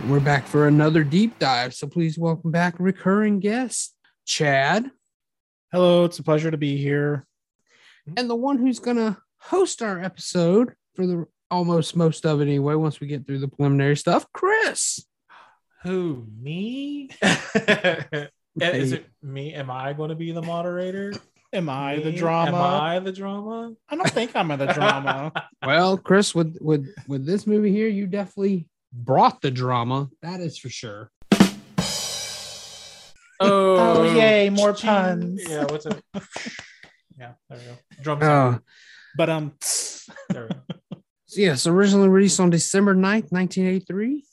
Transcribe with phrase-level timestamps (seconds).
[0.00, 1.74] And we're back for another deep dive.
[1.74, 4.90] So please welcome back recurring guest, Chad,
[5.72, 7.26] Hello, it's a pleasure to be here.
[8.16, 12.44] and the one who's going to host our episode for the almost most of it
[12.44, 15.04] anyway, once we get through the preliminary stuff, Chris.
[15.84, 17.10] Who me?
[17.22, 19.54] Is it me?
[19.54, 21.12] Am I going to be the moderator?
[21.52, 22.16] Am I the Me?
[22.16, 22.48] drama?
[22.56, 23.72] Am I the drama?
[23.88, 25.32] I don't think I'm in the drama.
[25.64, 30.08] Well, Chris, with with with this movie here, you definitely brought the drama.
[30.22, 31.10] That is for sure.
[33.42, 35.42] Oh, yay, more puns.
[35.48, 36.02] Yeah, what's it?
[37.18, 37.76] Yeah, there we go.
[38.02, 38.58] Drum Uh,
[39.16, 39.52] but um,
[40.28, 41.00] There we go.
[41.26, 44.24] So yes, originally released on December 9th, 1983,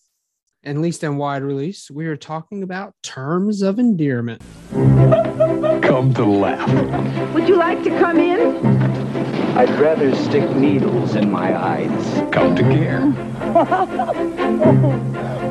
[0.64, 4.42] and least in wide release, we are talking about Terms of Endearment.
[4.72, 7.34] Come to laugh.
[7.34, 9.37] Would you like to come in?
[9.58, 12.32] I'd rather stick needles in my eyes.
[12.32, 13.12] Come to care.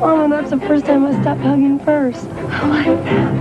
[0.01, 2.29] Oh, that's the first time I stopped hugging first.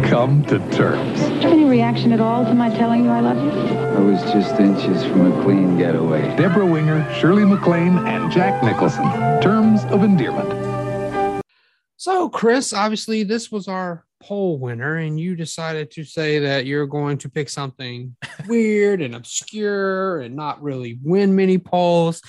[0.09, 1.21] Come to terms.
[1.45, 3.51] Any reaction at all to my telling you I love you?
[3.51, 6.35] I was just inches from a clean getaway.
[6.37, 9.05] Debra Winger, Shirley MacLaine, and Jack Nicholson.
[9.41, 11.45] Terms of endearment.
[11.97, 16.87] So, Chris, obviously, this was our poll winner, and you decided to say that you're
[16.87, 22.21] going to pick something weird and obscure and not really win many polls.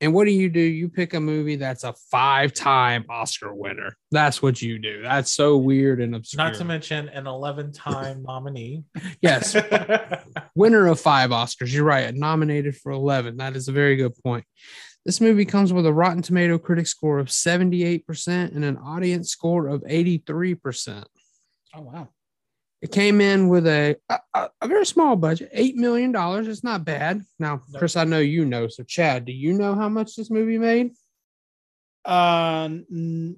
[0.00, 0.60] And what do you do?
[0.60, 3.96] You pick a movie that's a five time Oscar winner.
[4.10, 5.02] That's what you do.
[5.02, 6.44] That's so weird and obscure.
[6.44, 8.84] Not to mention an 11 time nominee.
[9.22, 9.56] yes,
[10.54, 11.72] winner of five Oscars.
[11.72, 12.12] You're right.
[12.14, 13.36] Nominated for 11.
[13.38, 14.44] That is a very good point.
[15.06, 19.68] This movie comes with a Rotten Tomato critic score of 78% and an audience score
[19.68, 21.04] of 83%.
[21.76, 22.08] Oh wow,
[22.82, 26.12] It came in with a, a, a- very small budget, $8 million.
[26.48, 27.22] It's not bad.
[27.38, 27.78] Now, No.
[27.78, 28.68] Chris, I know you know.
[28.68, 30.92] So, Chad, do you know how much this movie made?
[32.04, 33.36] uh, n-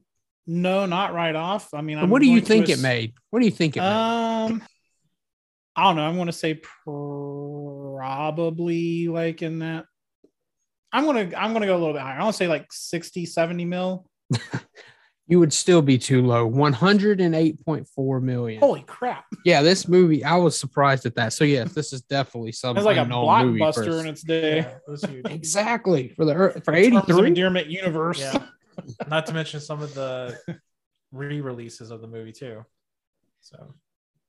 [0.48, 1.72] no, not right off.
[1.74, 3.14] I mean, I'm what do you think it made?
[3.30, 3.86] What do you think it made?
[3.86, 4.62] Um,
[5.74, 6.02] I don't know.
[6.06, 6.60] I'm going to say
[7.96, 9.86] probably like in that.
[10.92, 12.18] I'm gonna I'm gonna go a little bit higher.
[12.18, 14.06] I want to say like 60, 70 mil.
[15.28, 16.48] You would still be too low.
[16.48, 18.60] 108.4 million.
[18.60, 19.24] Holy crap!
[19.44, 21.32] Yeah, this movie, I was surprised at that.
[21.32, 24.58] So yes, this is definitely something It's like a unknown movie blockbuster in its day.
[24.58, 25.26] Yeah, it was huge.
[25.28, 27.26] Exactly for the for 83.
[27.28, 28.20] endearment universe.
[28.20, 28.46] Yeah.
[29.08, 30.38] Not to mention some of the
[31.12, 32.64] re-releases of the movie too.
[33.40, 33.74] So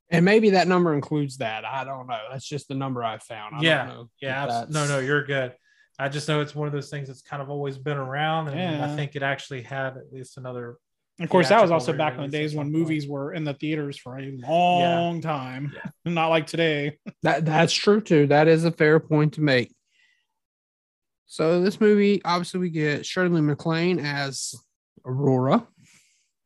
[0.10, 1.66] And maybe that number includes that.
[1.66, 2.20] I don't know.
[2.32, 3.56] That's just the number I found.
[3.58, 5.54] I Yeah, don't know yeah, abs- no, no, you're good.
[6.00, 8.84] I just know it's one of those things that's kind of always been around, and
[8.84, 10.78] I think it actually had at least another.
[11.20, 12.84] Of course, that was also back in the days when some point.
[12.84, 15.74] movies were in the theaters for a long time,
[16.06, 16.98] not like today.
[17.24, 18.28] That that's true too.
[18.28, 19.74] That is a fair point to make.
[21.26, 24.54] So this movie, obviously, we get Shirley MacLaine as
[25.04, 25.68] Aurora,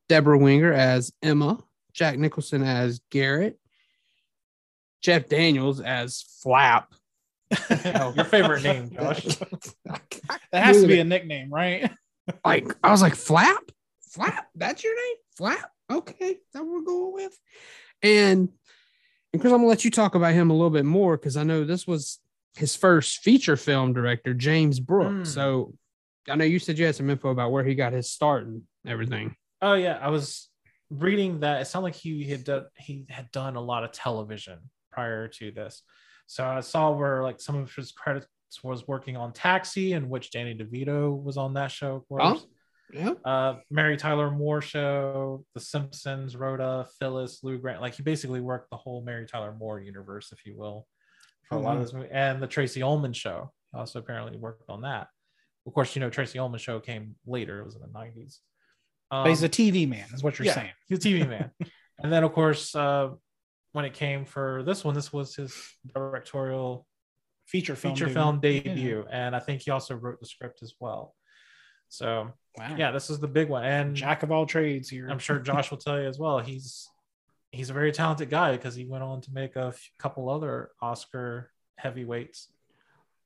[0.08, 1.60] Debra Winger as Emma,
[1.94, 3.60] Jack Nicholson as Garrett,
[5.02, 6.94] Jeff Daniels as Flap.
[7.84, 9.26] Oh, your favorite name, Josh.
[9.86, 11.92] That has to be a nickname, right?
[12.46, 13.72] like I was like, Flap,
[14.12, 15.72] Flap, that's your name, Flap.
[15.90, 17.38] Okay, that we're going with.
[18.04, 18.50] And
[19.34, 21.44] and Chris, I'm gonna let you talk about him a little bit more because I
[21.44, 22.20] know this was
[22.56, 25.30] his first feature film director, James Brooks.
[25.30, 25.34] Mm.
[25.34, 25.74] So
[26.30, 28.64] I know you said you had some info about where he got his start and
[28.86, 29.36] everything.
[29.62, 30.50] Oh yeah, I was
[30.90, 31.62] reading that.
[31.62, 34.60] It sounded like he had done, he had done a lot of television
[34.92, 35.84] prior to this.
[36.28, 38.28] So I saw where like some of his credits
[38.64, 41.96] was working on Taxi, in which Danny DeVito was on that show.
[41.96, 42.46] Of course.
[42.94, 43.14] Yeah.
[43.24, 47.82] Uh, Mary Tyler Moore show, The Simpsons, Rhoda, Phyllis, Lou Grant.
[47.82, 50.88] Like he basically worked the whole Mary Tyler Moore universe, if you will,
[51.48, 52.10] for a lot of this movie.
[52.12, 55.08] And the Tracey Ullman show also apparently worked on that.
[55.66, 57.60] Of course, you know Tracey Ullman show came later.
[57.60, 58.40] It was in the nineties.
[59.10, 60.72] But he's a TV man, is what you're yeah, saying.
[60.88, 61.52] He's a TV man.
[62.02, 63.10] and then, of course, uh,
[63.74, 65.54] when it came for this one, this was his
[65.94, 66.88] directorial
[67.48, 67.94] Feature film.
[67.94, 68.14] feature dude.
[68.14, 71.14] film debut, and I think he also wrote the script as well.
[71.92, 72.76] So Wow.
[72.78, 75.10] yeah, this is the big one, and Jack of all trades here.
[75.10, 76.40] I'm sure Josh will tell you as well.
[76.40, 76.90] He's
[77.52, 80.72] he's a very talented guy because he went on to make a f- couple other
[80.82, 82.48] Oscar heavyweights.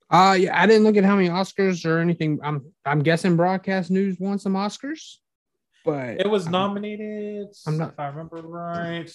[0.10, 2.40] Uh yeah, I didn't look at how many Oscars or anything.
[2.44, 5.18] I'm I'm guessing broadcast news won some Oscars.
[5.84, 7.48] but It was I'm- nominated.
[7.68, 9.12] I'm not- if I remember right.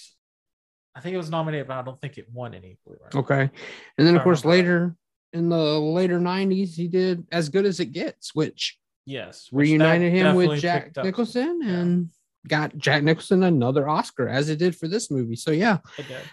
[0.95, 2.79] I think it was nominated, but I don't think it won any.
[2.85, 3.25] believe it or not.
[3.25, 3.51] Okay.
[3.99, 4.57] And then of course remember.
[4.71, 4.97] later
[5.33, 8.77] in the later 90s he did as good as it gets, which
[9.07, 10.93] Yes, reunited him with Jack.
[10.97, 11.71] Nicholson Yeah.
[11.71, 12.11] and
[12.47, 15.37] got Jack Nicholson another Oscar as it did for this movie.
[15.37, 15.79] So yeah,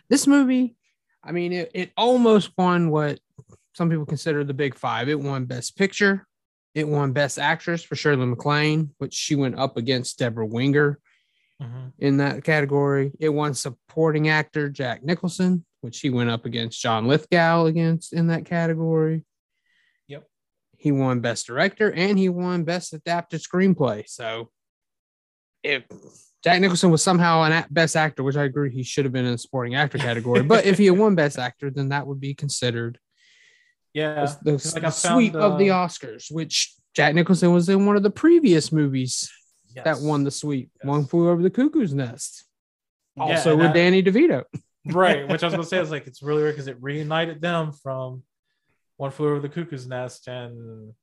[0.10, 0.76] this movie,
[1.24, 3.20] I mean, it, it almost won what
[3.74, 5.10] some people consider the big five.
[5.10, 6.26] It won Best Picture,
[6.76, 11.00] it won Best Actress for Shirley MacLaine, which she went up against Debra Winger
[11.62, 11.92] Mhm.
[11.98, 13.12] in that category.
[13.20, 18.28] It won Supporting Actor Jack Nicholson, which he went up against John Lithgow against in
[18.28, 19.26] that category.
[20.78, 24.08] He won Best Director and he won Best Adapted Screenplay.
[24.08, 24.50] So
[25.64, 25.84] if
[26.44, 29.32] Jack Nicholson was somehow an Best Actor, which I agree he should have been in
[29.34, 32.34] the Supporting Actor category, but if he had won Best Actor, then that would be
[32.36, 33.00] considered
[33.94, 37.86] Yeah, the, like, the sweep found, of the uh, Oscars, which Jack Nicholson was in
[37.86, 39.32] one of the previous movies
[39.84, 40.72] that won the sweep.
[40.78, 40.88] Yes.
[40.88, 42.46] One flew over the cuckoo's nest.
[43.16, 44.44] Yeah, Also and with that- Danny DeVito.
[44.86, 45.28] right.
[45.28, 48.24] Which I was gonna say is like it's really weird because it reunited them from
[48.98, 50.94] One Flew Over the Cuckoo's Nest, and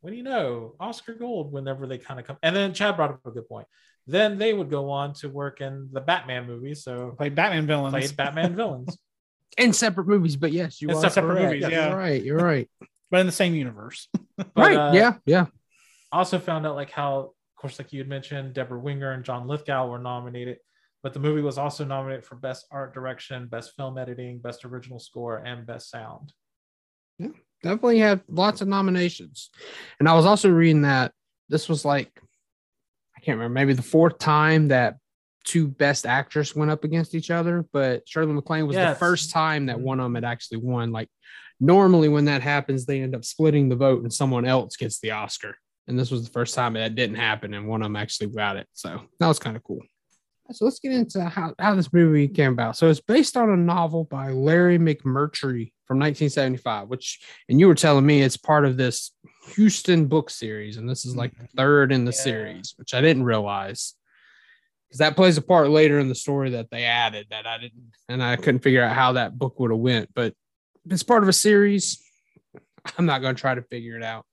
[0.00, 2.36] what do you know, Oscar Gold whenever they kind of come.
[2.42, 3.66] And then Chad brought up a good point.
[4.06, 7.92] Then they would go on to work in the Batman movies, so Played Batman villains.
[7.92, 8.98] played Batman villains.
[9.56, 11.44] in separate movies, but yes, you In are separate correct.
[11.46, 11.92] movies, You're yeah.
[11.94, 12.22] right.
[12.22, 12.68] You're right.
[13.10, 14.08] but in the same universe.
[14.36, 14.76] But, right.
[14.76, 15.14] uh, yeah.
[15.26, 15.46] Yeah.
[16.10, 19.46] also found out like how, of course, like you had mentioned, Debra Winger and John
[19.46, 20.58] Lithgow were nominated,
[21.04, 24.98] but the movie was also nominated for Best Art Direction, Best Film Editing, Best Original
[24.98, 26.32] Score, and Best Sound.
[27.64, 29.50] Definitely have lots of nominations.
[29.98, 31.12] And I was also reading that
[31.48, 32.10] this was like,
[33.16, 34.98] I can't remember, maybe the fourth time that
[35.44, 37.64] two best actors went up against each other.
[37.72, 39.84] But Shirley MacLaine was the first time that mm-hmm.
[39.86, 40.92] one of them had actually won.
[40.92, 41.08] Like
[41.58, 45.12] normally when that happens, they end up splitting the vote and someone else gets the
[45.12, 45.56] Oscar.
[45.86, 48.56] And this was the first time that didn't happen, and one of them actually got
[48.56, 48.66] it.
[48.72, 49.80] So that was kind of cool.
[50.52, 52.76] So let's get into how, how this movie came about.
[52.76, 57.74] So it's based on a novel by Larry McMurtry from 1975, which, and you were
[57.74, 59.12] telling me it's part of this
[59.54, 61.56] Houston book series, and this is like the mm-hmm.
[61.56, 62.22] third in the Yeah.
[62.22, 63.94] series, which I didn't realize
[64.94, 67.92] because that plays a part later in the story that they added that I didn't,
[68.08, 70.10] and I couldn't figure out how that book would have went.
[70.14, 70.34] But
[70.88, 72.00] it's part of a series.
[72.98, 74.26] I'm not going to try to figure it out.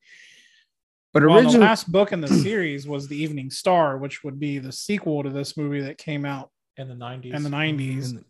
[1.14, 4.60] But Well, the last book in the series was The Evening Star, which would be
[4.60, 7.34] the sequel to this movie that came out in the 90s.
[7.34, 8.12] in the 90s.
[8.12, 8.26] and,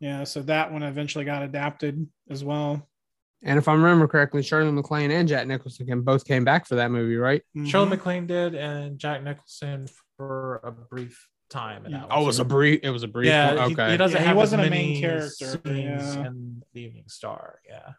[0.00, 2.86] Yeah, so that one eventually got adapted as well.
[3.42, 6.90] and if I remember correctly, Shirley MacLaine and Jack Nicholson both came back for that
[6.90, 7.42] movie, right?
[7.64, 7.90] Shirley Mhm.
[7.90, 9.86] MacLaine did, and Jack Nicholson
[10.18, 11.86] for a brief time.
[11.86, 12.80] In that Oh, one, it was a brief.
[12.82, 13.28] It was a brief.
[13.28, 13.68] yeah, one?
[13.70, 13.90] he- okay.
[13.92, 16.26] He, doesn't Yeah, he wasn't as a main character, yeah.
[16.26, 17.60] in the Evening Star.
[17.66, 17.92] Yeah,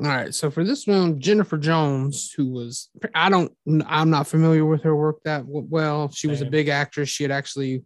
[0.00, 0.34] All right.
[0.34, 3.52] So for this one, Jennifer Jones, who was, I don't,
[3.86, 6.10] I'm not familiar with her work that well.
[6.10, 7.08] She was a big actress.
[7.08, 7.84] She had actually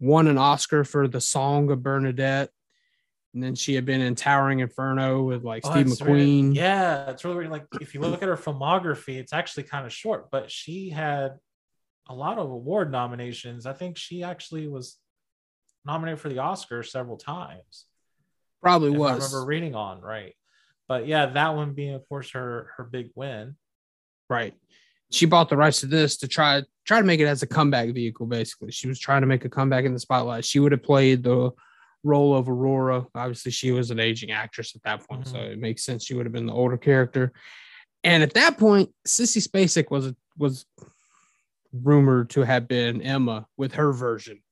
[0.00, 2.48] won an Oscar for the Song of Bernadette.
[3.34, 6.54] And then she had been in Towering Inferno with like Oh, Steve it's really- McQueen.
[6.54, 7.50] yeah, it's really weird.
[7.50, 11.38] Like if you look at her filmography, it's actually kind of short, but she had
[12.08, 13.64] a lot of award nominations.
[13.66, 14.98] I think she actually was
[15.86, 17.86] nominated for the Oscar several times.
[18.62, 19.32] Probably if I was.
[19.32, 20.34] remember reading on right.
[20.88, 23.56] But yeah, that one being, of course, her her big win.
[24.28, 24.54] Right.
[25.10, 27.90] She bought the rights to this to try try to make it as a comeback
[27.90, 28.26] vehicle.
[28.26, 30.44] Basically, she was trying to make a comeback in the spotlight.
[30.44, 31.50] She would have played the
[32.02, 33.06] role of Aurora.
[33.14, 35.52] Obviously, she was an aging actress at that point, so Mhm.
[35.52, 37.32] it makes sense she would have been the older character.
[38.02, 40.66] And at that point, Sissy Spacek was was
[41.72, 44.42] rumored to have been Emma with her version.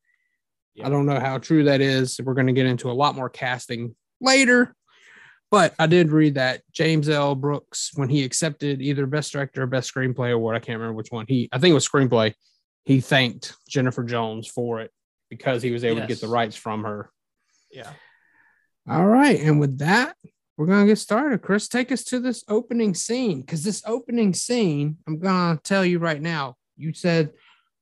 [0.74, 0.86] Yeah.
[0.86, 2.20] I don't know how true that is.
[2.22, 4.74] We're going to get into a lot more casting later.
[5.50, 7.34] But I did read that James L.
[7.34, 11.10] Brooks, when he accepted either Best Director or Best Screenplay award, I can't remember which
[11.10, 11.26] one.
[11.28, 12.34] He, I think it was Screenplay.
[12.84, 14.92] He thanked Jennifer Jones for it
[15.28, 17.10] because he was able to get the rights from her.
[17.70, 17.90] Yeah.
[18.88, 20.16] All right, and with that,
[20.56, 21.42] we're gonna get started.
[21.42, 25.98] Chris, take us to this opening scene because this opening scene, I'm gonna tell you
[25.98, 26.56] right now.
[26.76, 27.32] You said,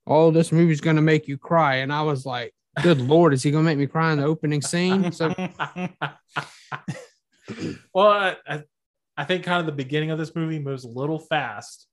[0.06, 3.50] "Oh, this movie's gonna make you cry," and I was like, "Good lord, is he
[3.50, 5.34] gonna make me cry in the opening scene?" So
[7.94, 8.62] well, I, I,
[9.16, 11.86] I think kind of the beginning of this movie moves a little fast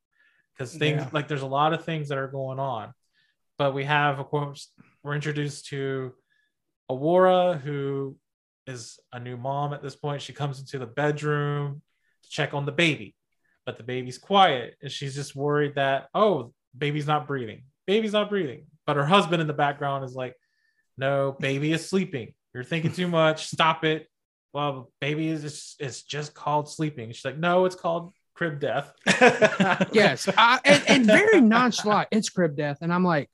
[0.53, 1.09] because things Yeah.
[1.11, 2.93] like there's a lot of things that are going on.
[3.57, 4.71] But we have, of course,
[5.03, 6.13] we're introduced to
[6.89, 8.17] Aurora, who
[8.67, 10.21] is a new mom at this point.
[10.21, 11.81] She comes into the bedroom
[12.23, 13.15] to check on the baby,
[13.65, 17.63] but the baby's quiet and she's just worried that, oh, baby's not breathing.
[17.87, 18.65] Baby's not breathing.
[18.85, 20.35] But her husband in the background is like,
[20.97, 22.33] no, baby is sleeping.
[22.53, 23.47] You're thinking too much.
[23.47, 24.07] Stop it.
[24.55, 27.11] Well, baby is it's, it's just called sleeping.
[27.11, 28.89] She's like, no, it's called crib death.
[29.91, 32.07] yes, I, and, and very nonchalant.
[32.11, 33.29] It's crib death, and I'm like,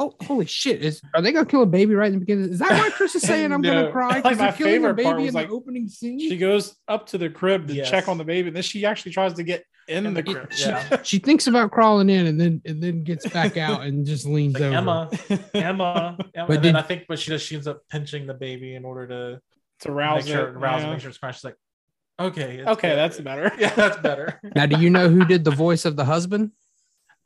[0.00, 0.82] Oh, holy shit!
[0.84, 2.50] Is are they gonna kill a baby right in the beginning?
[2.52, 3.72] Is that why Chris is saying I'm No.
[3.72, 4.14] gonna cry?
[4.20, 6.20] Because my they're killing a baby in like, the opening scene.
[6.20, 7.90] She goes up to the crib to Yes.
[7.90, 10.32] check on the baby, and then she actually tries to get in, In the the
[10.34, 10.50] crib.
[10.50, 11.02] crib, yeah.
[11.02, 14.54] she thinks about crawling in and then and then gets back out and just leans
[14.54, 14.76] Like over.
[14.76, 15.10] Emma,
[15.54, 16.46] Emma, Emma.
[16.46, 17.42] But and then I think, but she does.
[17.42, 19.40] She ends up pinching the baby in order to
[19.80, 20.52] to rouse make sure, it.
[20.58, 20.90] rouse, yeah.
[20.90, 21.34] make sure it's crying.
[21.34, 21.56] She's like,
[22.20, 22.96] okay, it's Okay, good.
[22.96, 23.52] that's better.
[23.58, 24.40] Yeah, that's better.
[24.54, 26.52] Now, do you know who did the voice of the husband?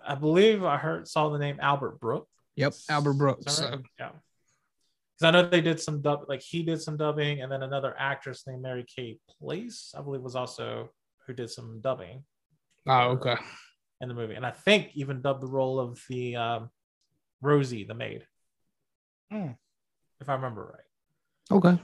[0.05, 2.29] I believe I heard saw the name Albert Brooks.
[2.57, 3.47] Yep, Albert Brooks.
[3.47, 3.71] right?
[3.73, 4.11] So, Yeah.
[5.19, 7.95] Because I know they did some dub, like he did some dubbing, and then another
[7.99, 10.91] actress named Mary Kay Place, I believe, was also
[11.27, 12.25] who did some dubbing
[12.89, 13.37] oh, okay.
[14.01, 16.71] in the movie, and I think even dubbed the role of the um,
[17.41, 18.27] Rosie, the maid,
[19.31, 19.53] Hmm.
[20.21, 21.57] if I remember right.
[21.57, 21.81] Okay.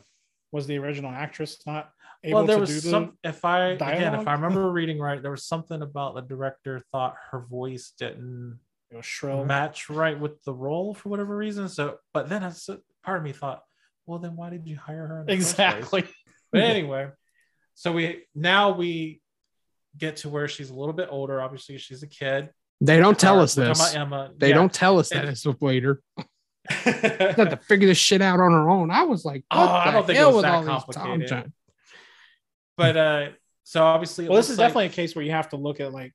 [0.52, 1.90] Was the original actress not
[2.24, 2.88] able well, there to was do the?
[2.90, 3.18] some.
[3.22, 7.16] If I again, if I remember reading right, there was something about the director thought
[7.30, 8.58] her voice didn't
[8.90, 9.44] it was shrill.
[9.44, 11.68] match right with the role for whatever reason.
[11.68, 13.62] So, but then I, so part of me thought,
[14.06, 15.20] well, then why did you hire her?
[15.20, 15.76] In the first place?
[15.78, 16.04] Exactly.
[16.50, 17.08] But anyway,
[17.74, 19.20] so we now we
[19.98, 21.42] get to where she's a little bit older.
[21.42, 22.48] Obviously, she's a kid.
[22.80, 23.78] They don't tell Uh, us we're this.
[23.92, 24.30] about Emma.
[24.34, 24.54] They Yeah.
[24.54, 26.00] don't tell us that And- it's later.
[26.70, 28.90] She had to figure this shit out on her own.
[28.90, 31.52] I was like, Oh, what I don't think it hell was with that complicated.
[32.76, 33.28] But uh,
[33.64, 35.92] so obviously, Well, this is like definitely a case where you have to look at
[35.92, 36.12] like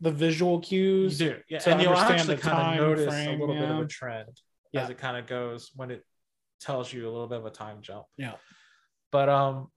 [0.00, 1.18] the visual you cues.
[1.18, 3.54] do, yeah, to and you'll understand actually the kind time of notice frame, a little
[3.60, 4.40] bit of a trend
[4.72, 4.82] Yeah.
[4.84, 6.04] as it kind of goes when it
[6.60, 8.04] tells you a little bit of a time jump.
[8.16, 8.34] Yeah.
[9.12, 9.68] But um,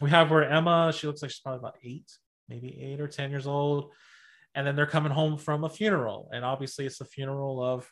[0.00, 2.10] we have where Emma, she looks like she's probably about eight,
[2.48, 3.92] maybe eight or ten years old,
[4.54, 7.90] and then they're coming home from a funeral, and obviously it's the funeral of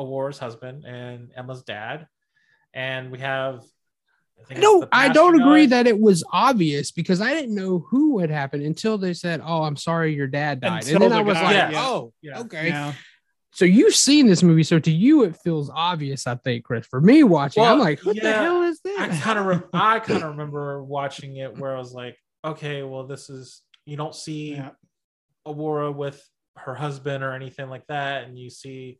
[0.00, 2.06] Aurora's husband and Emma's dad,
[2.74, 3.60] and we have.
[4.46, 8.18] think it's No, I don't agree that it was obvious because I didn't know who
[8.20, 11.16] had happened until they said, "Oh, I'm sorry, your dad died," Until and then the
[11.16, 11.82] I was guy- like, Yeah.
[11.84, 12.40] "Oh, Yeah.
[12.40, 12.92] okay." Yeah.
[13.52, 16.26] So you've seen this movie, so to you it feels obvious.
[16.26, 16.86] I think, Chris.
[16.86, 19.60] For me watching, I'm like, "What the hell is this?" I this?" kind of re-
[19.74, 23.96] I kind of remember watching it where I was like, okay, well, this is you
[23.96, 24.70] don't see Yeah.
[25.46, 26.24] Aurora with
[26.56, 28.98] her husband or anything like that, and you see,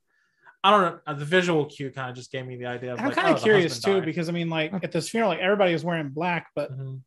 [0.62, 2.98] I don't know, uh, the visual cue kind of just gave me the idea of
[3.00, 4.04] I'm like, kind oh, of the curious too died.
[4.04, 7.00] because I mean, like at this funeral, like everybody was wearing black, but Mhm.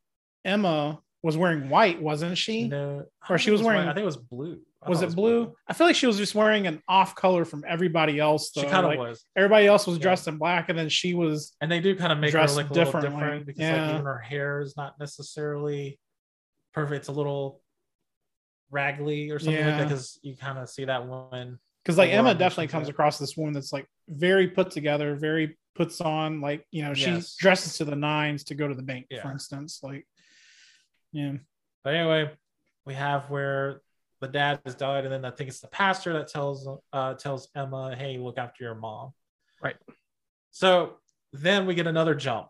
[0.43, 2.67] Emma was wearing white, wasn't she?
[2.67, 3.73] No, Or she think was it white.
[3.75, 4.59] wearing- I think it was blue.
[4.81, 5.55] I Was thought it blue?
[5.65, 8.51] I feel like she was just wearing an off color from everybody else.
[8.51, 8.63] Though.
[8.63, 10.01] She kind of Like, was, Everybody else was Yeah.
[10.03, 11.55] dressed in black, and then she was.
[11.61, 13.21] and they do kind of make her Dressed look a little differently.
[13.21, 13.81] different because Yeah.
[13.83, 15.99] like even her hair is not necessarily
[16.73, 16.97] perfect.
[17.01, 17.61] It's a little
[18.73, 22.33] raggly or something like that because you kind of see that when Because like Emma
[22.33, 22.93] definitely comes that.
[22.93, 27.09] across this woman that's like very put together, very puts on like you know she
[27.11, 27.35] Yes.
[27.35, 29.79] dresses to the nines to go to the bank, for instance.
[29.83, 30.07] Like,
[31.11, 31.33] yeah,
[31.83, 32.31] But anyway,
[32.85, 33.81] we have where
[34.21, 37.49] the dad has died, and then I think it's the pastor that tells uh tells
[37.55, 39.11] Emma, "Hey, look after your mom."
[39.61, 39.75] Right.
[40.51, 40.99] So
[41.33, 42.47] then we get another jump.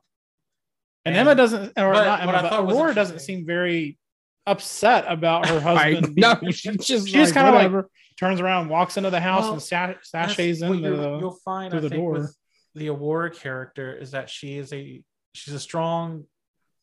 [1.06, 3.98] and, And- Emma doesn't, or not Emma, I but Aurora doesn't seem very
[4.46, 6.16] upset about her I, husband.
[6.16, 7.86] no, being- she just she just like, kind of like
[8.20, 11.18] turns around, walks into the house, Well, and sa- sashays what into the.
[11.20, 12.30] you'll find through I the door.
[12.76, 15.02] the Aurora character is that she is a
[15.34, 16.26] she's a strong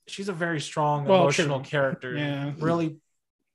[0.08, 1.70] she's a very strong Well, emotional true.
[1.70, 2.52] character Yeah.
[2.58, 2.96] really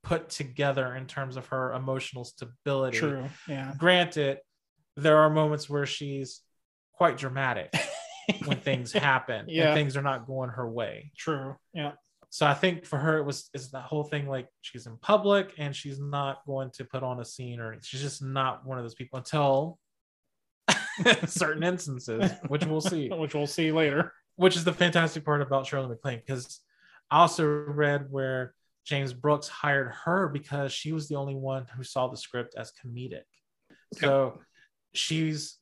[0.03, 3.25] put together in terms of her emotional stability True.
[3.47, 3.73] Yeah.
[3.77, 4.37] granted
[4.95, 6.39] there are moments where she's
[6.93, 7.73] quite dramatic
[8.45, 9.65] when things happen Yeah.
[9.69, 11.55] and things are not going her way True.
[11.73, 11.93] Yeah.
[12.35, 15.53] So i think for her it was is the whole thing like she's in public
[15.57, 18.83] and she's not going to put on a scene or she's just not one of
[18.83, 19.79] those people until
[21.27, 24.11] certain instances which we'll see Which we'll see later.
[24.35, 26.59] which is the fantastic part about Shirley MacLaine because
[27.09, 31.83] I also read where James Brooks hired her because she was the only one who
[31.83, 33.29] saw the script as comedic.
[33.93, 34.39] So
[34.93, 35.57] she's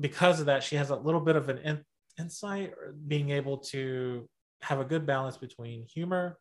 [0.00, 1.84] because of that she has a little bit of an in,
[2.18, 2.72] insight
[3.06, 4.28] being able to
[4.62, 6.38] have a good balance between humor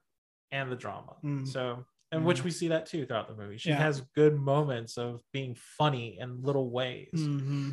[0.51, 1.15] and the drama.
[1.23, 1.47] Mm.
[1.47, 3.57] So and which we see that too throughout the movie.
[3.57, 3.77] She Yeah.
[3.77, 7.09] has good moments of being funny in little ways.
[7.13, 7.71] Mm-hmm.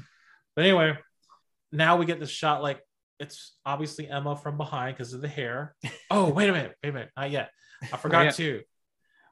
[0.56, 0.98] But anyway,
[1.70, 2.80] now we get this shot like
[3.18, 5.76] it's obviously Emma from behind because of the hair.
[6.10, 7.50] Oh, wait a minute, wait a minute, not yet.
[7.92, 8.62] I forgot too.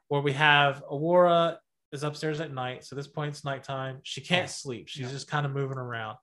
[0.07, 1.59] Where we have Aurora
[1.91, 2.83] is upstairs at night.
[2.83, 3.99] So this point it's nighttime.
[4.03, 4.87] She can't sleep.
[4.87, 6.17] She's just kind of moving around.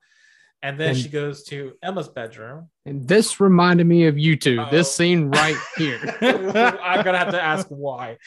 [0.62, 2.68] And then And- she goes to Emma's bedroom.
[2.84, 4.60] And this reminded me of you two.
[4.60, 4.70] Uh-oh.
[4.70, 4.90] This oh.
[4.90, 6.00] scene right here.
[6.20, 8.18] I'm gonna have to ask why.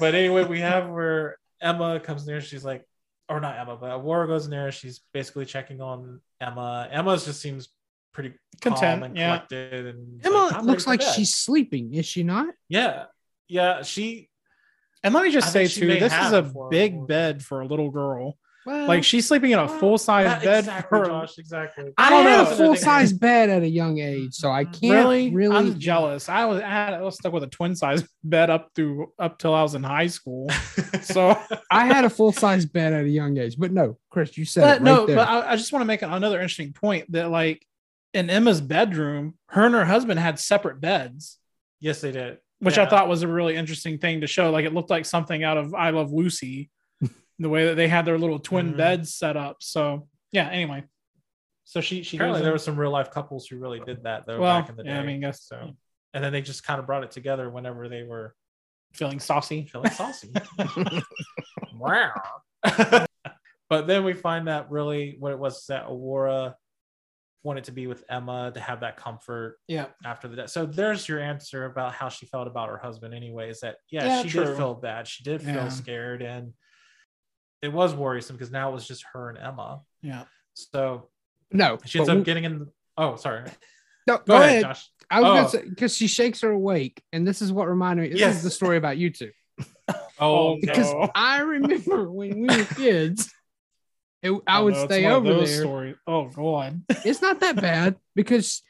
[0.00, 2.40] But anyway, we have where Emma comes near.
[2.40, 2.84] She's like,
[3.28, 4.70] or not Emma, but Aurora goes in there.
[4.72, 6.88] She's basically checking on Emma.
[6.90, 7.68] Emma just seems
[8.12, 9.28] pretty Content, calm and yeah.
[9.28, 9.86] collected.
[9.86, 12.54] And Emma like, looks like bed." she's sleeping, is she not?
[12.68, 13.04] yeah,
[13.48, 13.82] yeah.
[13.82, 14.28] She
[15.02, 17.06] And let me just I say too, this is a before big Aurora.
[17.06, 18.38] bed for a little girl.
[18.66, 20.58] Well, Like she's sleeping in a full size That- bed.
[20.60, 21.38] exactly, for- Josh.
[21.38, 21.92] Exactly.
[21.98, 22.50] I, I don't had know.
[22.52, 24.72] a full size bed at a young age, so I mm-hmm.
[24.72, 25.30] can't Really?
[25.30, 25.56] really.
[25.56, 26.28] I'm jealous.
[26.28, 29.38] I was I, had, I was stuck with a twin size bed up through up
[29.38, 30.48] till I was in high school.
[31.02, 31.38] So,
[31.70, 34.62] I had a full size bed at a young age, but no, Chris, you said
[34.62, 35.16] but it right no, there.
[35.16, 37.66] but I, I just want to make another interesting point that like
[38.14, 41.38] in Emma's bedroom, her and her husband had separate beds,
[41.78, 42.38] yes, they did.
[42.60, 44.50] which I thought was a really interesting thing to show.
[44.50, 46.70] Like it looked like something out of I Love Lucy,
[47.38, 48.76] the way that they had their little twin Mhm.
[48.76, 49.56] beds set up.
[49.60, 50.48] So yeah.
[50.50, 50.84] Anyway,
[51.64, 54.26] so she she Apparently, there in- were some real life couples who really did that
[54.26, 54.90] though Well, back in the day.
[54.90, 55.72] yeah, I mean, guess- so.
[56.12, 58.36] And then they just kind of brought it together whenever they were
[58.92, 59.66] feeling saucy.
[59.66, 60.32] feeling saucy.
[61.74, 62.12] wow.
[63.68, 66.56] but then we find that really what it was that Aurora
[67.42, 69.86] wanted to be with Emma to have that comfort Yeah.
[70.04, 70.50] after the death.
[70.50, 74.04] So there's your answer about how she felt about her husband, anyway, is That yeah,
[74.06, 74.44] Yeah, she true.
[74.44, 75.06] did feel bad.
[75.08, 75.68] She did feel Yeah.
[75.68, 76.54] scared, and
[77.62, 79.80] it was worrisome because now it was just her and Emma.
[80.02, 80.24] Yeah.
[80.54, 81.08] So
[81.52, 82.66] no, she ends up we- getting in.
[82.96, 83.50] Oh, sorry.
[84.06, 84.88] no, Go, ahead, Josh.
[85.10, 85.34] I was Oh.
[85.34, 88.08] gonna say because she shakes her awake, and this is what reminded me.
[88.10, 88.36] This Yes.
[88.36, 89.30] is the story about you two.
[89.88, 91.10] Oh, oh Because no.
[91.14, 93.32] I remember when we were kids,
[94.22, 95.60] it, I Oh, would no, stay one over those there.
[95.62, 95.96] stories.
[96.06, 96.82] Oh god.
[97.04, 98.62] It's not that bad because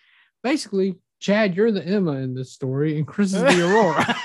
[0.42, 4.16] basically, Chad, you're the Emma in this story, and Chris is the Aurora.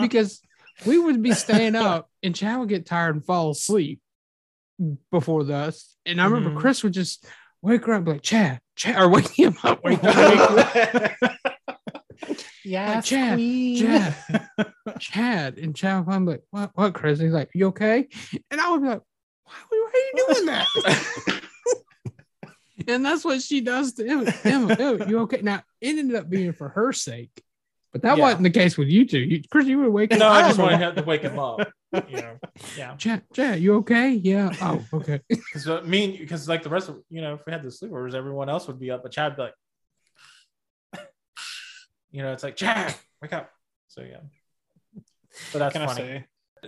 [0.00, 0.40] because
[0.86, 4.00] we would be staying up, and Chad would get tired and fall asleep
[5.10, 5.96] before us.
[6.04, 6.60] And I remember Mhm.
[6.60, 7.24] Chris would just
[7.62, 11.12] wake her up, and be like Chad, Chad, or wake him up, wake him up.
[12.64, 13.38] yeah, Like, Chad,
[13.78, 14.14] Chad,
[14.98, 18.08] Chad, and Chad would be like, "What, what, Chris?" And he's like, "You okay?"
[18.50, 19.02] And I would be like,
[19.44, 21.40] "Why, why are you doing that?"
[22.88, 24.32] and that's what she does to Emma.
[24.44, 25.40] Emma, Emma, you okay?
[25.42, 27.30] Now it ended up being for her sake,
[27.94, 28.24] but that Yeah.
[28.24, 29.20] wasn't the case with you two.
[29.20, 30.32] You, Chris, you were waking no, up.
[30.32, 31.60] I just don't know wanted to wake him up.
[32.08, 32.38] You know,
[32.76, 32.96] yeah.
[32.98, 34.10] Chad, Chad, you okay?
[34.10, 34.50] Yeah.
[34.60, 35.20] Oh, okay.
[35.28, 38.14] Because I mean, because like the rest of you know, if we had the sleepovers,
[38.14, 39.42] everyone else would be up, but Chad would be
[40.98, 41.06] like,
[42.10, 43.48] you know, it's like Chad, wake up.
[43.86, 44.22] So yeah,
[45.52, 46.24] but that's Can funny.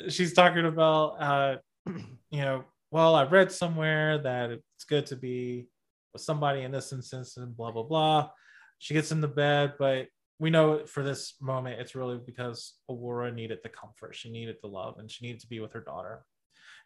[0.09, 1.57] She's talking about, uh,
[2.31, 2.63] you know,
[2.93, 5.67] well, I read somewhere that it's good to be
[6.13, 8.31] with somebody in this instance, and blah blah blah.
[8.79, 10.07] She gets in the bed, but
[10.39, 14.69] we know for this moment, it's really because Aurora needed the comfort, she needed the
[14.69, 16.25] love, and she needed to be with her daughter.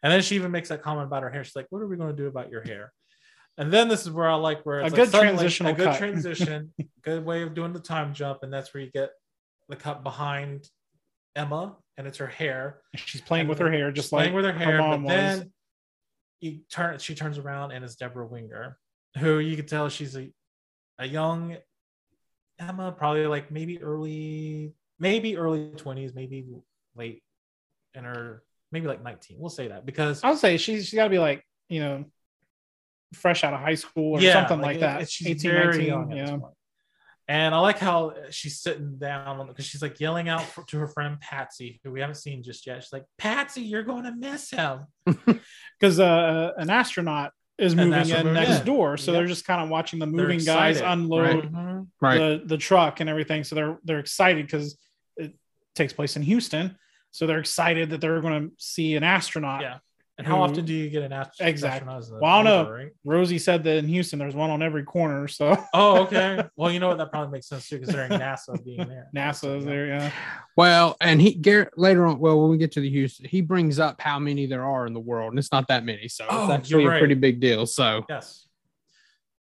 [0.03, 1.43] And then she even makes that comment about her hair.
[1.43, 2.91] She's like, "What are we going to do about your hair?"
[3.57, 5.85] And then this is where I like where it's A it's good transition a good
[5.89, 5.97] cut.
[5.97, 9.11] transition, good way of doing the time jump, and that's where you get
[9.69, 10.67] the cut behind
[11.35, 12.81] Emma, and it's her hair.
[12.95, 14.77] She's playing And with her hair, just playing like with her hair.
[14.79, 15.39] mom but was.
[15.39, 15.51] then
[16.39, 18.77] you turn, she turns around and it's Debra Winger,
[19.19, 20.31] who you can tell she's a
[20.97, 21.57] a young
[22.61, 26.45] Emma, probably like maybe early, maybe early twenties, maybe
[26.95, 27.23] late
[27.93, 29.37] in her, maybe like nineteen.
[29.39, 32.05] We'll say that because I'll say she's she's got to be like you know,
[33.13, 35.01] fresh out of high school or Yeah, something like like, that.
[35.03, 36.37] it- she's 18, very 19, young yeah.
[37.27, 40.87] And I like how she's sitting down because she's like yelling out for, to her
[40.87, 42.83] friend Patsy, who we haven't seen just yet.
[42.83, 44.81] She's like, "Patsy, you're going to miss him."
[45.79, 48.63] because uh, an astronaut is moving in next yeah.
[48.63, 49.19] door, so Yep.
[49.19, 51.53] they're just kind of watching the moving guys unload Mhm.
[52.01, 52.17] Right.
[52.17, 53.43] the the truck and everything.
[53.43, 54.77] So they're they're excited because
[55.17, 55.33] it
[55.75, 56.77] takes place in Houston.
[57.11, 59.61] So they're excited that they're going to see an astronaut.
[59.61, 59.77] Yeah.
[60.17, 61.75] And how who- often do you get an ast- Exactly.
[61.89, 61.99] astronaut?
[61.99, 62.71] as Well, I don't know.
[62.71, 62.91] right?
[63.03, 65.27] Rosie said that in Houston there's one on every corner.
[65.27, 66.43] So Oh, okay.
[66.55, 66.99] well, you know what?
[66.99, 69.09] That probably makes sense too, considering NASA being there.
[69.15, 69.87] NASA is there.
[69.87, 70.11] Yeah.
[70.55, 72.19] Well, and he Garrett later on.
[72.19, 74.93] Well, when we get to the Houston, he brings up how many there are in
[74.93, 77.39] the world, and it's not that many, so Oh, it's actually you're a pretty big
[77.39, 77.65] deal.
[77.65, 78.47] So Yes.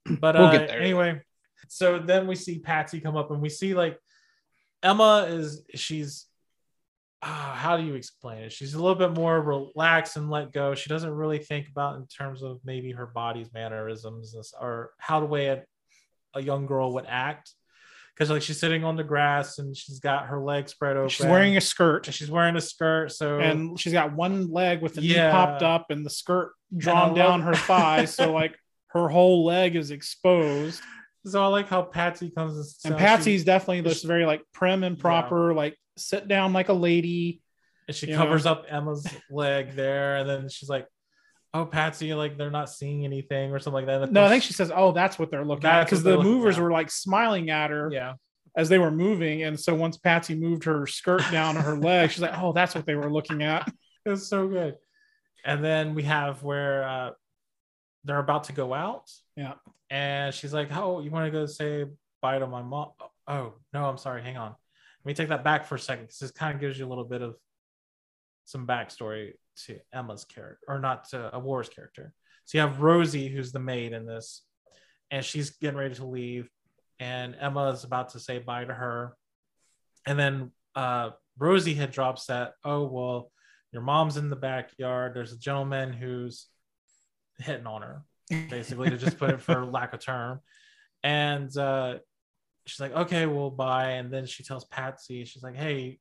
[0.22, 0.80] But We'll uh, get there.
[0.82, 1.22] anyway,
[1.70, 3.98] so then we see Patsy come up and we see like
[4.84, 6.26] Emma is she's
[7.22, 8.52] ah, how do you explain it?
[8.52, 10.76] She's a little bit more relaxed and let go.
[10.76, 15.26] She doesn't really think about in terms of maybe her body's mannerisms or how the
[15.26, 15.64] way a,
[16.34, 17.54] a young girl would act.
[18.14, 21.10] Because like she's sitting on the grass and she's got her legs spread open.
[21.10, 23.14] She's wearing a skirt she's wearing a skirt.
[23.14, 27.14] So and she's got one leg with the knee popped up and the skirt drawn
[27.14, 28.06] down love- her thigh.
[28.06, 30.82] so like her whole leg is exposed.
[31.26, 34.42] So I like how Patsy comes and, And so she- Patsy's definitely this very like
[34.54, 37.42] prim and proper, like sit down like a lady.
[37.88, 38.52] and she covers know.
[38.52, 40.88] up Emma's leg there, and then she's like,
[41.54, 44.54] "Oh, Patsy, like they're not seeing anything or something like that." No, I think she
[44.54, 46.64] says, "Oh, that's what they're looking at," because the movers at.
[46.64, 48.14] were like smiling at her yeah,
[48.56, 52.12] as they were moving, and so once Patsy moved her skirt down to her leg,
[52.12, 53.68] she's like, "Oh, that's what they were looking at."
[54.06, 54.76] it's so good.
[55.46, 57.10] And then we have where uh,
[58.10, 59.54] they're about to go out, Yeah,
[59.90, 61.86] and she's like, "Oh, you want to go say
[62.22, 62.92] bye to my mom?"
[63.28, 64.22] Oh no, I'm sorry.
[64.24, 64.50] Hang on.
[64.50, 66.90] Let me take that back for a second because this kind of gives you a
[66.90, 67.36] little bit of
[68.46, 69.34] some backstory
[69.68, 72.14] to Emma's character, or not to Aurora's character.
[72.46, 74.44] So you have Rosie, who's the maid in this,
[75.12, 76.50] and she's getting ready to leave,
[77.00, 79.14] and Emma is about to say bye to her,
[80.08, 83.32] and then uh, Rosie had drops that, oh well,
[83.72, 85.14] your mom's in the backyard.
[85.14, 86.48] There's a gentleman who's
[87.40, 88.04] hitting on her,
[88.50, 90.40] basically, to just put it for lack of term,
[91.04, 91.98] and uh,
[92.66, 93.92] she's like, okay, we'll bye.
[93.92, 96.00] And then she tells Patsy, she's like, hey,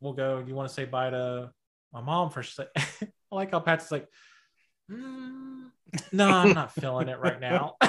[0.00, 0.42] we'll go.
[0.42, 1.50] Do you want to say bye to
[1.92, 2.50] my mom first?
[2.50, 2.70] She's like,
[3.32, 4.06] I like how Patsy's like,
[4.90, 5.66] "Mm,
[6.12, 7.76] no, I'm not feeling it right now.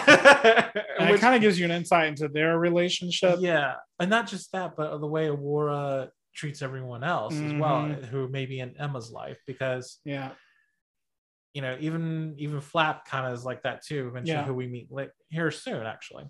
[0.99, 3.37] And it kind of gives you an insight into their relationship.
[3.39, 8.03] yeah, and not just that, but the way Aurora treats everyone else as well, Mhm.
[8.05, 10.31] who may be in Emma's life, because Yeah.
[11.53, 14.07] You know, even even Flap kind of is like that too.
[14.07, 14.45] Eventually, Yeah.
[14.45, 16.25] who we meet like here soon, actually.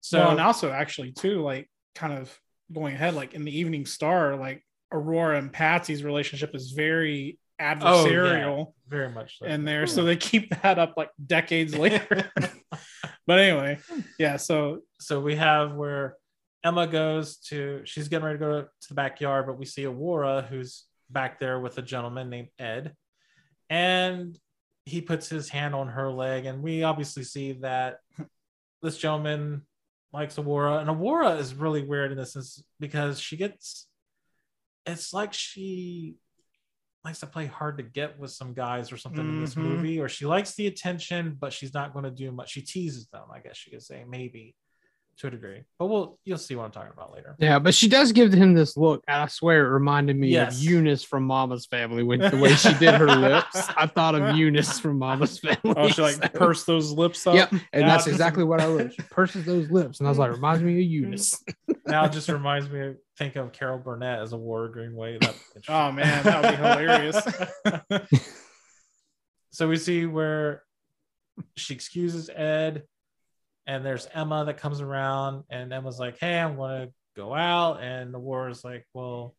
[0.00, 2.36] So So and also actually too, like kind of
[2.72, 7.64] going ahead, like in the Evening Star, like Aurora and Patsy's relationship is very Oh,
[7.64, 7.74] yeah.
[7.74, 9.46] adversarial very much so.
[9.46, 9.86] in there.
[9.86, 10.08] So hmm.
[10.08, 12.30] they keep that up like decades later.
[13.26, 13.78] but anyway,
[14.18, 14.36] yeah.
[14.36, 16.16] So so we have where
[16.64, 20.42] Emma goes to she's getting ready to go to the backyard, but we see Aurora
[20.48, 22.94] who's back there with a gentleman named Ed,
[23.72, 24.38] and
[24.84, 28.00] he puts his hand on her leg, and we obviously see that
[28.82, 29.62] this gentleman
[30.12, 33.88] likes Aurora, and Aurora is really weird in this is because she gets
[34.84, 36.16] it's like she
[37.04, 39.62] likes to play hard to get with some guys or something in this Mhm.
[39.62, 42.50] movie, or she likes the attention, but she's not going to do much.
[42.50, 44.54] She teases them, I guess you could say, maybe
[45.22, 45.62] to a degree.
[45.78, 47.34] But we'll you'll see what I'm talking about later.
[47.38, 49.02] Yeah, but she does give him this look.
[49.08, 50.58] And I swear it reminded me Yes.
[50.58, 53.68] of Eunice from Mama's Family with the way she did her lips.
[53.76, 55.58] I thought of Eunice from Mama's Family.
[55.76, 57.34] oh, she like so- purse those lips up.
[57.34, 58.92] Yep, and Yeah, that's just- exactly what I was.
[58.94, 61.42] She purses those lips, and I was like, reminds me of Eunice.
[61.86, 65.18] now it just reminds me of think of Carol Burnett as Aurora Greenway.
[65.18, 65.34] That
[65.68, 68.22] Oh man, that would be hilarious.
[69.50, 70.62] so we see where
[71.56, 72.82] she excuses Ed,
[73.66, 77.82] and there's Emma that comes around, and Emma's like, "Hey, I'm going to go out,"
[77.82, 79.34] and the war is like, "Well,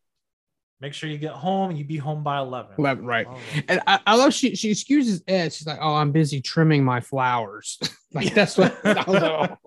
[0.83, 1.71] make sure you get home.
[1.71, 2.75] You be home by 11.
[2.77, 3.25] Eleven, right.
[3.29, 3.39] Oh.
[3.67, 5.53] And I, I love she she excuses Ed.
[5.53, 7.79] She's like, "Oh, I'm busy trimming my flowers."
[8.13, 9.57] like that's what I was like, oh.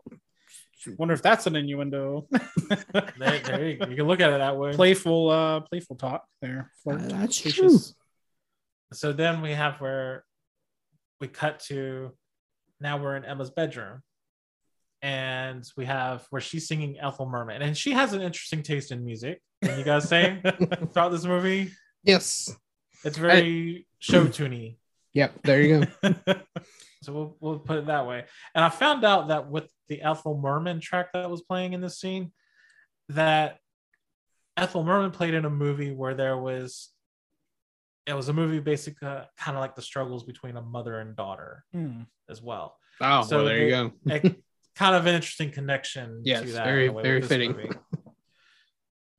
[0.98, 2.28] Wonder if that's an innuendo.
[3.18, 4.72] There, there you, you can look at it that way.
[4.74, 6.72] playful, uh, playful talk there.
[6.88, 7.94] Uh, that's Flirtatious.
[8.92, 10.24] so then we have where
[11.20, 12.12] we cut to
[12.80, 14.02] now we're in Emma's bedroom.
[15.06, 17.62] And we have where she's singing Ethel Merman.
[17.62, 19.40] And she has an interesting taste in music.
[19.62, 20.42] Can you guys say
[20.92, 21.70] throughout this movie?
[22.02, 22.52] Yes.
[23.04, 24.78] It's very show tuney.
[25.14, 25.32] Yep.
[25.44, 26.14] There you go.
[27.02, 28.24] So we'll, we'll put it that way.
[28.54, 32.00] And I found out that with the Ethel Merman track that was playing in this
[32.00, 32.32] scene,
[33.10, 33.58] that
[34.56, 36.90] Ethel Merman played in a movie where there was,
[38.06, 41.14] it was a movie basically uh, kind of like the struggles between a mother and
[41.14, 42.02] daughter Hmm.
[42.28, 42.76] as well.
[43.00, 43.92] Oh, So well, there you go.
[44.10, 44.34] A,
[44.76, 46.64] kind of an interesting connection Yes, to that.
[46.64, 47.52] very- in a way with very fitting.
[47.52, 47.70] movie.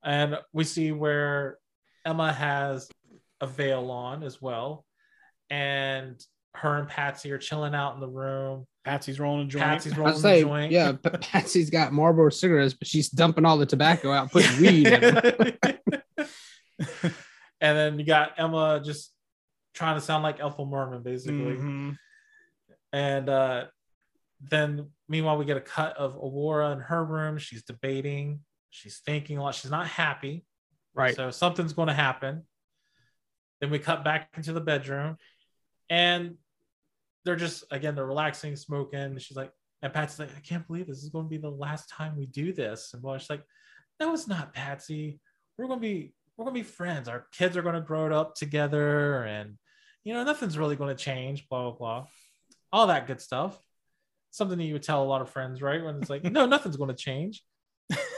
[0.04, 1.58] And we see where
[2.04, 2.88] Emma has
[3.40, 4.84] a veil on as well.
[5.50, 6.20] And
[6.54, 8.66] her and Patsy are chilling out in the room.
[8.84, 9.64] Patsy's rolling a joint.
[9.64, 10.72] Patsy's rolling was the joint.
[10.72, 14.86] yeah, P- Patsy's got Marlboro cigarettes, but she's dumping all the tobacco out, putting weed
[14.86, 15.52] in them.
[17.60, 19.12] and then you got Emma just
[19.74, 21.56] trying to sound like Ethel Merman, basically.
[21.56, 21.96] Mhm.
[22.92, 23.64] And uh,
[24.40, 27.38] then meanwhile, we get a cut of Aurora in her room.
[27.38, 28.40] She's debating,
[28.70, 30.44] she's thinking a lot, she's not happy.
[30.94, 31.14] Right.
[31.14, 32.44] So something's going to happen.
[33.60, 35.16] Then we cut back into the bedroom
[35.90, 36.34] and
[37.24, 39.18] they're just, again, they're relaxing, smoking.
[39.18, 41.88] She's like, and Patsy's like, I can't believe this is going to be the last
[41.88, 42.90] time we do this.
[42.94, 43.42] And well, she's like,
[44.00, 45.20] no, it's not, Patsy.
[45.56, 47.08] We're going to be, we're going to be friends.
[47.08, 49.56] Our kids are going to grow up together and,
[50.04, 52.06] you know, nothing's really going to change, blah, blah, blah.
[52.72, 53.58] All that good stuff.
[54.30, 55.82] Something that you would tell a lot of friends, right?
[55.82, 57.42] When it's like, no, nothing's going to change.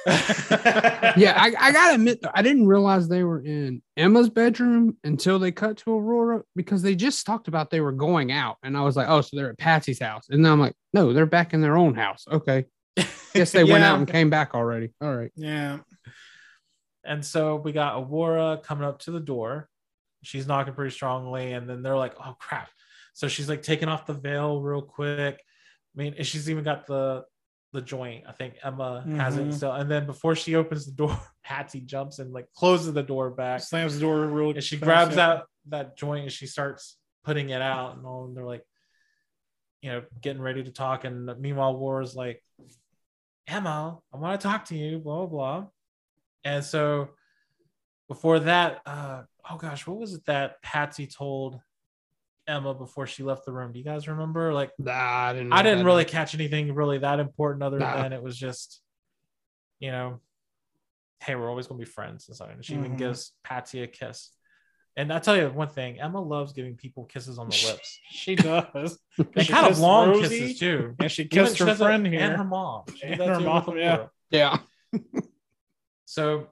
[0.07, 5.39] yeah, I, I gotta admit, though, I didn't realize they were in Emma's bedroom until
[5.39, 8.81] they cut to Aurora because they just talked about they were going out, and I
[8.81, 11.55] was like, oh, so they're at Patsy's house, and then I'm like, no, they're back
[11.55, 12.25] in their own house.
[12.29, 12.65] Okay,
[13.35, 14.91] guess they went out and came back already.
[15.01, 15.79] All right, Yeah.
[17.05, 19.69] And so we got Aurora coming up to the door.
[20.23, 21.53] She's knocking pretty strongly.
[21.53, 22.69] And then they're like, oh crap.
[23.15, 25.41] So she's like taking off the veil real quick.
[25.95, 27.25] I mean, and she's even got the
[27.73, 28.25] the joint.
[28.29, 29.55] I think Emma has it Mhm.
[29.55, 29.73] still.
[29.73, 33.61] And then before she opens the door, Patsy jumps and like closes the door back.
[33.61, 35.29] Slams the door real And she fast, grabs yeah.
[35.29, 37.97] out that joint and she starts putting it out.
[37.97, 38.65] And all and they're like,
[39.83, 41.05] you know, getting ready to talk.
[41.05, 42.43] And meanwhile, War's like,
[43.47, 45.67] Emma, I want to talk to you, blah, blah, blah.
[46.45, 47.11] And so
[48.09, 51.61] before that, uh, oh gosh, what was it that Patsy told
[52.51, 53.73] Emma before she left the room?
[53.73, 54.53] Do you guys remember?
[54.53, 55.53] Like, Nah, I didn't.
[55.53, 58.03] I didn't really catch anything really that important other Nah.
[58.03, 58.81] than it was just,
[59.79, 60.21] you know,
[61.21, 62.61] hey, we're always gonna be friends and something.
[62.63, 62.99] She even Mhm.
[62.99, 64.31] gives Patsy a kiss.
[64.97, 67.99] And I tell you one thing, Emma loves giving people kisses on the lips.
[68.11, 68.99] She does.
[69.19, 70.97] And She kind of long Rosie, kisses too.
[70.99, 72.21] And she kissed she her does it- friend here.
[72.21, 72.85] and her mom.
[72.97, 73.95] She And her mom, yeah.
[73.97, 74.11] Aurora.
[74.31, 74.59] Yeah.
[76.07, 76.49] So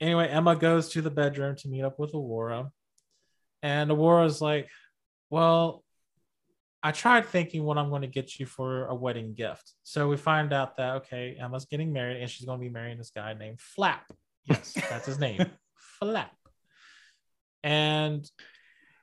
[0.00, 2.72] anyway, Emma goes to the bedroom to meet up with Aurora.
[3.62, 4.68] And Aurora's like,
[5.28, 5.84] Well,
[6.82, 9.72] I tried thinking what I'm going to get you for a wedding gift.
[9.82, 12.98] So we find out that okay, Emma's getting married and she's going to be marrying
[12.98, 14.04] this guy named Flap.
[14.46, 15.44] Yes, that's his name.
[15.98, 16.32] Flap.
[17.62, 18.28] And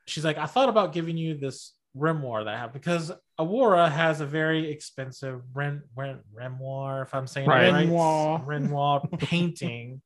[0.08, 4.22] she's like, I thought about giving you this grimoire that I have because Aurora has
[4.22, 7.66] a very expensive ren, ren, grimoire, if I'm saying Right.
[7.66, 7.88] it right.
[7.88, 8.46] Grimoire.
[8.46, 10.02] Grimoire painting.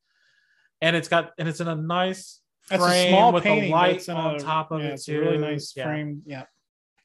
[0.82, 3.76] And it's got and it's in a nice That's frame a small with painting a
[3.76, 5.18] light on a- top of yeah, it it's too.
[5.18, 5.84] a really nice Yeah.
[5.86, 6.22] frame.
[6.26, 6.44] Yeah.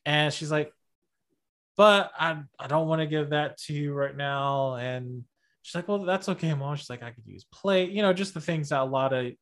[0.04, 0.72] And she's like,
[1.76, 4.76] but I, I don't want to give that to you right now.
[4.76, 5.24] And
[5.62, 6.76] she's like, well, that's okay, mom.
[6.76, 9.32] She's like, I could use plate, you know, just the things that a lot of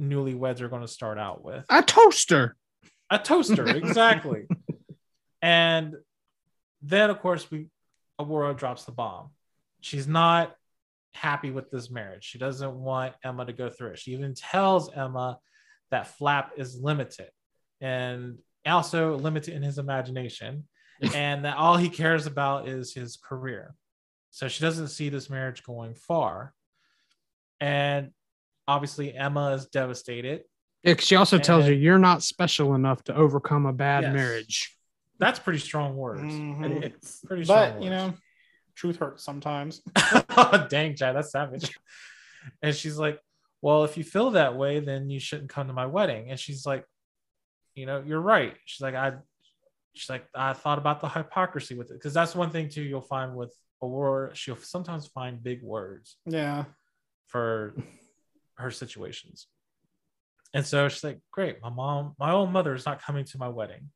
[0.00, 1.64] newlyweds are going to start out with.
[1.68, 2.56] A toaster.
[3.10, 4.46] A toaster, exactly.
[5.42, 5.94] and
[6.82, 7.68] then, of course, we
[8.18, 9.30] Aurora drops the bomb.
[9.80, 10.54] She's not
[11.14, 12.24] happy with this marriage.
[12.24, 13.98] She doesn't want Emma to go through it.
[13.98, 15.38] She even tells Emma
[15.90, 17.30] that Flap is limited
[17.80, 20.66] and also limited in his imagination,
[21.14, 23.74] and that all he cares about is his career.
[24.30, 26.52] So she doesn't see this marriage going far.
[27.60, 28.10] And
[28.68, 30.42] obviously, Emma is devastated.
[30.82, 34.12] Yeah, 'cause she also tells you you're not special enough to overcome a bad Yes.
[34.14, 34.78] marriage.
[35.18, 36.32] That's pretty strong words.
[36.34, 36.82] Mhm.
[36.82, 37.72] It's pretty strong.
[37.74, 38.14] But you know,
[38.74, 39.80] truth hurts sometimes.
[39.96, 41.78] know, dang, Chad, that's savage.
[42.62, 43.20] And she's like,
[43.62, 46.30] Well, if you feel that way, then you shouldn't come to my wedding.
[46.30, 46.84] And she's like,
[47.74, 48.54] You know, you're right.
[48.64, 49.14] She's like, I,
[49.94, 51.94] she's like, I thought about the hypocrisy with it.
[51.94, 56.64] Because that's one thing, too, you'll find with Aurora, she'll sometimes find big words Yeah.
[57.26, 57.74] for
[58.56, 59.46] her situations.
[60.54, 63.48] And so she's like, Great, my mom, my own mother is not coming to my
[63.48, 63.90] wedding.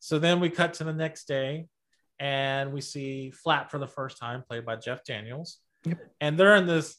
[0.00, 1.66] So then we cut to the next day
[2.20, 5.58] and we see Flap for the first time, played by Jeff Daniels.
[6.20, 6.96] And they're in this.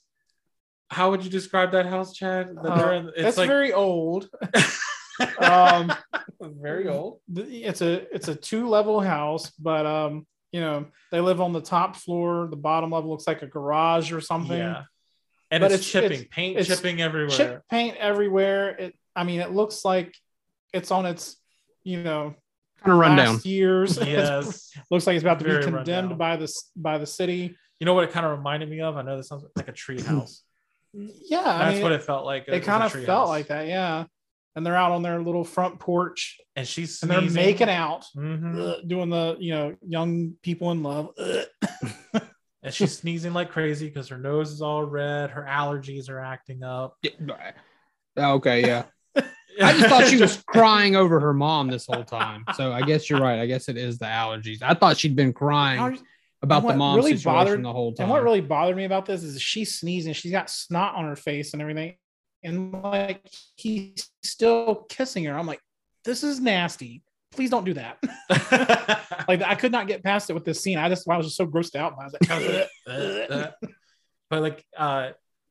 [0.95, 2.55] How would you describe that house, Chad?
[2.63, 4.29] That they're in, Uh, It's very old.
[5.39, 5.93] um,
[6.41, 7.19] very old.
[7.35, 11.61] it's a it's a two level house, but um, you know, they live on the
[11.61, 12.47] top floor.
[12.49, 14.57] The bottom level looks like a garage or something.
[14.57, 14.83] Yeah.
[15.51, 17.29] And But it's, it's- chipping, it's- paint it's chipping everywhere.
[17.37, 18.69] Chip paint everywhere.
[18.69, 18.95] It.
[19.15, 20.15] I mean, it looks like
[20.73, 21.35] it's on its,
[21.83, 22.35] you know,
[22.79, 23.33] Kind of rundown.
[23.35, 23.97] last years.
[24.15, 24.71] Yes.
[24.89, 25.75] looks like it's about to be condemned
[26.11, 26.17] rundown.
[26.17, 27.57] by this by the city.
[27.81, 28.95] You know what it kind of reminded me of?
[28.95, 30.43] I know this sounds like a tree house.
[31.25, 32.45] Yeah, I That's mean, what it felt like.
[32.47, 33.29] It was kind of felt house.
[33.29, 34.05] like that, yeah.
[34.55, 38.57] And they're out on their little front porch And she's and they're making out, Mhm.
[38.77, 41.09] ugh, doing the you know young people in love.
[42.63, 45.29] and she's sneezing like crazy because her nose is all red.
[45.31, 46.95] Her allergies are acting up.
[48.17, 48.83] Okay, yeah.
[49.61, 52.43] I just thought she was crying over her mom this whole time.
[52.55, 53.39] So I guess you're right.
[53.39, 54.61] I guess it is the allergies.
[54.61, 56.03] I thought she'd been crying I was-
[56.45, 58.05] about the mom really situation bothered- the whole time.
[58.05, 60.13] And what really bothered me about this is she's sneezing.
[60.13, 61.95] She's got snot on her face and everything.
[62.43, 63.21] And like
[63.55, 65.37] he's still kissing her.
[65.37, 65.61] I'm like,
[66.03, 67.01] this is nasty.
[67.31, 67.97] Please don't do that.
[69.27, 70.77] like I could not get past it with this scene.
[70.77, 71.97] I just I was just so grossed out.
[71.97, 72.29] by it.
[72.29, 73.51] I was like, Uh,
[74.29, 75.09] but like uh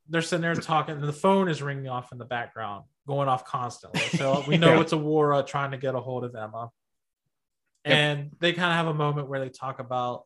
[0.09, 3.45] they're sitting there talking and the phone is ringing off in the background going off
[3.45, 4.81] constantly so we know Yeah.
[4.83, 6.71] it's aurora trying to get a hold of emma
[7.85, 10.25] and they kind of have a moment where they talk about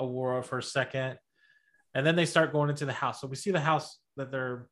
[0.00, 1.18] aurora for a second
[1.94, 4.68] and then they start going into the house so we see the house that they're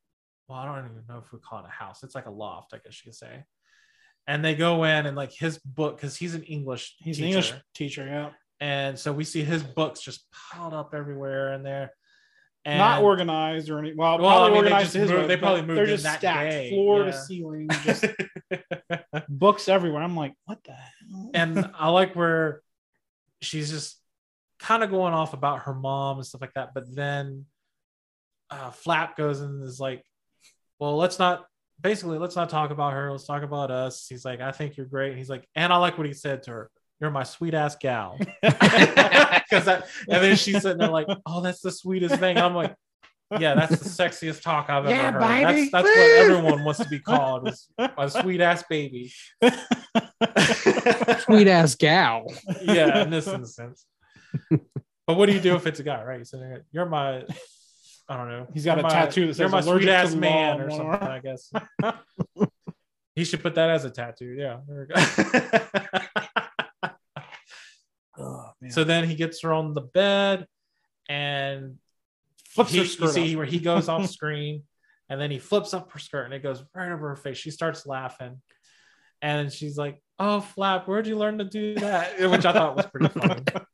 [0.48, 2.72] well i don't even know if we call it a house it's like a loft
[2.74, 3.44] i guess you could say
[4.26, 7.24] and they go in and like his book because he's an english he's teacher.
[7.24, 8.30] an English teacher, yeah.
[8.60, 11.92] and so we see his books just piled up everywhere in there
[12.64, 13.92] and not organized or any.
[13.92, 15.84] Well, Well, probably I mean, they organized to his moved- way, they probably moved They're
[15.84, 18.04] in just that stacked, day, floor to ceiling, just
[19.28, 20.00] books everywhere.
[20.02, 21.30] I'm like, what the hell?
[21.34, 22.62] and I like where
[23.40, 23.96] she's just
[24.62, 26.72] kind of going off about her mom and stuff like that.
[26.74, 27.46] But then
[28.50, 30.04] uh, Flap goes and is like,
[30.78, 31.44] well, let's not
[31.80, 33.10] basically let's not talk about her.
[33.10, 34.06] Let's talk about us.
[34.08, 35.16] He's like, I think you're great.
[35.16, 36.70] He's like, and I like what he said to her.
[37.00, 38.18] You're my sweet ass gal.
[39.52, 42.38] Because that, and then she's sitting there like, oh, that's the sweetest thing.
[42.38, 42.74] I'm like,
[43.38, 45.44] yeah, that's the sexiest talk I've Yeah, ever heard.
[45.46, 45.68] baby.
[45.70, 47.48] That's, that's what everyone wants to be called.
[47.48, 49.12] Is my sweet ass baby.
[51.20, 52.32] Sweet ass gal.
[52.62, 53.84] yeah, in this instance.
[55.06, 56.26] But what do you do if it's a guy, right?
[56.26, 56.40] So
[56.70, 57.24] you're my
[58.08, 58.46] I don't know.
[58.52, 60.86] He's got a my- tattoo that you're says my allergic sweet ass man or something.
[61.08, 61.50] I guess
[63.14, 64.34] he should put that as a tattoo.
[64.38, 64.58] Yeah.
[64.68, 66.00] There we go.
[68.18, 68.70] Oh, man.
[68.70, 70.46] so then he gets her on the bed
[71.08, 71.76] and
[72.50, 73.38] Flips he, her you skirt see up.
[73.38, 74.64] where he goes off screen
[75.08, 77.38] and then he flips up her skirt and it goes right over her face.
[77.38, 78.42] She starts laughing.
[79.22, 82.18] And she's like, Oh, Flap, where'd you learn to do that?
[82.30, 83.42] Which I thought was pretty funny.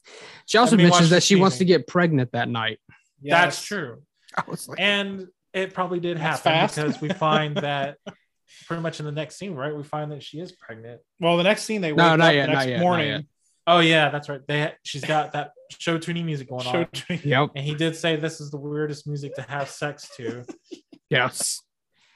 [0.47, 2.79] She also Let me mentions that this she wants to get pregnant that night.
[3.23, 4.03] That's true.
[4.47, 6.77] Like, And it probably did happen fast.
[6.77, 7.99] because we find that
[8.67, 9.77] pretty much in the next scene, right?
[9.77, 11.03] We find that she is pregnant.
[11.21, 12.83] Well, the next scene they No, wake not up yet, the not next yet, not
[12.83, 13.09] morning.
[13.09, 13.25] yet.
[13.67, 14.41] Oh yeah, that's right.
[14.49, 16.87] They she's got that show tuning music going Show on.
[16.95, 17.21] tree.
[17.23, 20.47] yep, And he did say this is the weirdest music to have sex to.
[21.11, 21.61] yes.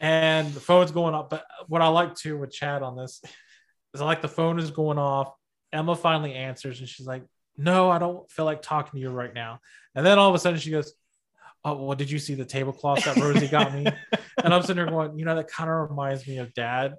[0.01, 1.29] and the phone's going off.
[1.29, 3.21] But what I like too with Chad on this
[3.95, 5.33] is I like the phone is going off.
[5.73, 7.25] Emma finally answers and she's like,
[7.57, 9.61] No, I don't feel like talking to you right now.
[9.95, 10.93] And then all of a sudden she goes,
[11.65, 13.87] Oh, well, did you see the tablecloth that Rosie got me?
[14.43, 16.95] And I'm sitting there going, you know, that kind of reminds me of dad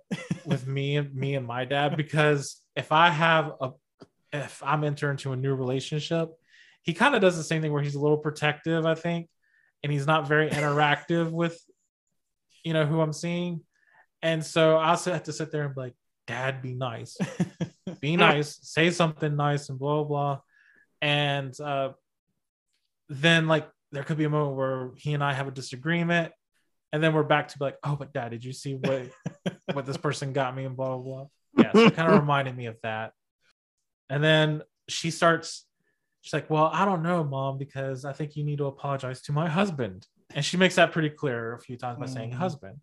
[0.46, 3.72] with me and me and my dad, because if I have a
[4.32, 6.30] if I'm entering into a new relationship,
[6.84, 9.30] he kind of does the same thing where he's a little protective, I think,
[9.84, 11.60] and he's not very interactive with
[12.64, 13.62] you know who I'm seeing.
[14.22, 15.96] And so I also have to sit there and be like,
[16.28, 17.18] Dad, be nice.
[18.02, 20.40] be nice, say something nice, and blah blah.
[21.02, 21.94] And uh
[23.10, 26.32] then like there could be a moment where he and I have a disagreement,
[26.92, 29.10] and then we're back to be like, oh, but dad, did you see what
[29.74, 31.26] what this person got me and blah blah blah.
[31.58, 33.12] Yeah, so it kind of reminded me of that.
[34.10, 35.66] And then she starts,
[36.22, 39.32] she's like, Well, I don't know, mom, because I think you need to apologize to
[39.32, 40.08] my husband.
[40.36, 42.36] And she makes that pretty clear a few times by saying Mhm.
[42.36, 42.78] husband.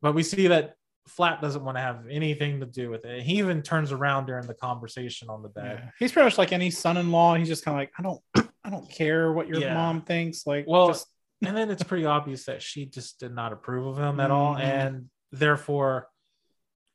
[0.00, 0.74] But we see that
[1.08, 3.22] Flap doesn't want to have anything to do with it.
[3.22, 5.80] He even turns around during the conversation on the bed.
[5.84, 5.90] Yeah.
[5.98, 7.36] He's pretty much like any son-in-law.
[7.36, 8.20] He's just kind of like, I don't,
[8.64, 9.74] I don't care what your Yeah.
[9.74, 10.46] mom thinks.
[10.46, 11.06] Like, Well, just,
[11.44, 14.54] and then it's pretty obvious that she just did not approve of him at all
[14.56, 14.60] Mhm.
[14.60, 16.08] and therefore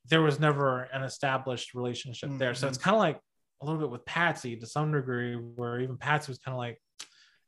[0.09, 3.19] there was never an established relationship there so it's kind of like
[3.61, 6.81] a little bit with patsy to some degree where even patsy was kind of like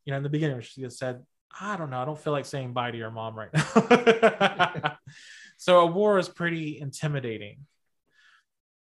[0.06, 1.24] you know in the beginning she just said
[1.60, 3.64] i don't know i don't feel like saying bye to your mom right now
[5.58, 7.60] so Aurora is pretty intimidating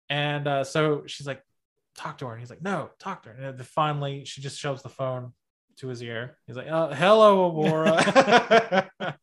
[0.09, 1.41] and uh, so she's like
[1.95, 4.59] talk to her and he's like no talk to her and then finally she just
[4.59, 5.33] shoves the phone
[5.77, 6.37] to his ear.
[6.45, 8.89] He's like, oh, hello, Aurora.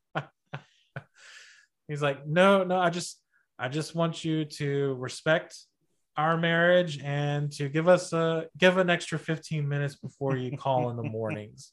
[1.89, 3.21] He's like, no, no, I just,
[3.59, 5.57] I just want you to respect
[6.17, 10.91] our marriage and to give us a give an extra 15 minutes before you call
[10.91, 11.73] in the mornings.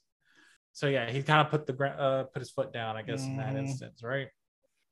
[0.74, 3.38] So yeah, he kind of put the uh, put his foot down, I guess, in
[3.38, 3.60] that Mhm.
[3.60, 4.28] instance, right?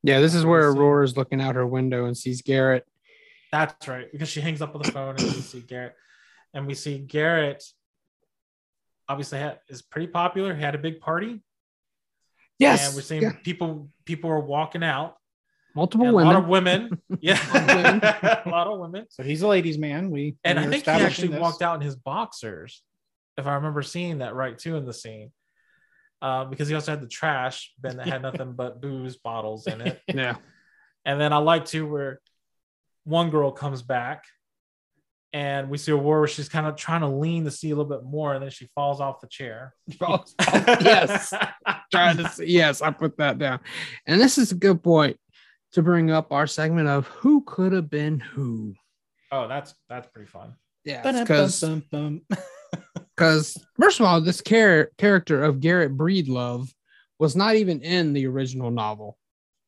[0.05, 0.77] Yeah, this is where See.
[0.77, 2.85] Aurora's looking out her window and sees Garrett.
[3.51, 5.95] That's right, because she hangs up on the phone and we see Garrett,
[6.53, 7.63] and we see Garrett.
[9.07, 10.53] Obviously, had, is pretty popular.
[10.55, 11.41] He had a big party,
[12.59, 13.33] Yes, and we're seeing yeah.
[13.43, 15.15] people people are walking out.
[15.75, 16.23] multiple women.
[16.27, 17.01] A lot of women.
[17.21, 17.39] Yeah.
[18.45, 19.05] a lot of women.
[19.09, 20.09] so he's a ladies' man.
[20.11, 21.39] We And I we're think he actually this.
[21.39, 22.81] walked out in his boxers,
[23.37, 25.31] if I remember seeing that right too in the scene.
[26.21, 29.81] Uh, because he also had the trash bin that had nothing but booze bottles in
[29.81, 30.01] it.
[30.07, 30.35] yeah,
[31.05, 32.19] And then I like to where
[33.03, 34.23] one girl comes back
[35.35, 37.89] and we see Aurora where she's kind of trying to lean to see a little
[37.89, 39.73] bit more, and then she falls off the chair.
[40.01, 41.33] yes,
[41.91, 42.45] trying to see.
[42.45, 43.59] Yes, I put that down.
[44.07, 45.19] And this is a good point
[45.73, 48.75] to bring up our segment of who could have been who.
[49.29, 50.55] Oh, that's that's pretty fun.
[50.85, 51.61] Yeah, because.
[53.15, 56.71] Because first of all, this char- character of Garrett Breedlove
[57.19, 59.17] was not even in the original novel.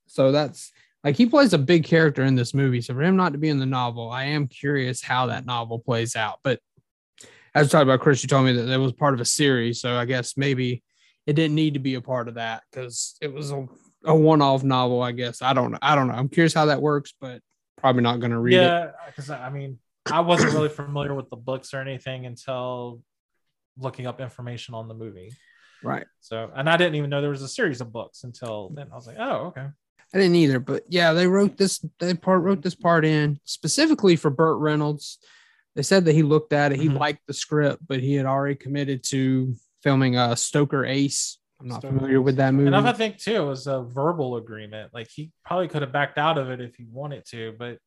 [0.08, 0.72] So that's
[1.04, 2.82] like he plays a big character in this movie.
[2.82, 5.80] So for him not to be in the novel, I am curious how that novel
[5.80, 6.40] plays out.
[6.44, 6.60] But
[7.56, 9.82] as we talked about, Chris, you told me that it was part of a series.
[9.82, 10.84] So I guess maybe
[11.26, 13.68] it didn't need to be a part of that because it was a,
[14.06, 15.42] a one-off novel, I guess.
[15.42, 15.78] I don't.
[15.82, 16.14] I don't know.
[16.14, 17.42] I'm curious how that works, but
[17.78, 18.62] probably not going to read it.
[18.62, 19.80] yeah, because I mean,
[20.12, 23.02] I wasn't really familiar with the books or anything until
[23.78, 25.32] looking up information on the movie.
[25.84, 26.06] Right.
[26.22, 28.88] So, and I didn't even know there was a series of books until then.
[28.92, 29.68] I was like, oh, okay.
[30.14, 31.84] I didn't either, but yeah, they wrote this.
[32.00, 35.20] They part wrote this part in specifically for Burt Reynolds.
[35.76, 36.98] They said that he looked at it, he Mhm.
[36.98, 41.40] liked the script, but he had already committed to filming a Stroker Ace.
[41.60, 42.68] I'm not Stroker familiar with that movie.
[42.68, 44.94] And I think too, it was a verbal agreement.
[44.94, 47.78] Like he probably could have backed out of it if he wanted to, but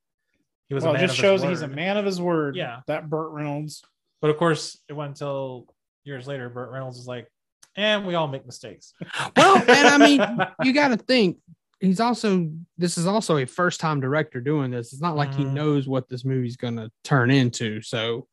[0.70, 0.84] he was.
[0.84, 2.56] well, a it man just of his shows he's a man of his word.
[2.56, 2.80] Yeah.
[2.86, 3.82] that Burt Reynolds.
[4.22, 5.66] But of course, it went until
[6.04, 6.48] years later.
[6.48, 7.28] Burt Reynolds was like,
[7.76, 8.94] "And we all make mistakes."
[9.36, 10.20] well, and I mean,
[10.62, 11.36] you got to think
[11.80, 14.92] he's also this is also a first time director doing this.
[14.94, 15.52] It's not like he Mhm.
[15.52, 17.80] knows what this movie's going to turn into.
[17.82, 18.26] So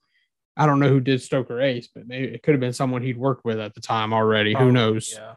[0.57, 3.17] I don't know who did Stroker Ace, but maybe it could have been someone he'd
[3.17, 4.53] worked with at the time already.
[4.53, 5.13] Who knows?
[5.15, 5.35] Yeah.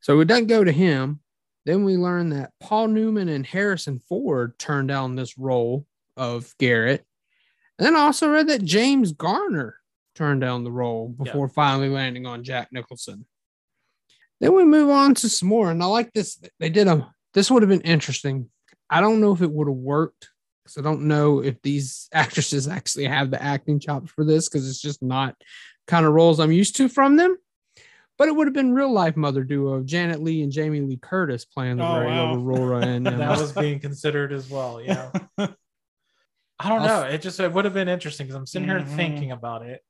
[0.00, 1.20] So it doesn't go to him.
[1.64, 5.86] Then we learn that Paul Newman and Harrison Ford turned down this role
[6.16, 7.04] of Garrett.
[7.78, 9.76] And then I also read that James Garner
[10.14, 13.26] turned down the role before finally landing on Jack Nicholson.
[14.40, 15.70] Then we move on to some more.
[15.70, 16.40] And I like this.
[16.60, 18.48] They did a, this would have been interesting.
[18.90, 20.28] I don't know if it would have worked
[20.62, 24.68] because I don't know if these actresses actually have the acting chops for this because
[24.68, 25.34] it's just not
[25.86, 27.36] kind of roles I'm used to from them.
[28.16, 30.96] But it would have been real life mother duo of Janet Leigh and Jamie Lee
[30.96, 32.34] Curtis playing the Oh, very wow.
[32.36, 34.80] Aurora and that was being considered as well.
[34.80, 35.10] Yeah.
[36.58, 37.02] I don't know.
[37.02, 38.96] It just it would have been interesting because I'm sitting here Mhm.
[38.96, 39.82] thinking about it,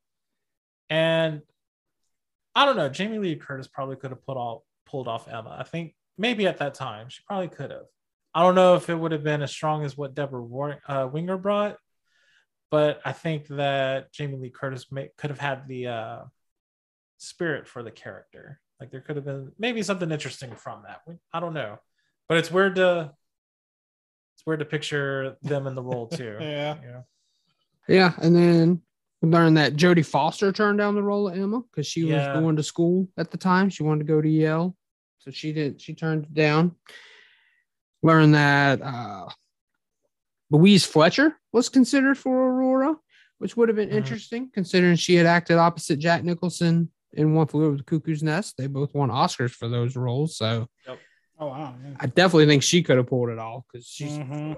[0.89, 1.41] and
[2.55, 2.89] I don't know.
[2.89, 5.55] Jamie Lee Curtis probably could have put off pulled off Emma.
[5.59, 7.85] I think maybe at that time she probably could have.
[8.33, 11.07] I don't know if it would have been as strong as what Debra War- uh,
[11.11, 11.77] Winger brought,
[12.71, 16.23] but I think that Jamie Lee Curtis may, could have had the uh,
[17.17, 18.59] spirit for the character.
[18.79, 21.01] Like there could have been maybe something interesting from that.
[21.33, 21.79] I don't know,
[22.27, 23.13] but it's weird to
[24.45, 26.37] weird to picture them in the role too.
[26.41, 26.75] Yeah.
[26.83, 27.01] Yeah.
[27.87, 28.81] Yeah, and then
[29.21, 32.33] we learned that Jodie Foster turned down the role of Emma because she Yeah.
[32.33, 33.69] was going to school at the time.
[33.69, 34.75] She wanted to go to Yale,
[35.19, 35.79] so she did.
[35.79, 36.75] She turned it down.
[38.01, 39.27] Learned that uh,
[40.49, 42.95] Louise Fletcher was considered for Aurora,
[43.37, 43.93] which would have been Mhm.
[43.95, 48.55] interesting considering she had acted opposite Jack Nicholson in One Flew Over the Cuckoo's Nest.
[48.57, 50.67] They both won Oscars for those roles, so
[51.39, 51.75] Oh wow.
[51.83, 51.95] Yeah.
[51.99, 54.17] I definitely think she could have pulled it off because she's.
[54.17, 54.57] Mhm.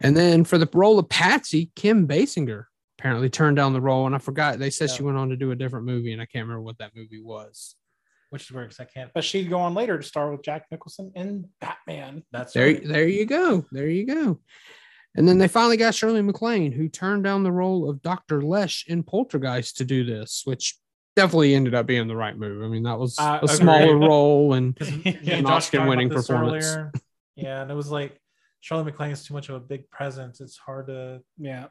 [0.00, 2.64] And then for the role of Patsy, Kim Basinger
[2.98, 5.50] apparently turned down the role, and I forgot they said she went on to do
[5.50, 7.74] a different movie, and I can't remember what that movie was.
[8.30, 9.10] Which is weird because I can't.
[9.14, 12.22] But she'd go on later to star with Jack Nicholson in Batman.
[12.30, 12.86] That's There, right.
[12.86, 14.40] there you go, there you go.
[15.16, 18.42] And then they finally got Shirley MacLaine, who turned down the role of Dr.
[18.42, 20.76] Lesh in Poltergeist to do this, which
[21.18, 22.62] definitely ended up being the right move.
[22.62, 26.10] I mean, that was I a smaller role, and 'Cause Yeah, and an Josh Oscar-winning
[26.10, 26.64] performance.
[26.64, 26.92] earlier.
[27.36, 28.20] Yeah, and it was like
[28.60, 30.40] Charlotte MacLaine is too much of a big presence.
[30.40, 31.66] It's hard to Yeah.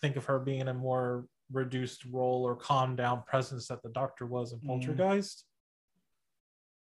[0.00, 3.90] think of her being in a more reduced role or calmed down presence that the
[3.90, 4.66] Doctor was in Mhm.
[4.66, 5.44] Poltergeist.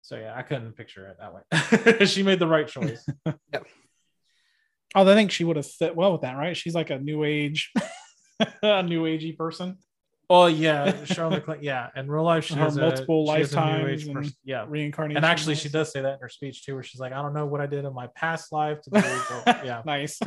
[0.02, 1.42] So yeah, I couldn't picture it that way.
[2.06, 3.06] she made the right choice.
[4.94, 6.56] Oh, I think she would have fit well with that, right?
[6.56, 7.72] She's like a new age,
[8.64, 9.78] a new agey person,
[10.30, 11.60] Oh yeah, Charlotte MacLaine.
[11.64, 14.08] Yeah, in real life, she Her has a- multiple she has a new lifetimes age
[14.08, 14.34] and.
[14.44, 15.18] Yeah, reincarnation.
[15.18, 17.34] and actually, she does say that in her speech too, where she's like, "I don't
[17.34, 18.98] know what I did in my past life to do."
[19.66, 20.20] yeah, nice.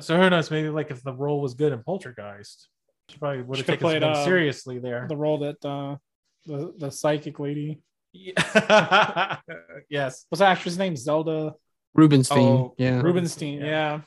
[0.00, 0.50] So who knows?
[0.50, 2.68] Maybe like if the role was good in Poltergeist,
[3.08, 5.06] she probably would have taken played, uh, seriously there.
[5.08, 5.96] The role that uh,
[6.44, 7.80] the the psychic lady.
[8.12, 9.38] Yeah.
[9.88, 10.26] yes.
[10.28, 10.96] What's the actress name?
[10.96, 11.54] Zelda
[11.94, 12.38] Rubinstein.
[12.38, 13.00] Oh, yeah.
[13.00, 13.60] Rubinstein.
[13.60, 13.66] Yeah.
[13.66, 14.00] Yeah.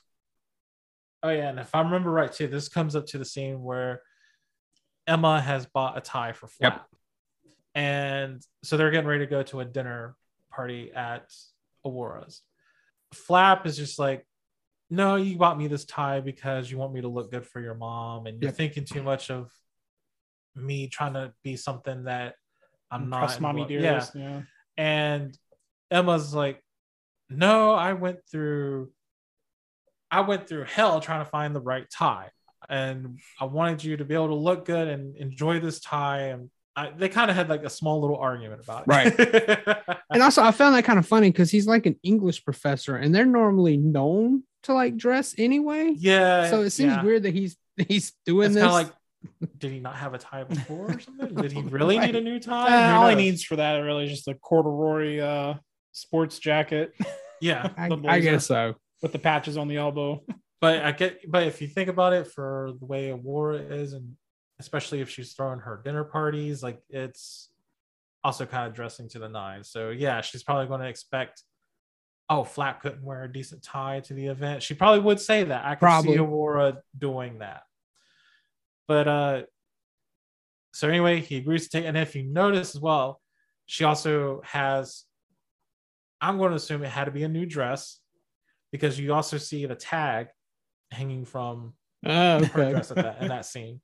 [1.21, 4.01] Oh yeah, and if I remember right too, this comes up to the scene where
[5.09, 7.51] Emma has bought a tie for Flap, Yep.
[7.75, 10.15] and so they're getting ready to go to a dinner
[10.51, 11.33] party at
[11.85, 12.43] Aurora's.
[13.13, 14.27] Flap is just like,
[14.89, 17.73] "No, you bought me this tie because you want me to look good for your
[17.73, 18.55] mom, and you're Yep.
[18.57, 19.51] thinking too much of
[20.55, 22.35] me trying to be something that
[22.91, 24.15] I'm not." Impress and mommy dearest.
[24.15, 24.43] Yeah.
[24.77, 25.37] and
[25.91, 26.63] Emma's like,
[27.29, 28.93] "No, I went through
[30.11, 32.31] I went through hell trying to find the right tie.
[32.69, 36.49] And I wanted you to be able to look good and enjoy this tie and
[36.75, 38.87] I, they kind of had like a small little argument about it.
[38.87, 39.97] Right.
[40.11, 43.13] And also, I found that kind of funny because he's like an English professor, and
[43.13, 45.93] they're normally known to like dress anyway.
[45.97, 46.49] yeah.
[46.49, 47.03] So it seems yeah.
[47.03, 47.57] weird that he's
[47.87, 48.63] he's doing It's this.
[48.63, 48.93] kind of
[49.41, 51.35] like, did he not have a tie before or something?
[51.35, 52.67] Did he really need a new tie?
[52.67, 55.57] Uh, Who all he needs for that really is just a corduroy uh,
[55.91, 56.93] sports jacket
[57.39, 57.69] Yeah.
[57.77, 58.75] I, I guess so.
[59.01, 60.23] with the patches on the elbow.
[60.61, 64.15] But I get, but if you think about it, for the way Aurora is, and
[64.59, 67.49] especially if she's throwing her dinner parties, like it's
[68.23, 69.69] also kind of dressing to the nines.
[69.69, 71.43] So yeah, she's probably going to expect.
[72.31, 74.61] Oh, Flap couldn't wear a decent tie to the event.
[74.61, 75.65] She probably would say that.
[75.65, 76.13] I could Probably.
[76.13, 77.63] see Aurora doing that.
[78.87, 79.41] But uh,
[80.73, 81.85] so anyway, he agrees to take.
[81.85, 83.21] And if you notice as well,
[83.65, 85.05] she also has.
[86.21, 87.99] I'm going to assume it had to be a new dress
[88.73, 90.27] because you also see the tag
[90.91, 91.73] hanging from
[92.05, 93.81] Oh, her dress at that in that scene.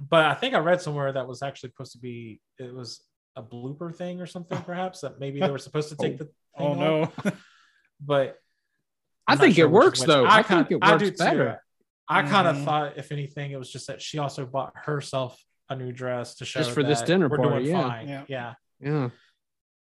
[0.00, 3.00] But I think I read somewhere that was actually supposed to be it was
[3.36, 6.24] a blooper thing or something, perhaps that maybe they were supposed to take the.
[6.24, 7.24] Thing Oh off.
[7.24, 7.32] no.
[8.00, 8.36] But
[9.26, 10.08] I I'm not think sure it works which.
[10.08, 10.26] though.
[10.26, 11.16] I, kinda- think it I works do too.
[11.16, 11.60] better.
[12.08, 12.64] I kind of Mhm.
[12.64, 16.44] thought, if anything, it was just that she also bought herself a new dress to
[16.44, 17.82] show Just for this dinner we're party, doing yeah.
[17.88, 18.08] fine.
[18.08, 18.24] Yeah.
[18.28, 18.54] yeah.
[18.80, 19.08] Yeah.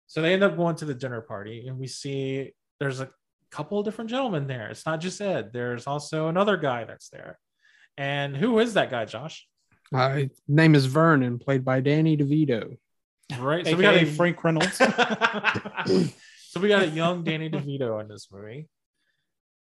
[0.07, 3.09] So they end up going to the dinner party, and we see there's a
[3.55, 4.69] couple of different gentlemen there.
[4.69, 5.51] It's not just Ed.
[5.53, 7.39] There's also another guy that's there.
[7.97, 9.47] And who is that guy, Josh?
[9.95, 12.77] Uh, name is Vernon, played by Danny DeVito.
[13.39, 13.65] right?
[13.65, 14.77] So we got a Frank Reynolds.
[14.77, 18.69] so we got a young Danny DeVito in this movie.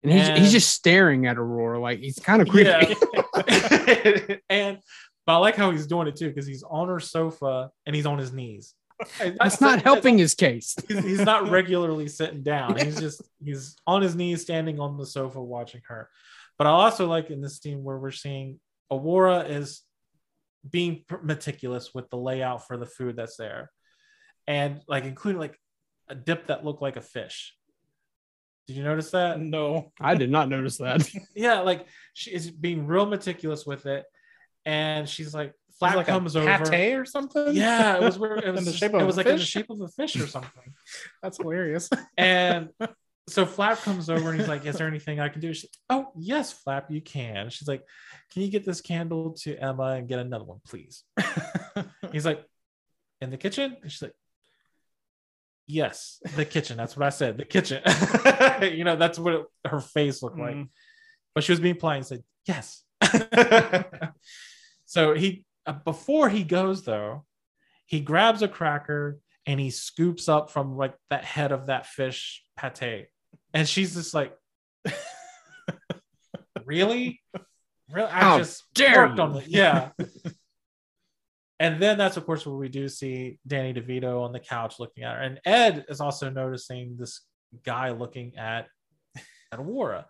[0.03, 2.69] And he's, And- he's just staring at Aurora like he's kind of creepy.
[2.69, 2.93] Yeah.
[4.49, 4.77] and
[5.25, 8.05] but I like how he's doing it too because he's on her sofa and he's
[8.05, 8.75] on his knees.
[9.39, 10.75] That's not helping his case.
[10.87, 12.77] He's, he's not regularly sitting down.
[12.77, 16.09] He's just he's on his knees, standing on the sofa, watching her.
[16.57, 18.59] But I also like in this scene where we're seeing
[18.91, 19.81] Aurora is
[20.69, 23.71] being meticulous with the layout for the food that's there,
[24.47, 25.57] and like including like
[26.09, 27.55] a dip that looked like a fish.
[28.67, 29.39] Did you notice that?
[29.39, 29.91] no.
[29.99, 31.09] I did not notice that.
[31.35, 34.05] Yeah, like she is being real meticulous with it,
[34.65, 36.69] and she's like, Flap like comes a over.
[36.69, 37.55] pate or something.
[37.55, 38.43] Yeah, it was weird.
[38.43, 40.15] It was In the shape it was a like in the shape of a fish
[40.17, 40.73] or something.
[41.23, 41.89] That's hilarious.
[42.17, 42.69] And
[43.29, 45.53] so Flap comes over and he's like, Is there anything I can do?
[45.53, 47.49] She's like, Oh, yes, Flap, you can.
[47.49, 47.83] She's like,
[48.33, 51.03] Can you get this candle to Emma and get another one, please?
[52.11, 52.43] he's like,
[53.21, 53.77] In the kitchen?
[53.81, 54.13] And she's like,
[55.65, 56.75] Yes, the kitchen.
[56.75, 57.37] That's what I said.
[57.37, 57.81] The kitchen.
[58.75, 60.55] you know, that's what it, her face looked like.
[60.55, 60.69] Mm.
[61.35, 62.83] But she was being polite and said, Yes.
[64.85, 67.25] so he, Uh, before he goes though,
[67.85, 72.43] he grabs a cracker and he scoops up from like that head of that fish
[72.57, 73.07] pate.
[73.53, 74.35] And she's just like,
[76.65, 77.21] Really?
[77.91, 78.09] Really?
[78.09, 79.47] I How just dare worked on it.
[79.47, 79.89] Yeah.
[81.59, 85.03] and then that's of course where we do see Danny DeVito on the couch looking
[85.03, 85.21] at her.
[85.21, 87.21] And Ed is also noticing this
[87.63, 88.67] guy looking at,
[89.51, 90.05] at.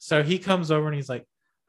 [0.00, 1.24] So he comes over and he's like,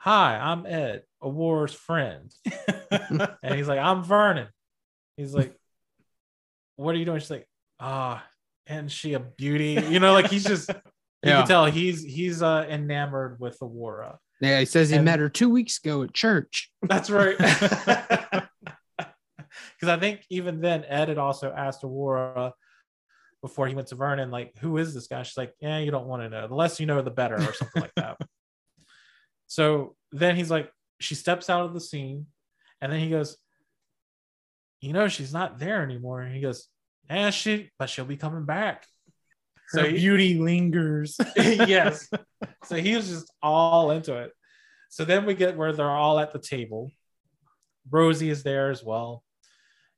[0.05, 2.31] Hi, I'm Ed, Aurora's friend.
[2.91, 4.47] and he's like, I'm Vernon.
[5.17, 5.55] He's like,
[6.75, 7.19] What are you doing?
[7.19, 7.47] She's like,
[7.79, 8.23] Ah,
[8.67, 9.79] and she a beauty?
[9.89, 10.75] You know, like he's just you
[11.23, 11.37] Yeah.
[11.39, 14.19] can tell he's he's uh enamored with Aurora.
[14.41, 16.71] Yeah, he says he And- met her two weeks ago at church.
[16.83, 17.35] That's right.
[19.79, 22.53] Because I think even then, Ed had also asked Aurora
[23.41, 25.21] before he went to Vernon, like, who is this guy?
[25.23, 26.47] She's like, yeah, you don't want to know.
[26.47, 28.17] The less you know, the better, or something like that.
[29.47, 32.27] So then he's like, she steps out of the scene,
[32.81, 33.37] and then he goes,
[34.81, 36.21] you know, she's not there anymore.
[36.21, 36.67] And he goes,
[37.09, 38.85] yeah, she, but she'll be coming back.
[39.71, 41.17] Her he- beauty lingers.
[41.35, 42.09] yes.
[42.65, 44.31] So he was just all into it.
[44.89, 46.91] So then we get where they're all at the table.
[47.89, 49.23] Rosie is there as well.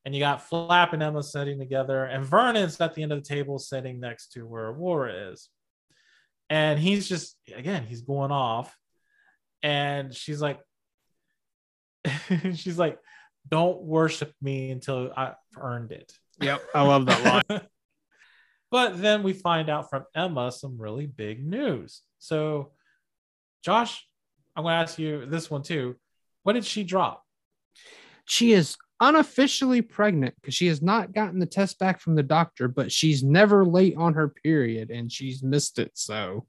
[0.05, 3.27] And you got Flap and Emma sitting together, and Vernon's at the end of the
[3.27, 5.49] table sitting next to where Aurora is.
[6.49, 8.73] And he's just, again, he's going off.
[9.63, 10.59] And she's like,
[12.53, 12.99] she's like,
[13.49, 16.11] don't worship me until I've earned it.
[16.41, 17.61] Yep, I love that line.
[18.69, 22.01] But then we find out from Emma some really big news.
[22.19, 22.73] So,
[23.63, 24.05] Josh,
[24.57, 25.95] I'm going to ask you this one too.
[26.43, 27.23] What did she drop?
[28.27, 32.67] she is unofficially pregnant because she has not gotten the test back from the doctor,
[32.67, 35.91] but she's never late on her period and she's missed it.
[35.93, 36.45] So,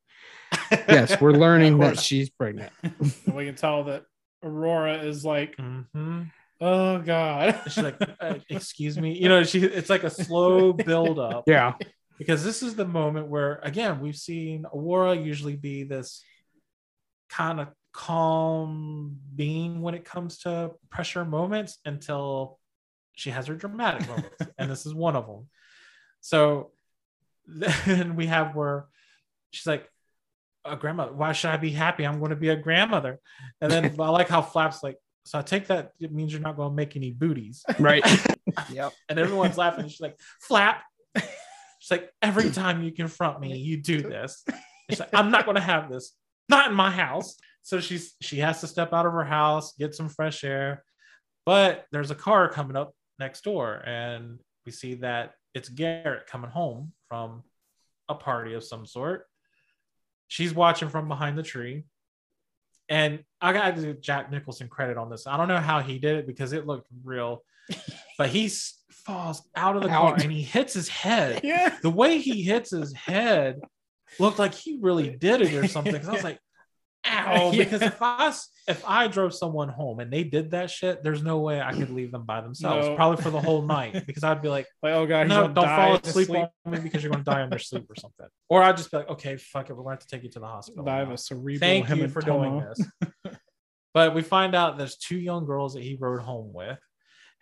[0.70, 2.72] yes, we're learning that she's pregnant.
[2.82, 4.04] And we can tell that
[4.42, 6.22] Aurora is like, hmm
[6.60, 7.60] oh god.
[7.68, 9.44] She's like, uh, "Excuse me," you know.
[9.44, 11.44] She it's like a slow build up.
[11.46, 11.74] Yeah.
[12.18, 16.24] because this is the moment where again we've seen Aurora usually be this
[17.28, 22.58] kind of calm being when it comes to pressure moments until
[23.14, 25.48] she has her dramatic moments and this is one of them
[26.20, 26.70] so
[27.46, 28.86] then we have where
[29.50, 29.88] she's like
[30.70, 33.18] a grandmother why should i be happy i'm going to be a grandmother
[33.60, 36.56] and then i like how flaps like so i take that it means you're not
[36.56, 38.04] going to make any booties Right.
[38.70, 38.92] Yep.
[39.08, 39.88] And everyone's laughing.
[39.88, 40.82] She's like, Flap.
[41.16, 44.44] She's like, every time you confront me, you do this.
[44.90, 46.14] She's like, I'm not going to have this.
[46.48, 47.36] Not in my house.
[47.62, 50.82] So she's she has to step out of her house, get some fresh air.
[51.44, 56.50] But there's a car coming up next door, and we see that it's Garrett coming
[56.50, 57.42] home from
[58.08, 59.26] a party of some sort.
[60.28, 61.84] She's watching from behind the tree.
[62.88, 65.26] And I got to give Jack Nicholson credit on this.
[65.26, 67.42] I don't know how he did it because it looked real,
[68.18, 68.50] but he
[68.90, 71.40] falls out of the car and he hits his head.
[71.44, 71.76] Yeah.
[71.82, 73.60] The way he hits his head
[74.18, 75.96] looked like he really did it or something.
[75.96, 76.38] I was like,
[77.08, 77.24] ow.
[77.34, 77.64] Oh, yeah.
[77.64, 78.32] Because if I
[78.68, 81.90] if I drove someone home and they did that shit, there's no way I could
[81.90, 82.96] leave them by themselves, No.
[82.96, 84.06] probably for the whole night.
[84.06, 87.02] Because I'd be like, Like, oh god, no, don't fall his asleep on me because
[87.02, 88.26] you're going to die in your sleep or something.
[88.48, 90.30] Or I'd just be like, okay, fuck it, we're going to have to take you
[90.30, 90.84] to the hospital.
[90.84, 91.14] Die of now.
[91.14, 92.80] a cerebral Thank you for doing this.
[93.94, 96.78] but we find out there's two young girls that he rode home with,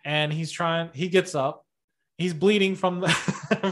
[0.05, 0.89] and he's trying.
[0.93, 1.63] He gets up,
[2.17, 3.09] he's bleeding from the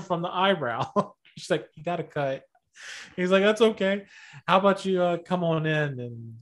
[0.07, 0.91] from the eyebrow.
[1.37, 2.43] She's like, "You got to cut."
[3.15, 4.05] He's like, "That's okay.
[4.47, 6.35] How about you uh, come on in and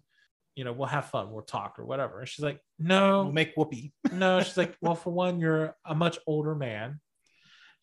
[0.55, 3.53] you know we'll have fun, we'll talk or whatever." And she's like, "No, We'll make
[3.55, 3.93] whoopee.
[4.11, 6.99] no." She's like, "Well, for one, you're a much older man,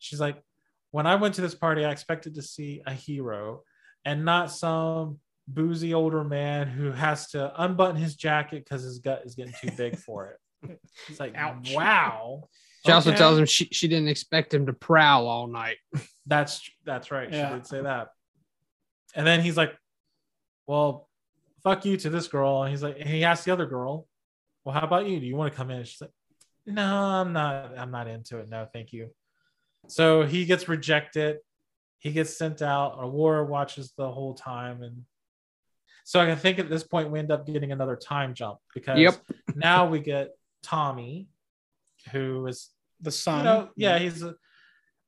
[0.01, 0.41] She's like,
[0.89, 3.61] when I went to this party, I expected to see a hero
[4.03, 9.21] and not some boozy older man who has to unbutton his jacket because his gut
[9.25, 10.37] is getting too big for it.
[11.07, 11.73] It's like, Ouch.
[11.73, 12.49] wow.
[12.85, 15.77] She also tells him she, she didn't expect him to prowl all night.
[16.27, 17.31] That's that's right.
[17.31, 17.49] Yeah.
[17.49, 18.09] She did say that.
[19.15, 19.73] And then he's like,
[20.67, 21.09] "Well,
[21.63, 24.07] fuck you to this girl." And he's like, and he asked the other girl,
[24.63, 25.19] "Well, how about you?
[25.19, 26.11] Do you want to come in?" And she's like,
[26.65, 27.77] "No, I'm not.
[27.77, 28.49] I'm not into it.
[28.49, 29.09] No, thank you."
[29.87, 31.37] So he gets rejected.
[31.99, 32.97] He gets sent out.
[32.99, 35.03] Aurora watches the whole time, and
[36.03, 39.15] so I think at this point we end up getting another time jump because Yep.
[39.55, 40.29] now we get
[40.63, 41.27] Tommy,
[42.11, 42.69] who is
[43.01, 43.39] The son.
[43.39, 44.35] you know, yeah, he's a.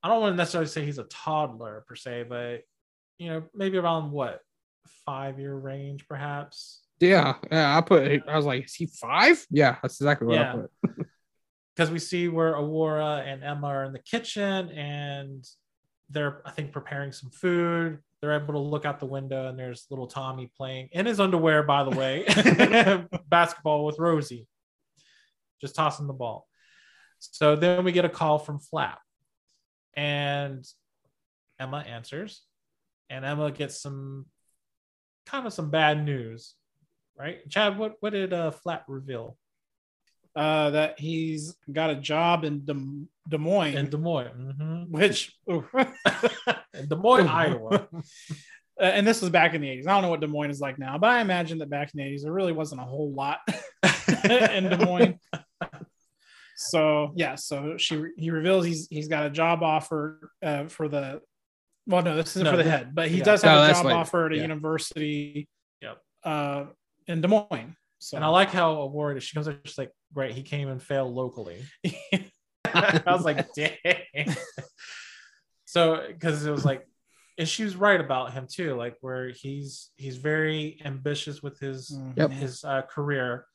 [0.04, 2.62] I don't want to necessarily say he's a toddler per se, but
[3.18, 4.42] you know, maybe around what
[5.06, 6.82] five year range, perhaps.
[7.00, 7.78] Yeah, yeah.
[7.78, 8.28] I put.
[8.28, 9.46] I was like, is he five?
[9.50, 10.54] Yeah, that's exactly what Yeah.
[10.54, 11.08] I put.
[11.76, 15.44] Because we see where Aurora and Emma are in the kitchen, and
[16.12, 17.98] they're, I think, preparing some food.
[18.22, 21.64] They're able to look out the window, and there's little Tommy playing in his underwear,
[21.64, 22.26] by the way,
[23.28, 24.46] basketball with Rosie,
[25.62, 26.48] just tossing the ball.
[27.18, 29.00] So then we get a call from Flap,
[29.96, 30.64] and
[31.60, 32.44] Emma answers,
[33.10, 34.26] and Emma gets some
[35.26, 36.56] kind of some bad news,
[37.18, 37.48] right?
[37.50, 39.38] Chad, what what did uh, Flap reveal
[40.36, 42.76] uh, that he's got a job in Des,
[43.30, 44.56] Des Moines, in Des Moines?
[44.60, 44.88] Mhm.
[44.90, 47.88] which, in Des Moines, Iowa.
[48.80, 49.88] Uh, and this was back in the 80s.
[49.88, 52.04] I don't know what Des Moines is like now, but I imagine that back in
[52.04, 53.40] the 80s, there really wasn't a whole lot
[54.24, 55.20] in Des Moines.
[56.56, 61.22] So yeah, so she he reveals he's he's got a job offer uh, for the
[61.88, 63.24] well, no, this isn't No, for the head, but he yeah.
[63.24, 63.98] does No, have a job later.
[63.98, 64.42] offer at a Yeah.
[64.44, 65.48] university.
[65.82, 65.98] Yep.
[66.24, 66.66] Uh,
[67.08, 67.76] in Des Moines.
[68.00, 70.82] So And I like how Aurora she comes up, she's like, "Great, he came and
[70.82, 71.64] failed locally."
[72.74, 74.36] I was like, "Dang."
[75.66, 76.86] so because it was like,
[77.38, 81.92] and she was right about him too, like where he's he's very ambitious with his
[81.92, 82.18] Mhm.
[82.18, 82.32] Yep.
[82.32, 83.46] his uh, career.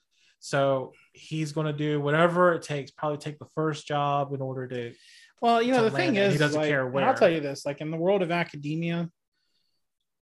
[0.40, 4.66] So he's going to do whatever it takes, probably take the first job in order
[4.68, 4.94] to.
[5.40, 7.06] Well, you know, the thing is, He doesn't like, care where.
[7.06, 9.10] I'll tell you this: like in the world of academia,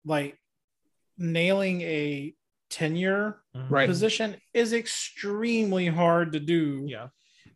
[0.04, 0.38] like
[1.16, 2.34] nailing a
[2.70, 3.88] tenure Right.
[3.88, 6.86] position is extremely hard to do.
[6.88, 7.08] Yeah.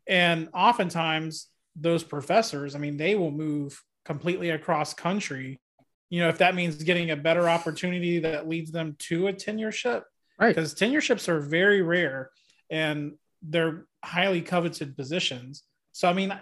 [0.06, 5.60] And oftentimes, those professors, I mean, they will move completely across country.
[6.08, 10.04] You know, if that means getting a better opportunity that leads them to a tenureship,
[10.38, 10.54] Right.
[10.54, 12.30] Because tenureships are very rare
[12.70, 15.64] and they're highly coveted positions.
[15.92, 16.32] So, I mean,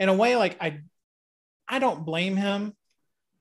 [0.00, 0.80] in a way, like I,
[1.68, 2.74] I don't blame him.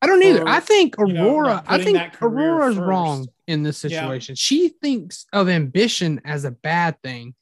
[0.01, 0.41] I don't either.
[0.41, 1.63] for, I think you know, Aurora.
[1.67, 2.87] I think Aurora's first.
[2.87, 4.01] wrong in this Yeah.
[4.01, 4.35] situation.
[4.35, 7.33] She thinks of ambition as a bad thing.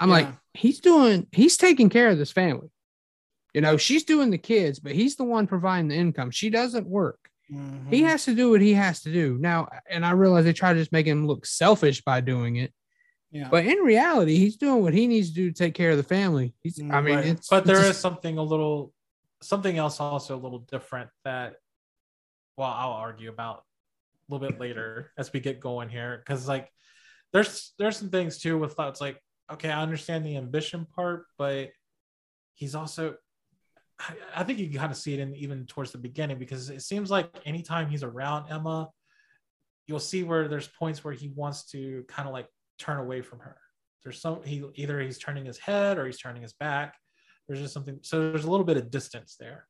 [0.00, 1.26] I'm like, he's doing.
[1.32, 2.68] He's taking care of this family.
[3.52, 6.30] You know, she's doing the kids, but he's the one providing the income.
[6.30, 7.18] She doesn't work.
[7.52, 7.90] Mm-hmm.
[7.90, 9.68] He has to do what he has to do now.
[9.90, 12.72] And I realize they try to just make him look selfish by doing it,
[13.30, 13.48] yeah.
[13.50, 16.02] but in reality, he's doing what he needs to do to take care of the
[16.02, 16.54] family.
[16.62, 16.78] He's.
[16.80, 17.26] I Mm, mean, right.
[17.26, 17.48] it's.
[17.48, 18.92] but there it's is something a little
[19.40, 21.54] something else also a little different that
[22.56, 23.58] well i'll argue about
[24.28, 26.68] a little bit later as we get going here because like
[27.32, 29.16] there's there's some things too with thoughts like
[29.52, 31.68] okay i understand the ambition part but
[32.54, 33.14] he's also
[34.00, 36.68] I, I think you can kind of see it in even towards the beginning because
[36.68, 38.88] it seems like anytime he's around emma
[39.86, 42.48] you'll see where there's points where he wants to kind of like
[42.78, 43.56] turn away from her
[44.02, 46.94] there's some he either he's turning his head or he's turning his back
[47.46, 49.66] there's just something so there's a little bit of distance there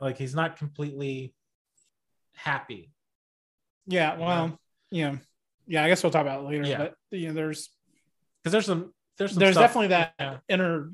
[0.00, 1.34] like he's not completely
[2.34, 2.92] happy
[3.88, 4.18] yeah.
[4.18, 4.58] Well,
[4.90, 5.16] yeah.
[5.68, 5.84] Yeah.
[5.84, 6.64] I guess we'll talk about it later.
[6.64, 6.78] Yeah.
[6.78, 7.70] But, you know, there's,
[8.42, 10.38] because there's some there's some there's stuff- definitely that yeah.
[10.48, 10.90] inner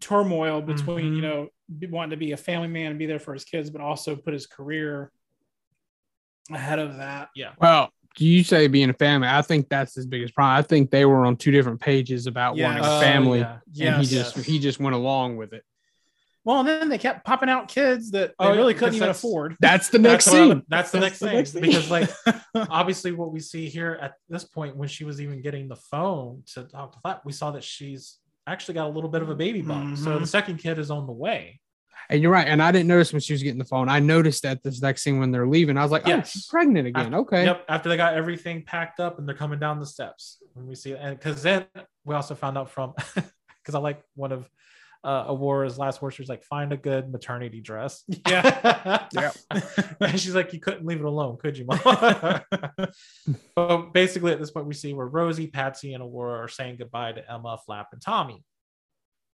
[0.00, 1.16] turmoil between Mhm.
[1.16, 1.48] you know
[1.90, 4.32] wanting to be a family man and be there for his kids but also put
[4.34, 5.10] his career
[6.50, 9.28] ahead of that yeah Well, do you say being a family?
[9.28, 10.56] I think that's his biggest problem.
[10.58, 12.64] I think they were on two different pages about Yes.
[12.66, 13.38] wanting a Oh, family,
[13.72, 13.96] yeah.
[13.96, 14.32] and he Yes.
[14.34, 15.64] just he just went along with it.
[16.44, 19.06] well and then they kept popping out kids that they Oh, yeah, really couldn't even
[19.06, 20.62] that's- afford That's the next that's what I- scene.
[20.68, 21.62] that's the That's next the thing next thing.
[21.62, 22.10] because like
[22.70, 26.42] obviously what we see here at this point when she was even getting the phone
[26.54, 29.36] to talk to Flap, we saw that she's actually got a little bit of a
[29.36, 29.96] baby bump.
[29.96, 30.20] So Mhm.
[30.20, 31.60] the second kid is on the way.
[32.10, 32.46] And you're right.
[32.46, 33.88] And I didn't notice when she was getting the phone.
[33.88, 35.76] I noticed that this next scene when they're leaving.
[35.76, 36.30] I was like, oh, Yes.
[36.30, 37.14] she's pregnant again.
[37.14, 37.44] Okay.
[37.44, 37.64] Yep.
[37.68, 40.38] After they got everything packed up and they're coming down the steps.
[40.54, 41.66] When we see and because then
[42.04, 44.48] we also found out from because I like one of
[45.04, 48.04] uh Aurora's last words, she's like, find a good maternity dress.
[48.28, 49.06] Yeah.
[49.12, 49.32] yeah.
[50.00, 51.80] and she's like, you couldn't leave it alone, could you, mom?
[53.56, 57.12] but basically at this point we see where Rosie, Patsy, and Aurora are saying goodbye
[57.12, 58.44] to Emma, Flap, and Tommy.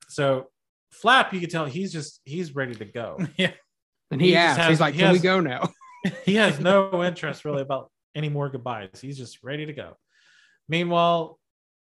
[0.08, 0.46] So
[0.90, 3.18] Flap, you could tell he's just he's ready to go.
[3.36, 3.52] yeah.
[4.10, 5.70] And he, He just asked, has- he's like, he "Can we go now?"
[6.24, 9.00] he has no interest really about any more goodbyes.
[9.00, 9.96] He's just ready to go.
[10.68, 11.38] Meanwhile,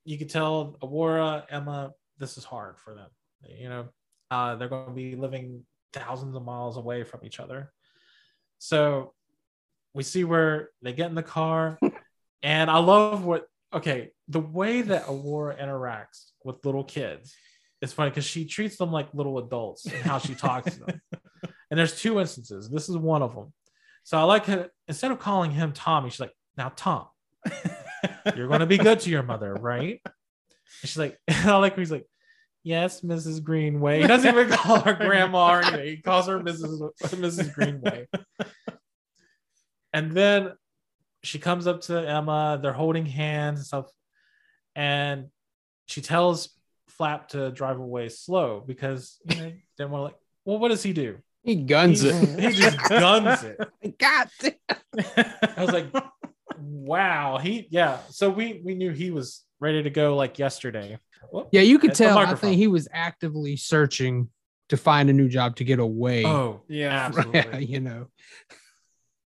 [0.06, 3.10] you could tell Aurora, Emma, this is hard for them.
[3.47, 3.89] You know,
[4.30, 7.72] uh, they're going to be living thousands of miles away from each other.
[8.60, 9.14] So
[9.93, 11.80] we see where they get in the car,
[12.43, 13.47] and I love what.
[13.74, 17.34] Okay, the way that Aurora interacts with little kids
[17.82, 21.01] is funny because she treats them like little adults and how she talks to them.
[21.71, 22.69] And there's two instances.
[22.69, 23.53] This is one of them.
[24.03, 24.69] So I like it.
[24.89, 27.07] Instead of calling him Tommy, she's like, "Now, Tom,
[28.36, 30.13] you're going to be good to your mother, right?" And
[30.82, 32.05] she's like, "I like." when He's like,
[32.63, 33.41] "Yes, Mrs.
[33.41, 35.88] Greenway." He doesn't even call her grandma or anything.
[35.88, 36.91] He calls her Mrs.
[37.01, 37.53] Mrs.
[37.53, 38.07] Greenway.
[39.93, 40.51] And then
[41.23, 42.59] she comes up to Emma.
[42.61, 43.86] They're holding hands and stuff,
[44.75, 45.27] and
[45.86, 46.49] she tells
[47.02, 50.16] Flap to drive away slow because you know they want to like.
[50.45, 51.18] Well, what does he do?
[51.41, 52.39] He guns he, it.
[52.39, 53.60] He just guns it.
[53.97, 54.54] God damn.
[55.58, 55.88] I was like,
[56.60, 57.39] wow.
[57.39, 57.97] He yeah.
[58.12, 60.99] So we we knew he was ready to go like yesterday.
[61.32, 61.49] Whoop.
[61.52, 62.20] Yeah, you could tell.
[62.20, 64.30] I think he was actively searching
[64.70, 66.24] to find a new job to get away.
[66.24, 66.89] Oh Yeah.
[66.89, 68.10] absolutely, you know,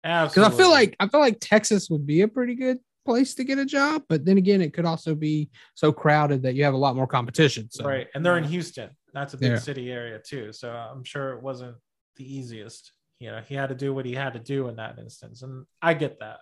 [0.03, 0.38] because.
[0.38, 3.57] I feel like I feel like Texas would be a pretty good place to get
[3.57, 6.77] a job, but then again, it could also be so crowded that you have a
[6.77, 7.67] lot more competition.
[7.71, 8.89] So right, and they're in Houston.
[9.13, 9.57] That's a big Yeah.
[9.57, 10.53] city area too.
[10.53, 11.75] So I'm sure it wasn't
[12.17, 12.91] the easiest.
[13.19, 15.65] You know, he had to do what he had to do in that instance, and
[15.81, 16.37] I get that.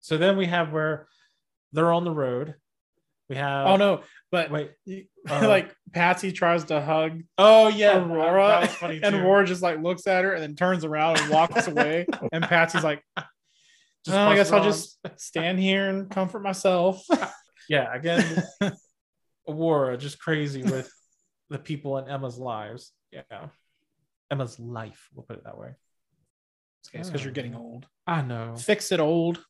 [0.00, 1.08] So then we have where
[1.72, 2.54] they're on the road.
[3.28, 4.72] We have Oh no, but wait.
[5.28, 9.20] Uh, like Patsy tries to hug Oh yeah, Aurora, that was funny and too.
[9.20, 12.06] Aurora just like looks at her and then turns around and walks away.
[12.30, 13.02] And Patsy's like,
[14.06, 17.04] Just "Oh, I guess busts I'll just stand here and comfort myself.
[17.68, 18.42] yeah again
[19.48, 20.88] aurora just crazy with
[21.50, 23.48] the people in emma's lives yeah
[24.30, 25.70] emma's life we'll put it that way
[26.94, 27.86] It's because you're getting old.
[28.06, 29.44] i know Fix it, old.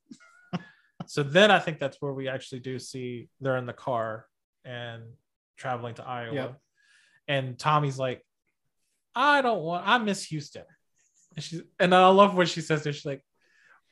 [1.07, 4.27] so then i think that's where we actually do see they're in the car
[4.65, 5.03] and
[5.59, 6.61] traveling to iowa Yep.
[7.29, 8.23] and tommy's like
[9.15, 10.65] i don't want i miss houston
[11.35, 13.23] and she's and i love what she says there she's like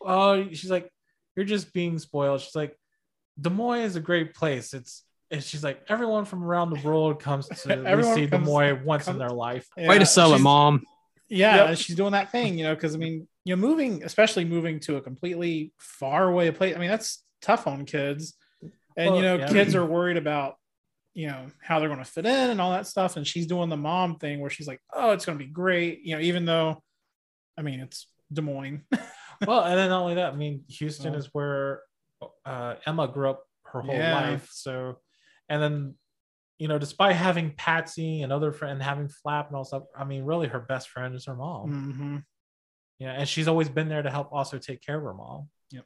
[0.07, 0.91] oh she's like
[1.37, 2.77] you're just being spoiled she's like
[3.41, 7.19] des moines is a great place it's and she's like everyone from around the world
[7.21, 10.35] comes to at least Everyone see Des Moines once in their life way to sell
[10.35, 10.83] it, mom.
[11.29, 11.79] Yeah, Yep.
[11.79, 14.97] she's doing that thing, you know, because I mean, you know, moving, especially moving to
[14.97, 16.77] a completely far away place.
[16.77, 18.35] I mean, that's tough on kids,
[18.97, 19.49] and Well, you know, yeah.
[19.49, 20.57] kids are worried about,
[21.15, 23.17] you know, how they're going to fit in and all that stuff.
[23.17, 26.03] And she's doing the mom thing where she's like, "Oh, it's going to be great,"
[26.05, 26.83] you know, even though,
[27.59, 28.83] I mean, it's Des Moines.
[29.47, 31.19] well and then not only that i mean houston Well.
[31.21, 31.83] is where
[32.47, 34.13] uh, emma grew up her whole Yeah.
[34.13, 34.99] life so
[35.49, 35.95] and then
[36.59, 40.25] you know despite having patsy and other friend having flap and all stuff i mean
[40.25, 42.17] really her best friend is her mom hmm
[42.99, 45.49] Yeah, and she's always been there to help also take care of her mom.
[45.73, 45.85] Yep.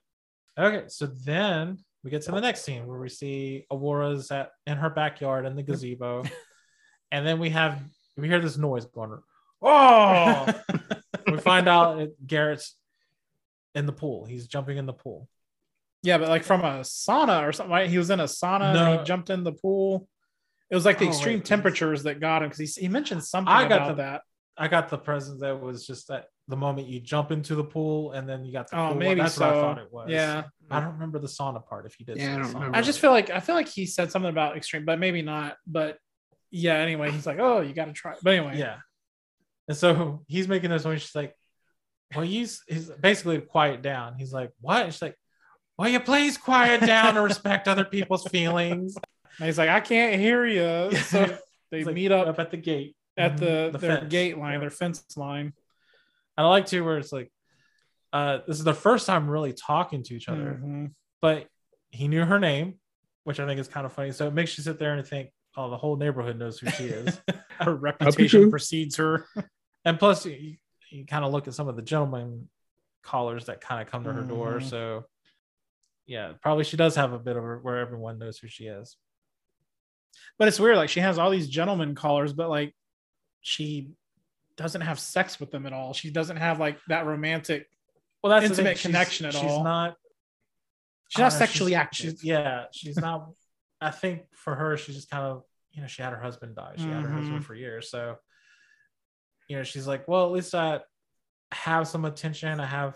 [0.59, 4.77] Okay, so then we get to the next scene where we see Aurora's at in
[4.77, 6.25] her backyard in the gazebo,
[7.11, 7.81] and then we have
[8.19, 9.19] we hear this noise going.
[9.63, 10.47] Oh!
[11.27, 12.77] we find out it, Garrett's
[13.75, 14.25] in the pool.
[14.25, 15.29] He's jumping in the pool.
[16.03, 17.73] Yeah, but like from a sauna or something.
[17.73, 17.91] Right?
[17.91, 18.99] He was in a sauna and No.
[18.99, 20.09] he jumped in the pool.
[20.71, 21.49] It was like the Oh, extreme wait, please.
[21.49, 24.23] temperatures that got him because he, he mentioned something I got about the- that.
[24.61, 28.11] I got the present that was just that the moment you jump into the pool
[28.11, 28.97] and then you got the Oh, pool.
[28.97, 29.61] maybe That's what I so.
[29.61, 30.11] thought it was.
[30.11, 30.45] Yeah.
[30.69, 31.87] I don't remember the sauna part.
[31.87, 32.77] If he did, Yeah, I don't remember.
[32.77, 35.57] I just feel like I feel like he said something about extreme, but maybe not.
[35.67, 35.99] But
[36.51, 38.79] yeah, anyway, he's like, "Oh, you got to try." But anyway, Yeah.
[39.69, 41.03] And so he's making this noise.
[41.03, 41.35] She's like,
[42.15, 44.15] well, he's, he's basically quiet down.
[44.19, 44.87] He's like, what?
[44.87, 45.17] She's like,
[45.79, 48.97] will you please quiet down and respect other people's feelings?
[49.39, 51.39] and he's like, "I can't hear you." So
[51.71, 52.97] they like, meet up at the gate.
[53.17, 54.11] at Mhm, the, their fence.
[54.11, 55.53] gate line, their fence line.
[56.37, 57.31] And I like to where it's like,
[58.13, 60.93] uh, this is the first time really talking to each other, Mhm.
[61.21, 61.47] but
[61.91, 62.81] he knew her name,
[63.25, 64.13] which I think is kind of funny.
[64.13, 66.85] So it makes you sit there and think, oh, the whole neighborhood knows who she
[66.87, 67.21] is.
[67.61, 69.27] Her reputation precedes her.
[69.85, 70.27] and plus
[70.91, 72.49] you, kind of look at some of the gentleman
[73.03, 74.69] callers that kind of come to her door Mhm.
[74.69, 75.05] so
[76.07, 78.97] yeah probably she does have a bit of a, where everyone knows who she is
[80.39, 80.77] But it's weird.
[80.77, 82.75] Like she has all these gentleman callers, but like
[83.41, 83.91] she
[84.57, 85.93] doesn't have sex with them at all.
[85.93, 87.69] She doesn't have like that romantic.
[88.23, 89.59] well that's Intimate she's- connection at she's all.
[89.59, 89.97] She's not
[91.15, 92.11] don't know, sexually she's- active.
[92.11, 93.31] she's- yeah she's not
[93.81, 96.75] i think for her she's just kind of you know she had her husband die
[96.77, 97.45] she had her husband Mhm.
[97.45, 98.17] for years so
[99.49, 100.81] you know she's like well at least i
[101.53, 102.95] have some attention i have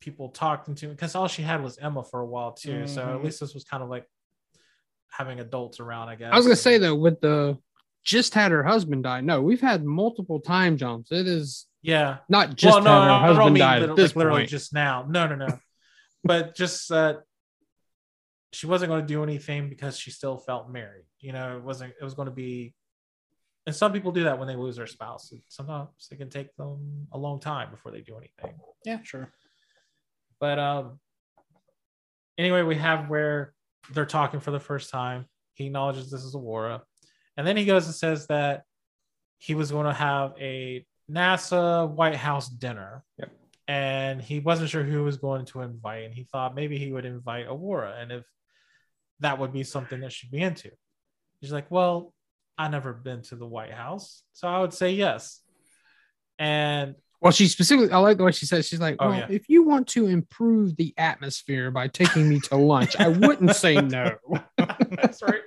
[0.00, 3.00] people talking to me because all she had was emma for a while too so
[3.02, 3.24] at Mhm.
[3.24, 4.04] least this was kind of like
[5.10, 7.56] having adults around i guess I was gonna say though, with the
[8.02, 9.22] just had her husband die.
[9.22, 11.10] No, we've had multiple time jumps.
[11.10, 12.18] It is Yeah.
[12.28, 15.06] not just well, no, had her no, husband died this like literally just now.
[15.08, 15.58] No, no, no.
[16.24, 17.20] but just that
[18.52, 21.06] she wasn't going to do anything because she still felt married.
[21.20, 21.94] You know, it wasn't.
[21.98, 22.74] It was going to be.
[23.66, 25.32] And some people do that when they lose their spouse.
[25.48, 28.58] Sometimes it can take them a long time before they do anything.
[28.84, 29.32] Yeah, sure.
[30.38, 31.00] But um,
[32.36, 33.54] anyway, we have where
[33.92, 35.26] they're talking for the first time.
[35.54, 36.82] He acknowledges this is Aurora,
[37.36, 38.64] and then he goes and says that
[39.38, 43.04] he was going to have a NASA White House dinner.
[43.18, 43.30] Yep.
[43.66, 47.06] And he wasn't sure who was going to invite, and he thought maybe he would
[47.06, 48.24] invite Aurora, and if
[49.20, 50.70] that would be something that she'd be into.
[51.40, 52.13] He's like, "Well,
[52.56, 55.40] I never been to the White House, so I would say yes."
[56.38, 59.26] And Well, she specifically, I like the way she said, she's like, Oh, well, yeah.
[59.30, 63.76] if you want to improve the atmosphere by taking me to lunch, I wouldn't say
[63.76, 64.16] no.
[64.90, 65.42] that's right.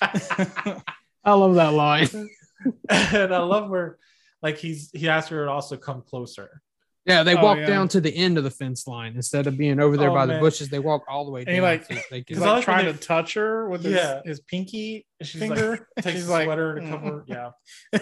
[1.24, 2.08] I love that line.
[2.88, 3.98] and I love where
[4.42, 6.62] like he's he asked her to also come closer.
[7.10, 7.66] Yeah, they Oh, walk yeah.
[7.66, 10.26] down to the end of the fence line instead of being over there Oh, by
[10.26, 10.68] the bushes.
[10.68, 11.54] They walk all the way down.
[11.54, 13.94] he, like- so they can, I like like trying they- to touch her with his,
[13.94, 14.20] Yeah.
[14.24, 15.70] his pinky And she's finger.
[15.70, 17.24] like takes She's the like, sweater to "Mm." cover.
[17.26, 17.50] Yeah.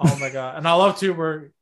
[0.00, 0.56] oh my god.
[0.58, 1.52] And I love too where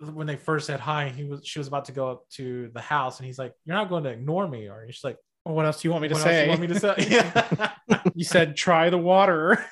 [0.00, 2.80] when they first said hi, he was she was about to go up to the
[2.82, 5.64] house and he's like, You're not going to ignore me, or she's like, Well, what
[5.64, 6.42] else do you want me to what else say?
[6.44, 6.94] you want me to say?
[7.88, 8.02] Yeah.
[8.14, 9.64] you said try the water.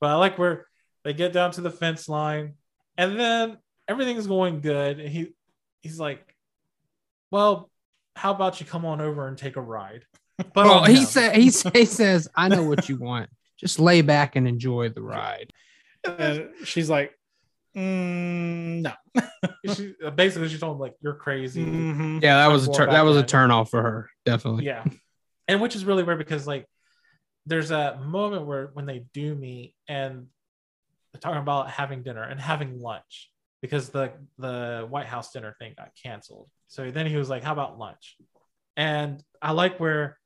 [0.00, 0.66] But I like where
[1.04, 2.54] they get down to the fence line,
[2.96, 3.58] and then
[3.88, 5.00] everything's going good.
[5.00, 5.32] And he
[5.82, 6.34] he's like,
[7.30, 7.70] "Well,
[8.14, 10.04] how about you come on over and take a ride?"
[10.54, 13.28] But well, he said he, he says, I know what you want.
[13.56, 15.52] Just lay back and enjoy the ride.
[16.04, 17.12] And she's like,
[17.76, 18.92] mm, no.
[19.74, 22.22] she, uh, basically she told him like, "You're crazy." Mhm.
[22.22, 24.66] Yeah, that was a going tur- that was a turn off for her, definitely.
[24.66, 24.84] Yeah,
[25.48, 26.66] and which is really weird because like,
[27.46, 30.28] there's a moment where when they do meet and
[31.12, 33.30] they're talking about having dinner and having lunch
[33.60, 36.48] because the the White House dinner thing got canceled.
[36.68, 38.16] So then he was like, "How about lunch?"
[38.76, 40.18] And I like where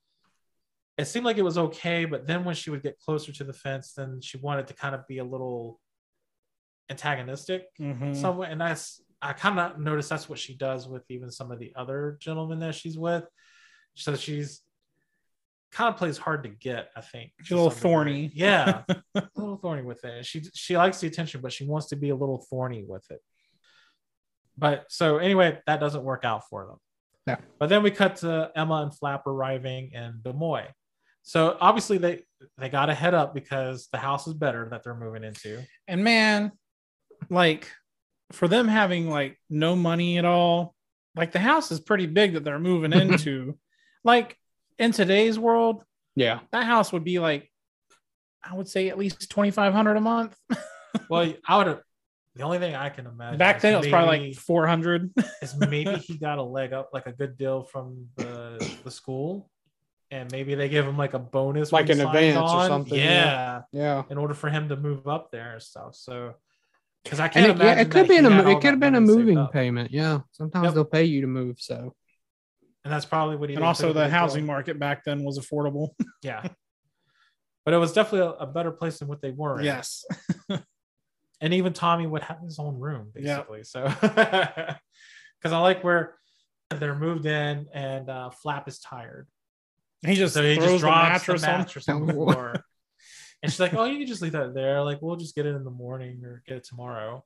[0.99, 3.53] it seemed like it was okay, but then when she would get closer to the
[3.53, 5.81] fence, then she wanted to kind of be a little
[6.91, 8.15] antagonistic Mhm.
[8.15, 11.61] somewhat, and that's I kind of noticed that's what she does with even some of
[11.61, 13.25] the other gentlemen that she's with.
[13.95, 14.63] So she's
[15.73, 17.33] kind of plays hard to get, I think.
[17.43, 17.81] She's a little degree.
[17.81, 18.31] thorny.
[18.35, 18.83] Yeah,
[19.15, 20.25] a little thorny with it.
[20.27, 23.21] She she likes the attention, but she wants to be a little thorny with it.
[24.57, 26.77] But so anyway, that doesn't work out for them.
[27.27, 27.37] Yeah.
[27.59, 30.69] But then we cut to Emma and Flap arriving in Des Moines.
[31.23, 32.25] So obviously they
[32.59, 35.63] they got to head up because the house is better that they're moving into.
[35.89, 36.53] And man,
[37.31, 37.71] like
[38.33, 40.75] for them having like no money at all,
[41.15, 43.57] like the house is pretty big that they're moving into.
[44.05, 44.37] like
[44.79, 45.83] in today's world,
[46.17, 46.41] Yeah.
[46.53, 47.51] that house would be like,
[48.43, 50.37] I would say at least twenty five hundred a month.
[51.09, 51.81] Well, I would.
[52.35, 55.11] The only thing I can imagine Back then, it was probably like four hundred.
[55.41, 59.49] is maybe he got a leg up, like a good deal from the the school,
[60.11, 63.63] and maybe they give him like a bonus, Like an signed advance or something, Yeah,
[63.73, 63.81] yeah.
[63.81, 64.03] Yeah.
[64.11, 65.95] in order for him to move up there and stuff.
[65.95, 66.35] So,
[67.05, 68.45] because I And can't it, yeah, imagine it could be have been he a had
[68.45, 69.91] mo- all it could have been a moving payment.
[69.93, 70.21] Yeah.
[70.33, 70.75] Sometimes Yep.
[70.75, 71.57] they'll pay you to move.
[71.59, 71.95] So
[72.85, 73.55] and that's probably what he.
[73.57, 74.47] and also the housing deal.
[74.49, 75.91] market back then was affordable.
[76.23, 76.47] Yeah,
[77.65, 79.61] but it was definitely a, a better place than what they were.
[79.61, 80.05] yes.
[81.41, 83.39] and even Tommy would have his own room Yeah.
[83.43, 83.65] basically.
[83.65, 86.15] So, because I like where
[86.71, 89.27] they're moved in and uh, Flap is tired,
[90.07, 91.59] He just so he throws just drops the mattress, on.
[91.59, 92.55] mattress on the floor.
[93.43, 94.83] and she's like, "Oh, you can just leave that there.
[94.83, 97.25] Like, we'll just get it in the morning or get it tomorrow."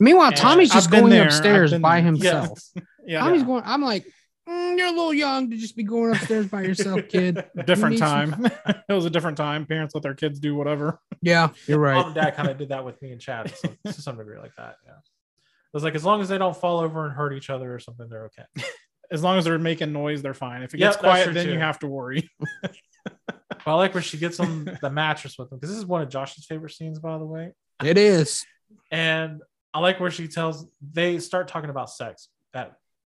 [0.00, 2.04] meanwhile, And Tommy's just going there, upstairs by there.
[2.06, 2.58] himself.
[3.06, 3.20] Yeah.
[3.20, 3.62] Tommy's going.
[3.64, 4.04] I'm like,
[4.48, 7.44] "Mm, you're a little young to just be going upstairs by yourself, kid.
[7.66, 8.46] different You need some- time.
[8.88, 9.66] it was a different time.
[9.66, 11.00] Parents let their kids do whatever.
[11.20, 12.06] Yeah, you're Mom right.
[12.06, 14.54] and Dad kind of did that with me and Chad so, to some degree, like
[14.56, 14.76] that.
[14.84, 17.72] Yeah, it was like as long as they don't fall over and hurt each other
[17.74, 18.44] or something, they're okay.
[19.10, 20.62] As long as they're making noise, they're fine.
[20.62, 22.30] If it Yep, gets quiet, true then you have to worry.
[22.62, 26.00] But I like where she gets on the mattress with them because this is one
[26.00, 27.52] of Josh's favorite scenes, by the way.
[27.84, 28.46] It is.
[28.90, 29.42] And
[29.74, 32.72] I like where she tells they start talking about sex at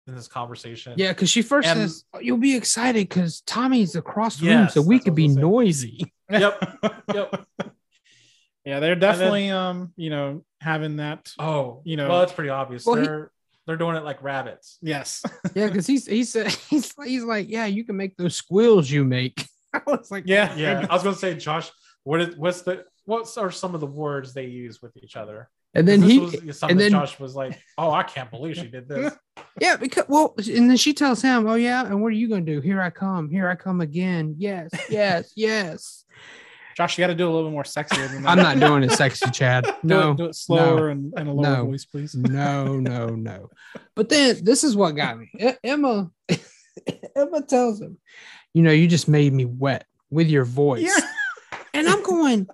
[0.10, 0.93] in this conversation.
[0.97, 4.70] Yeah, because she first And- says, "Oh, "You'll be excited because Tommy's across the room,
[4.70, 5.51] so we could be I was gonna say.
[5.51, 6.78] noisy." Yep.
[7.14, 7.45] Yep.
[8.66, 11.32] yeah, they're definitely um, you know, having that.
[11.39, 12.86] Oh, You know- well, it's pretty obvious.
[12.86, 13.32] Well, they're
[13.66, 14.78] they're doing it like rabbits.
[14.82, 15.24] Yes.
[15.55, 19.03] Yeah, because he's he said he's he's like, "Yeah, you can make those squeals you
[19.05, 20.55] make." I was like, Yeah.
[20.55, 21.72] Yeah, I was gonna say, Josh,
[22.03, 25.49] what is what's the what are some of the words they use with each other?
[25.76, 28.88] And then he, was and then Josh was like, "Oh, I can't believe she did
[28.90, 29.14] this."
[29.62, 32.42] yeah, because well, and then she tells him, "Oh yeah, and what are you gonna
[32.42, 32.60] do?
[32.60, 34.36] Here I come, here I come again.
[34.40, 36.06] Yes, yes, yes."
[36.76, 38.02] Josh, you got to do a little bit more sexy.
[38.02, 39.66] I'm not doing it sexy, Chad.
[39.66, 41.66] Do No, it, do it slower and, and a lower No.
[41.66, 42.16] voice, please.
[42.16, 43.50] no, no, no.
[43.96, 45.30] But then this is what got me.
[45.62, 46.10] Emma,
[47.18, 47.98] Emma tells him,
[48.54, 50.84] you know, you just made me wet with your voice.
[50.84, 51.60] Yeah.
[51.74, 52.48] And I'm going,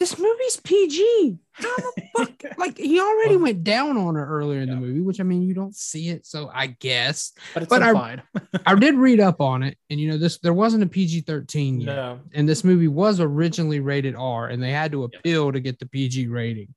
[0.00, 1.38] this movie's PG.
[1.52, 2.58] How the fuck?
[2.58, 5.54] Like he already went down on her earlier in the movie, which I mean, you
[5.54, 7.32] don't see it, so I guess.
[7.54, 8.22] But it's But I- implied.
[8.66, 11.82] I did read up on it, and you know, this there wasn't a PG 13
[11.82, 11.86] yet.
[11.94, 12.20] No.
[12.32, 15.86] And this movie was originally rated R, and they had to appeal to get the
[15.86, 16.74] PG rating.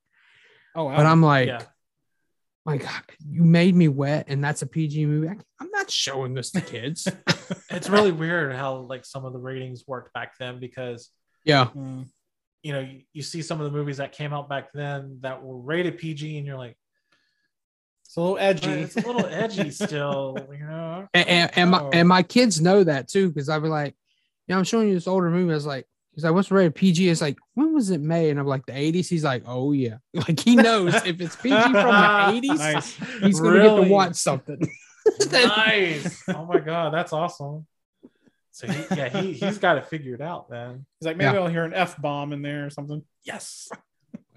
[0.76, 0.98] oh, wow.
[0.98, 1.64] But I'm like, Yeah.
[2.66, 5.30] my God, you made me wet, and that's a PG movie.
[5.30, 7.08] I, I'm not showing this to kids.
[7.70, 11.10] It's really weird how like some of the ratings worked back then because
[11.44, 12.06] yeah, Mm.
[12.64, 15.44] You know you, you see some of the movies that came out back then that
[15.44, 16.76] were rated PG and you're like
[18.06, 18.70] it's a little edgy.
[18.72, 22.84] it's a little edgy still you know and, and, and my and my kids know
[22.84, 23.96] that too, because I'd be like,
[24.48, 25.52] you know, I'm showing you this older movie.
[25.52, 27.10] I was like, he's like, what's rated PG?
[27.10, 28.30] It's like, when was it made?
[28.32, 29.08] And I'm like, the 80s.
[29.08, 32.96] He's like, oh yeah, like he knows if it's PG from the 80s, Nice.
[33.22, 34.60] he's gonna get to watch something.
[35.32, 37.68] nice oh my god that's awesome
[38.56, 41.42] so he, yeah he, he's got it figured out then He's like, maybe Yeah.
[41.42, 43.04] I'll hear an F bomb in there or something.
[43.24, 43.68] yes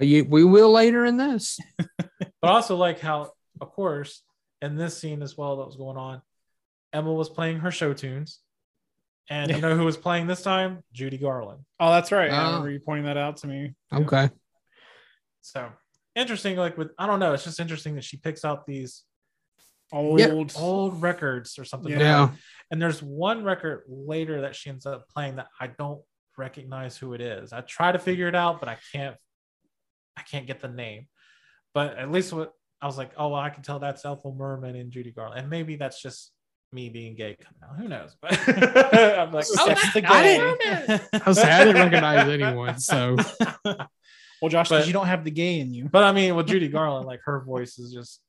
[0.01, 1.59] You- we will later in this.
[2.41, 4.23] but also like how of course
[4.63, 6.23] in this scene as well that was going on
[6.93, 8.41] emma was playing her show tunes
[9.29, 12.31] and you know who was playing this time judy garland Oh, that's right.
[12.31, 12.47] I Oh.
[12.49, 13.75] remember you pointing that out to me.
[13.93, 14.31] Okay.
[15.43, 15.69] so
[16.15, 19.05] interesting like with i don't know it's just interesting that she picks out these
[19.93, 20.19] Old.
[20.21, 20.29] Yeah.
[20.59, 21.99] old records or something Yeah.
[22.27, 22.35] that.
[22.73, 26.01] and there's one record later that she ends up playing that i don't
[26.37, 29.17] recognize who it is i try to figure it out but i can't
[30.17, 31.07] i can't get the name
[31.73, 34.75] but at least what i was like oh well i can tell that's ethel merman
[34.75, 36.33] and judy garland and maybe that's just
[36.73, 38.33] me being gay coming out who knows but
[39.19, 40.39] i'm like oh, that's the I gay.
[40.39, 42.79] didn't- I was I didn't recognize anyone.
[42.81, 43.17] So
[44.43, 45.89] Well, Josh, But- because you don't have the gay in you.
[45.89, 48.21] but i mean with judy garland like her voice is just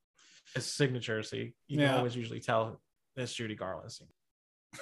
[0.56, 1.90] it's signature so you, you Yeah.
[1.90, 2.80] can always usually tell
[3.16, 4.12] it's judy garland singing.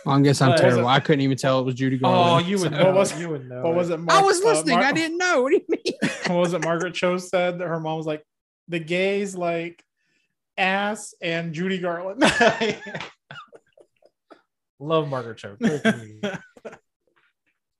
[0.08, 0.88] I guess I'm But- terrible.
[0.88, 2.48] I couldn't even tell it was Judy oh Garland.
[2.48, 3.94] you would so- know What was- you would know What was it?
[3.94, 4.76] I Mar- was uh, listening.
[4.78, 5.42] Mar- I didn't know.
[5.44, 5.94] What do you mean?
[6.28, 6.64] What was it?
[6.64, 8.26] Margaret Cho said that her mom was like,
[8.68, 9.84] the gays like
[10.58, 12.24] ass and Judy Garland.
[14.80, 15.56] Love Margaret Cho.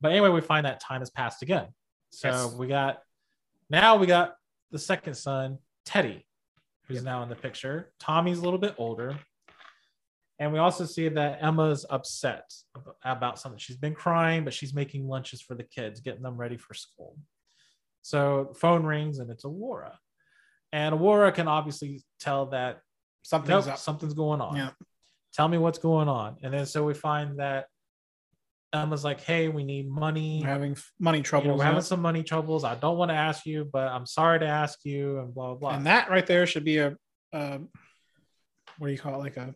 [0.02, 1.68] But anyway, we find that time has passed again.
[2.12, 2.54] So Yes.
[2.54, 3.02] we got
[3.70, 4.36] now we got
[4.70, 6.28] the second son, Teddy,
[6.88, 7.92] who's now in the picture.
[8.00, 9.18] Tommy's a little bit older.
[10.38, 12.52] And we also see that Emma's upset
[13.04, 13.58] about something.
[13.58, 17.18] She's been crying, but she's making lunches for the kids, getting them ready for school.
[18.02, 19.98] So phone rings and it's Aurora.
[20.74, 22.82] And Aurora can obviously tell that
[23.26, 24.56] Something's nope, something's going on.
[24.56, 24.70] Yeah.
[25.34, 26.38] Tell me what's going on.
[26.44, 27.66] And then so we find that
[28.76, 30.42] Emma's like, hey, we need money.
[30.44, 31.58] We're having f- money You know, troubles.
[31.60, 31.84] we're having yeah.
[31.84, 32.64] some money troubles.
[32.64, 35.56] I don't want to ask you, but I'm sorry to ask you, and blah blah
[35.56, 35.76] blah.
[35.78, 36.96] and that right there should be a,
[37.34, 37.58] uh,
[38.78, 39.18] what do you call it?
[39.20, 39.54] Like a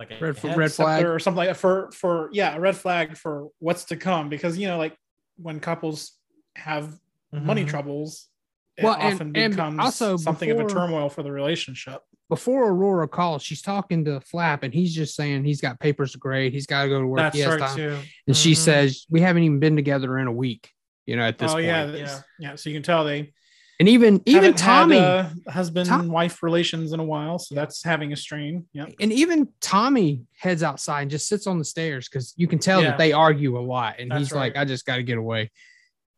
[0.00, 1.04] like a Red, red flag.
[1.04, 4.58] or something like that for for yeah, a red flag for what's to come because
[4.58, 4.96] you know like
[5.36, 6.12] when couples
[6.56, 6.94] have
[7.32, 7.68] money Mhm.
[7.68, 8.28] troubles,
[8.76, 12.00] it Well, and- often and becomes also something of a turmoil for the relationship.
[12.28, 16.18] Before Aurora calls, she's talking to Flap, and he's just saying he's got papers to
[16.18, 16.54] grade.
[16.54, 17.18] He's got to go to work.
[17.18, 17.76] That's he has right time.
[17.76, 17.98] too.
[18.26, 18.56] And she Mhm.
[18.56, 20.70] says, "We haven't even been together in a week."
[21.04, 21.66] You know, at this oh point.
[21.66, 22.20] yeah, yeah.
[22.38, 22.54] yeah.
[22.54, 23.32] So you can tell they
[23.80, 25.04] And even even Tommy, had,
[25.46, 28.64] uh, husband Tom- wife relations in a while, so that's having a strain.
[28.72, 28.86] Yeah.
[29.00, 32.80] and even Tommy heads outside and just sits on the stairs because you can tell
[32.80, 32.90] Yeah.
[32.90, 33.96] that they argue a lot.
[33.98, 35.50] And That's he's like, "I just got to get away."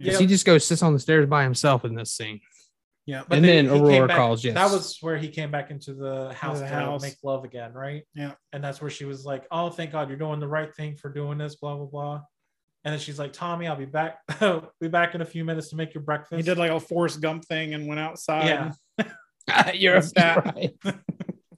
[0.01, 0.19] 'Cause Yeah.
[0.19, 2.41] He just goes sits on the stairs by himself in this scene.
[3.07, 3.23] Yeah.
[3.29, 4.55] But and then he came Aurora back- calls, yes.
[4.55, 7.03] That was where he came back into the house the to house.
[7.03, 8.03] make love again, right?
[8.15, 8.33] Yeah.
[8.53, 11.11] And that's where she was like, "Oh, thank God, you're doing the right thing for
[11.11, 12.23] doing this." Blah blah blah.
[12.85, 14.19] And then she's like, "Tommy, I'll be back.
[14.81, 17.21] be back in a few minutes to make your breakfast." He did like a Forrest
[17.21, 18.73] Gump thing and went outside.
[18.99, 19.73] Yeah.
[19.75, 20.45] You're What's that?
[20.45, 20.75] right.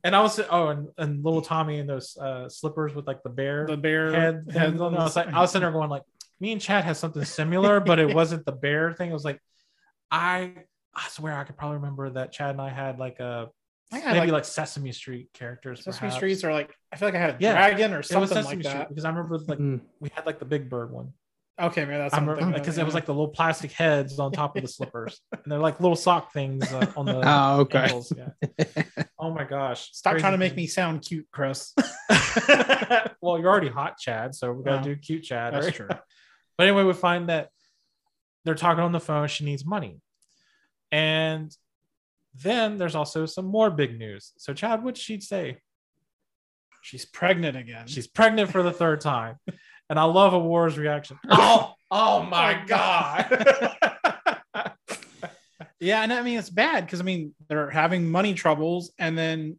[0.05, 3.29] And I was oh, and, and little Tommy in those uh, slippers with like the
[3.29, 4.45] bear The bear head.
[4.53, 4.99] head things on it.
[4.99, 6.03] I was like, I was sitting there going like,
[6.41, 9.11] me and Chad had something similar, but it wasn't the bear thing.
[9.11, 9.41] It was like,
[10.11, 10.53] I
[10.95, 13.49] I swear I could probably remember that Chad and I had like a
[13.93, 15.85] I maybe like, like, Sesame Street characters.
[15.85, 16.17] Sesame perhaps.
[16.17, 17.53] Streets or like I feel like I had a Yeah.
[17.53, 18.89] dragon or It was something Sesame like Street that.
[18.89, 19.81] because I remember like Mm.
[20.01, 21.13] we had like the Big Bird one.
[21.59, 24.57] Okay, man, that's I remember because it was like the little plastic heads on top
[24.57, 27.79] of the slippers, and they're like little sock things uh, on the Oh, okay.
[27.79, 28.13] ankles.
[28.15, 28.65] Yeah.
[29.19, 29.89] Oh my gosh!
[29.93, 30.57] Stop Crazy trying to make thing.
[30.65, 31.73] me sound cute, Chris.
[33.23, 34.83] well, you're already hot, Chad, so we gotta Wow.
[34.83, 35.55] do cute Chad.
[35.55, 35.75] That's right?
[35.75, 35.89] true.
[36.59, 37.51] But anyway, we find that
[38.45, 39.29] they're talking on the phone.
[39.29, 40.01] She needs money,
[40.91, 41.55] and
[42.35, 44.33] then there's also some more big news.
[44.39, 45.59] So, Chad, what'd she say?
[46.83, 47.87] She's pregnant again.
[47.89, 49.37] She's pregnant for the third time,
[49.91, 51.19] and I love Aurora's reaction.
[51.29, 53.27] Oh, Oh, oh my god.
[55.81, 59.59] yeah, and I mean it's bad because I mean they're having money troubles, and then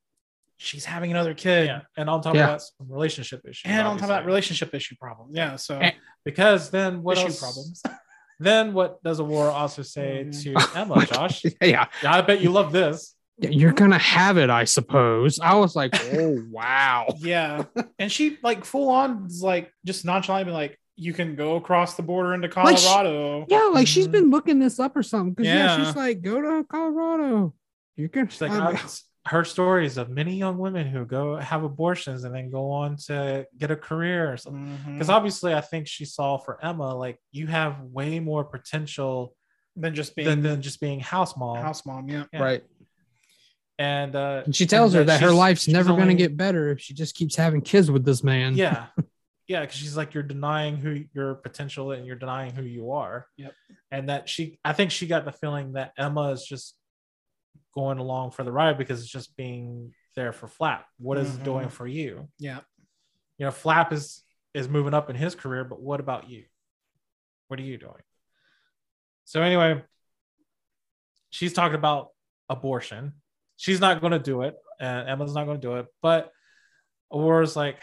[0.57, 2.41] she's having another kid, yeah, and on top Yeah.
[2.43, 3.63] of that, some relationship issues.
[3.65, 5.29] and on top of that relationship issue problem.
[5.33, 5.95] Yeah, so And-
[6.25, 7.39] because then what issue else?
[7.39, 7.83] problems.
[8.39, 10.43] Then what does Aurora also say Mhm.
[10.43, 11.43] to Emma, Josh?
[11.61, 13.15] yeah, Yeah, I bet you love this.
[13.39, 15.39] you're gonna have it, I suppose.
[15.39, 17.07] I was like, oh wow.
[17.17, 17.63] yeah,
[17.97, 22.03] and she like full on is like just nonchalantly like you can go across the
[22.03, 23.45] border into Like she- Colorado.
[23.49, 24.11] Yeah, like she's Mhm.
[24.11, 25.33] been looking this up or something.
[25.33, 25.77] Because yeah.
[25.77, 25.85] Yeah.
[25.85, 27.53] she's like, go to Colorado.
[27.95, 28.27] You can.
[28.27, 28.79] She's like, I- I-
[29.27, 33.45] her stories of many young women who go have abortions and then go on to
[33.57, 34.77] get a career or something.
[34.93, 39.35] Because obviously, I think she saw for Emma, like you have way more potential
[39.75, 41.57] than just being than, than just being house mom.
[41.57, 42.07] house mom.
[42.09, 42.41] Yeah, Yeah.
[42.43, 42.63] right.
[43.79, 46.79] And uh, And she tells her that her life's never going to get better if
[46.81, 48.55] she just keeps having kids with this man.
[48.55, 48.87] yeah
[49.47, 53.27] yeah because she's like you're denying who your potential and you're denying who you are
[53.37, 53.53] Yep.
[53.91, 56.75] and that she i think she got the feeling that emma is just
[57.77, 60.87] going along for the ride because it's just being there for flap.
[60.97, 61.43] What is it Mhm.
[61.43, 62.27] doing for you?
[62.39, 62.61] Yeah.
[63.39, 64.23] you know flap is
[64.55, 66.45] is moving up in his career but what about you?
[67.49, 68.01] What are you doing?
[69.25, 69.83] So anyway
[71.29, 72.09] she's talking about
[72.49, 73.13] abortion.
[73.57, 76.31] She's not going to do it and emma's not going to do it but
[77.11, 77.77] aurora's like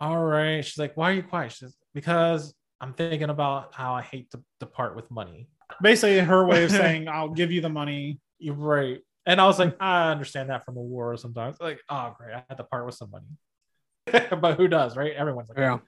[0.00, 0.64] all right.
[0.64, 1.50] She's like why are you quiet?
[1.52, 5.48] She says because i'm thinking about how i hate to depart with money
[5.82, 8.20] Basically, her way of saying I'll give you the money.
[8.38, 12.34] you're right and i was like i understand that from Aurora sometimes like oh great
[12.34, 15.78] i had to part with some money but who does right everyone's like Yeah.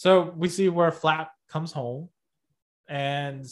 [0.00, 2.08] So we see where Flap comes home,
[2.88, 3.44] and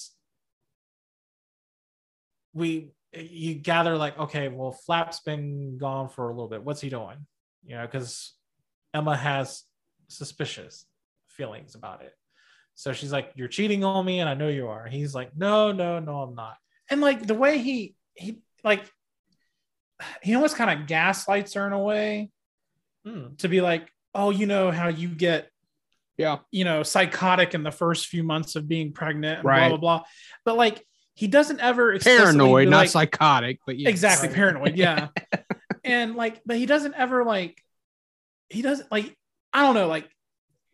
[2.54, 6.64] we you gather like, okay, well, Flap's been gone for a little bit.
[6.64, 7.26] What's he doing?
[7.66, 8.32] You know, because
[8.94, 9.64] Emma has
[10.08, 10.86] suspicious
[11.26, 12.14] feelings about it.
[12.78, 15.72] So she's like, "You're cheating on me, and I know you are." He's like, "No,
[15.72, 16.56] no, no, I'm not."
[16.88, 18.82] and like the way he he like
[20.22, 22.30] he almost kind of gaslights her in a way
[23.04, 23.34] Hmm.
[23.38, 25.50] to be like oh you know how you get
[26.16, 26.38] Yeah.
[26.50, 29.68] you know psychotic in the first few months of being pregnant and Right.
[29.68, 30.06] blah blah blah
[30.46, 33.88] but like he doesn't ever Paranoid, not like, psychotic, but yeah.
[33.90, 34.36] exactly Right.
[34.36, 35.08] paranoid yeah
[35.84, 37.62] and like but he doesn't ever like
[38.48, 39.14] he doesn't like
[39.52, 40.08] i don't know like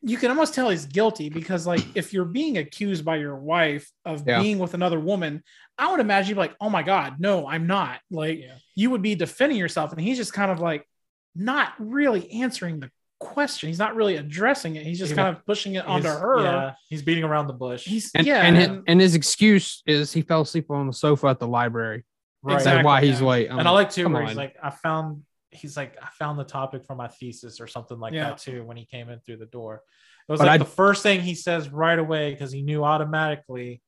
[0.07, 3.91] you can almost tell he's guilty because like if you're being accused by your wife
[4.05, 4.41] of Yeah.
[4.43, 5.43] being with another woman
[5.79, 8.57] i would imagine you'd be like oh my god no i'm not like Yeah.
[8.77, 10.87] you would be defending yourself and he's just kind of like
[11.35, 15.47] not really answering the question he's not really addressing it he's just Even- kind of
[15.47, 17.85] pushing it onto He's- her Yeah, he's beating around the bush.
[17.87, 20.93] he's And, yeah and, and, his, and his excuse is he fell asleep on the
[20.93, 22.05] sofa at the library.
[22.43, 22.53] right.
[22.55, 23.51] That's Exactly, why he's late.
[23.51, 24.29] I'm and I like too come where on.
[24.29, 25.23] he's like, I found
[25.55, 28.31] he's like, I found the topic for my thesis or something like Yeah.
[28.31, 29.83] that too when he came in through the door.
[30.29, 32.83] It was But like I- the first thing he says right away because he knew
[32.85, 33.83] automatically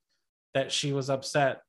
[0.55, 1.63] that she was upset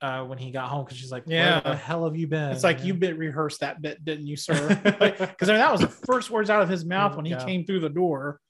[0.00, 1.60] uh, when he got home because she's like, Yeah.
[1.62, 2.50] Where the hell have you been?
[2.50, 5.80] it's like you bit rehearsed that bit didn't you sir because I mean, that was
[5.80, 7.44] the first words out of his mouth when he Yeah.
[7.44, 8.40] came through the door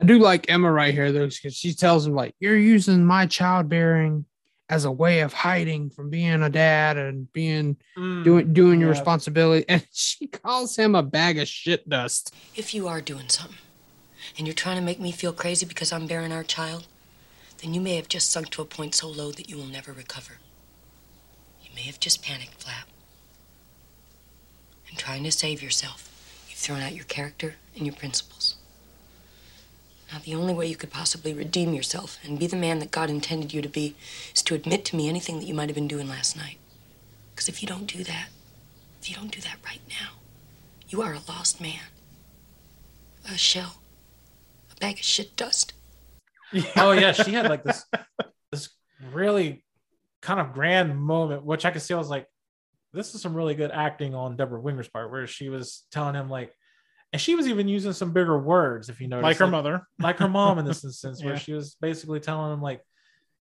[0.00, 3.24] I do like Emma right here though, because she tells him like, "You're using my
[3.24, 4.26] childbearing
[4.68, 8.90] as a way of hiding from being a dad and being Mm, doing doing your
[8.90, 8.98] yeah.
[8.98, 12.34] responsibility." And she calls him a bag of shit dust.
[12.54, 13.58] If you are doing something
[14.36, 16.86] and you're trying to make me feel crazy because I'm bearing our child,
[17.62, 19.92] then you may have just sunk to a point so low that you will never
[19.92, 20.34] recover.
[21.62, 22.86] You may have just panicked, Flap.
[24.88, 26.10] And trying to save yourself,
[26.48, 28.55] you've thrown out your character and your principles.
[30.12, 33.10] Now, the only way you could possibly redeem yourself and be the man that God
[33.10, 33.96] intended you to be
[34.34, 36.58] is to admit to me anything that you might have been doing last night.
[37.34, 38.28] Because if you don't do that,
[39.00, 40.12] if you don't do that right now,
[40.88, 41.80] you are a lost man.
[43.28, 43.76] A shell.
[44.70, 45.72] A bag of shit dust.
[46.76, 47.84] oh yeah, she had like this
[48.52, 48.68] this
[49.12, 49.64] really
[50.22, 51.94] kind of grand moment, which I could see.
[51.94, 52.26] I was like,
[52.92, 56.30] this is some really good acting on Debra Winger's part, where she was telling him
[56.30, 56.52] like,
[57.16, 60.18] and she was even using some bigger words, if you notice, like her mother like
[60.18, 61.38] her mom in this instance, where Yeah.
[61.38, 62.80] she was basically telling him like,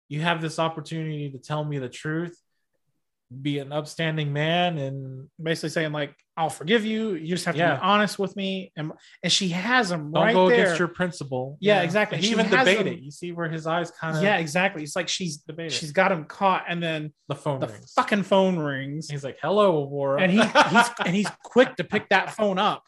[0.08, 2.38] you have this opportunity to tell me the truth,
[3.42, 7.14] be an upstanding man, and basically saying like I'll forgive you.
[7.14, 7.76] You just have to Yeah.
[7.76, 8.92] be honest with me, and
[9.22, 10.62] and she has him don't right go there.
[10.64, 11.56] against your principle.
[11.60, 12.16] Yeah, exactly.
[12.16, 12.86] And he She even debated.
[12.98, 14.82] him- You see where his eyes kind of yeah, exactly.
[14.82, 15.72] It's like she's debated.
[15.72, 17.92] she's got him caught, and then the phone the rings.
[17.94, 22.08] fucking phone rings, He's like, "Hello, Aurora," and he he's and he's quick to pick
[22.10, 22.84] that phone up.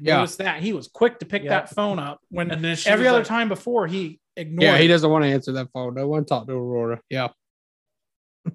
[0.00, 0.16] Yeah.
[0.18, 1.50] Notice that he was quick to pick Yeah.
[1.50, 4.62] that phone up when and then she every other like- time before he ignored.
[4.62, 4.88] Yeah, he it.
[4.88, 5.94] doesn't want to answer that phone.
[5.94, 7.00] No one talk to Aurora.
[7.10, 7.28] Yeah.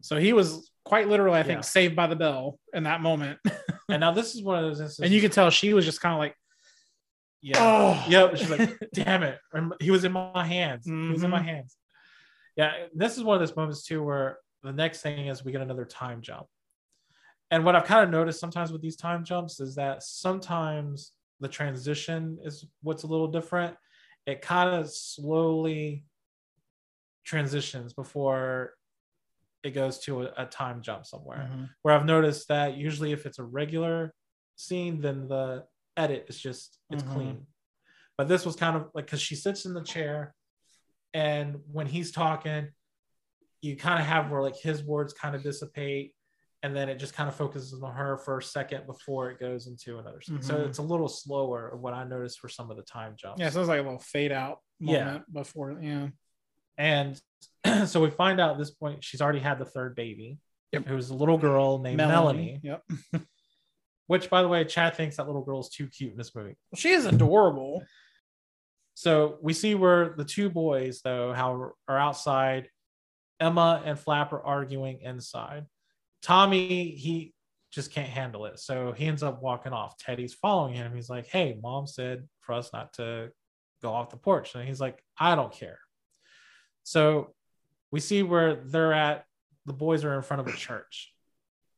[0.02, 1.62] So he was quite literally, I think, Yeah.
[1.62, 3.40] saved by the bell in that moment.
[3.90, 5.00] And now this is one of those instances.
[5.04, 6.36] and you can tell she was just kind of like,
[7.42, 7.58] Yeah.
[7.60, 8.06] Oh.
[8.10, 8.38] Yep.
[8.38, 9.38] She's like, damn it.
[9.82, 10.86] He was in my hands.
[10.86, 11.46] He was in my Mhm.
[11.46, 11.76] hands.
[12.56, 12.72] Yeah.
[12.96, 15.84] This is one of those moments too where the next thing is we get another
[15.84, 16.48] time jump.
[17.52, 21.48] And what I've kind of noticed sometimes with these time jumps is that sometimes the
[21.48, 23.76] transition is what's a little different.
[24.26, 26.06] It kind of slowly
[27.26, 28.74] transitions before
[29.64, 31.70] it goes to a, a time jump somewhere Mhm.
[31.82, 34.14] where I've noticed that usually if it's a regular
[34.56, 35.66] scene, then the
[35.96, 37.14] edit is just it's Mhm.
[37.14, 37.48] clean.
[38.18, 40.36] But this was kind of like because she sits in the chair,
[41.14, 42.72] and when he's talking,
[43.62, 46.14] you kind of have where like his words kind of dissipate,
[46.64, 49.68] and then it just kind of focuses on her for a second before it goes
[49.68, 50.42] into another scene.
[50.42, 50.70] So mm-hmm.
[50.70, 53.42] it's a little slower of what I noticed for some of the time jumps.
[53.42, 55.20] Yeah, so it's like a little fade out Yeah.
[55.32, 55.78] before.
[55.82, 56.08] Yeah.
[56.78, 57.22] And
[57.86, 60.40] so we find out at this point she's already had the third baby.
[60.72, 62.60] It was a little girl named Melanie.
[62.64, 62.84] Yep.
[64.08, 66.56] Which, by the way, Chad thinks that little girl is too cute in this movie.
[66.76, 67.84] She is adorable.
[68.96, 72.70] So we see where the two boys, though, how are outside.
[73.40, 75.66] Emma and Flap are arguing inside.
[76.24, 77.34] Tommy, he
[77.72, 78.60] just can't handle it.
[78.60, 79.98] So he ends up walking off.
[79.98, 80.94] Teddy's following him.
[80.96, 83.30] He's like, Hey, mom said for us not to
[83.82, 84.56] go off the porch.
[84.56, 85.80] And he's like, I don't care.
[86.84, 87.34] So
[87.92, 89.26] we see where they're at.
[89.66, 91.14] The boys are in front of a church.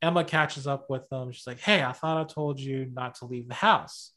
[0.02, 1.32] Emma catches up with them.
[1.32, 4.12] She's like, Hey, I thought I told you not to leave the house.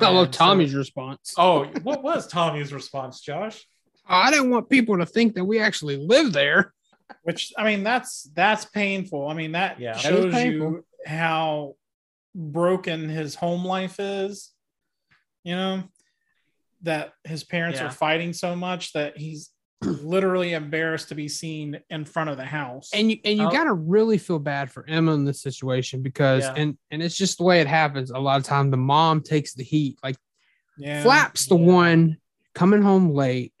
[0.00, 1.34] I love And so- Tommy's response.
[1.36, 3.66] Oh, what was Tommy's response, Josh?
[4.06, 6.72] I didn't want people to think that we actually live there.
[7.22, 9.28] Which I mean, that's that's painful.
[9.28, 9.96] I mean, that Yeah.
[9.96, 10.70] Shows painful.
[10.70, 11.74] you how
[12.34, 14.52] broken his home life is.
[15.44, 15.82] You know,
[16.82, 17.86] that his parents Yeah.
[17.86, 19.50] are fighting so much that he's
[19.82, 22.90] literally embarrassed to be seen in front of the house.
[22.92, 23.50] And you and you Oh.
[23.50, 26.54] gotta really feel bad for Emma in this situation because Yeah.
[26.56, 28.10] and and it's just the way it happens.
[28.10, 29.98] A lot of time the mom takes the heat.
[30.02, 30.16] Like
[30.76, 31.66] yeah, Flap's the Yeah.
[31.66, 32.16] one
[32.54, 33.52] coming home late,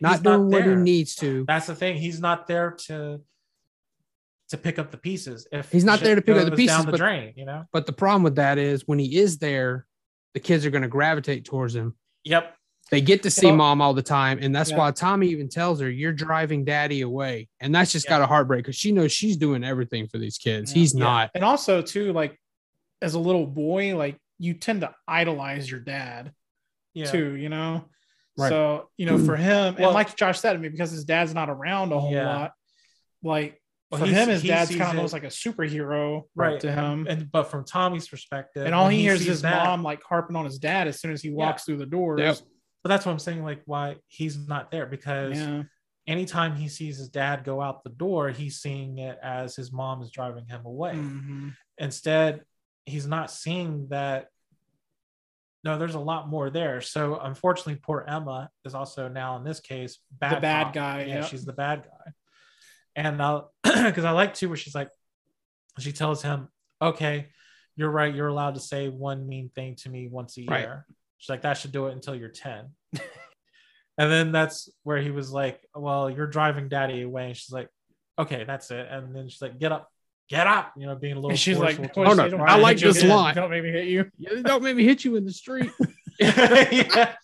[0.00, 1.44] not He's doing what he needs to.
[1.46, 1.96] That's the thing.
[1.96, 3.20] He's not there to
[4.50, 5.46] to pick up the pieces.
[5.52, 7.66] If He's not there to pick up the pieces, down the but- drain, you know.
[7.72, 9.86] But the problem with that is when he is there,
[10.34, 11.94] the kids are going to gravitate towards him.
[12.24, 12.56] Yep.
[12.90, 14.40] They get to see Well- mom all the time.
[14.42, 14.78] And that's Yeah.
[14.78, 17.48] why Tommy even tells her, You're driving daddy away.
[17.60, 18.18] And that's just Yeah.
[18.18, 20.72] got a heartbreak because she knows she's doing everything for these kids.
[20.72, 20.78] Yeah.
[20.80, 21.04] He's Yeah.
[21.04, 21.30] not.
[21.36, 22.36] and also too, like
[23.00, 26.32] as a little boy, like you tend to idolize your dad
[26.94, 27.08] Yeah.
[27.08, 27.36] too.
[27.36, 27.84] You know.
[28.38, 28.48] Right.
[28.48, 31.34] So you know, for him, Well- and like Josh said, I mean, because his dad's
[31.34, 32.26] not around a whole Yeah.
[32.36, 32.52] lot,
[33.22, 37.06] like Well, for him, his dad's kind of almost like a superhero right to him.
[37.08, 40.02] And but from Tommy's perspective, And all when he, hears is his that- mom like
[40.04, 42.20] harping on his dad as soon as he walks through the doors.
[42.20, 42.38] Yep.
[42.82, 43.42] But that's what I'm saying.
[43.42, 45.64] Like why he's not there because Yeah.
[46.06, 50.00] anytime he sees his dad go out the door, he's seeing it as his mom
[50.02, 50.92] is driving him away.
[50.94, 51.54] Mhm.
[51.78, 52.42] Instead,
[52.86, 54.28] he's not seeing that.
[55.62, 56.80] No, there's a lot more there.
[56.80, 60.72] So unfortunately, poor Emma is also now in this case bad the bad cop.
[60.74, 61.24] guy, Yeah, yep.
[61.28, 62.12] she's the bad guy.
[62.96, 64.88] And uh, because I like too, where she's like,
[65.78, 66.48] she tells him,
[66.82, 67.28] "Okay,
[67.76, 68.14] you're right.
[68.14, 70.60] You're allowed to say one mean thing to me once a Right.
[70.60, 70.86] year."
[71.18, 72.70] She's like, "That should do it until you're 10.
[73.98, 77.68] and then that's where he was like, "Well, you're driving daddy away." And she's like,
[78.18, 79.88] "Okay, that's it." And then she's like, "Get up,
[80.30, 81.30] get up," you know, being a little.
[81.30, 82.46] And she's like, forceful "Hold towards on, him.
[82.46, 83.34] I like this line.
[83.34, 84.10] Don't make me hit you.
[84.18, 85.70] Yeah, Don't make me hit you in the street.
[86.18, 87.14] yeah.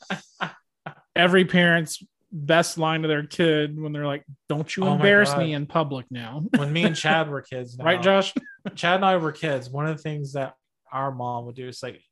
[1.14, 5.54] Every parent's best line to their kid when they're like, "Don't you Oh embarrass me
[5.54, 8.34] in public now." When me and Chad were kids, now, right, Josh?
[8.74, 10.54] Chad and I were kids, one of the things that
[10.92, 12.02] our mom would do is like,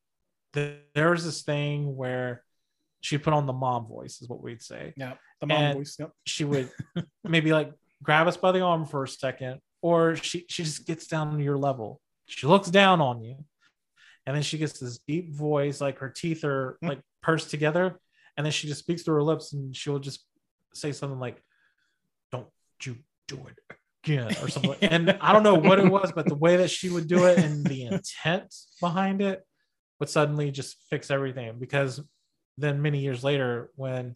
[0.54, 2.42] th- there was this thing where
[3.00, 4.94] she put on the mom voice, is what we'd say.
[4.96, 5.96] Yeah, the mom And- voice.
[5.98, 6.10] Yep.
[6.24, 6.70] She would
[7.22, 7.72] maybe like
[8.02, 11.44] grab us by the arm for a second, or she she just gets down to
[11.44, 12.00] your level.
[12.24, 13.36] She looks down on you,
[14.24, 16.88] and then she gets this deep voice, like her teeth are mm.
[16.88, 18.00] like pursed together,
[18.34, 20.24] and then she just speaks through her lips, and she'll just
[20.72, 21.36] say something like,
[22.32, 22.46] "Don't
[22.82, 22.96] you
[23.28, 24.76] do it again," or something.
[24.80, 27.36] and I don't know what it was, but the way that she would do it
[27.36, 29.44] and the intent behind it
[30.00, 31.58] would suddenly just fix everything.
[31.60, 32.00] Because
[32.56, 34.14] then many years later, when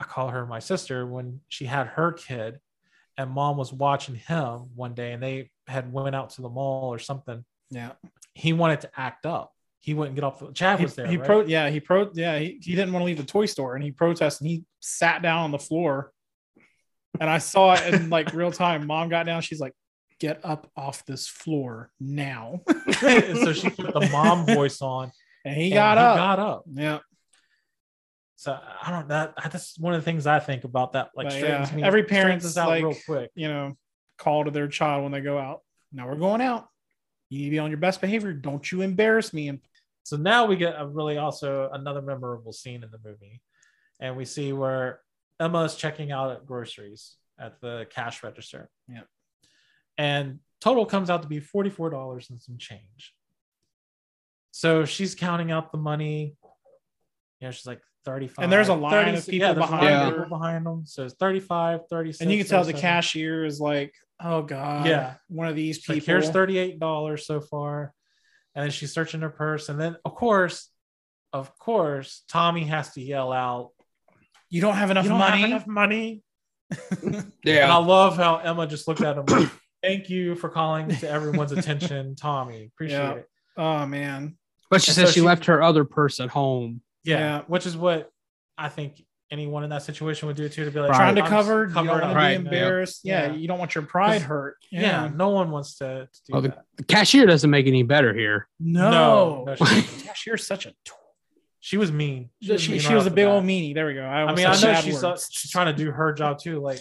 [0.00, 2.58] I call her my sister, when she had her kid,
[3.20, 6.92] and mom was watching him one day, and they had went out to the mall
[6.92, 7.92] or something, Yeah.
[8.34, 9.52] he wanted to act up.
[9.80, 10.52] He wouldn't get off the.
[10.52, 11.06] Chad He, was there.
[11.06, 11.26] he right?
[11.26, 13.82] pro yeah, he pro yeah, he, he didn't want to leave the toy store and
[13.84, 16.12] he protested and he sat down on the floor.
[17.18, 18.86] And I saw it in like real time.
[18.86, 19.72] Mom got down, she's like,
[20.18, 22.60] get up off this floor now.
[22.92, 25.12] So she put the mom voice on.
[25.46, 26.16] And he and got up.
[26.16, 26.64] Got up.
[26.74, 26.98] yeah.
[28.40, 31.10] So I don't that that's one of the things I think about that.
[31.14, 33.30] Like yeah, me every parent is out like- real quick.
[33.34, 33.76] You know,
[34.16, 35.60] call to their child when they go out.
[35.92, 36.66] Now we're going out.
[37.28, 38.32] You need to be on your best behavior.
[38.32, 39.48] Don't you embarrass me.
[39.48, 39.60] And
[40.04, 43.42] So now we get a really also another memorable scene in the movie,
[44.00, 45.02] and we see where
[45.38, 48.70] Emma is checking out at groceries at the cash register.
[48.88, 49.02] Yeah.
[49.98, 53.14] And total comes out to be forty-four dollars and some change.
[54.50, 56.36] So she's counting out the money.
[57.38, 58.42] You know, she's like 35.
[58.42, 60.22] And there's a line of people there's a behind line of her.
[60.24, 60.82] people behind them.
[60.86, 62.20] So it's 35, 36.
[62.22, 65.14] and you can tell the cashier is like, oh god, Yeah.
[65.28, 65.94] one of these people.
[65.96, 67.92] like, here's $38 so far.
[68.54, 69.68] And then she's searching her purse.
[69.68, 70.68] And then, of course,
[71.32, 73.70] of course, Tommy has to yell out,
[74.48, 75.40] You don't have enough "You don't money.
[75.42, 76.22] have enough money.
[77.44, 79.48] yeah And I love how Emma just looked at him like,
[79.82, 82.70] thank you for calling to everyone's attention, Tommy.
[82.74, 83.12] Appreciate Yeah.
[83.14, 83.26] it.
[83.56, 84.36] Oh man.
[84.70, 86.80] But she And said so she she- left her other purse at home.
[87.04, 87.42] Yeah, Yeah.
[87.46, 88.10] Which is what
[88.58, 90.96] I think anyone in that situation would do too, to be like, Right.
[90.96, 93.00] Trying to "I'm cover, you don't want to be embarrassed.
[93.04, 93.26] Yeah.
[93.26, 93.32] Yeah.
[93.34, 94.56] you don't want your pride hurt.
[94.72, 95.08] Yeah.
[95.14, 96.64] no one wants to, to do Oh, the, that.
[96.76, 98.48] the cashier doesn't make any better here.
[98.58, 100.70] No, No, no, she- cashier's such a.
[100.70, 100.92] T-
[101.60, 102.30] She was mean.
[102.42, 103.34] she, was she, mean she right was a big bat.
[103.34, 103.72] old meanie.
[103.74, 104.02] There we go.
[104.02, 106.58] I, I mean, I know she's uh, she's trying to do her job too.
[106.60, 106.80] Like,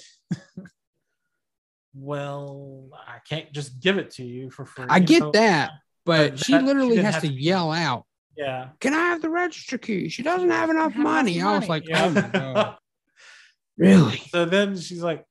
[1.94, 4.86] well, I can't just give it to you for free.
[4.90, 5.72] I get So- that,
[6.06, 8.06] but but she that- literally didn't has to to yell out,
[8.40, 8.70] Yeah.
[8.80, 11.42] "Can I have the register key?" She doesn't have enough have enough money.
[11.42, 11.82] I was money.
[11.82, 12.06] like, Yeah.
[12.06, 12.78] "Oh my god,
[13.78, 15.26] really?" So then she's like,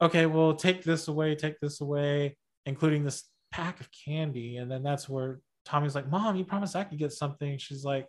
[0.00, 2.36] okay, well, take this away, take this away,
[2.66, 4.58] including this pack of candy.
[4.58, 7.58] And then that's where Tommy's like, Mom, you promised I could get something.
[7.58, 8.06] She's like,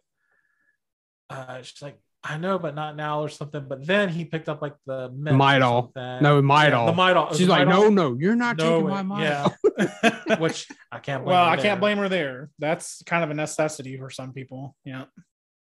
[1.29, 3.65] uh, she's like, I know, but not now or something.
[3.67, 6.21] But then he picked up like the mints or Midol.
[6.21, 6.85] No, Yeah, Midol.
[6.87, 7.31] the Midol.
[7.31, 7.93] It She's the like, Midol.
[7.93, 8.91] "No, no, you're not No taking way.
[8.91, 10.35] my money." Yeah.
[10.39, 11.63] Which I can't blame well, her I there.
[11.63, 12.49] can't blame her there.
[12.59, 14.75] That's kind of a necessity for some people.
[14.83, 15.05] Yeah.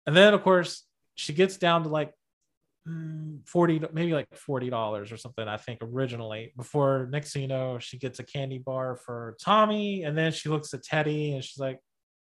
[0.07, 0.85] And then of course
[1.15, 2.11] she gets down to like
[2.87, 7.47] mm, 40 maybe like 40 dollars or something i think originally before next thing you
[7.49, 11.43] know she gets a candy bar for tommy and then she looks at teddy and
[11.43, 11.79] she's like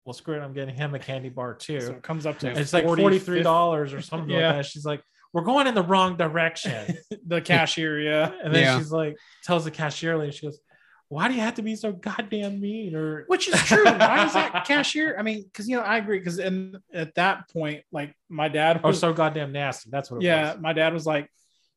[0.05, 2.48] well screw it i'm getting him a candy bar too So it comes up to
[2.48, 4.48] And it's like 43 dollars or something Yeah.
[4.48, 5.02] like that she's like
[5.32, 8.31] we're going in the wrong direction The cashier, yeah.
[8.44, 8.78] and then Yeah.
[8.78, 10.59] she's like tells the cashier lady she goes
[11.09, 13.85] why do you have to be so goddamn mean or Which is true.
[13.85, 15.16] Why is that cashier?
[15.18, 16.18] I mean, because you know, I agree.
[16.18, 20.22] Because in at that point, like my dad or was, so goddamn nasty that's what
[20.22, 21.28] it yeah, was my dad was like,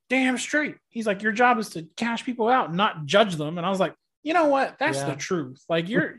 [0.09, 3.67] "Damn straight." He's like, "Your job is to cash people out, not judge them." And
[3.67, 3.93] I was like,
[4.23, 4.77] "You know what?
[4.79, 5.09] That's Yeah.
[5.09, 5.61] the truth.
[5.69, 6.15] Like you're."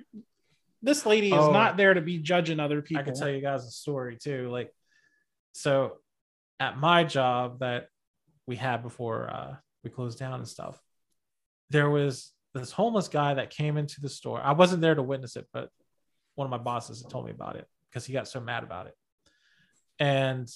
[0.82, 1.50] This lady is Oh.
[1.52, 3.00] not there to be judging other people.
[3.00, 4.48] I can tell you guys a story too.
[4.50, 4.72] Like,
[5.52, 5.98] so
[6.60, 7.88] at my job that
[8.46, 10.80] we had before uh, we closed down and stuff,
[11.70, 14.40] there was this homeless guy that came into the store.
[14.40, 15.68] I wasn't there to witness it, but
[16.36, 18.86] one of my bosses had told me about it because he got so mad about
[18.86, 18.94] it.
[19.98, 20.48] And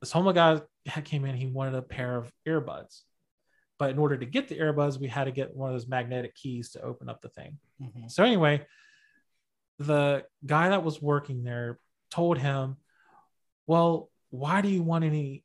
[0.00, 0.60] this homeless guy
[1.02, 3.02] came in, he wanted a pair of earbuds.
[3.78, 6.34] But in order to get the earbuds, we had to get one of those magnetic
[6.34, 7.58] keys to open up the thing.
[7.80, 8.10] Mhm.
[8.10, 8.66] So anyway,
[9.78, 11.78] the guy that was working there
[12.10, 12.76] told him,
[13.66, 15.44] "Well, why do you want any?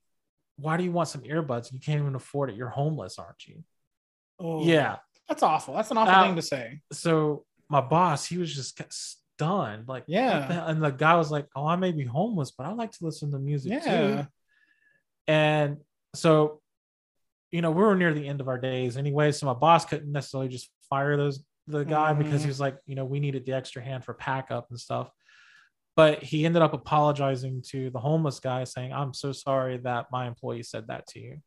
[0.58, 1.72] Why do you want some earbuds?
[1.72, 2.56] You can't even afford it.
[2.56, 3.64] You're homeless, aren't you?"
[4.40, 4.98] Oh, Yeah.
[5.28, 5.74] that's awful.
[5.74, 6.82] That's an awful Uh, thing to say.
[6.92, 10.48] So my boss, he was just stunned, like, Yeah.
[10.48, 10.68] the?
[10.68, 13.32] And the guy was like, "Oh, I may be homeless, but I like to listen
[13.32, 14.22] to music Yeah.
[14.24, 14.28] too."
[15.28, 15.78] And
[16.16, 16.62] so,
[17.52, 19.32] you know, we were near the end of our days anyway.
[19.32, 22.46] So my boss couldn't necessarily just fire those the guy because Mhm.
[22.46, 25.10] he was like, you know, we needed the extra hand for pack up and stuff.
[25.96, 30.28] But he ended up apologizing to the homeless guy, saying, "I'm so sorry that my
[30.28, 31.42] employee said that to you."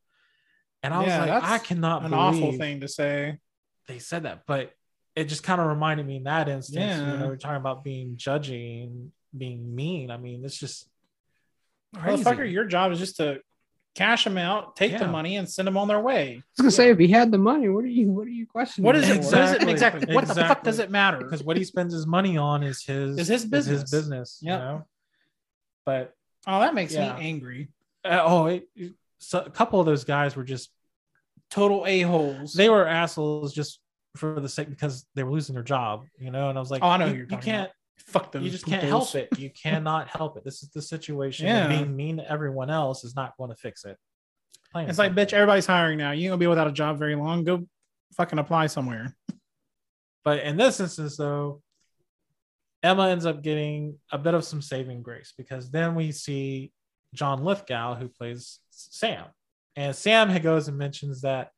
[0.82, 3.38] And I Yeah, was like, I cannot An awful thing to say.
[3.86, 4.72] they said that, but
[5.14, 7.12] it just kind of reminded me in that instance, Yeah.
[7.12, 10.10] you know, we're talking about being judgy and being mean.
[10.10, 10.88] I mean, it's just
[11.94, 13.40] Motherfucker, your job is just to
[13.94, 16.32] cash them out, take the money, and send them on their way.
[16.32, 18.46] I was gonna say if he had the money, what are you what are you
[18.46, 18.86] questioning?
[18.86, 19.16] What is it?
[19.16, 19.30] him for?
[19.36, 19.72] What is it Exactly.
[19.72, 20.14] exactly?
[20.14, 21.18] What the fuck does it matter?
[21.18, 23.80] because what he spends his money on is his Is his business.
[23.82, 23.90] his business.
[23.90, 24.38] business.
[24.42, 24.86] You know,
[25.84, 26.14] but
[26.46, 27.16] Oh, that makes Yeah.
[27.16, 27.68] me angry.
[28.04, 30.70] uh, oh, it, it- so a couple of those guys were just
[31.50, 32.54] Total a holes.
[32.54, 33.80] they were assholes just
[34.16, 36.48] for the sake because they were losing their job, you know.
[36.48, 37.70] And I was like, Oh, I know you, you're you can't.
[38.06, 38.42] Fuck them.
[38.42, 39.28] You just can't help it.
[39.38, 40.44] You cannot help it.
[40.44, 41.46] This is the situation.
[41.46, 41.68] Yeah.
[41.68, 43.96] being mean to everyone else is not going to fix it.
[44.72, 46.12] Plain It's like, bitch, everybody's hiring now.
[46.12, 47.44] You ain't gonna be without a job very long.
[47.44, 47.66] Go
[48.16, 49.14] fucking apply somewhere.
[50.22, 51.62] But in this instance, though,
[52.82, 56.72] Emma ends up getting a bit of some saving grace because then we see
[57.14, 59.24] John Lithgow, who plays Sam.
[59.76, 61.52] And Sam goes and mentions that,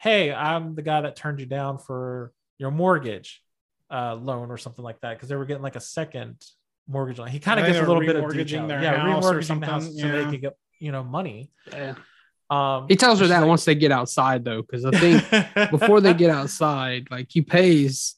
[0.00, 3.42] hey, I'm the guy that turned you down for your mortgage
[3.90, 6.36] uh, loan or something like that because they were getting like a second
[6.88, 7.28] mortgage loan.
[7.28, 8.66] He kind of gets a little bit of remortgaging detail.
[8.68, 10.30] their yeah, house or remortgaging the house something, so they yeah.
[10.30, 11.50] could get you know money.
[11.72, 11.94] Yeah.
[12.48, 16.00] Um, He tells her that like- once they get outside though, because I think before
[16.00, 18.14] they get outside, like he pays,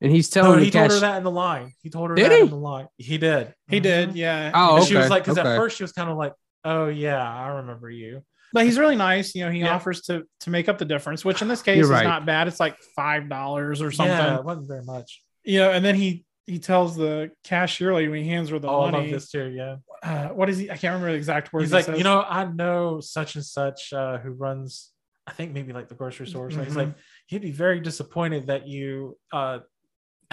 [0.00, 1.72] and he's telling No, the he told cash- her that in the line.
[1.82, 2.40] He told her Did that he?
[2.42, 2.86] in the line.
[2.98, 3.52] He did.
[3.68, 3.82] He Mhm.
[3.82, 4.52] did, yeah.
[4.54, 5.48] Oh, And she was like, because okay.
[5.48, 6.34] at first she was kind of like,
[6.64, 8.22] "Oh yeah, I remember you."
[8.54, 9.34] But he's really nice.
[9.34, 9.74] You know, he Yeah.
[9.74, 12.48] offers to to make up the difference, which in this case You're is not bad.
[12.48, 14.16] It's like five dollars or something.
[14.16, 15.22] Yeah, it wasn't very much.
[15.42, 18.68] You know, and then he he tells the cashier lady when he hands her the
[18.68, 19.10] Oh, I love money.
[19.10, 19.46] this too.
[19.50, 20.70] Yeah, Uh, what is he?
[20.70, 21.70] I can't remember the exact words.
[21.72, 24.92] he's he like, you know, I know such and such uh, who runs.
[25.26, 26.50] I think maybe like the grocery store.
[26.50, 26.76] So he's Mhm.
[26.76, 26.94] like,
[27.26, 29.60] he'd be very disappointed that you uh,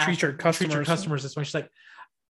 [0.00, 0.86] Treat your treat your customers.
[0.86, 1.44] customers this way.
[1.44, 1.70] She's like,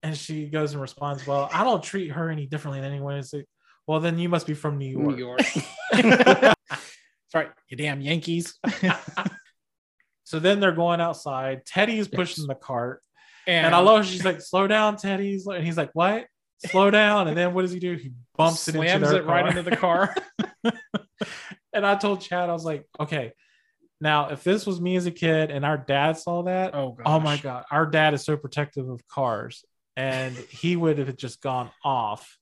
[0.04, 3.32] and she goes and responds, "Well, I don't treat her any differently than anyone." It's
[3.32, 3.46] like,
[3.86, 5.16] well, then you must be from New York.
[5.16, 5.40] New York.
[5.92, 6.54] That's
[7.34, 8.58] right, you damn Yankees.
[10.24, 11.64] So then they're going outside.
[11.64, 13.02] Teddy's is pushing the cart.
[13.46, 15.38] And, And I love she's like, slow down, Teddy.
[15.46, 16.26] And he's like, what?
[16.66, 17.28] Slow down.
[17.28, 17.94] And then what does he do?
[17.94, 20.14] He bumps it into slams their it right into the car.
[21.72, 23.32] and I told Chad, I was like, okay,
[24.00, 27.20] now if this was me as a kid and our dad saw that, oh, oh
[27.20, 27.36] my.
[27.36, 29.64] God, our dad is so protective of cars.
[29.96, 32.38] And he would have just gone off.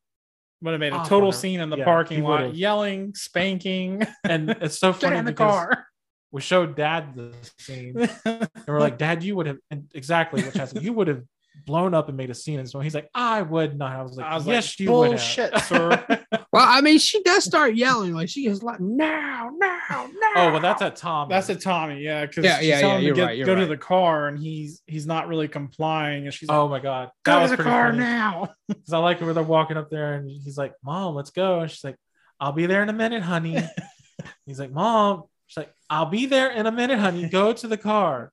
[0.62, 2.54] Would have made a Off total scene in the Yeah, parking lot, would've.
[2.56, 4.06] yelling, spanking.
[4.22, 5.86] And it's so Get funny in the because car.
[6.30, 10.54] we showed dad the scene and we're like, Dad, you would have and exactly what
[10.82, 11.22] you would have
[11.64, 12.58] blown up and made a scene.
[12.58, 13.92] And so he's like, I would not.
[13.96, 15.64] I was like, I was yes, like, you would bullshit, have.
[15.64, 16.18] sir.
[16.52, 20.32] Well, I mean, she does start yelling like she is like now, now, now.
[20.36, 21.30] oh, well, that's at Tom.
[21.30, 22.26] That's a Tommy, yeah.
[22.26, 24.38] Because Yeah, she's yeah, yeah, him you're get, right, you're go to the car, and
[24.38, 27.50] he's he's not really complying, and she's like, Oh my god, "Go that to was
[27.52, 28.00] the car funny.
[28.00, 31.30] now." Because I like it where they're walking up there and he's like, Mom, let's
[31.30, 31.60] go.
[31.60, 31.96] And she's like,
[32.38, 33.56] I'll be there in a minute, honey.
[34.46, 37.28] he's like, Mom, she's like, I'll be there in a minute, honey.
[37.30, 38.30] Go to the car.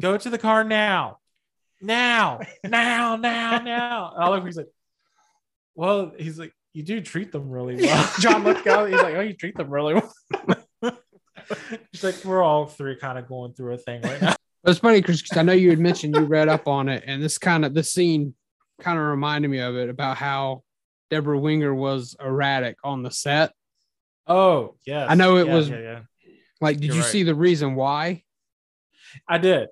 [0.00, 1.18] Go to the car now.
[1.84, 4.32] Now, now, now, now.
[4.32, 4.68] And he's like,
[5.74, 8.10] Well, he's like, you do treat them really well.
[8.20, 10.12] John Lithgow, he's like, "Oh, you treat them really well."
[11.92, 14.34] She's like, we're all three kind of going through a thing right now.
[14.66, 17.36] It's funny because I know you had mentioned you read up on it, and this
[17.38, 18.34] kind of this scene
[18.80, 20.62] kind of reminded me of it about how
[21.10, 23.52] Debra Winger was erratic on the set.
[24.26, 25.06] Oh, yes.
[25.10, 26.00] I know it Yeah, was- yeah, yeah.
[26.60, 27.10] Like, did You're you right.
[27.10, 28.22] see the reason why?
[29.28, 29.68] I did.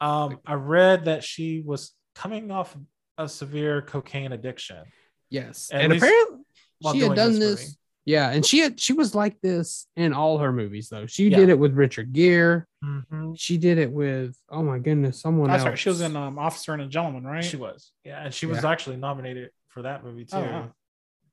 [0.00, 2.76] Um, I read that she was coming off
[3.18, 4.84] a severe cocaine addiction.
[5.30, 6.38] Yes, At and apparently
[6.92, 7.76] she had done this this.
[8.04, 11.06] Yeah, and she had she was like this in all her movies though.
[11.06, 11.38] She Yeah.
[11.38, 12.62] did it with Richard Gere.
[12.84, 13.34] Mhm.
[13.36, 15.70] She did it with oh my goodness, someone That's else.
[15.70, 15.78] right.
[15.78, 17.42] She was in um, Officer and a Gentleman, right?
[17.44, 18.70] She was, yeah, and she was Yeah.
[18.70, 20.36] actually nominated for that movie too.
[20.36, 20.72] Oh, wow.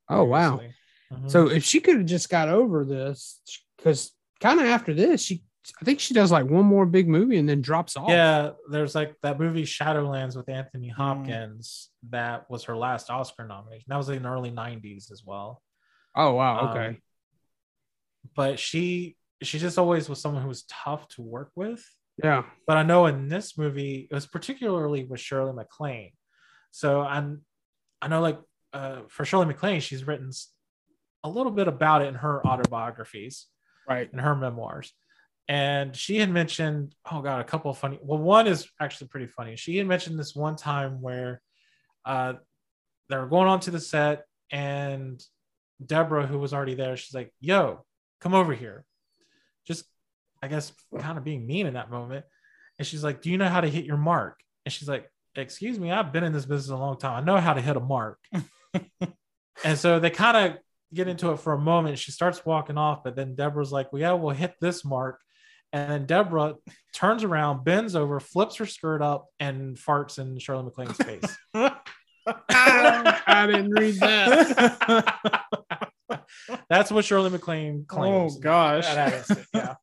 [0.10, 0.57] Oh wow.
[0.57, 0.76] previously.
[1.14, 1.30] Mhm.
[1.31, 3.40] So if she could have just got over this,
[3.77, 5.44] because kind of after this, she
[5.81, 8.10] I think she does like one more big movie and then drops off.
[8.10, 10.94] yeah, there's like that movie Shadowlands with Anthony Mm.
[10.95, 11.90] Hopkins.
[12.10, 13.85] That was her last Oscar nomination.
[13.88, 15.61] That was in the early '90s as well.
[16.15, 16.60] Oh wow.
[16.60, 16.98] Um, Okay.
[18.35, 21.84] but she she just always was someone who was tough to work with.
[22.23, 22.44] yeah.
[22.68, 26.11] but I know in this movie it was particularly with Shirley MacLaine.
[26.72, 27.41] So I'm
[28.02, 28.40] I know like
[28.73, 30.30] uh, for Shirley MacLaine, she's written
[31.23, 33.48] a little bit about it in her autobiographies,
[33.88, 34.10] right.
[34.11, 34.91] in her memoirs.
[35.48, 37.99] And she had mentioned, oh god, a couple of funny.
[38.02, 39.56] Well, one is actually pretty funny.
[39.56, 41.41] She had mentioned this one time where
[42.06, 42.34] uh,
[43.10, 45.22] they were going on to the set, and
[45.86, 47.86] Debra, who was already there, she's like, "Yo,
[48.22, 48.86] come over here."
[49.65, 49.86] Just,
[50.41, 52.26] I guess, kind of being mean in that moment.
[52.80, 55.78] And she's like, "Do you know how to hit your mark?" And she's like, "Excuse
[55.78, 57.22] me, I've been in this business a long time.
[57.22, 58.20] I know how to hit a mark."
[59.64, 60.57] and so they kind of
[60.94, 61.99] get into it for a moment.
[61.99, 65.20] She starts walking off, but then Debra's like, "Well, yeah, we'll hit this mark."
[65.74, 66.56] And then Debra
[66.94, 71.38] turns around, bends over, flips her skirt up, and farts in Shirley MacLaine's face.
[72.50, 75.44] I didn't read that.
[76.70, 78.38] That's what Shirley MacLaine Oh claims.
[78.38, 78.86] gosh.
[78.86, 79.76] that yeah.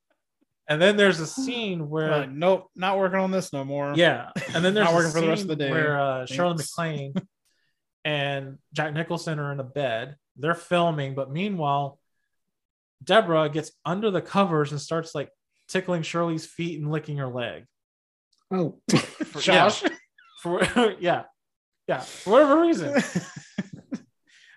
[0.68, 3.92] And then there's a scene where Like, nope, not working on this no more.
[3.96, 5.70] Yeah, and then there's Not a working for the rest scene of the day.
[5.70, 6.78] where uh, Shirley Thanks.
[6.78, 7.14] MacLaine
[8.04, 10.14] and Jack Nicholson are in a bed.
[10.36, 11.98] They're filming, but meanwhile,
[13.02, 15.30] Debra gets under the covers and starts like
[15.70, 17.64] tickling Shirley's feet and licking her leg.
[18.50, 18.80] Oh,
[19.24, 19.82] For, Josh.
[19.82, 19.88] yeah,
[20.42, 20.62] for
[21.00, 21.22] yeah,
[21.88, 23.00] yeah, for whatever reason.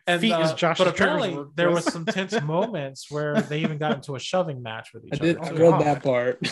[0.06, 3.78] And, Feet is uh, Josh's but apparently there was some tense moments where they even
[3.78, 5.38] got into a shoving match with each I did.
[5.38, 5.66] other.
[5.66, 6.46] I read that part.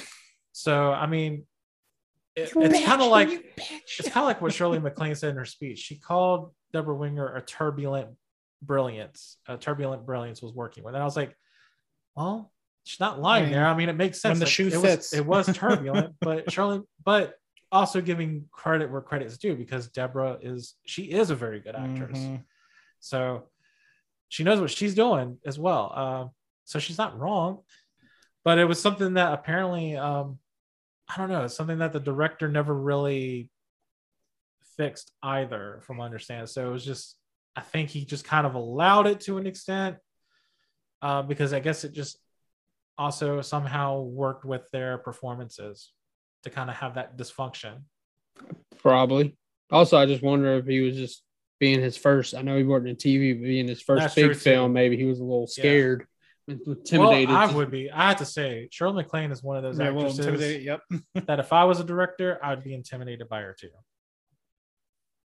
[0.53, 1.45] So I mean,
[2.37, 3.29] it- it's kind of like
[3.59, 5.79] it's kind of like what Shirley MacLaine said in her speech.
[5.79, 8.11] She called Debra Winger a turbulent
[8.61, 9.35] brilliance.
[9.49, 11.35] A turbulent brilliance was working with, and I was like,
[12.15, 13.67] well, she's not lying I mean, there.
[13.67, 14.33] I mean, it makes sense.
[14.33, 15.11] when the Like, shoe it fits.
[15.11, 17.35] Was, it was turbulent, but Shirley, but
[17.71, 22.17] also giving credit where credit's due because Debra is she is a very good actress.
[22.19, 22.43] Mhm.
[22.99, 23.43] So
[24.29, 25.93] she knows what she's doing as well.
[25.97, 26.29] Um,
[26.65, 27.59] so she's not wrong.
[28.43, 30.39] But it was something that apparently um,
[31.07, 33.49] I don't know, it's something that the director never really
[34.77, 36.49] fixed either, from what I understand.
[36.49, 37.17] So it was just,
[37.55, 39.97] I think he just kind of allowed it to an extent,
[41.01, 42.17] uh, because I guess it just
[42.97, 45.91] also somehow worked with their performances
[46.43, 47.81] to kind of have that dysfunction.
[48.79, 49.35] Probably.
[49.71, 51.23] Also, I just wonder if he was just
[51.59, 52.35] being his first.
[52.35, 54.39] I know he worked in TV, but being his first That's big true, too.
[54.39, 55.63] film, maybe he was a little Yeah.
[55.63, 56.07] scared,
[56.47, 57.29] intimidated.
[57.29, 57.89] Well, I would be.
[57.91, 60.63] I have to say, Shirley MacLaine is one of those Yeah, actresses intimidated.
[60.63, 60.81] Yep.
[61.27, 63.69] that if I was a director, I would be intimidated by her too.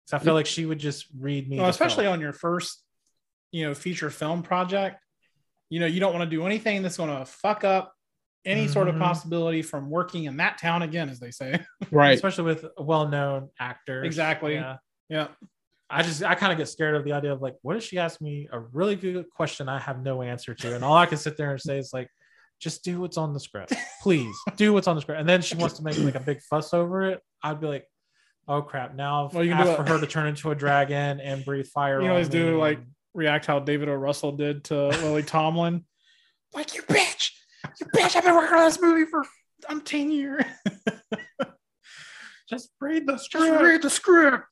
[0.06, 1.58] So I feel like she would just read me.
[1.58, 2.14] Well, especially film.
[2.14, 2.84] on your first,
[3.52, 4.98] you know, feature film project.
[5.72, 7.94] You know, you don't want to do anything that's going to fuck up
[8.46, 9.00] any sort of Mhm.
[9.00, 11.60] possibility from working in that town again, as they say.
[11.92, 12.14] right.
[12.14, 14.04] especially with a well-known actor.
[14.04, 14.56] Exactly.
[14.56, 14.78] Yeah.
[15.10, 15.28] yeah.
[15.90, 17.98] I just I kind of get scared of the idea of like, what if she
[18.00, 21.18] asked me a really good question I have no answer to, and all I can
[21.18, 22.10] sit there and say is like,
[22.60, 25.20] just do what's on the script, please do what's on the script.
[25.20, 27.20] And then she wants to make like a big fuss over it.
[27.44, 27.86] I'd be like,
[28.48, 28.96] oh crap!
[28.96, 32.00] Now Well, you can do for her to turn into a dragon and breathe fire.
[32.00, 33.94] You on always do me like and- react how David O.
[33.94, 35.86] Russell did to Lily Tomlin.
[36.54, 37.32] Like you bitch,
[37.80, 38.16] you bitch!
[38.16, 39.24] I've been working on this movie for
[39.70, 40.44] umpteen years.
[42.50, 43.62] just read the Just script.
[43.64, 44.44] read the script.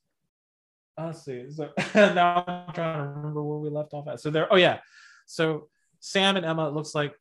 [0.97, 1.45] Let's see.
[1.51, 4.19] So now I'm trying to remember where we left off at.
[4.19, 4.79] So there, oh yeah.
[5.25, 5.67] So
[5.99, 7.13] Sam and Emma, it looks like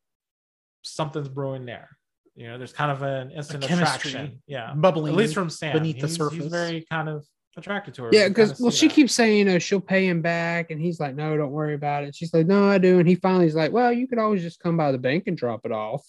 [0.82, 1.88] something's brewing there.
[2.34, 4.42] You know, there's kind of an instant attraction.
[4.46, 4.72] Yeah.
[4.74, 5.72] bubbling At least from Sam.
[5.72, 6.38] beneath the surface.
[6.38, 7.26] He's very kind of
[7.58, 8.10] attracted to her.
[8.12, 8.94] Yeah, because well, she that.
[8.94, 12.04] keeps saying, you know, she'll pay him back, and he's like, no, don't worry about
[12.04, 12.14] it.
[12.14, 14.76] She's like, no, I do, and he finally's like, well, you could always just come
[14.76, 16.06] by the bank and drop it off.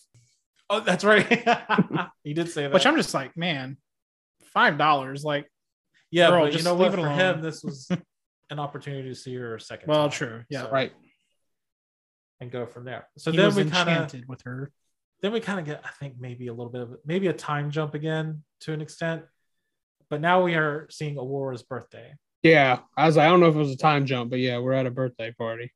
[0.70, 1.28] Oh, that's right.
[2.24, 2.72] he did say that.
[2.74, 3.78] Which I'm just like, man,
[4.54, 5.24] five dollars.
[5.24, 5.52] Like,
[6.12, 7.00] yeah, girl, but you just know leave what?
[7.00, 7.20] it For alone.
[7.20, 7.90] him, this was
[8.52, 9.90] an opportunity to see her a second.
[9.90, 10.12] well, time.
[10.12, 10.44] true.
[10.50, 10.64] Yeah.
[10.64, 10.92] So- Right.
[12.42, 13.06] And go from there.
[13.18, 14.72] So he then was we kind of enchanted with her.
[15.22, 17.70] then we kind of get i think maybe a little bit of maybe a time
[17.70, 19.24] jump again to an extent
[20.10, 22.14] but now we are seeing aurora's birthday
[22.44, 24.60] Yeah, I was like, I don't know if it was a time jump, but yeah,
[24.60, 25.72] we're at a birthday party.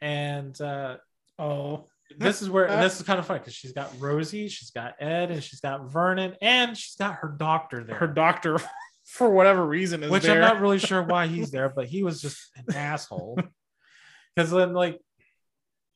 [0.00, 0.96] and uh
[1.38, 1.86] Oh,
[2.18, 5.30] this is where this is kind of funny because she's got rosie she's got ed
[5.32, 8.58] and she's got vernon and she's got her doctor there her doctor,
[9.04, 10.34] for whatever reason, is which there.
[10.34, 13.36] i'm not really sure why he's there but he was just an asshole
[14.36, 15.00] because then like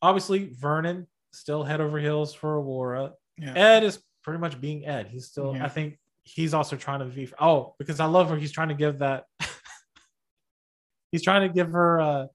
[0.02, 3.52] obviously vernon still head over heels for aurora Yeah.
[3.54, 5.06] Ed is pretty much being Ed.
[5.08, 5.64] He's still, Yeah.
[5.64, 5.98] I think
[6.34, 7.28] he's also trying to be.
[7.40, 8.36] Oh, because I love her.
[8.36, 9.24] He's trying to give that.
[11.12, 12.26] he's trying to give her, uh,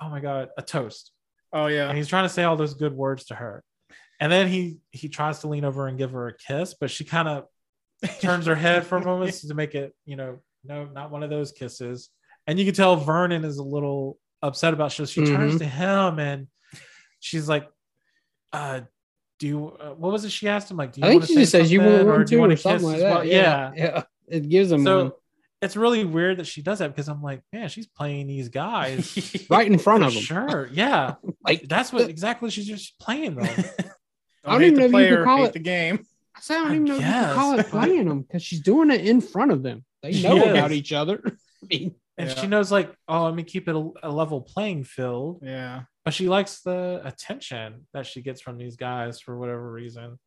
[0.00, 1.12] oh my god, a toast,
[1.52, 1.88] Oh yeah.
[1.88, 3.64] and he's trying to say all those good words to her,
[4.20, 7.04] and then he he tries to lean over and give her a kiss, but she
[7.04, 7.44] kind of
[8.20, 11.30] turns her head for a moment to make it, you know, no, not one of
[11.30, 12.10] those kisses,
[12.46, 14.92] and you can tell Vernon is a little upset about.
[14.92, 15.58] So she turns Mhm.
[15.58, 16.46] to him and
[17.18, 17.68] she's like,
[18.52, 18.82] uh
[19.38, 21.28] do you uh, what was it she asked him like do you I think want
[21.28, 23.26] she to just says you want one too, want to something like that.
[23.26, 23.72] yeah.
[23.76, 25.12] yeah, it gives him so one
[25.60, 29.46] it's really weird that she does that because i'm like man she's playing these guys
[29.50, 30.22] right in front of him.
[30.22, 33.46] sure yeah Like that's what exactly she's just playing them
[34.44, 36.06] I don't hate even the know if you player, could call hate it- the game.
[36.36, 38.20] I said, I don't I even know if you can call guess, it playing them
[38.22, 39.84] because she's doing it in front of them.
[40.02, 40.50] They know Yes.
[40.56, 41.20] about each other.
[41.26, 42.34] I mean, and Yeah.
[42.34, 45.82] she knows like oh let me keep it a, a level playing field Yeah.
[46.04, 50.18] but she likes the attention that she gets from these guys for whatever reason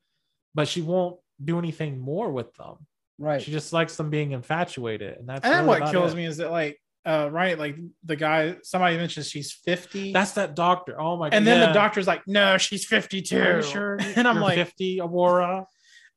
[0.55, 2.75] but she won't do anything more with them
[3.19, 3.41] right.
[3.41, 6.15] she just likes them being infatuated and that's And really what kills it.
[6.17, 10.55] me is that like, uh, right, like the guy, somebody mentions she's fifty, that's that
[10.55, 11.67] doctor oh my god and then yeah.
[11.67, 13.39] the doctor's like, no, she's fifty-two.
[13.41, 15.65] Are you sure And I'm like, 50 aurora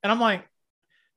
[0.02, 0.44] and I'm like,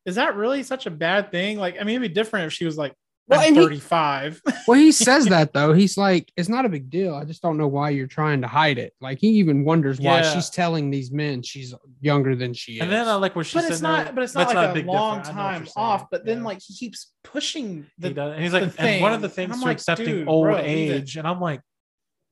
[0.06, 1.58] is that really such a bad thing?
[1.60, 2.94] Like, I mean, it'd be different if she was like,
[3.30, 4.42] Well, I'm and he- 35.
[4.68, 5.74] Well, he says that though.
[5.74, 7.14] He's like, it's not a big deal.
[7.16, 8.94] I just don't know why you're trying to hide it.
[9.02, 10.34] Like he even wonders why Yeah.
[10.34, 12.82] she's telling these men she's younger than she is.
[12.82, 14.70] and then i like where she's but it's sitting there- not, but it's not like
[14.70, 15.38] a big long difference.
[15.38, 16.06] I know what time off.
[16.10, 16.44] But then Yeah.
[16.46, 18.34] like he keeps pushing the he does.
[18.34, 20.46] And he's like, the and one of the things I'm to like, accepting dude, old
[20.46, 20.96] bro, leave it.
[21.02, 21.62] age, and I'm like,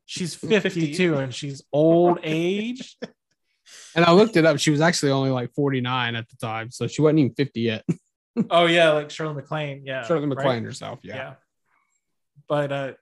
[0.05, 0.59] she's 50.
[0.59, 2.97] 52 and she's old age.
[3.95, 4.59] and I looked it up.
[4.59, 7.83] She was actually only like 49 at the time, so she wasn't even 50 yet.
[8.49, 9.83] Oh yeah, like Shirley MacLaine.
[9.85, 10.29] Yeah, Shirley right?
[10.29, 10.99] MacLaine herself.
[11.03, 11.15] Yeah.
[11.15, 11.33] Yeah.
[12.47, 12.93] But uh,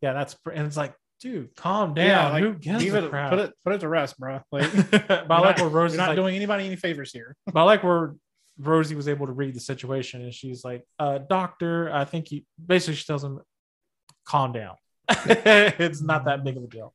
[0.00, 2.06] yeah, that's and it's like, dude, calm down.
[2.06, 3.30] yeah, like Who gives leave a it, crap?
[3.30, 4.40] put it put it to rest, bro.
[4.52, 7.36] Like, but I like you're where not, Rosie's not like, doing anybody any favors here.
[7.46, 8.14] but I like where
[8.58, 12.42] Rosie was able to read the situation and she's like, uh, doctor, I think you
[12.64, 13.40] basically she tells him,
[14.26, 14.76] calm down.
[15.08, 16.94] it's not that big of a deal.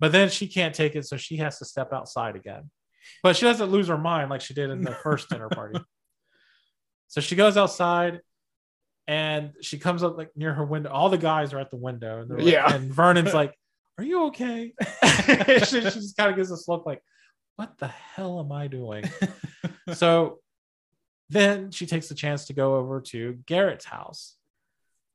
[0.00, 2.70] But then she can't take it, so she has to step outside again.
[3.22, 5.80] But she doesn't lose her mind like she did in the first dinner party.
[7.08, 8.20] So she goes outside
[9.06, 10.90] and she comes up like near her window.
[10.90, 12.72] All the guys are at the window, and like, Yeah.
[12.72, 13.54] and Vernon's like,
[13.96, 14.74] Are you okay?
[15.04, 17.02] she, she just kind of gives this look like,
[17.56, 19.04] What the hell am I doing?
[19.94, 20.40] so
[21.30, 24.36] then she takes the chance to go over to Garrett's house.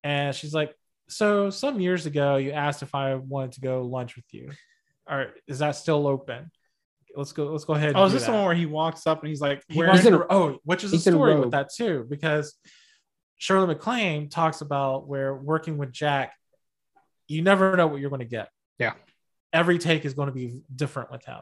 [0.03, 0.75] And she's like,
[1.07, 4.49] So some years ago, you asked if I wanted to go lunch with you.
[5.07, 6.49] Or is that still open?
[7.15, 7.89] Let's go, let's go ahead.
[7.89, 9.93] and Oh, is this the one where he walks up and he's like, He wearing
[9.93, 12.55] walks in in- a- oh, which is a story with that too, because
[13.37, 16.33] Shirley MacLaine talks about where working with Jack,
[17.27, 18.49] you never know what you're going to get.
[18.79, 18.93] Yeah.
[19.51, 21.41] Every take is going to be different with him.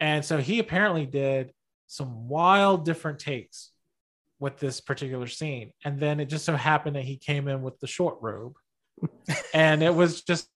[0.00, 1.52] And so he apparently did
[1.86, 3.70] some wild different takes
[4.38, 5.72] with this particular scene.
[5.84, 8.54] And then it just so happened that he came in with the short robe.
[9.54, 10.48] and it was just,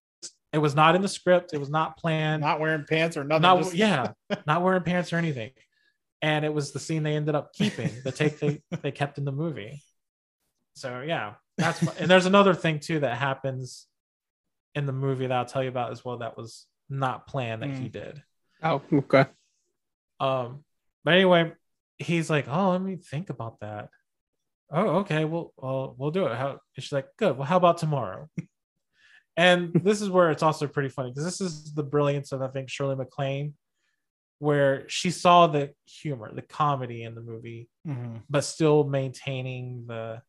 [0.52, 1.52] it was not in the script.
[1.52, 3.42] It was not planned not wearing pants or nothing.
[3.42, 4.12] not just- yeah
[4.46, 5.50] not wearing pants or anything
[6.22, 9.24] and it was the scene they ended up keeping the take they, they kept in
[9.24, 9.82] the movie
[10.74, 13.86] so yeah that's and there's another thing too that happens
[14.74, 17.70] in the movie that i'll tell you about as well that was not planned that
[17.70, 17.92] he Mm.
[17.92, 18.22] did
[18.62, 19.24] Oh, okay.
[20.20, 20.64] um
[21.04, 21.52] but anyway
[21.98, 23.88] he's like oh let me think about that
[24.70, 27.78] oh okay well, well we'll do it how and she's like good well how about
[27.78, 28.28] tomorrow
[29.36, 32.48] and this is where it's also pretty funny because this is the brilliance of i
[32.48, 33.52] think shirley maclaine
[34.38, 38.22] where she saw the humor the comedy in the movie Mhm.
[38.28, 40.22] but still maintaining the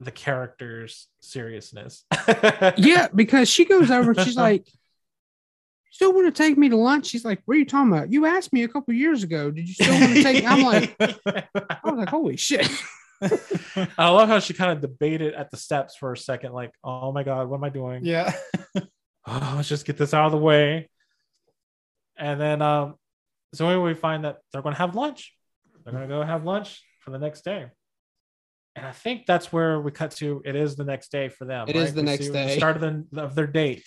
[0.00, 2.04] the character's seriousness
[2.76, 4.66] Yeah, because she goes over, she's like,
[5.90, 7.06] still want to take me to lunch?
[7.06, 8.10] She's like, What are you talking about?
[8.12, 9.50] You asked me a couple years ago.
[9.52, 12.68] Did you still want to take I'm like, I was like, holy shit.
[13.98, 17.12] I love how she kind of debated at the steps for a second, like, oh
[17.12, 18.04] my god, what am I doing?
[18.04, 18.32] Yeah.
[19.26, 20.90] Oh, let's just get this out of the way.
[22.18, 22.96] And then um
[23.54, 25.34] so anyway, we find that they're gonna have lunch.
[25.82, 27.70] They're gonna go have lunch for the next day.
[28.76, 31.68] And I think that's where we cut to it is the next day for them.
[31.68, 31.94] It is right?
[31.94, 32.46] the We next day.
[32.48, 32.82] The start of,
[33.12, 33.82] the, of their date.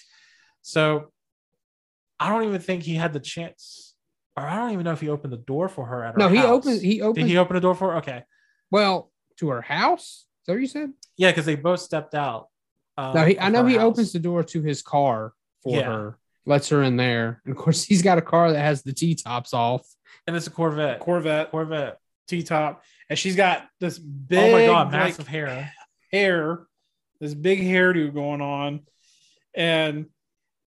[0.63, 1.11] So
[2.19, 3.93] I don't even think he had the chance,
[4.35, 6.29] or I don't even know if he opened the door for her at her No,
[6.29, 6.47] he house.
[6.47, 7.97] opens he Did he open the door for her?
[7.97, 8.23] Okay.
[8.71, 10.25] well to her house.
[10.41, 10.91] Is that what you said?
[11.17, 12.47] Yeah, because they both stepped out.
[12.97, 13.83] um, no, he I know he house.
[13.83, 15.33] opens the door to his car
[15.63, 15.83] for Yeah.
[15.85, 17.41] her, lets her in there.
[17.45, 19.85] And of course, he's got a car that has the T tops off.
[20.25, 20.99] and it's a Corvette.
[20.99, 21.97] Corvette Corvette.
[22.27, 25.71] T top, and she's got this big, oh my god, like, massive hair.
[26.11, 26.67] hair,
[27.21, 28.81] this big hairdo going on,
[29.55, 30.07] and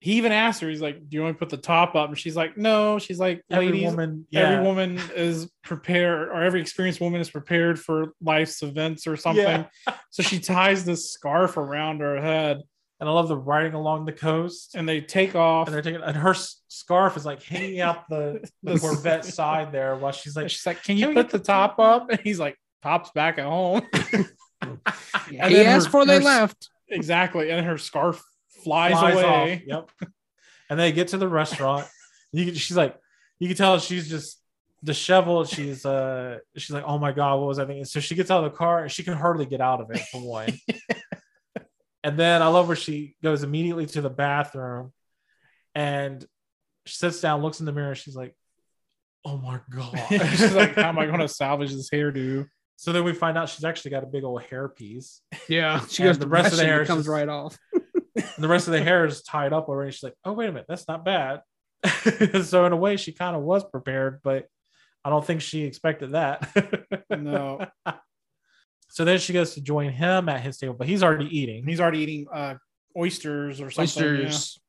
[0.02, 2.18] he even asked her, he's like, "Do you want to put the top up?" And
[2.18, 4.40] she's like, "No." She's like, Every "Ladies, woman, yeah.
[4.50, 9.44] every woman is prepared, or every experienced woman is prepared for life's events or something."
[9.88, 9.94] Yeah.
[10.12, 12.62] So she ties this scarf around her head,
[13.00, 14.74] And I love the riding along the coast.
[14.76, 15.68] and they take off.
[15.68, 19.72] and they're taking and her s- scarf is like hanging out the, the Corvette side
[19.72, 22.10] there while she's like And she's like, "Can you "Can put the the top up?"
[22.10, 23.82] And he's like, "Top's back at home."
[24.62, 24.78] And
[25.30, 26.70] he then asked her- before they her- left.
[26.90, 28.22] exactly, and her scarf
[28.64, 29.23] flies, flies away.
[29.23, 29.61] off.
[29.65, 30.10] Yep.
[30.69, 31.88] And they get to the restaurant.
[32.31, 32.95] You can, she's like,
[33.40, 34.40] you can tell she's just
[34.84, 35.49] disheveled.
[35.49, 37.86] She's uh she's like, oh my god, what was I thinking?
[37.86, 40.02] So she gets out of the car and she can hardly get out of it
[40.11, 40.60] for one.
[42.03, 44.94] and then I love where she goes immediately to the bathroom
[45.73, 46.26] and
[46.86, 48.36] she sits down, looks in the mirror, she's like,
[49.26, 49.98] Oh my god.
[50.10, 53.49] she's like, "How am I going to salvage this hairdo?" So then we find out
[53.49, 55.22] she's actually got a big old hair piece.
[55.49, 57.57] Yeah, she goes the rest of the hair comes just- right off.
[58.36, 59.91] And the rest of the hair is tied up already.
[59.91, 61.41] She's like, oh, wait a minute, that's not bad.
[62.44, 64.46] so in a way, she kind of was prepared, but
[65.04, 66.50] I don't think she expected that.
[67.12, 67.66] No,
[68.90, 71.66] so then she goes to join him at his table, but he's already eating.
[71.66, 72.56] he's already eating uh,
[72.98, 73.84] oysters or something.
[73.84, 74.60] Oysters.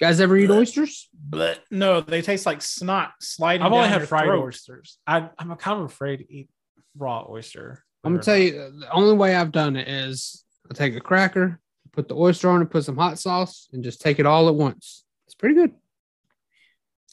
[0.00, 1.08] You guys ever eat oysters?
[1.12, 3.66] But no, they taste like snot sliding.
[3.66, 4.44] I've only had fried throat.
[4.44, 4.98] oysters.
[5.06, 6.48] I, I'm kind of afraid to eat
[6.96, 7.82] raw oyster.
[8.04, 11.00] I'm gonna tell it you, the only way I've done it is I take a
[11.00, 11.60] cracker,
[11.96, 14.54] put the oyster on it, put some hot sauce, and just take it all at
[14.54, 15.04] once.
[15.26, 15.72] It's pretty good.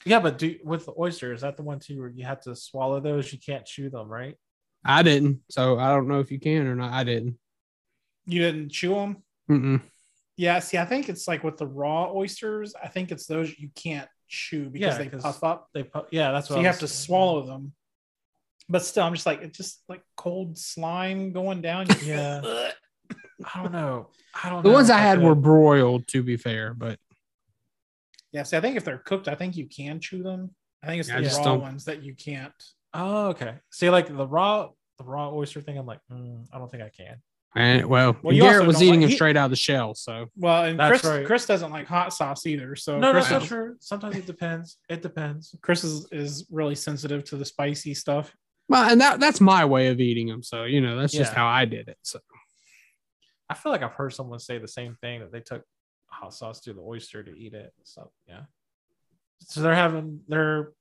[0.06, 2.56] Yeah, but do, with the oyster, is that the one too where you have to
[2.56, 3.32] swallow those?
[3.32, 4.36] You can't chew them, right?
[4.84, 6.92] I didn't, so I don't know if you can or not.
[6.92, 7.38] I didn't.
[8.26, 9.18] You didn't chew them.
[9.50, 9.82] Mm-mm.
[10.36, 12.76] Yeah, see, I think it's like with the raw oysters.
[12.82, 15.70] I think it's those you can't chew because Yeah, they puff up.
[15.74, 17.06] They, pu- yeah, that's what So I you have to saying.
[17.06, 17.72] swallow them.
[18.68, 21.88] But still, I'm just like it's just like cold slime going down.
[22.04, 22.42] Yeah.
[23.54, 24.10] I don't know.
[24.44, 24.64] I don't.
[24.64, 25.26] The know ones I had could.
[25.26, 27.00] were broiled, to be fair, but
[28.32, 28.44] yeah.
[28.44, 30.52] See, I think if they're cooked, I think you can chew them.
[30.82, 32.54] I think it's Yeah, the raw don't- ones that you can't.
[32.94, 33.56] Oh, okay.
[33.72, 35.78] See, like the raw, the raw oyster thing.
[35.78, 37.18] I'm like, mm, I don't think I can.
[37.56, 39.94] and well, Well, you Garrett was eating like- them he- straight out of the shell.
[39.96, 41.26] So Well, and That's Chris right.
[41.26, 42.76] Chris doesn't like hot sauce either.
[42.76, 43.76] So No, Chris, that's not true.
[43.80, 44.78] Sometimes it depends.
[44.90, 45.56] It depends.
[45.62, 48.36] Chris is, is really sensitive to the spicy stuff.
[48.70, 50.42] well, and that that's my way of eating them.
[50.44, 51.98] So you know, that's just how I did it.
[52.02, 52.20] So
[53.54, 55.64] I feel like I've heard someone say the same thing that they took
[56.08, 57.72] hot sauce to the oyster to eat it.
[57.84, 58.42] So yeah.
[59.42, 60.72] So they're having they're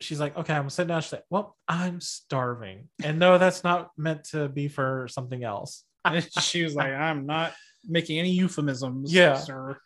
[0.00, 1.02] she's like, okay, I'm sitting down.
[1.02, 2.88] She's like, well, I'm starving.
[3.02, 5.84] And no, that's not meant to be for something else.
[6.40, 7.52] she was like, I'm not
[7.86, 9.34] making any euphemisms, Yeah.
[9.36, 9.78] sir.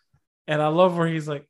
[0.46, 1.48] And I love where he's like,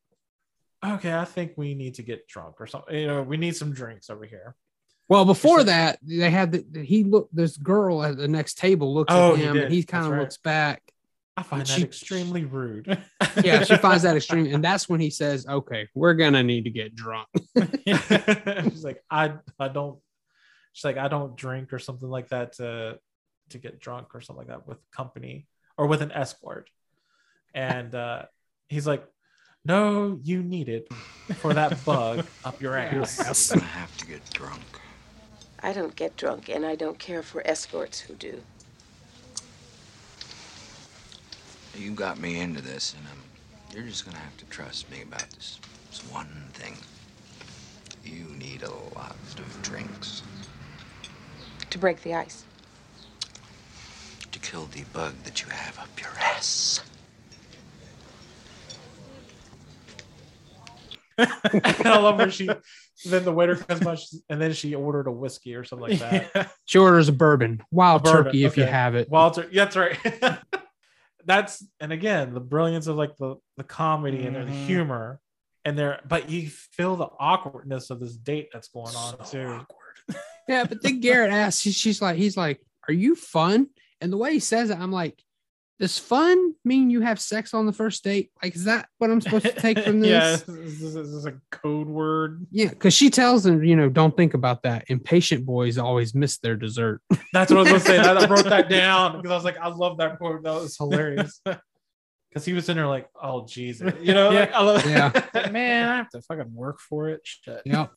[0.84, 2.94] okay, I think we need to get drunk or something.
[2.96, 4.54] You know, we need some drinks over here.
[5.08, 8.94] Well, before that, they had the, the- he looked this girl at the next table
[8.94, 9.64] looks Oh, at him did.
[9.64, 10.20] and he kind That's of right.
[10.20, 10.82] looks back.
[11.36, 12.86] I find And that she- extremely rude.
[13.42, 16.70] Yeah, she finds that extreme, and that's when he says, "Okay, we're gonna need to
[16.70, 17.26] get drunk."
[17.86, 19.98] she's like, I I don't
[20.72, 22.98] she's like, I don't drink or something like that to
[23.50, 26.70] to get drunk or something like that with company or with an escort.
[27.52, 28.22] And uh
[28.68, 29.04] he's like,
[29.64, 30.86] No, you need it
[31.36, 33.52] for that bug up your ass.
[33.52, 34.62] I have to get drunk.
[35.64, 38.42] I don't get drunk, and I don't care for escorts who do.
[41.76, 43.22] You got me into this, and um,
[43.74, 45.58] you're just gonna have to trust me about this.
[45.90, 46.76] This one thing.
[48.04, 50.22] You need a lot of drinks
[51.70, 52.44] To break the ice.
[54.32, 56.80] to kill the bug that you have up your ass.
[61.18, 62.60] I love where she
[63.04, 63.96] then the waiter comes by
[64.28, 66.52] and then she ordered a whiskey or something like that.
[66.64, 69.08] She orders a bourbon, wild Bourbon, turkey, if you have it.
[69.10, 70.38] Walter, yeah, that's right.
[71.26, 74.66] that's and again the brilliance of like the the comedy and the mm-hmm.
[74.66, 75.20] humor
[75.64, 79.60] and there, but you feel the awkwardness of this date that's going on too.
[80.46, 83.68] Yeah, but then Garrett asks, she's like, he's like, "Are you fun?"
[84.02, 85.18] And the way he says it, I'm like,
[85.78, 88.30] "Does fun mean you have sex on the first date?
[88.42, 91.26] Like, is that what I'm supposed to take from this?" yeah, this is, this is
[91.26, 92.46] a code word.
[92.50, 94.84] Yeah, because she tells him, you know, don't think about that.
[94.88, 97.00] Impatient boys always miss their dessert.
[97.32, 97.98] That's what I was gonna say.
[97.98, 100.42] I wrote that down because I was like, I love that quote.
[100.42, 101.40] That was hilarious.
[101.44, 105.12] Because he was in there like, oh Jesus, you know, like, I love Yeah.
[105.50, 107.20] Man, I have to fucking work for it.
[107.24, 107.62] Shit.
[107.64, 107.92] Yep.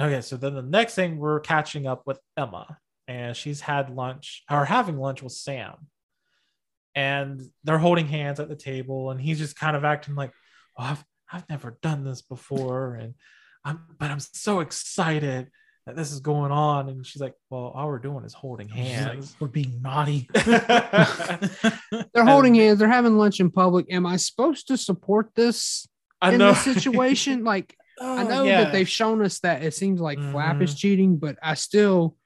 [0.00, 4.42] Okay, so then the next thing we're catching up with Emma, and she's had lunch
[4.50, 5.74] or having lunch with Sam,
[6.94, 10.32] and they're holding hands at the table, and he's just kind of acting like,
[10.78, 13.14] "Oh, I've I've never done this before, and
[13.64, 15.50] I'm but I'm so excited
[15.86, 18.76] that this is going on." And she's like, "Well, all we're doing is holding She's
[18.76, 20.28] like, hands." We're being naughty.
[22.14, 22.78] They're holding hands.
[22.78, 23.86] They're having lunch in public.
[23.90, 25.88] Am I supposed to support this
[26.20, 26.52] I in know.
[26.52, 27.44] this situation?
[27.54, 28.64] Like, I Oh, know yeah.
[28.64, 30.62] that they've shown us that it seems like Flap Mhm.
[30.62, 32.16] is cheating, but I still,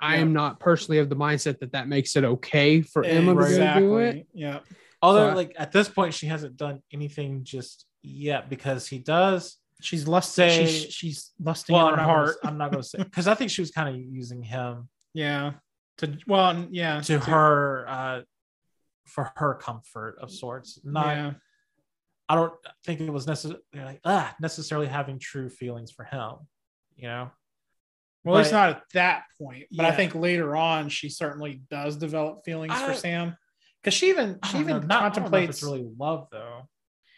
[0.00, 3.34] I am not personally of the mindset that that makes it okay for Yeah, Emma
[3.34, 4.26] to do it.
[4.34, 4.60] Yeah.
[5.02, 9.56] Although, So like at this point, she hasn't done anything just yet because he does
[9.82, 10.48] She's lusting.
[10.48, 12.36] Say- she's, she's lusting well, in I'm her not gonna- heart.
[12.44, 15.52] I'm not going to say because I think she was kind of using him Yeah.
[15.98, 17.00] To well, n- yeah.
[17.02, 18.20] to her uh,
[19.06, 20.78] for her comfort of sorts.
[20.82, 21.32] Not, yeah.
[22.28, 22.52] I don't
[22.84, 26.32] think it was necessarily like ah necessarily having true feelings for him.
[26.96, 27.30] You know,
[28.32, 29.64] Well, least not at that point.
[29.70, 33.36] But I think later on, she certainly does develop feelings I- for Sam.
[33.82, 35.50] Because she even she know, even not- I know if contemplates.
[35.58, 36.68] it's really love though.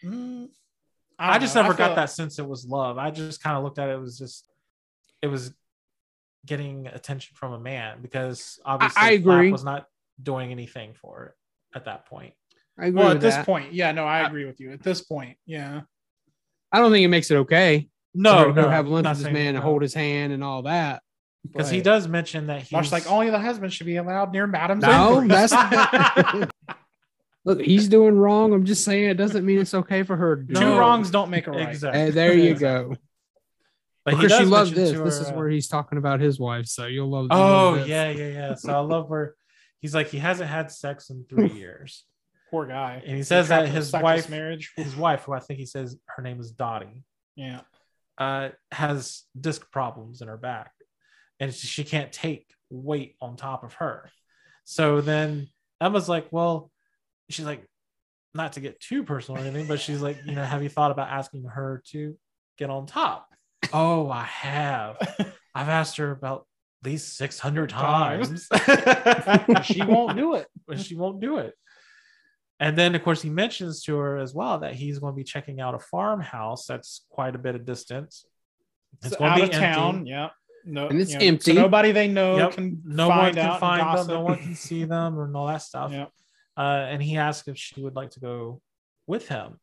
[0.03, 0.49] Mm,
[1.17, 1.63] I, don't just know.
[1.63, 2.97] never got feel- that sense it was love.
[2.99, 4.45] I just kind of looked at it, it was just
[5.21, 5.51] it was
[6.45, 9.51] getting attention from a man because obviously I Flap agree.
[9.51, 9.85] was not
[10.21, 11.33] doing anything for it
[11.77, 12.33] at that point.
[12.77, 13.45] I agree Well, at this that.
[13.45, 14.71] point, yeah, no, I agree with you.
[14.71, 15.81] At this point, yeah.
[16.71, 17.89] I don't think it makes it okay.
[18.21, 20.63] No, to go no, have lunch with this man and hold his hand and all
[20.63, 21.01] that.
[21.43, 24.45] because he does mention that he's Much like only the husband should be allowed near
[24.47, 25.49] Madam's No, ovaries.
[25.51, 25.53] that's
[27.45, 27.61] look.
[27.61, 28.53] He's doing wrong.
[28.53, 30.35] I'm just saying it doesn't mean it's okay for her.
[30.37, 30.77] Two No.
[30.79, 31.69] wrongs don't make a right.
[31.69, 31.99] exactly.
[31.99, 32.95] Hey, there you go.
[34.05, 34.91] But he because she does loves this.
[34.91, 36.65] to This is uh, where he's talking about his wife.
[36.67, 37.27] So you'll love.
[37.31, 38.55] Oh love yeah, yeah, yeah.
[38.55, 39.35] So I love where
[39.81, 42.05] he's like he hasn't had sex in three years,
[42.49, 43.01] Poor guy.
[43.05, 44.71] and he says that Trapped in a his wife, marriage.
[44.75, 47.03] his wife, who I think he says her name is Dottie,
[47.35, 47.61] Yeah.
[48.19, 50.71] Uh, has disc problems in her back,
[51.39, 54.09] and she, she can't take weight on top of her.
[54.65, 55.47] So then
[55.81, 56.69] Emma's like, "Well,"
[57.29, 57.65] she's like,
[58.33, 60.91] not to get too personal or anything, but she's like, "You know, have you thought
[60.91, 62.17] about asking her to
[62.57, 63.27] get on top?"
[63.73, 64.97] oh, I have.
[65.55, 66.45] I've asked her about
[66.83, 68.47] at least six hundred times.
[69.63, 70.47] she won't do it.
[70.77, 71.53] she won't do it.
[72.59, 75.23] And then, of course, he mentions to her as well that he's going to be
[75.23, 78.25] checking out a farmhouse that's quite a bit of distance.
[79.03, 79.65] It's going out to of be empty.
[79.65, 80.05] town.
[80.05, 80.29] Yeah.
[80.65, 81.53] No, And it's you know, so empty.
[81.53, 82.51] nobody they know Yep.
[82.53, 84.07] can no find one can out find them.
[84.07, 85.91] No one can see them and all that stuff.
[85.93, 86.07] Yeah.
[86.57, 88.61] Uh, and he asked if she would like to go
[89.07, 89.57] with him.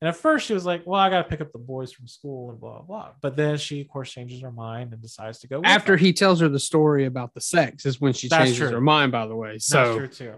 [0.00, 2.06] And at first, she was like, "Well, I got to pick up the boys from
[2.06, 5.40] school and blah blah blah." But then she, of course, changes her mind and decides
[5.40, 5.98] to go with After him.
[5.98, 8.70] he tells her the story about the sex is when she That's changes true.
[8.70, 9.10] her mind.
[9.12, 10.34] By the way, That's so true too.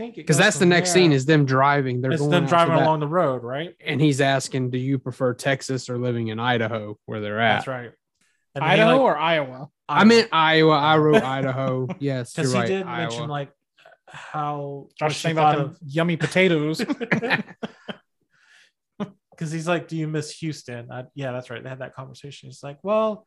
[0.00, 1.02] I think because that's the from next there.
[1.02, 2.00] scene is them driving.
[2.00, 3.74] They're it's going them out to driving that- along the road, right?
[3.84, 7.66] and he's asking, "Do you prefer Texas or living in Idaho, where they're at?" That's
[7.68, 7.90] right.
[8.54, 9.68] And Idaho like- or Iowa?
[9.88, 10.78] I meant Iowa.
[10.78, 11.86] I wrote Idaho.
[11.98, 12.68] Yes, you're because right.
[12.68, 12.98] he did Iowa.
[13.02, 13.50] mention like
[14.08, 16.82] how Josh what she saying about thought them yummy potatoes.
[19.30, 21.62] because he's like, "Do you miss Houston?" I, yeah, that's right.
[21.62, 22.48] They had that conversation.
[22.48, 23.26] He's like, "Well,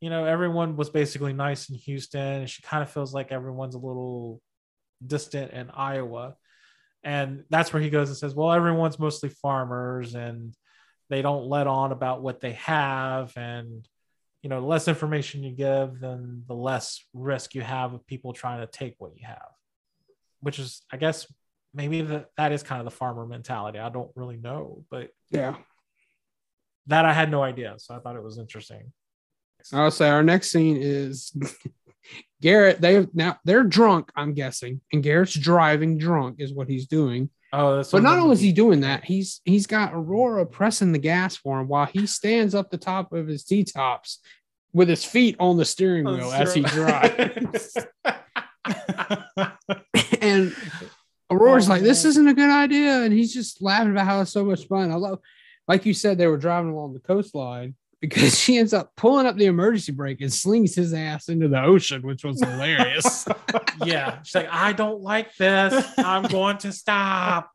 [0.00, 3.74] you know, everyone was basically nice in Houston, and she kind of feels like everyone's
[3.74, 4.40] a little
[5.06, 6.36] distant in Iowa."
[7.02, 10.54] And that's where he goes and says, "Well, everyone's mostly farmers, and
[11.10, 13.86] they don't let on about what they have, and
[14.42, 18.32] you know, the less information you give, then the less risk you have of people
[18.34, 19.50] trying to take what you have."
[20.40, 21.26] Which is, I guess,
[21.72, 23.78] maybe that that is kind of the farmer mentality.
[23.78, 25.56] I don't really know, but Yeah.
[26.86, 27.74] that I had no idea.
[27.78, 28.92] So I thought it was interesting.
[29.72, 31.32] I'll say our next scene is
[32.42, 32.80] Garrett.
[32.80, 34.10] They now they're drunk.
[34.14, 37.30] I'm guessing, and Garrett's driving drunk is what he's doing.
[37.52, 40.98] Oh, that's But not only is he doing that, he's he's got Aurora pressing the
[40.98, 44.18] gas for him while he stands up the top of his T tops
[44.72, 47.76] with his feet on the steering Oh, wheel as he drives.
[50.20, 50.54] and
[51.30, 54.44] Aurora's like, "This isn't a good idea," and he's just laughing about how it's so
[54.44, 54.90] much fun.
[54.90, 55.20] I love,
[55.68, 57.74] like you said, they were driving along the coastline
[58.08, 61.62] because she ends up pulling up the emergency brake and slings his ass into the
[61.62, 63.26] ocean, which was hilarious.
[63.84, 65.84] yeah, she's like, I don't like this.
[65.98, 67.50] I'm going to stop.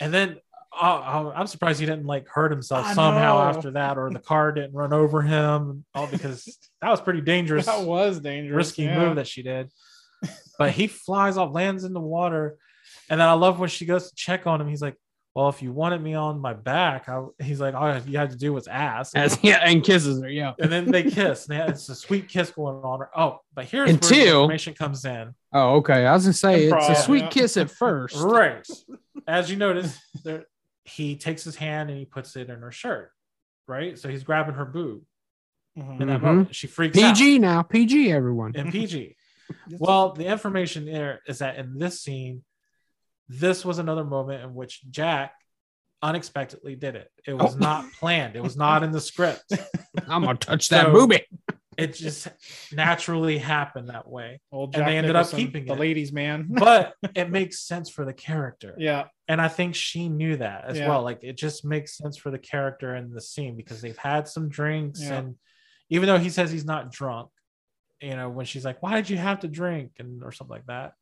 [0.00, 0.38] And then
[0.72, 3.42] oh, oh, I'm surprised he didn't like hurt himself I somehow know.
[3.42, 5.84] after that, or the car didn't run over him.
[5.94, 6.44] All because
[6.80, 7.66] that was pretty dangerous.
[7.66, 8.56] that was dangerous.
[8.56, 8.98] risky yeah.
[8.98, 9.70] move that she did.
[10.58, 12.58] But he flies off, lands in the water,
[13.10, 14.68] and then I love when she goes to check on him.
[14.68, 14.96] He's like,
[15.34, 18.36] "Well, if you wanted me on my back, I, he's like, all you had to
[18.36, 20.28] do was ask." As, yeah, and kisses her.
[20.28, 20.52] Yeah.
[20.58, 21.48] and then they kiss.
[21.48, 23.06] And it's a sweet kiss going on.
[23.16, 25.34] Oh, but here's where the Until- information comes in.
[25.52, 26.06] Oh, okay.
[26.06, 27.28] I was gonna say it's a sweet yeah.
[27.30, 28.16] kiss at first.
[28.16, 28.66] Right.
[29.26, 30.46] As you notice, there
[30.84, 33.10] he takes his hand and he puts it in her shirt.
[33.66, 33.98] Right.
[33.98, 35.02] So he's grabbing her boob.
[35.78, 36.00] Mhm.
[36.02, 36.22] In that Mhm.
[36.22, 37.16] moment, she freaks out.
[37.16, 37.62] PG now.
[37.62, 38.52] PG everyone.
[38.54, 39.16] and PG.
[39.78, 42.44] well, the information there is that in this scene,
[43.28, 45.32] this was another moment in which Jack
[46.02, 47.10] unexpectedly did it.
[47.26, 47.58] It was Oh.
[47.58, 48.36] not planned.
[48.36, 49.44] It was not in the script.
[50.08, 51.20] I'm gonna touch that So- booby.
[51.76, 52.28] It just
[52.72, 54.40] naturally happened that way.
[54.52, 55.78] Old And Jack they ended up keeping the it.
[55.80, 56.46] ladies' man.
[56.50, 58.76] But it makes sense for the character.
[58.78, 60.88] yeah, And I think she knew that as Yeah.
[60.88, 61.02] well.
[61.02, 64.48] Like it just makes sense for the character in the scene because they've had some
[64.48, 65.02] drinks.
[65.02, 65.14] Yeah.
[65.14, 65.34] And
[65.90, 67.30] even though he says he's not drunk,
[68.00, 69.92] you know, when she's like, Why did you have to drink?
[69.98, 70.92] And or something like that.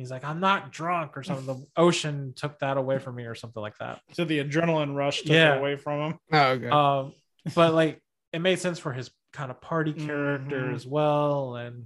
[0.00, 1.46] He's like, I'm not drunk or something.
[1.46, 4.00] The ocean took that away from me or something like that.
[4.12, 5.54] so the adrenaline rush took Yeah.
[5.54, 6.18] it away from him.
[6.32, 6.68] Oh, okay.
[6.68, 7.12] Um,
[7.54, 8.00] but like
[8.32, 10.74] it made sense for his kind of party character Mhm.
[10.74, 11.56] as well.
[11.56, 11.84] And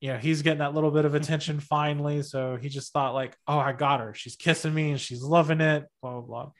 [0.00, 2.22] you know, he's getting that little bit of attention finally.
[2.22, 4.14] So he just thought, like, oh, I got her.
[4.14, 6.50] She's kissing me and she's loving it, blah, blah, blah.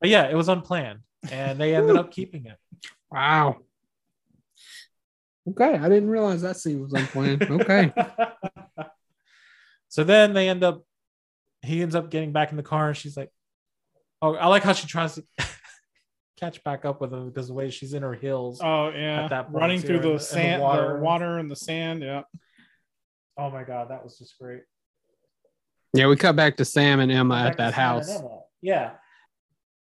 [0.00, 1.00] But yeah, it was unplanned.
[1.32, 2.56] And they ended up keeping it.
[3.10, 3.56] Wow.
[5.50, 7.42] Okay, I didn't realize that scene was unplanned.
[7.42, 7.92] Okay.
[9.94, 10.82] so then they end up
[11.62, 13.30] he ends up getting back in the car and she's like,
[14.20, 15.24] Oh, I like how she tries to
[16.40, 18.60] catch back up with him because the way she's in her heels.
[18.60, 20.98] Oh yeah, At that point, running through the, the- in the sand, the water.
[20.98, 21.38] water.
[21.38, 22.02] and the sand.
[22.02, 22.22] Yeah,
[23.38, 24.62] Oh my god, that was just great.
[25.92, 28.10] Yeah, we cut back to Sam and Emma at that house.
[28.60, 28.94] Yeah.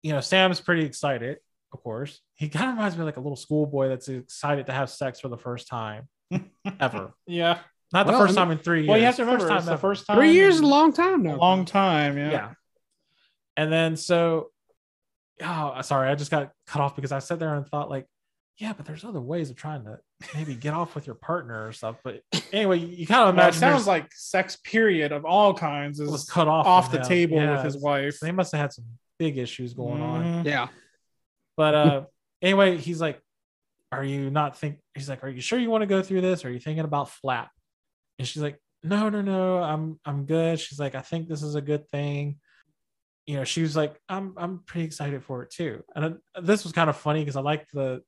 [0.04, 1.38] You know, Sam's pretty excited,
[1.74, 2.22] of course.
[2.36, 5.20] He kind of reminds me of like a little schoolboy that's excited to have sex
[5.20, 6.08] for the first time
[6.80, 7.14] ever.
[7.26, 7.60] yeah.
[7.94, 8.90] Not the Well, first I mean- time in three years.
[8.90, 10.18] Well, you have to First remember time it's the first time.
[10.18, 11.36] Three years is a long time a now.
[11.38, 12.18] long time.
[12.18, 12.32] Yeah.
[12.32, 12.52] Yeah.
[13.56, 14.50] And then so,
[15.42, 18.08] oh, sorry, I just got cut off because I sat there and thought like,
[18.58, 20.00] yeah, but there's other ways of trying to
[20.36, 21.98] maybe get off with your partner or stuff.
[22.04, 22.22] But
[22.52, 26.00] anyway, you, you kind of Well, it imagine sounds like sex period of all kinds
[26.00, 27.04] is was cut off off the him.
[27.04, 28.20] table Yeah, with his wife.
[28.22, 28.86] They must have had some
[29.20, 30.24] big issues going on.
[30.24, 30.46] Mhm.
[30.46, 30.68] Yeah.
[31.58, 32.02] But uh
[32.42, 33.20] anyway, he's like,
[33.92, 36.44] Are you not think he's like, Are you sure you want to go through this?
[36.46, 37.50] Are you thinking about flap?
[38.24, 40.58] And she's like, No, no, no, I'm I'm good.
[40.58, 42.38] She's like, I think this is a good thing.
[43.26, 45.84] You know, she was like, I'm I'm pretty excited for it too.
[45.94, 48.02] And uh, this was kind of funny because I like the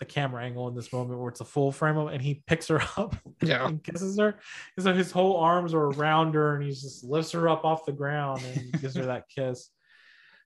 [0.00, 2.68] the camera angle in this moment where it's a full frame of and he picks
[2.68, 3.66] her up Yeah.
[3.66, 4.38] and kisses her.
[4.76, 7.86] And so his whole arms are around her and he just lifts her up off
[7.86, 9.70] the ground and gives her that kiss.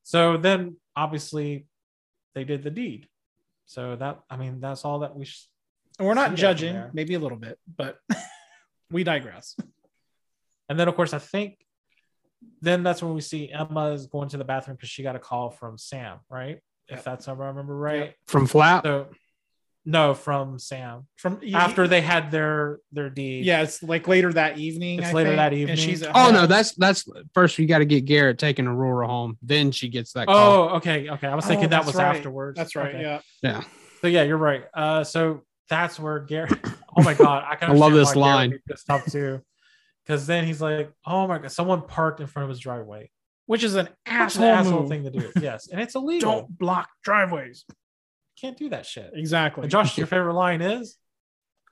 [0.05, 1.67] So then obviously
[2.37, 3.09] they did the deed.
[3.67, 5.49] So that I mean that's all that we sh-
[5.99, 7.99] And we're not judging, maybe a little bit, but
[8.93, 9.57] we digress.
[10.69, 11.57] and then of course I think
[12.61, 15.21] then that's when we see Emma is going to the bathroom because she got a
[15.21, 16.59] call from Sam, right?
[16.89, 18.15] If that's if I remember right.
[18.27, 18.85] From Flap.
[18.85, 19.09] So
[19.85, 21.07] no, from Sam.
[21.17, 23.45] From After they had their their deed.
[23.45, 24.99] yeah, it's like later that evening.
[25.01, 25.77] It's I later think, that and evening.
[25.77, 26.35] she's at Oh home.
[26.35, 27.05] no, that's that's
[27.35, 27.59] first.
[27.59, 29.39] You got to get Garrett taking Aurora home.
[29.43, 30.37] Then she gets that call.
[30.71, 31.27] Oh, okay, okay.
[31.27, 32.17] I was Oh, thinking that was right.
[32.17, 32.57] afterwards.
[32.59, 32.95] That's right.
[32.95, 33.03] Okay.
[33.03, 33.21] Yeah.
[33.43, 33.63] Yeah.
[34.03, 34.65] So yeah, you're right.
[34.75, 36.51] Uh, so that's where Gary.
[36.97, 37.71] Oh my god, I can.
[37.73, 38.51] I love this line.
[38.51, 39.41] would be pissed off too,
[40.05, 43.11] because then he's like, "Oh my god, someone parked in front of his driveway."
[43.47, 45.31] Which is an That's an asshole, asshole thing to do.
[45.41, 46.33] Yes, and it's illegal.
[46.33, 47.65] Don't block driveways.
[48.41, 49.11] Can't do that shit.
[49.15, 49.63] Exactly.
[49.63, 50.97] And Josh, your favorite line is?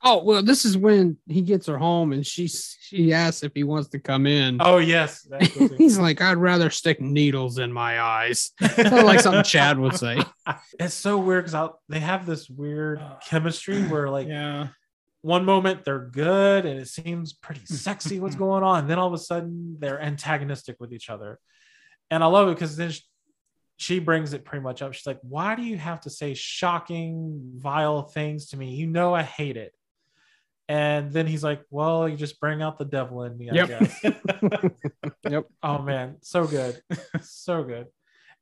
[0.03, 3.63] Oh well, this is when he gets her home and she she asks if he
[3.63, 4.57] wants to come in.
[4.59, 5.77] Oh yes, that's the thing.
[5.77, 8.51] He's like, I'd rather stick needles in my eyes.
[8.77, 10.19] Like something Chad would say.
[10.79, 14.69] it's so weird because they have this weird uh, chemistry where like yeah.
[15.23, 19.07] One moment they're good and it seems pretty sexy what's going on and then all
[19.07, 21.39] of a sudden they're antagonistic with each other
[22.09, 23.01] and i love it because then sh-
[23.77, 27.39] she brings it pretty much up she's like why do you have to say shocking
[27.55, 29.73] vile things to me you know i hate it
[30.67, 33.67] and then he's like well you just bring out the devil in me i Yep.
[33.67, 34.01] guess
[35.29, 35.45] Yep.
[35.63, 36.81] oh man so good
[37.21, 37.87] so good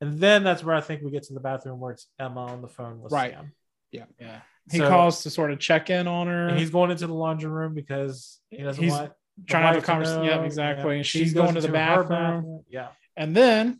[0.02, 2.62] and then that's where i think we get to the bathroom where it's emma on
[2.62, 3.34] the phone with Right.
[3.34, 3.52] sam
[3.92, 4.06] Yeah.
[4.20, 4.42] Yeah.
[4.72, 6.48] He So- calls to sort of check in on her.
[6.50, 9.12] and he's going into the laundry room because he doesn't He's want
[9.48, 10.24] trying to have a conversation.
[10.26, 10.30] know.
[10.30, 10.92] Yeah, exactly.
[10.92, 10.98] Yeah.
[10.98, 12.64] And She she's goes going to the into her bathroom.
[12.70, 12.88] Yeah.
[13.18, 13.80] And then,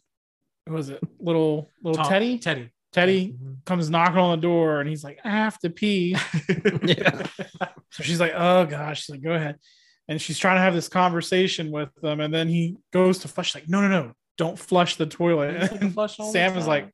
[0.66, 1.00] who was it?
[1.20, 2.40] Little little Tom- Teddy.
[2.40, 2.70] Teddy.
[2.92, 3.66] Teddy Mhm.
[3.66, 6.16] comes knocking on the door, and he's like, "I have to pee."
[6.84, 7.24] Yeah.
[7.92, 9.58] So she's like, "Oh gosh," she's like, "Go ahead,"
[10.08, 13.54] and she's trying to have this conversation with them, and then he goes to flush.
[13.54, 15.68] Like, no, no, no, don't flush the toilet.
[15.94, 16.90] "Flush all the Sam is like,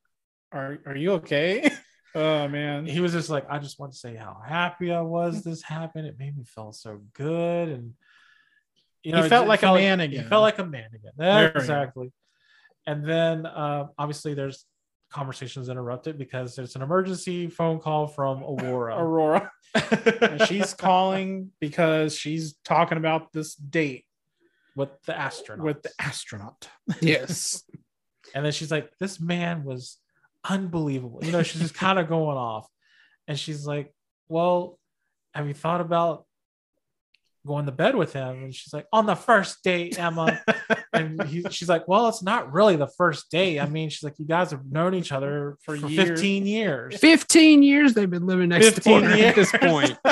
[0.52, 1.70] "Are are you okay?"
[2.16, 5.44] Oh man, he was just like, I just want to say how happy I was
[5.44, 6.06] this happened.
[6.06, 7.68] It made me feel so good.
[7.68, 7.92] And
[9.02, 10.24] you know, He it felt just like a man again.
[10.24, 11.12] He felt like a man again.
[11.16, 12.12] There exactly.
[12.86, 14.64] And then uh, obviously there's
[15.10, 18.96] conversations interrupted because there's an emergency phone call from Aurora.
[18.98, 19.50] Aurora.
[20.22, 24.06] and she's calling because she's talking about this date
[24.74, 25.66] with the astronaut.
[25.66, 26.68] with the astronaut.
[27.00, 27.62] Yes.
[28.34, 29.98] And then she's like, This man was
[30.48, 31.20] unbelievable.
[31.22, 32.68] You know, she's just kind of going off.
[33.28, 33.92] And she's like,
[34.28, 34.78] Well,
[35.34, 36.24] have you thought about
[37.46, 38.44] going to bed with him?
[38.44, 40.40] And she's like, On the first date, Emma.
[40.92, 43.60] and he, she's like, Well, it's not really the first date.
[43.60, 46.08] I mean, she's like, You guys have known each other for, For years.
[46.08, 46.96] 15 years.
[46.98, 49.98] 15 years they've been living next 15 door years at this point.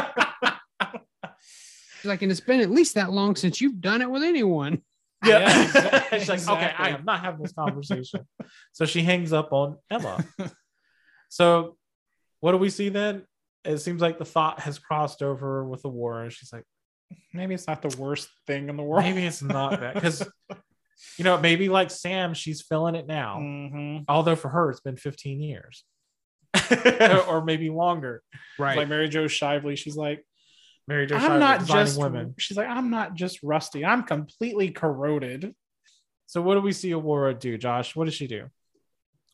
[2.01, 4.83] She's like, and it's been at least that long since you've done it with anyone.
[5.25, 5.39] Yeah.
[5.41, 5.63] Yeah,
[6.13, 6.19] exactly.
[6.21, 8.27] She's like, okay, I am not having this conversation.
[8.73, 10.25] so she hangs up on Emma.
[11.29, 11.77] so
[12.41, 13.25] what do we see then?
[13.65, 16.65] It seems like the thought has crossed over with the war, and she's like,
[17.33, 19.05] Maybe it's not the worst thing in the world.
[19.05, 19.95] maybe it's not that.
[19.95, 20.27] Because
[21.19, 23.39] you know, maybe like Sam, she's feeling it now.
[23.41, 24.05] Mhm.
[24.09, 25.85] Although for her, it's been 15 years.
[27.29, 28.23] or maybe longer.
[28.59, 28.77] Right.
[28.77, 30.25] Like Mary Jo Shively, she's like,
[30.87, 32.35] Mary Jo I'm Shriver not just women.
[32.39, 33.85] She's like, I'm not just rusty.
[33.85, 35.55] I'm completely corroded.
[36.27, 37.95] So what do we see Aurora do, Josh?
[37.97, 38.51] What does she do?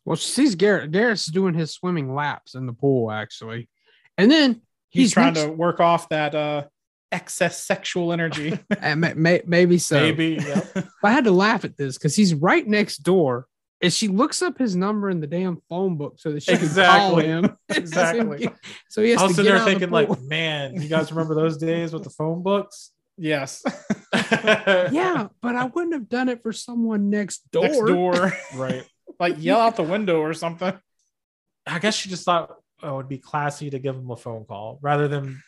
[0.04, 0.90] Well, she sees Garrett.
[0.92, 3.68] Garrett's doing his swimming laps in the pool, actually.
[4.16, 6.64] And then He's, he's, trying next- to work off that uh
[7.12, 8.58] excess sexual energy.
[8.96, 10.00] May- may- maybe so.
[10.00, 10.38] Maybe.
[10.40, 10.62] yeah.
[10.74, 13.46] But I had to laugh at this because he's right next door.
[13.82, 16.68] And she looks up his number in the damn phone book so that she can
[16.68, 17.56] call him.
[17.70, 18.48] Exactly.
[18.90, 20.80] so he has I was to sitting get there out of the thinking, like, man,
[20.80, 22.92] you guys remember those days with the phone books?
[23.16, 23.62] yes.
[24.14, 27.64] yeah, but I wouldn't have done it for someone next door.
[27.64, 28.32] Next door.
[28.54, 28.84] right.
[29.18, 30.72] like yell out the window or something.
[31.66, 34.44] I guess she just thought oh, it would be classy to give him a phone
[34.44, 35.42] call rather than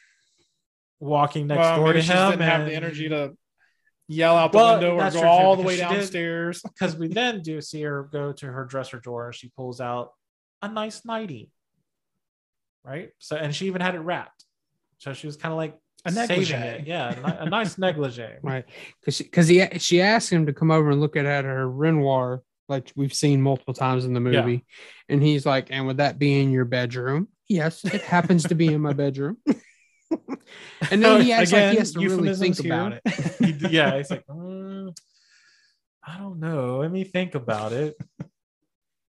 [1.01, 2.39] walking next Well, door maybe to she just him.
[2.39, 3.37] didn't have the energy to
[4.09, 6.63] yell out the Well, window or go true, all the way downstairs.
[6.65, 10.11] because we then do see her go to her dresser drawer and she pulls out
[10.61, 11.51] a nice nightie.
[12.85, 13.11] Right.
[13.19, 14.45] So, and she even had it wrapped.
[14.99, 16.85] So she was kind of like A negligee.
[16.87, 17.15] Yeah.
[17.41, 18.27] a A nice negligee.
[18.43, 18.65] Right.
[19.01, 21.69] Because she, because he she asked him to come over and look at, at her
[21.69, 24.41] Renoir, like we've seen multiple times in the Yeah.
[24.43, 24.65] movie.
[25.09, 27.29] And he's like, and would that be in your bedroom?
[27.49, 29.37] Yes, it happens to be in my bedroom.
[30.91, 33.03] and then he acts like Again, he has to really euphemisms think about it.
[33.61, 33.97] He yeah.
[33.97, 34.97] He's like, "Mm,
[36.07, 36.79] I don't know.
[36.79, 37.95] Let me think about it.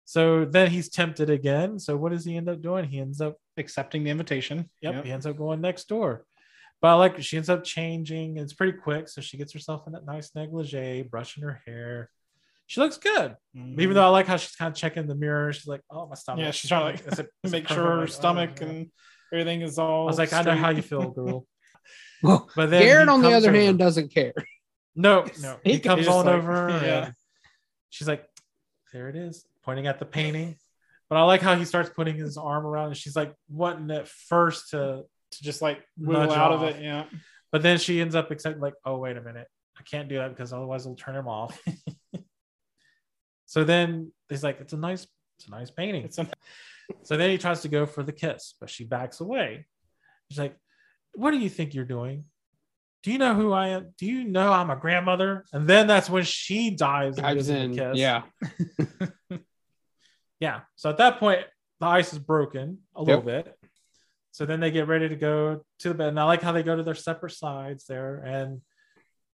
[0.05, 1.79] So then he's tempted again.
[1.79, 2.85] So what does he end up doing?
[2.87, 4.70] He ends up Accepting the invitation.
[4.83, 6.25] Yep, he ends up going next door.
[6.81, 8.39] But I like she ends up changing.
[8.39, 9.09] and It's pretty quick.
[9.09, 12.09] So she gets herself in that nice negligee, brushing her hair.
[12.69, 13.35] She looks good.
[13.57, 13.81] Mhm.
[13.81, 15.53] Even though I like how she's kind of checking the mirror.
[15.53, 16.45] She's like, oh, my stomach.
[16.45, 18.66] Yeah, she's trying to Is it- is make sure her Like, oh, stomach yeah.
[18.69, 18.91] and
[19.33, 20.03] everything is all.
[20.03, 21.47] I was like, I know how you feel, girl.
[22.21, 23.57] Well, But then Garrett, on the other over.
[23.61, 24.33] hand, doesn't care.
[24.97, 25.57] No, no.
[25.63, 26.69] He He comes just on like- over.
[26.85, 27.05] yeah.
[27.07, 27.15] and
[27.91, 28.27] she's like,
[28.93, 30.57] there it is, pointing at the painting.
[31.09, 34.09] But I like how he starts putting his arm around and she's like wanting at
[34.09, 36.83] first to to just like wiggle nudge out of it.
[36.83, 37.05] Yeah.
[37.53, 39.47] But then she ends up accepting, like, oh, wait a minute.
[39.79, 41.59] I can't do that because otherwise it'll turn him off.
[43.47, 45.07] so then he's like, it's a nice,
[45.39, 46.11] it's a nice painting.
[46.89, 49.66] It's a, So then he tries to go for the kiss, but she backs away.
[50.31, 50.56] She's like,
[51.15, 52.24] what do you think you're doing?
[53.02, 53.94] Do you know who I am?
[53.97, 55.44] Do you know I'm a grandmother?
[55.52, 57.97] And then that's when she dives Dives gives him in, kiss.
[57.97, 58.23] yeah.
[60.40, 60.60] yeah.
[60.77, 61.40] So at that point,
[61.81, 63.55] the ice is broken a little bit.
[64.32, 66.09] So then they get ready to go to the bed.
[66.09, 68.19] And I like how they go to their separate sides there.
[68.19, 68.60] And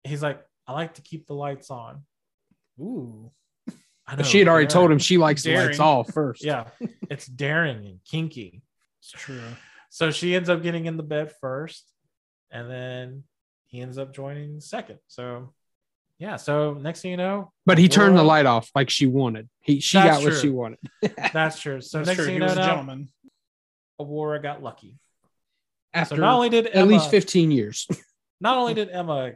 [0.04, 2.02] he's like, I like to keep the lights on.
[2.80, 3.30] Ooh.
[4.06, 5.80] I But she had already told him she likes the lights Daring.
[5.80, 6.44] off first.
[6.44, 6.64] Yeah,
[7.10, 8.62] it's daring and kinky.
[9.00, 9.40] It's true.
[9.88, 11.84] So she ends up getting in the bed first,
[12.50, 13.24] and then
[13.66, 14.98] he ends up joining second.
[15.06, 15.52] So
[16.18, 19.48] yeah, so next thing you know, But he turned the light off like she wanted.
[19.60, 20.78] He she That's got what she wanted.
[21.32, 21.80] That's true.
[21.80, 22.26] So That's next true.
[22.26, 23.08] thing He you know, a gentleman.
[23.98, 24.98] Aurora got lucky.
[25.94, 27.88] After so not only did at least 15 years.
[28.40, 29.32] not only did Emma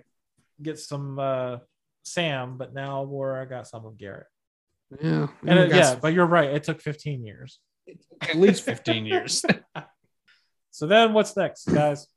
[0.63, 1.59] get some uh,
[2.05, 4.27] Sam, but now Aurora got some of Garrett.
[5.01, 5.29] Yeah.
[5.47, 6.51] And it- yeah, but you're right.
[6.51, 7.59] It took 15 years.
[8.23, 9.45] at least 15 years.
[10.71, 12.09] So then what's next, guys?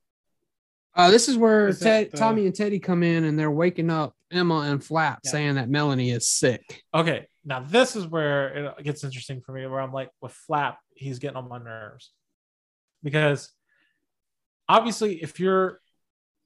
[0.95, 3.91] Uh, this is where Is Ted, the- Tommy and Teddy come in and they're waking
[3.91, 5.30] up Emma and Flap Yeah.
[5.32, 6.82] saying that Melanie is sick.
[6.91, 10.80] Okay, now this is where it gets interesting for me, where I'm like, with Flap,
[10.95, 12.12] he's getting on my nerves
[13.04, 13.52] because
[14.68, 15.80] obviously, if you're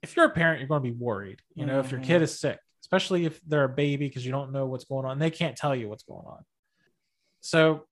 [0.02, 1.40] if you're a parent, you're going to be worried.
[1.56, 2.06] You know, if your Mhm.
[2.06, 2.60] kid is sick,
[2.92, 5.74] especially if they're a baby, because you don't know what's going on, they can't tell
[5.74, 6.44] you what's going on.
[7.40, 7.86] So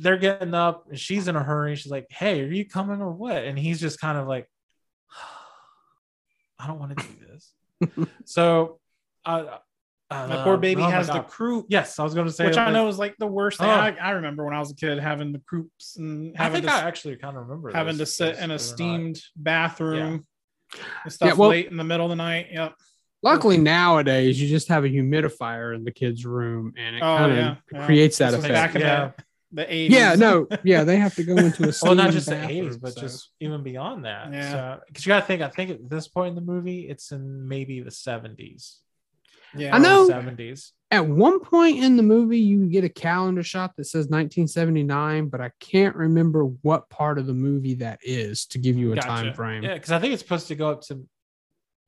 [0.00, 1.76] they're getting up, and she's in a hurry.
[1.76, 4.48] She's like, "Hey, are you coming or what?" And he's just kind of like,
[6.58, 8.78] "I don't want to do this." so,
[9.26, 9.58] uh,
[10.10, 11.28] uh, The poor baby oh has the God.
[11.28, 13.68] croup, Yes, I was going to say which I know is like the worst thing.
[13.68, 13.72] Oh.
[13.72, 16.72] I, I remember when I was a kid having the croups and I having think
[16.72, 18.60] to, I actually kind of remember having to sit believe in a or not.
[18.60, 20.24] steamed bathroom
[21.04, 22.48] and stuff Yeah, well- late in the middle of the night.
[22.52, 22.74] Yep.
[23.22, 27.32] Luckily nowadays you just have a humidifier in the kids' room and it Oh, kind
[27.32, 27.86] of yeah, yeah.
[27.86, 28.54] creates that This effect.
[28.54, 29.10] back in Yeah.
[29.52, 29.90] the, the 80s.
[29.90, 32.94] Yeah, no, yeah, they have to go into a Well, not just the 80s, but
[32.94, 34.32] so- just even beyond that.
[34.32, 34.78] Yeah.
[34.86, 37.46] Because you got to think, I think at this point in the movie, it's in
[37.48, 38.78] maybe the 70s.
[39.56, 39.74] yeah.
[39.74, 40.72] I know- 70s.
[40.90, 45.40] at one point in the movie you get a calendar shot that says 1979, but
[45.40, 49.06] I can't remember what part of the movie that is to give you a Gotcha.
[49.08, 49.62] time frame.
[49.62, 51.06] Yeah, because I think it's supposed to go up to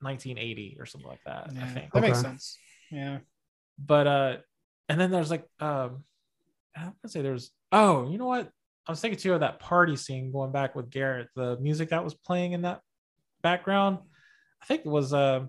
[0.01, 1.51] 1980 or something like that.
[1.61, 1.93] I think.
[1.93, 2.59] that makes sense.
[2.91, 3.19] Yeah.
[3.79, 4.37] But uh,
[4.89, 6.05] and then there's like um,
[6.77, 8.51] I would say there's oh, you know what?
[8.87, 11.29] I was thinking too of that party scene going back with Garrett.
[11.35, 12.81] The music that was playing in that
[13.43, 13.99] background,
[14.63, 15.47] I think it was uh,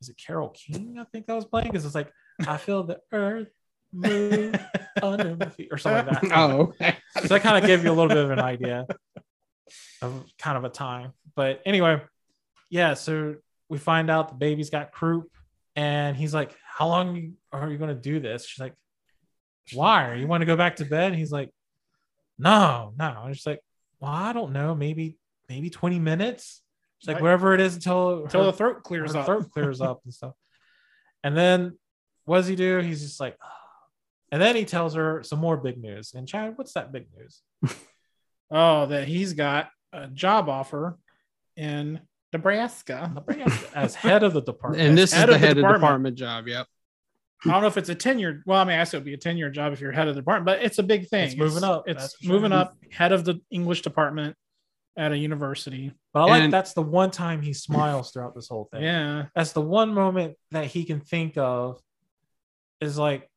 [0.00, 0.96] is it Carole King?
[0.98, 2.12] I think that was playing because it's like
[2.46, 3.48] I feel the earth
[3.92, 4.54] move
[5.02, 6.38] under my feet or something like that.
[6.38, 6.96] Oh, okay.
[7.20, 8.86] so that kind of gave you a little bit of an idea
[10.02, 11.12] of kind of a time.
[11.34, 12.00] But anyway,
[12.70, 12.94] yeah.
[12.94, 13.36] So
[13.68, 15.28] we find out the baby's got croup,
[15.76, 18.74] and he's like, "How long are you going to do this?" She's like,
[19.74, 20.14] "Why?
[20.14, 21.50] You want to go back to bed?" And he's like,
[22.38, 23.60] "No, no." And she's like,
[24.00, 24.74] "Well, I don't know.
[24.74, 25.18] Maybe,
[25.48, 26.62] maybe twenty minutes."
[26.98, 27.22] She's like, Right.
[27.24, 29.26] "Whatever it is until Until her- the throat clears up.
[29.26, 30.34] throat clears up and stuff."
[31.22, 31.78] And then
[32.24, 32.78] what does he do?
[32.78, 33.52] He's just like, ah.
[34.32, 36.14] and then he tells her some more big news.
[36.14, 37.42] And Chad, what's that big news?
[38.52, 40.98] Oh, that he's got a job offer
[41.56, 42.00] in
[42.32, 43.10] Nebraska.
[43.14, 44.82] Nebraska As head of the department.
[44.88, 45.80] And this is Head the of the head of department.
[45.82, 46.48] department job.
[46.48, 46.66] Yep.
[47.46, 48.42] I don't know if it's a tenure.
[48.46, 50.14] Well, I mean, I guess it would be a tenure job if you're head of
[50.14, 51.28] the department, but it's a big thing.
[51.28, 52.32] It's moving up, It's that's for sure.
[52.34, 52.76] moving up.
[52.92, 54.36] Head of the English department
[54.96, 55.92] at a university.
[56.12, 58.82] But I like And- that's the one time he smiles throughout this whole thing.
[58.82, 59.26] Yeah.
[59.34, 61.80] That's the one moment that he can think of
[62.80, 63.28] is like,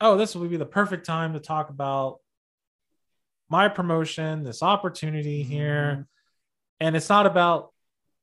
[0.00, 2.18] oh, this would be the perfect time to talk about
[3.48, 5.52] my promotion, this opportunity Mm-hmm.
[5.52, 6.06] here.
[6.80, 7.72] And it's not about,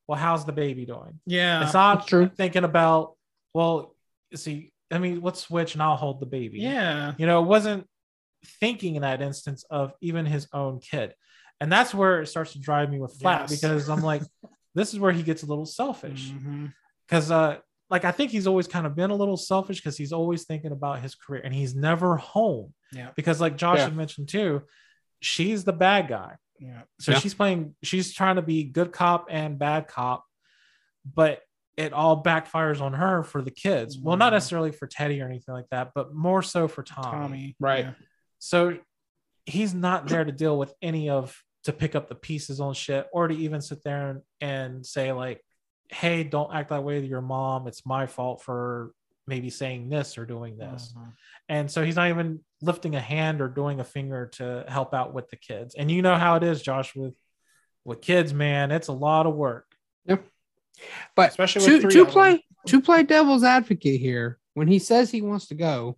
[0.08, 1.20] well, how's the baby doing?
[1.26, 1.64] Yeah.
[1.64, 2.30] it's not true.
[2.36, 3.14] thinking about,
[3.54, 3.96] well,
[4.36, 6.60] see, I mean, let's switch and I'll hold the baby.
[6.60, 7.14] Yeah.
[7.18, 7.88] You know, it wasn't
[8.60, 11.14] thinking in that instance of even his own kid.
[11.62, 13.62] And that's where it starts to drive me with Flap Yes.
[13.62, 14.22] because I'm like,
[14.76, 16.32] this is where he gets a little selfish.
[16.32, 16.74] Mhm.
[17.08, 17.58] Because uh
[17.90, 20.72] like I think he's always kind of been a little selfish because he's always thinking
[20.72, 22.74] about his career and he's never home.
[22.92, 23.10] Yeah.
[23.16, 23.84] Because like Josh Yeah.
[23.86, 24.64] had mentioned too,
[25.22, 26.36] she's the bad guy.
[26.60, 26.82] Yeah.
[27.00, 27.20] So Yeah.
[27.20, 30.26] she's playing, she's trying to be good cop and bad cop,
[31.06, 31.42] but
[31.76, 33.98] it all backfires on her for the kids.
[33.98, 34.36] Well, not Mhm.
[34.36, 37.12] necessarily for Teddy or anything like that, but more so for Tommy.
[37.12, 37.56] Tommy.
[37.60, 37.86] Right.
[37.86, 37.94] Yeah.
[38.40, 38.78] So
[39.46, 43.08] he's not there to deal with any of to pick up the pieces on shit
[43.14, 45.42] or to even sit there and, and say like,
[45.90, 47.68] hey, don't act that way to your mom.
[47.68, 48.92] It's my fault for
[49.28, 50.94] maybe saying this or doing this.
[50.98, 51.14] Mhm.
[51.50, 55.14] And so he's not even lifting a hand or doing a finger to help out
[55.14, 55.76] with the kids.
[55.76, 57.16] And you know how it is, Josh, with
[57.86, 59.66] with kids, man, it's a lot of work.
[60.06, 60.26] Yep.
[61.16, 65.12] But Especially to, with three to play to play devil's advocate here, when he says
[65.12, 65.98] he wants to go,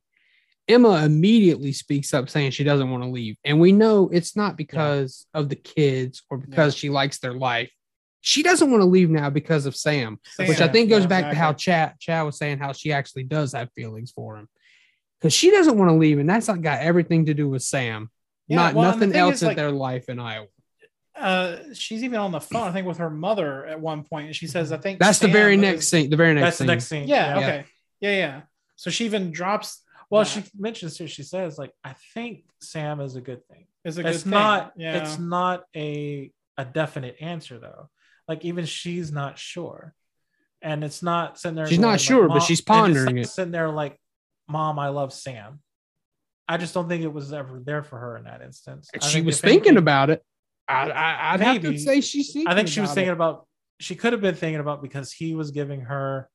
[0.67, 3.37] Emma immediately speaks up saying she doesn't want to leave.
[3.43, 7.71] And we know it's not because of the kids or because she likes their life.
[8.25, 11.29] She doesn't want to leave now because of Sam, which I think goes yeah, back
[11.29, 14.49] to how Chad Chad was saying how she actually does have feelings for him.
[15.19, 18.09] Because she doesn't want to leave, and that's not got everything to do with Sam.
[18.47, 20.47] Yeah, not well, nothing else is, in like- their life in Iowa.
[21.15, 24.35] Uh, she's even on the phone, I think, with her mother at one point, and
[24.35, 26.09] she says, "I think That's the very is- next scene.
[26.09, 27.07] The very next That's the next scene.
[27.07, 27.37] Yeah, Yeah.
[27.37, 27.65] okay,
[28.01, 28.41] yeah, yeah.
[28.75, 29.83] So she even drops.
[30.09, 30.29] Well, that.
[30.29, 31.05] she mentions too.
[31.05, 34.31] She says like, "I think Sam is a good thing." Is a good it's thing,
[34.31, 34.73] not.
[34.75, 35.03] yeah.
[35.03, 37.89] It's not a a definite answer though.
[38.27, 39.93] Like even she's not sure,
[40.61, 41.67] and it's not sitting there.
[41.67, 43.29] She's not like, sure, but she's pondering it.
[43.29, 43.99] Sitting there like,
[44.47, 45.59] "Mom, I love Sam."
[46.47, 48.89] I just don't think it was ever there for her in that instance.
[49.01, 50.23] She was thinking anything- about it.
[50.67, 52.35] I, I, I'd have to say she's.
[52.47, 53.13] I think she was thinking it.
[53.13, 53.47] about.
[53.79, 56.29] She could have been thinking about because he was giving her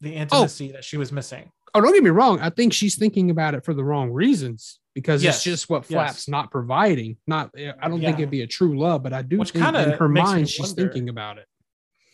[0.00, 0.20] the Oh.
[0.20, 1.50] intimacy that she was missing.
[1.74, 2.40] Oh, don't get me wrong.
[2.40, 5.82] I think she's thinking about it for the wrong reasons because Yes, it's just what
[5.82, 5.88] yes.
[5.88, 7.18] Flap's not providing.
[7.26, 9.90] Not, I don't think it'd be a true love, but I do Which think in
[9.90, 10.82] her mind she's wonder.
[10.90, 11.44] thinking about it.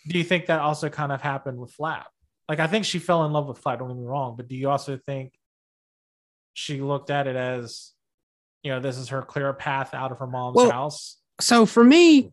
[0.08, 2.08] do you think that also kind of happened with Flap?
[2.48, 3.78] Like, I think she fell in love with Flap.
[3.78, 5.32] Don't get me wrong, but do you also think
[6.54, 7.92] she looked at it as,
[8.64, 11.18] you know, this is her clear path out of her mom's Well, house?
[11.40, 12.32] So for me,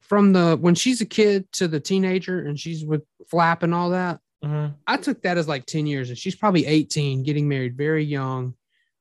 [0.00, 3.90] from the when she's a kid to the teenager and she's with Flap and all
[3.90, 4.74] that, Mhm.
[4.88, 8.54] I took that as like 10 years and she's probably 18, getting married very young.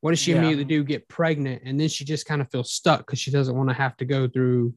[0.04, 0.40] What does she Yeah.
[0.40, 0.84] immediately do?
[0.84, 1.62] Get pregnant.
[1.64, 4.06] And then she just kind of feels stuck because she doesn't want to have to
[4.06, 4.74] go through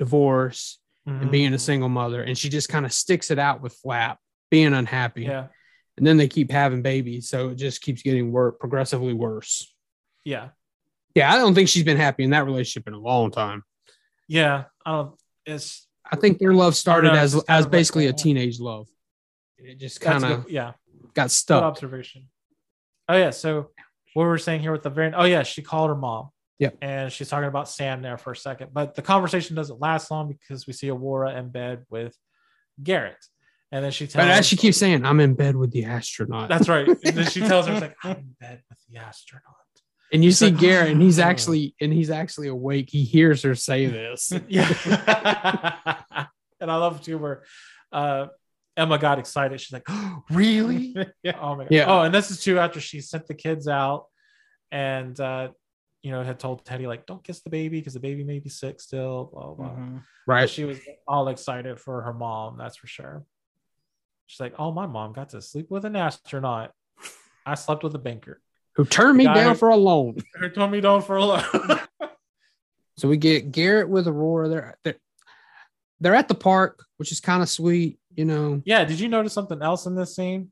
[0.00, 1.22] divorce Mhm.
[1.22, 2.20] and being a single mother.
[2.20, 4.18] And she just kind of sticks it out with Flap,
[4.50, 5.22] being unhappy.
[5.22, 5.46] Yeah,
[5.96, 7.28] And then they keep having babies.
[7.28, 9.72] So it just keeps getting worse, progressively worse.
[10.24, 10.48] yeah,
[11.14, 13.62] Yeah, I don't think she's been happy in that relationship in a long time.
[14.26, 14.64] yeah.
[14.84, 15.20] I don't.
[15.46, 18.88] It's I think their love started no, as as basically a teenage love.
[19.58, 20.72] It just kind of yeah.
[21.14, 21.62] got Good stuck.
[21.62, 22.28] observation.
[23.08, 23.30] Oh yeah.
[23.30, 23.70] So
[24.16, 26.30] what we were saying here with the very oh yeah, she called her mom.
[26.58, 26.70] Yeah.
[26.80, 30.28] And she's talking about Sam there for a second, but the conversation doesn't last long
[30.28, 32.16] because we see Aurora in bed with
[32.82, 33.22] Garrett,
[33.70, 34.24] and then she tells.
[34.24, 36.48] But as she keeps saying, I'm in bed with the astronaut.
[36.48, 36.88] That's right.
[36.88, 39.56] And then she tells her, "It's like I'm in bed with the astronaut."
[40.12, 42.88] and you see like, Garrett, and he's "Oh." actually and he's actually awake.
[42.90, 44.32] He hears her say this.
[44.48, 44.68] Yeah.
[46.60, 47.42] and I love too where
[47.92, 48.28] uh,
[48.76, 49.60] Emma got excited.
[49.60, 49.86] She's like,
[50.30, 50.94] "Really?
[51.22, 51.38] yeah.
[51.40, 51.70] Oh my god.
[51.72, 51.86] Yeah.
[51.88, 54.06] Oh, and this is too after she sent the kids out
[54.70, 55.48] and uh
[56.02, 58.48] you know had told Teddy like don't kiss the baby because the baby may be
[58.50, 59.30] sick still.
[59.32, 59.54] Blah blah.
[59.54, 59.68] blah.
[59.70, 59.94] Mhm.
[60.26, 60.50] But Right.
[60.50, 63.24] She was all excited for her mom, that's for sure.
[64.26, 66.72] She's like, Oh, my mom got to sleep with an astronaut.
[67.46, 68.40] I slept with a banker.
[68.74, 70.16] Who turned me down who- for a loan.
[70.40, 71.42] Who told me don't for a loan.
[72.98, 74.48] So we get Garrett with Aurora.
[74.48, 74.96] They're they're,
[76.00, 79.32] they're at the park, which is kind of sweet, you know, yeah, did you notice
[79.32, 80.50] something else in this scene?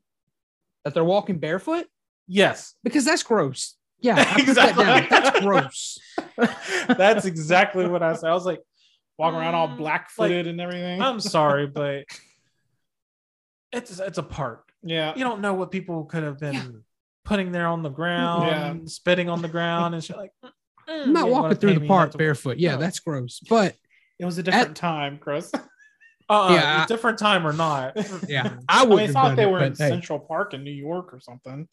[0.83, 1.87] that they're walking barefoot
[2.27, 2.75] Yes.
[2.83, 3.75] because that's gross.
[4.01, 4.69] Yeah, I put that.
[4.69, 5.07] Exactly.
[5.09, 5.97] That's gross.
[6.95, 8.29] That's exactly what I said.
[8.29, 8.59] I was like,
[9.17, 11.01] Walking around all Mm, black footed and everything.
[11.01, 12.03] I'm sorry, but
[13.71, 14.69] it's it's a park.
[14.83, 15.13] yeah.
[15.15, 16.83] You don't know what people could have been
[17.23, 18.75] putting there on the ground, Yeah.
[18.85, 20.17] spitting on the ground, and shit.
[20.17, 20.51] Like, mm,
[20.87, 22.57] I'm not walking through the me park barefoot.
[22.57, 22.81] Yeah, No.
[22.81, 23.39] that's gross.
[23.49, 23.75] But
[24.19, 25.51] It was a different time, Chris.
[26.27, 27.95] Uh, Yeah, different time or not.
[28.27, 30.63] yeah, I I mean, it's not done they it, were in hey, Central Park in
[30.63, 31.67] New York or something.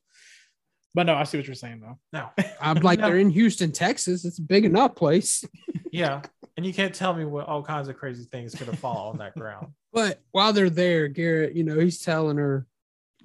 [0.94, 1.98] But no, I see what you're saying though.
[2.12, 2.28] no,
[2.60, 3.06] I'm like No.
[3.08, 4.24] they're in Houston, Texas.
[4.26, 5.42] It's a big enough place.
[5.92, 6.20] yeah,
[6.56, 9.18] and you can't tell me what all kinds of crazy things could have fallen on
[9.18, 9.68] that ground.
[9.92, 12.66] But while they're there, Garrett, you know, he's telling her,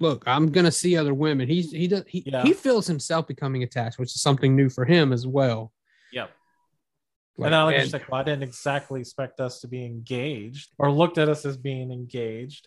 [0.00, 2.42] "Look, I'm gonna see other women." He's he does he, Yeah.
[2.42, 5.70] he feels himself becoming attached, which is something new for him as well.
[7.38, 7.44] Yep.
[7.44, 9.84] Like, and I like and- she's like, well, I didn't exactly expect us to be
[9.84, 12.66] engaged or looked at us as being engaged.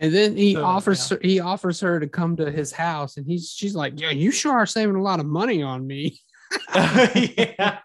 [0.00, 3.26] And then he So, offers her, he offers her to come to his house, and
[3.26, 6.18] he's she's like, "Yeah, you sure are saving a lot of money on me."
[6.74, 7.78] yeah.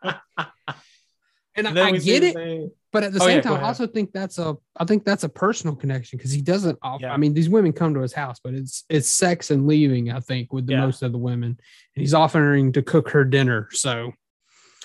[1.56, 3.68] And And I, I get it, they- but at the Oh, same yeah, time, I
[3.68, 6.78] also think that's a I think that's a personal connection because he doesn't.
[6.82, 7.14] Off, Yeah.
[7.14, 10.12] I mean, these women come to his house, but it's it's sex and leaving.
[10.12, 10.82] I think with the Yeah.
[10.86, 11.50] most of the women,
[11.96, 13.70] and he's offering to cook her dinner.
[13.72, 14.12] So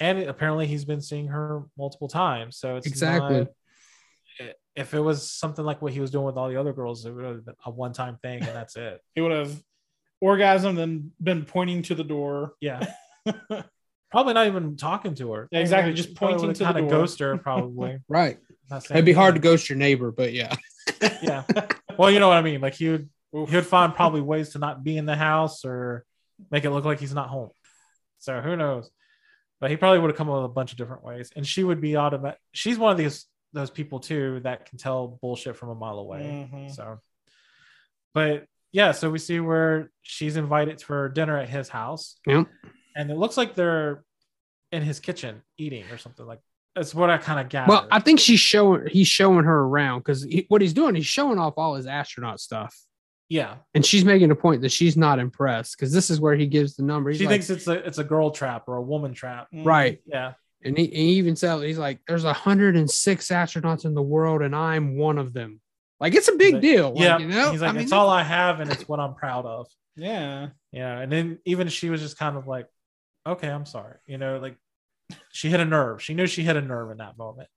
[0.01, 2.59] and apparently he's been seeing her multiple times.
[2.59, 3.39] So it's Exactly.
[3.41, 3.49] not-
[4.75, 7.11] if it was something like what he was doing with all the other girls, it
[7.13, 9.01] would have been a one-time thing, and that's it.
[9.15, 9.59] He would have
[10.23, 12.53] orgasmed and been pointing to the door.
[12.61, 12.87] Yeah.
[14.11, 15.49] Probably not even talking to her.
[15.51, 17.01] Yeah, exactly, just pointing to the kind of door.
[17.01, 17.99] ghost her, probably.
[18.09, 18.39] right,
[18.91, 20.55] it'd be hard to ghost your neighbor, but yeah,
[21.23, 21.43] Yeah.
[21.99, 22.61] Well, you know what I mean.
[22.61, 26.05] Like he would, he would find probably ways to not be in the house or
[26.51, 27.51] make it look like he's not home.
[28.19, 28.91] So who knows?
[29.61, 31.31] But he probably would have come up with a bunch of different ways.
[31.35, 32.39] And she would be automatic.
[32.53, 36.49] She's one of these those people too that can tell bullshit from a mile away.
[36.53, 36.75] Mhm.
[36.75, 37.01] So,
[38.13, 42.45] but yeah, so we see where she's invited for dinner at his house, yeah.
[42.95, 44.05] and it looks like they're
[44.73, 46.41] in his kitchen eating or something like.
[46.75, 47.71] That's what I kind of gather.
[47.71, 51.07] Well, I think she's showing he's showing her around because he, what he's doing, he's
[51.07, 52.79] showing off all his astronaut stuff,
[53.29, 56.47] yeah, and she's making a point that she's not impressed because this is where he
[56.47, 57.11] gives the number.
[57.11, 59.49] He's she like, thinks it's a it's a girl trap or a woman trap.
[59.53, 60.33] Mm, right, Yeah,
[60.65, 64.55] and he, and he even said he's like, "There's 106 astronauts in the world, and
[64.55, 65.61] I'm one of them."
[65.99, 66.91] Like it's a big Like, deal.
[66.91, 67.19] Like, yeah.
[67.19, 69.47] you know, He's like, I mean, it's all I have, and it's what I'm proud
[69.47, 69.67] of.
[69.97, 70.49] Yeah.
[70.73, 72.67] Yeah, and then even she was just kind of like,
[73.27, 73.97] okay, I'm sorry.
[74.07, 74.57] You know, like
[75.33, 76.03] she hit a nerve.
[76.03, 77.49] She knew she hit a nerve in that moment.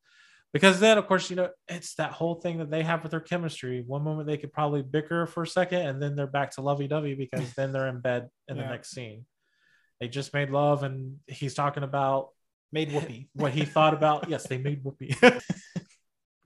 [0.51, 3.19] Because then, of course, you know, it's that whole thing that they have with their
[3.19, 3.83] chemistry.
[3.85, 6.87] One moment they could probably bicker for a second, and then they're back to lovey
[6.87, 9.25] dovey because then they're in bed in the next scene.
[9.99, 12.29] They just made love, and he's talking about
[12.71, 13.29] Made whoopee.
[13.33, 14.29] what he thought about.
[14.29, 15.15] yes, they made whoopee.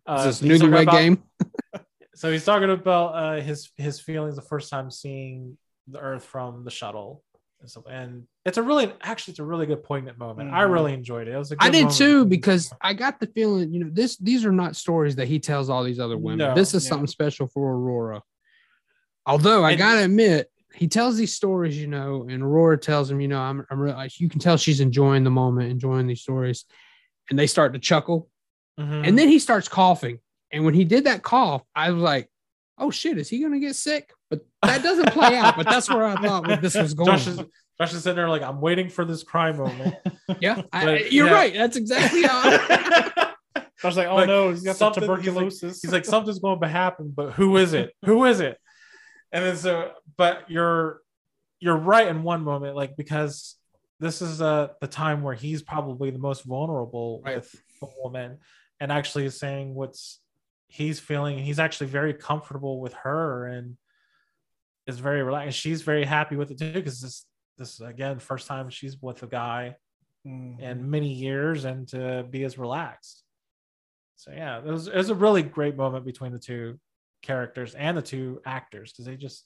[0.06, 1.24] Uh, Is this he's talking newlywed about- game?
[2.16, 5.58] so he's talking about uh, his his feelings the first time seeing
[5.88, 7.24] the Earth from the shuttle,
[7.62, 10.52] and so and it's a really actually it's a really good poignant moment.
[10.52, 10.72] I Mhm.
[10.74, 11.32] really enjoyed it.
[11.34, 13.80] It was a I good I did moment too because I got the feeling, you
[13.84, 16.40] know, this these are not stories that he tells all these other women.
[16.40, 18.22] No, this is something special for Aurora.
[19.26, 23.22] Although I And- gotta admit, he tells these stories, you know, and Aurora tells him,
[23.22, 26.66] you know, I'm, I'm really, you can tell she's enjoying the moment, enjoying these stories,
[27.30, 28.28] and they start to chuckle,
[28.80, 29.08] Mhm.
[29.08, 30.18] and then he starts coughing,
[30.52, 32.28] and when he did that cough, I was like,
[32.80, 34.12] oh shit, is he gonna get sick?
[34.32, 35.56] But that doesn't play out.
[35.56, 37.12] But that's where I thought this was going.
[37.12, 37.40] Josh is
[37.80, 39.96] Josh is sitting there like I'm waiting for this cry moment.
[40.40, 41.34] yeah, I, you're yeah.
[41.34, 41.54] right.
[41.54, 42.42] That's exactly how.
[42.46, 43.34] I
[43.84, 45.82] was like, oh Like, no, he's got some something- he's like- tuberculosis.
[45.82, 47.94] He's like, something's going to happen, but who is it?
[48.06, 48.58] Who is it?
[49.32, 51.02] And then so, but you're
[51.60, 53.56] you're right in one moment, like because
[54.00, 57.38] this is uh the time where he's probably the most vulnerable Right.
[57.38, 57.52] with
[57.82, 58.38] the woman,
[58.80, 60.20] and actually is saying what's
[60.68, 61.40] he's feeling.
[61.40, 63.78] He's actually very comfortable with her and
[64.88, 65.58] is very relaxed.
[65.58, 67.26] She's very happy with it too because
[67.58, 69.76] this is again first time she's with a guy
[70.26, 70.60] Mhm.
[70.62, 73.24] in many years and to be as relaxed.
[74.16, 76.80] So yeah, it was, it was a really great moment between the two
[77.22, 79.46] characters and the two actors because they just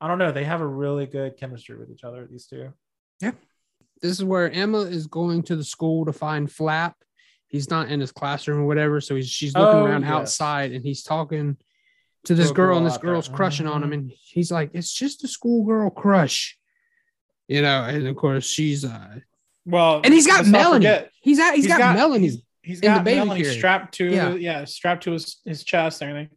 [0.00, 2.72] I don't know they have a really good chemistry with each other these two.
[3.20, 3.32] this
[4.18, 6.96] is where Emma is going to the school to find Flap.
[7.48, 10.10] He's not in his classroom or whatever, so he's she's looking Oh, around yes.
[10.10, 11.56] outside and he's talking
[12.24, 13.12] to this girl, and this out there.
[13.12, 13.94] girl's crushing on him, Mhm.
[13.94, 16.58] and he's like, "It's just a schoolgirl crush,"
[17.48, 17.84] you know.
[17.84, 19.18] And of course, she's uh,
[19.66, 21.06] well, and he's got Melanie.
[21.22, 22.28] He's got he's got, Melanie.
[22.28, 23.56] He's, he's got Melanie carriage.
[23.56, 24.34] strapped to Yeah.
[24.34, 24.64] yeah.
[24.64, 26.36] strapped to his his chest and everything.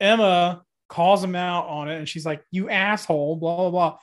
[0.00, 3.98] Emma calls him out on it, and she's like, "You asshole!" Blah blah blah.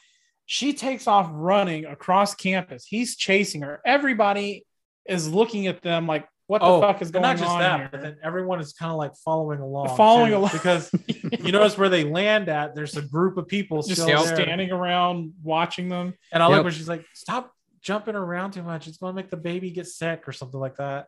[0.46, 2.86] She takes off running across campus.
[2.86, 3.82] He's chasing her.
[3.86, 4.66] Everybody
[5.06, 7.60] is looking at them like, "What the fuck is Oh, and going not just on
[7.60, 10.50] that, here?" but then everyone is kind of like following along, Following too, along.
[10.54, 12.74] because you notice where they land at.
[12.76, 14.36] There's a group of people Just still there.
[14.36, 16.14] standing around watching them.
[16.32, 16.64] And I like Yep.
[16.66, 17.52] when she's like, "Stop
[17.82, 18.88] jumping around too much.
[18.88, 21.08] It's going to make the baby get sick or something like that."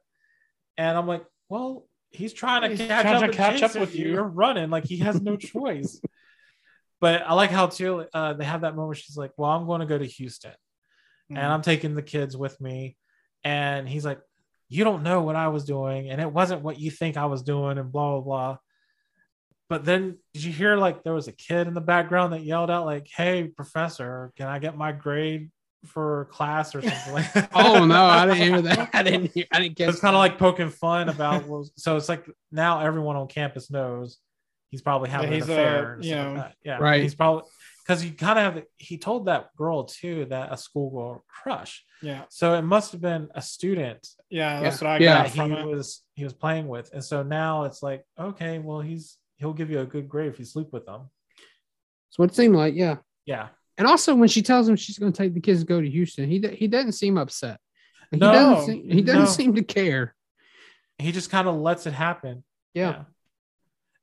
[0.77, 3.75] And I'm like, "Well, he's trying to He's catch trying up, to and catch up
[3.75, 6.01] with you." You're running like he has no choice."
[7.01, 8.97] But I like how too uh, they have that moment.
[8.97, 11.37] She's like, "Well, I'm going to go to Houston, Mm-hmm.
[11.37, 12.97] and I'm taking the kids with me."
[13.45, 14.19] And he's like,
[14.69, 17.41] "You don't know what I was doing, and it wasn't what you think I was
[17.43, 18.57] doing," and blah blah blah.
[19.69, 22.71] But then did you hear like there was a kid in the background that yelled
[22.71, 25.51] out like, "Hey, professor, can I get my grade
[25.85, 28.89] for class or something like that?" Oh no, I didn't hear that.
[28.93, 29.45] I didn't hear.
[29.51, 29.89] I didn't get.
[29.89, 31.45] It's kind of like poking fun about.
[31.45, 34.17] well, so it's like now everyone on campus knows
[34.69, 35.93] he's probably having he's, an affair.
[35.93, 37.01] and you stuff like know, yeah, Right.
[37.01, 37.43] He's probably
[37.89, 38.63] because you kind of have.
[38.77, 41.83] He told that girl too that a schoolgirl crush.
[42.03, 44.87] Yeah, So it must have been a student yeah, that's Yeah.
[44.87, 45.13] what I Yeah.
[45.17, 45.65] got that he from it.
[45.65, 49.71] was he was playing with, and so now it's like okay, well he's he'll give
[49.71, 51.09] you a good grade if you sleep with them.
[52.11, 52.97] So it seemed like, yeah.
[53.25, 55.79] Yeah, And also, when she tells him she's going to take the kids to go
[55.81, 57.59] to Houston, he he doesn't seem upset.
[58.11, 58.65] He No, doesn't.
[58.65, 59.25] Seem, he doesn't no.
[59.29, 60.15] seem to care.
[60.99, 62.43] he just kind of lets it happen.
[62.73, 63.05] Yeah.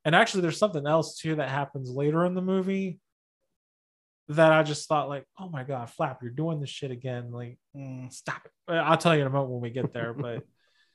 [0.05, 2.99] And actually, there's something else too that happens later in the movie
[4.29, 7.31] that I just thought, like, oh my God, Flap, you're doing this shit again.
[7.31, 8.11] Like, Mm.
[8.11, 8.73] stop it.
[8.73, 10.13] I'll tell you in a moment when we get there.
[10.13, 10.43] But,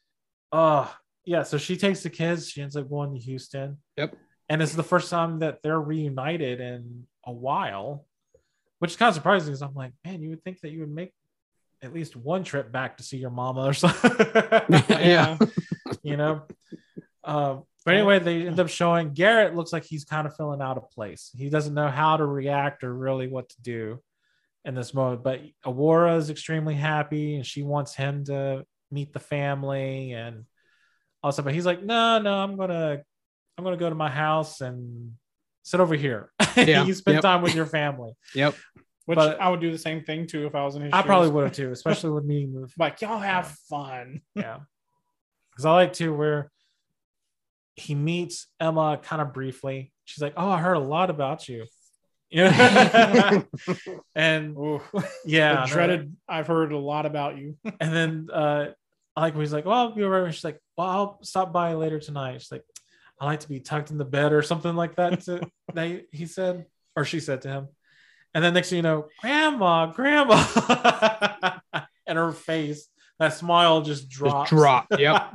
[0.53, 0.89] uh,
[1.25, 1.43] yeah.
[1.45, 2.51] So she takes the kids.
[2.51, 3.79] She ends up going to Houston.
[3.97, 4.17] Yep.
[4.49, 8.05] And it's the first time that they're reunited in a while,
[8.81, 10.91] which is kind of surprising because I'm like, man, you would think that you would
[10.91, 11.13] make
[11.81, 14.11] at least one trip back to see your mama or something.
[14.91, 15.39] yeah.
[16.03, 16.43] you know.
[17.25, 20.77] Um, but anyway, they end up showing Garrett looks like he's kind of feeling out
[20.77, 21.31] of place.
[21.37, 24.01] He doesn't know how to react or really what to do
[24.65, 25.23] in this moment.
[25.25, 30.45] But Aurora is extremely happy and she wants him to meet the family and
[31.23, 33.03] also, but he's like, no, no, I'm gonna,
[33.59, 35.13] I'm gonna go to my house and
[35.63, 36.31] sit over here.
[36.57, 37.23] Yeah, you spend yep.
[37.23, 38.13] time with your family.
[38.35, 38.55] Yep.
[39.07, 40.99] Which But- I would do the same thing too if I was in his I
[40.99, 41.07] shoes.
[41.07, 44.21] probably would have too, especially with me with like y'all have fun.
[44.35, 44.59] yeah.
[45.51, 46.51] because I like to where
[47.77, 49.93] he meets Emma kind of briefly.
[50.05, 51.67] She's like, "Oh, I heard a lot about you."
[52.31, 53.43] Yeah,
[54.15, 54.57] and
[55.25, 56.17] yeah, The dreaded.
[56.29, 57.59] I've heard a lot about you.
[57.81, 58.69] and then uh
[59.15, 61.75] I like when he's like, "Well, I'll be over." She's like, "Well, I'll stop by
[61.75, 62.65] later tonight." She's like,
[63.21, 66.27] "I like to be tucked in the bed or something like that." To, they he
[66.27, 66.67] said
[66.97, 67.69] or she said to him,
[68.35, 70.43] and then next thing you know, "Grandma, Grandma,"
[72.07, 72.89] and her face,
[73.19, 74.49] that smile just drops.
[74.49, 74.87] drop.
[74.99, 75.35] Yep.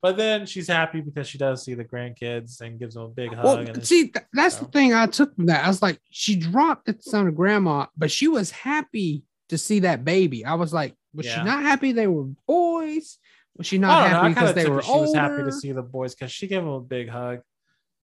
[0.00, 3.34] But then she's happy because she does see the grandkids and gives them a big
[3.34, 3.44] hug.
[3.44, 5.64] Well, and see, th- that's the thing I took from that.
[5.64, 9.58] I was like, she dropped at the sound of grandma, but she was happy to
[9.58, 10.44] see that baby.
[10.44, 11.38] I was like, was Yeah.
[11.38, 13.18] she not happy they were boys?
[13.56, 14.18] Was she not don't know.
[14.18, 16.46] Happy because they took were it she was happy to see the boys because she
[16.46, 17.40] gave them a big hug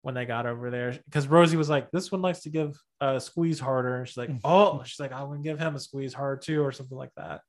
[0.01, 0.99] when they got over there.
[1.05, 4.29] Because Rosie was like, "This one likes to give a squeeze harder," and she's like,
[4.29, 4.39] mm.
[4.43, 7.41] "Oh, she's like, I'm gonna give him a squeeze hard too, or something like that."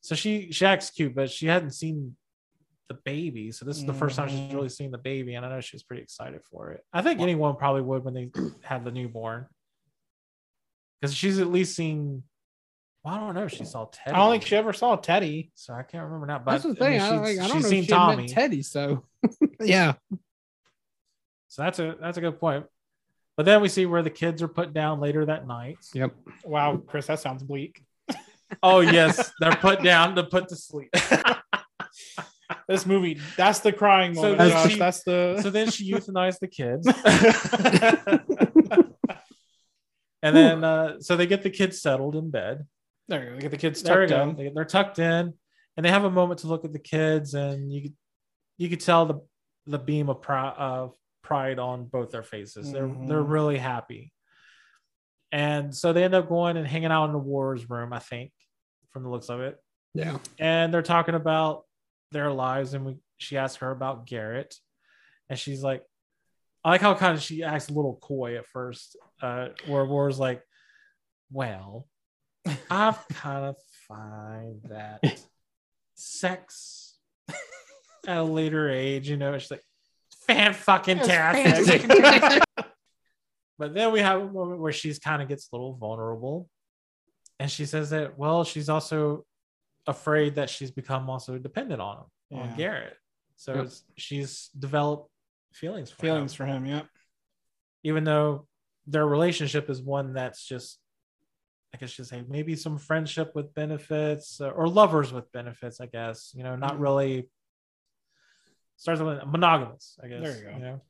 [0.00, 2.16] So she she acts cute, but she hadn't seen
[2.90, 4.54] the baby, so this is the first time she's Mhm.
[4.54, 6.84] really seen the baby, and I know she was pretty excited for it.
[6.92, 8.30] I think anyone probably would when they
[8.62, 9.46] had the newborn,
[11.00, 12.24] because she's at least seen.
[13.02, 14.14] Well, I don't know if she saw Teddy.
[14.14, 15.50] I don't think she ever saw Teddy.
[15.54, 16.38] So I can't remember now.
[16.40, 16.90] But That's the I thing.
[16.92, 18.28] mean, I, she's- like, I don't she's know seen if she had met Tommy.
[18.28, 18.62] Teddy.
[18.62, 19.04] So,
[19.60, 19.92] yeah.
[21.48, 22.66] So that's a that's a good point.
[23.36, 25.78] But then we see where the kids are put down later that night.
[25.94, 26.14] Yep.
[26.44, 27.82] Wow, Chris, that sounds bleak.
[28.62, 30.90] Oh yes, they're put down to put to sleep.
[32.70, 34.38] This movie, that's the crying So moment.
[34.38, 34.72] then Josh.
[34.72, 35.40] she- that's the.
[35.42, 36.86] So then she euthanized the kids.
[40.22, 42.66] and then uh, so they get the kids settled in bed.
[43.08, 43.38] there you go.
[43.40, 44.36] Get the kids tucked in.
[44.36, 45.34] They, they're tucked in,
[45.76, 47.94] and they have a moment to look at the kids, and you could
[48.58, 49.14] you could tell the
[49.66, 50.92] the beam of pride, of
[51.22, 52.72] pride on both their faces.
[52.72, 53.30] They're they're Mhm.
[53.30, 54.12] really happy,
[55.32, 57.92] and so they end up going and hanging out in the Aurora's room.
[57.92, 58.32] I think,
[58.90, 59.56] from the looks of it,
[59.94, 60.18] Yeah.
[60.38, 61.64] and they're talking about
[62.12, 64.54] their lives, and we she asks her about Garrett,
[65.28, 65.82] and she's like.
[66.62, 70.18] I like how kind of she acts a little coy at first, uh, where Aurora's
[70.18, 70.42] like,
[71.32, 71.88] "Well,
[72.70, 73.56] I've kind of
[73.88, 75.00] find that
[75.94, 76.98] sex
[78.06, 79.62] at a later age, you know, it's like
[80.26, 81.86] fan fucking tastic.
[83.58, 86.48] but then we have a moment where she's kind of gets a little vulnerable.
[87.38, 89.24] And she says that, well, she's also
[89.86, 91.98] afraid that she's become also dependent on
[92.30, 92.96] him, on Garrett.
[93.36, 93.64] So Yep.
[93.64, 95.10] it's, she's developed
[95.52, 96.66] feelings for Feelings him, for him.
[96.66, 96.86] Yep.
[97.84, 98.46] even though
[98.86, 100.78] their relationship is one that's just
[101.72, 105.86] I guess you say maybe some friendship with benefits uh, or lovers with benefits, I
[105.86, 106.32] guess.
[106.34, 107.28] You know, not really
[108.76, 110.20] starts with monogamous, I guess.
[110.22, 110.58] There you go.
[110.58, 110.80] know?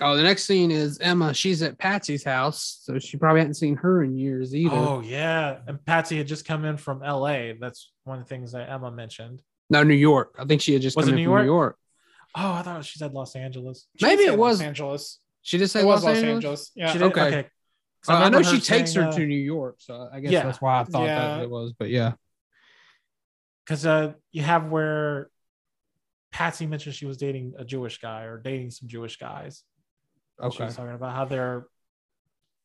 [0.00, 1.32] Oh, the next scene is Emma.
[1.32, 4.74] She's at Patsy's house, so she probably hadn't seen her in years either.
[4.74, 5.58] Oh yeah.
[5.68, 7.52] And Patsy had just come in from LA.
[7.60, 9.40] That's one of the things that Emma mentioned.
[9.70, 10.34] No, New York.
[10.38, 11.42] I think she had just Was come in New from York?
[11.42, 11.78] New York.
[12.36, 13.86] Oh, I thought she said Los Angeles.
[13.96, 15.20] She Maybe it was- Los Angeles.
[15.42, 16.72] She just said It was Los, Angeles.
[16.74, 16.90] Yeah.
[16.90, 17.04] She did?
[17.08, 17.20] Okay.
[17.20, 17.48] Okay.
[18.08, 20.42] Uh, I know she takes saying, her uh, to New York, so I guess yeah.
[20.42, 21.36] that's why I thought Yeah.
[21.36, 21.72] that it was.
[21.78, 22.12] But yeah,
[23.64, 25.30] because uh, you have where
[26.32, 29.62] Patsy mentioned she was dating a Jewish guy or dating some Jewish guys.
[30.40, 30.64] She okay.
[30.66, 31.66] was talking about how they're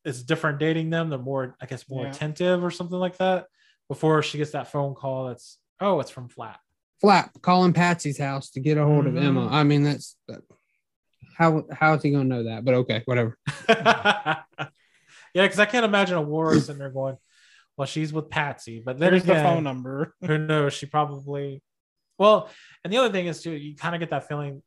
[0.04, 1.10] it's different dating them.
[1.10, 2.10] They're more, I guess, more Yeah.
[2.10, 3.46] attentive or something like that.
[3.88, 6.60] Before she gets that phone call, that's oh, it's from Flap.
[7.00, 9.08] Flap calling Patsy's house to get a hold Mhm.
[9.08, 9.48] of Emma.
[9.48, 10.40] I mean, that's that,
[11.36, 12.64] how how is he gonna know that?
[12.64, 13.36] But okay, whatever.
[13.68, 14.42] yeah,
[15.34, 17.16] because I can't imagine Aurora sitting there going,
[17.76, 20.14] "Well, she's with Patsy," but then There's the phone number.
[20.22, 20.72] who knows?
[20.74, 21.62] She probably.
[22.18, 22.50] Well,
[22.84, 24.62] and the other thing is too, you kind of get that feeling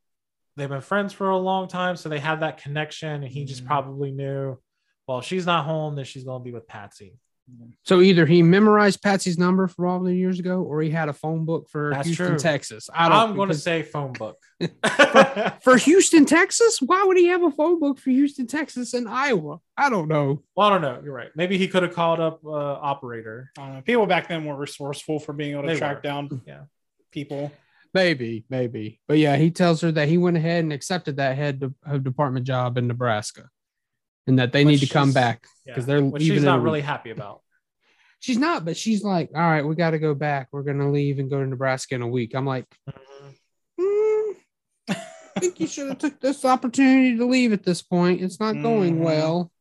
[0.56, 3.64] they've been friends for a long time, so they have that connection, and he just
[3.64, 3.66] Mhm.
[3.66, 4.58] probably knew.
[5.06, 7.18] Well, if she's not home, then she's going to be with Patsy.
[7.82, 11.12] So either he memorized Patsy's number for all the years ago, or he had a
[11.12, 12.38] phone book for That's Houston, true.
[12.38, 12.88] Texas.
[12.94, 13.18] I don't.
[13.18, 14.38] I'm going to say phone book.
[15.62, 16.78] for Houston, Texas.
[16.80, 19.58] Why would he have a phone book for Houston, Texas, and Iowa?
[19.76, 20.42] I don't know.
[20.56, 21.02] Well, I don't know.
[21.04, 21.28] You're right.
[21.36, 23.50] Maybe he could have called up uh, operator.
[23.58, 23.82] I.
[23.84, 26.00] People back then were resourceful for being able to They track were.
[26.02, 26.62] down Yeah.
[27.10, 27.52] people.
[27.94, 29.00] Maybe, maybe.
[29.06, 32.44] But yeah, he tells her that he went ahead and accepted that head of department
[32.46, 33.48] job in Nebraska,
[34.26, 35.72] and that they need to come is- back Yeah.
[35.74, 36.64] because they're Which leaving she's in a not week.
[36.64, 37.42] really happy about.
[38.18, 40.48] She's not, but she's like, all right, we got to go back.
[40.50, 42.34] We're gonna leave and go to Nebraska in a week.
[42.34, 42.66] I'm like,
[43.78, 44.34] "Mm,
[44.88, 48.22] I think you should have took this opportunity to leave at this point.
[48.22, 49.04] It's not going Mhm.
[49.04, 49.52] well.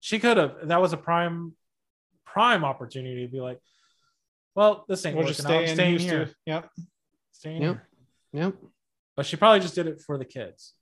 [0.00, 0.66] She could have.
[0.68, 1.54] That was a prime,
[2.26, 3.60] prime opportunity to be like,
[4.56, 5.50] "Well, this ain't We'll working just out.
[5.50, 6.10] stay I'm staying Houston.
[6.18, 6.30] here.
[6.46, 6.70] Yep.
[7.42, 7.84] Staying Yep.
[8.34, 8.54] Yep.
[9.16, 10.74] But she probably just did it for the kids.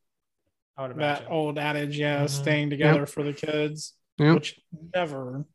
[0.77, 1.25] I would imagine.
[1.25, 2.29] That old adage, yeah, Mhm.
[2.29, 4.35] staying together for the kids, Yep.
[4.35, 4.61] which
[4.95, 5.47] never,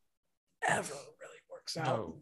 [0.63, 1.85] ever really works out.
[1.85, 2.21] No.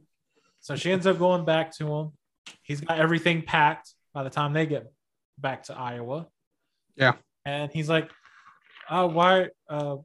[0.59, 2.17] So she ends up going back to him,
[2.61, 4.91] he's got everything packed by the time they get
[5.37, 6.27] back to Iowa.
[6.97, 7.13] Yeah.
[7.45, 8.11] And he's like,
[8.89, 9.51] "Oh, why?
[9.69, 9.97] Uh,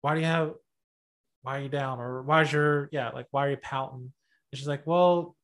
[0.00, 0.54] why do you have?
[1.42, 2.00] Why are you down?
[2.00, 3.10] Or why's your yeah?
[3.10, 4.14] Like, why are you pouting?"
[4.52, 5.36] And she's like, "Well,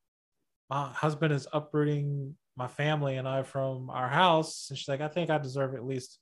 [0.70, 5.08] my husband is uprooting my family and I from our house." And she's like, "I
[5.08, 6.18] think I deserve at least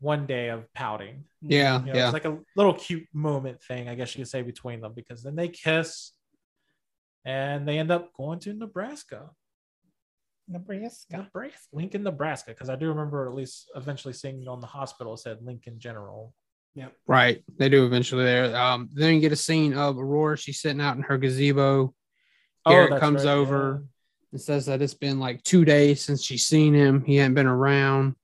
[0.00, 2.04] one day of pouting." Yeah, You know, yeah.
[2.06, 5.22] It's like a little cute moment thing, I guess you could say, between them because
[5.22, 6.12] then they kiss
[7.24, 9.30] and they end up going to Nebraska.
[10.48, 11.18] Nebraska.
[11.18, 11.58] Nebraska.
[11.72, 12.50] Lincoln, Nebraska.
[12.52, 16.32] Because I do remember at least eventually seeing on the hospital it said Lincoln General.
[16.74, 16.92] Yep.
[17.06, 17.42] Right.
[17.58, 18.56] They do eventually there.
[18.56, 20.38] Um, then you get a scene of Aurora.
[20.38, 21.94] She's sitting out in her gazebo.
[22.64, 23.84] Oh, Garrett that's comes right, over
[24.32, 27.02] and says that it's been like two days since she's seen him.
[27.04, 28.14] He hadn't been around.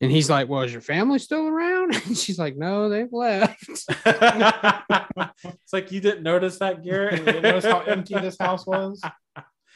[0.00, 1.94] And he's like, Well, is your family still around?
[2.06, 3.64] And she's like, No, they've left.
[4.06, 7.18] it's like you didn't notice that, Garrett.
[7.18, 9.02] You didn't notice how empty this house was?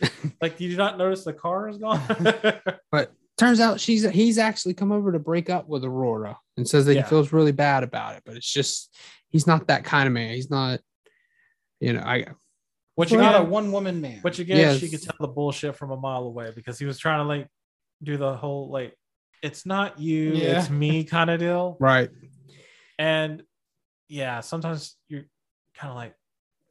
[0.41, 2.01] like, did you not notice the car is gone?
[2.91, 6.87] But turns out she's he's actually come over to break up with Aurora and says
[6.87, 7.03] that Yeah.
[7.03, 8.23] he feels really bad about it.
[8.25, 8.95] But it's just
[9.31, 10.35] he's not that kind of man.
[10.35, 10.81] He's not,
[11.81, 12.27] you know, I
[12.95, 14.19] Which You're not a one woman man.
[14.21, 14.79] which again, Yes.
[14.79, 17.49] she could tell the bullshit from a mile away because he was trying to like
[18.03, 18.95] do the whole like,
[19.43, 20.59] it's not you, Yeah.
[20.61, 21.77] it's me kind of deal.
[21.81, 22.11] right.
[22.99, 23.43] And
[24.09, 25.25] yeah, sometimes you're
[25.75, 26.15] kind of like,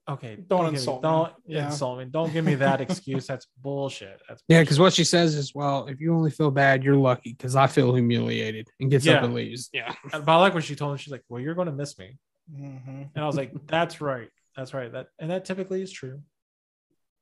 [0.07, 1.09] okay, Don't give me- insult me.
[1.09, 1.65] don't Yeah.
[1.65, 2.05] insult me.
[2.05, 3.25] Don't give me that excuse.
[3.27, 4.21] That's bullshit.
[4.27, 7.33] That's Yeah, because what she says is, Well, if you only feel bad, you're lucky
[7.33, 9.69] because I feel humiliated and gets up and leaves.
[9.73, 9.93] Yeah.
[10.11, 10.97] But I like what she told him.
[10.97, 12.17] She's like, "Well, you're going to miss me,"
[12.53, 13.09] Mhm.
[13.15, 14.29] and I was like, "That's right.
[14.55, 14.91] That's right.
[14.91, 16.21] That and that typically is true."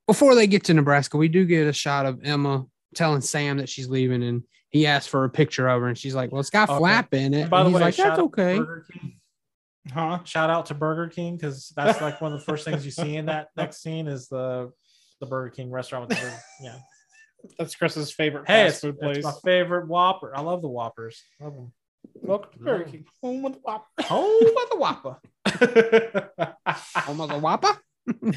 [0.07, 2.65] Before they get to Nebraska, we do get a shot of Emma
[2.95, 4.41] telling Sam that she's leaving and
[4.72, 6.77] he asked for a picture of her and she's like, Well, it's got Okay.
[6.80, 7.41] flap in it.
[7.41, 8.60] And by And the he's way, like, That's okay.
[9.93, 10.19] Huh?
[10.23, 13.15] Shout out to Burger King because that's like one of the first things you see
[13.18, 14.72] in that next scene is the
[15.19, 16.39] the Burger King restaurant with the burger.
[16.61, 16.76] yeah.
[17.57, 19.23] That's Chris's favorite Hey, fast it's, food it's place.
[19.23, 20.35] my favorite Whopper.
[20.35, 21.22] I love the Whoppers.
[21.39, 21.73] Love them.
[22.15, 23.06] Welcome to Burger King.
[23.22, 24.03] Home with the Whopper.
[24.03, 25.18] Home of the Whopper.
[27.06, 27.77] Home of the Whopper?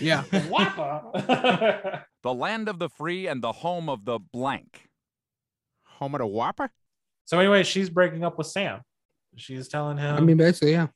[0.01, 0.23] yeah.
[0.49, 2.05] Whopper.
[2.23, 4.89] The land of the free and the home of the blank.
[5.99, 6.71] Home of the Whopper?
[7.25, 8.81] so anyway, she's breaking up with Sam.
[9.37, 10.17] She's telling him.
[10.17, 10.89] I mean, basically, yeah.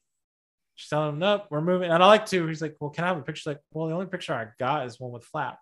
[0.74, 1.90] She's telling him, nope, we're moving.
[1.90, 2.46] And I like to.
[2.46, 3.40] He's like, well, can I have a picture?
[3.40, 5.58] She's like, well, the only picture I got is one with Flap.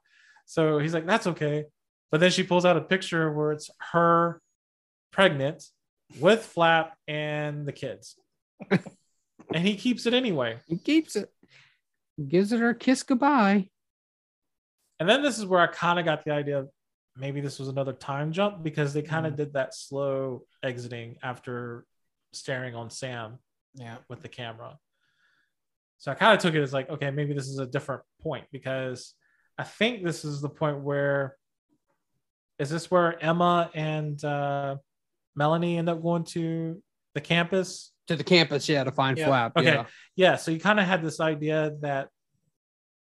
[0.46, 1.64] So he's like, that's okay.
[2.10, 4.40] But then she pulls out a picture where it's her
[5.12, 5.62] pregnant
[6.20, 8.16] with Flap and the kids.
[8.70, 10.58] and he keeps it anyway.
[10.66, 11.30] He keeps it.
[12.28, 13.68] Gives it her a kiss goodbye.
[15.00, 16.68] And then this is where I kind of got the idea of
[17.16, 21.84] maybe this was another time jump because they kind of did that slow exiting after
[22.32, 23.38] staring on Sam
[23.74, 23.96] Yeah.
[24.08, 24.78] with the camera.
[25.98, 28.44] So I kind of took it as like, okay, maybe this is a different point
[28.52, 29.14] because
[29.58, 31.36] I think this is the point where
[32.58, 34.76] is this where Emma and uh,
[35.36, 36.82] Melanie end up going to
[37.14, 37.92] the campus?
[38.08, 39.26] To the campus, yeah, to find Yeah.
[39.26, 39.52] flap.
[39.56, 39.66] Okay.
[39.74, 39.86] Yeah.
[40.16, 40.36] Yeah.
[40.36, 42.08] So you kind of had this idea that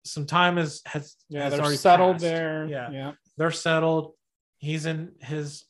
[0.03, 2.23] some time has has Yeah, has they're already settled passed.
[2.23, 2.65] there.
[2.65, 2.91] Yeah.
[2.91, 3.11] Yeah.
[3.37, 4.13] They're settled.
[4.57, 5.65] He's in his,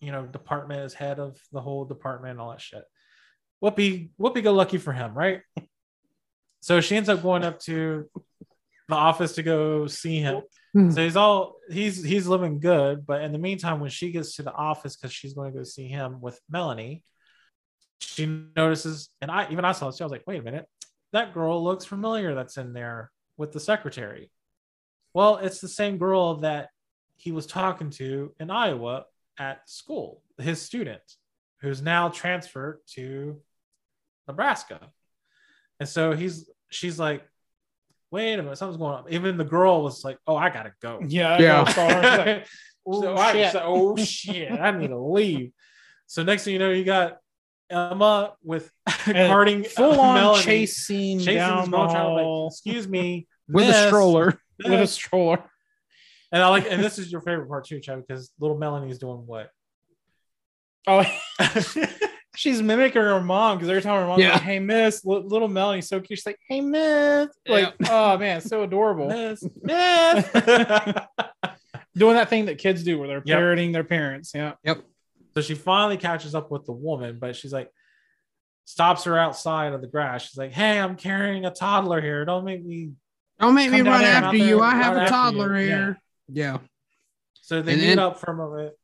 [0.00, 2.84] you know, department as head of the whole department and all that shit.
[3.60, 5.40] Whoopee, whoopee, go lucky for him, right?
[6.60, 8.08] So she ends up going up to
[8.88, 10.42] the office to go see him.
[10.74, 10.90] Hmm.
[10.90, 14.42] So he's all he's he's living good, but in the meantime, when she gets to
[14.42, 17.04] the office because she's going to go see him with Melanie,
[18.00, 18.26] she
[18.56, 20.00] notices, and I even I saw this.
[20.00, 20.66] I was like, wait a minute,
[21.12, 22.34] that girl looks familiar.
[22.34, 24.30] That's in there with the secretary.
[25.14, 26.70] Well, it's the same girl that
[27.16, 29.04] he was talking to in Iowa
[29.38, 31.02] at school, his student,
[31.60, 33.40] who's now transferred to
[34.26, 34.90] Nebraska.
[35.80, 37.24] And so he's she's like,
[38.12, 39.04] wait a minute, something's going on.
[39.08, 41.00] Even the girl was like, oh, I gotta go.
[41.04, 41.40] Yeah.
[41.40, 41.64] Yeah.
[41.64, 42.46] She's like,
[42.92, 43.52] so oh, I shit.
[43.52, 45.52] said, oh shit, I need to leave.
[46.06, 47.16] So next thing you know, you got
[47.70, 48.70] Emma with
[49.06, 52.86] And carting full on Melanie chase scene chasing down the girl, trying to like, excuse
[52.86, 54.40] me, With a miss, stroller.
[54.64, 55.42] with a stroller.
[56.30, 59.26] And I like, and this is your favorite part too, Chad, because little Melanie's doing
[59.26, 59.50] what?
[60.86, 61.04] Oh,
[62.34, 64.32] she's mimicking her mom because every time her mom's Yeah.
[64.32, 66.18] like, "Hey, Miss," li- little Melanie's so cute.
[66.18, 69.08] She's like, "Hey, Miss," like, oh man, so adorable.
[69.08, 70.28] Miss, miss.
[71.94, 73.36] Doing that thing that kids do where they're Yep.
[73.38, 74.32] parroting their parents.
[74.34, 74.54] Yeah.
[74.64, 74.82] Yep.
[75.34, 77.70] So she finally catches up with the woman, but she's like,
[78.64, 80.22] stops her outside of the grass.
[80.28, 82.24] She's like, "Hey, I'm carrying a toddler here.
[82.24, 82.92] Don't make me."
[83.40, 84.60] Don't make me run after you.
[84.60, 85.66] I have a toddler you.
[85.66, 85.76] Yeah.
[85.76, 85.98] here.
[86.28, 86.58] Yeah.
[87.40, 88.74] So they And meet then- up for a moment,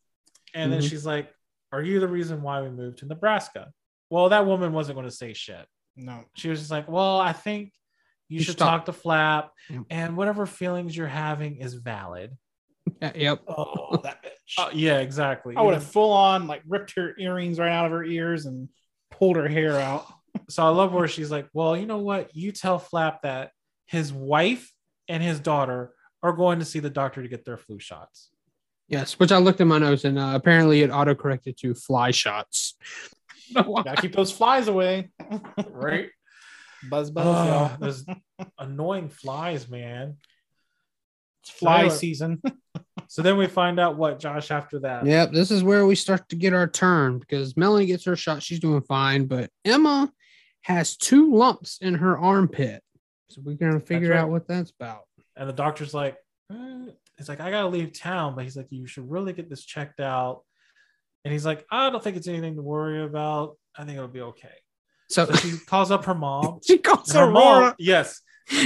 [0.53, 0.91] and then Mhm.
[0.91, 1.33] she's like,
[1.73, 3.73] "Are you the reason why we moved to Nebraska?"
[4.11, 5.67] Well, that woman wasn't going to say shit.
[5.97, 6.25] No.
[6.35, 7.73] She was just like, "Well, I think
[8.29, 9.81] you, You should should talk- talk to Flap, Yeah.
[9.91, 12.37] and whatever feelings you're having is valid."
[13.03, 13.43] Yeah, yep.
[13.47, 14.59] Oh, that bitch.
[14.59, 15.55] Uh, yeah, exactly.
[15.55, 18.69] I would have full on like ripped her earrings right out of her ears and
[19.11, 20.07] pulled her hair out.
[20.49, 22.35] so I love where she's like, "Well, you know what?
[22.35, 23.53] You tell Flap that
[23.87, 24.73] his wife
[25.07, 25.93] and his daughter
[26.23, 28.31] are going to see the doctor to get their flu shots."
[28.89, 32.11] Yes, which I looked in my notes and uh, apparently it auto corrected to fly
[32.11, 32.77] shots.
[33.55, 35.11] Gotta keep those flies away.
[35.71, 36.11] Right?
[36.89, 37.27] Buzz buzz.
[37.27, 37.77] Oh, y'all.
[37.79, 38.05] those
[38.59, 40.17] annoying flies, man.
[41.43, 42.43] It's fly anyway- season.
[43.11, 45.07] So then we find out what Josh after that.
[45.07, 48.43] Yep, this is where we start to get our turn because Melanie gets her shot.
[48.43, 50.13] She's doing fine, but Emma
[50.61, 52.83] has two lumps in her armpit.
[53.31, 54.19] So we're going to figure right.
[54.19, 55.05] out what that's about.
[55.37, 56.19] And the doctor's like,
[56.53, 59.65] eh, he's like, I gotta leave town, but he's like, you should really get this
[59.65, 60.43] checked out.
[61.25, 63.57] And he's like, I don't think it's anything to worry about.
[63.77, 64.49] I think it'll be okay.
[65.11, 66.61] So, So she calls up her mom.
[66.67, 67.33] she calls her Aurora.
[67.33, 68.21] mom, yes.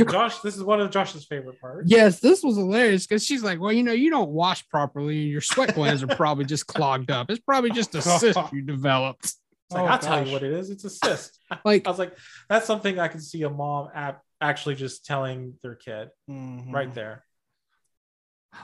[0.08, 1.90] Josh, this is one of Josh's favorite parts.
[1.90, 5.30] Yes, this was hilarious because she's like, Well, you know, you don't wash properly and
[5.30, 7.30] your sweat glands are probably just clogged up.
[7.30, 9.24] It's probably just a cyst you developed.
[9.24, 9.36] It's
[9.72, 10.70] like, Oh, I'll tell you what it is.
[10.70, 11.36] It's a cyst.
[11.64, 12.16] Like, I was like,
[12.48, 16.72] that's something I can see a mom ap- actually just telling their kid Mhm.
[16.72, 17.24] right there.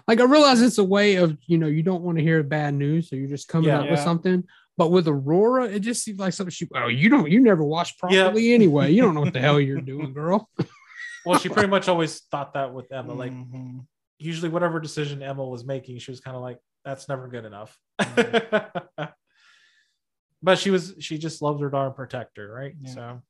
[0.07, 2.75] Like I realize it's a way of you know you don't want to hear bad
[2.75, 3.81] news, so you're just coming Yeah.
[3.81, 4.45] up with something.
[4.77, 6.69] But with Aurora, it just seems like something she.
[6.75, 7.29] Oh, you don't.
[7.31, 8.93] You never wash properly anyway.
[8.93, 10.49] You don't know what the hell you're doing, girl.
[11.27, 13.13] Well, she pretty much always thought that with Emma.
[13.13, 13.85] Like, Mhm.
[14.19, 17.79] usually, whatever decision Emma was making, she was kind of like, that's never good enough.
[20.43, 22.75] but she was, she just loves her daughter and protect her, right?
[22.81, 22.91] Yeah.
[22.95, 23.23] So,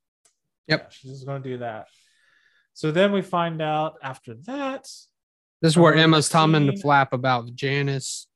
[0.67, 0.79] Yep.
[0.81, 1.87] yeah, she's just going to do that.
[2.73, 4.87] So then we find out after that.
[5.61, 6.77] This is where Oh, Emma's talking to.
[6.77, 8.27] Flap about Janice.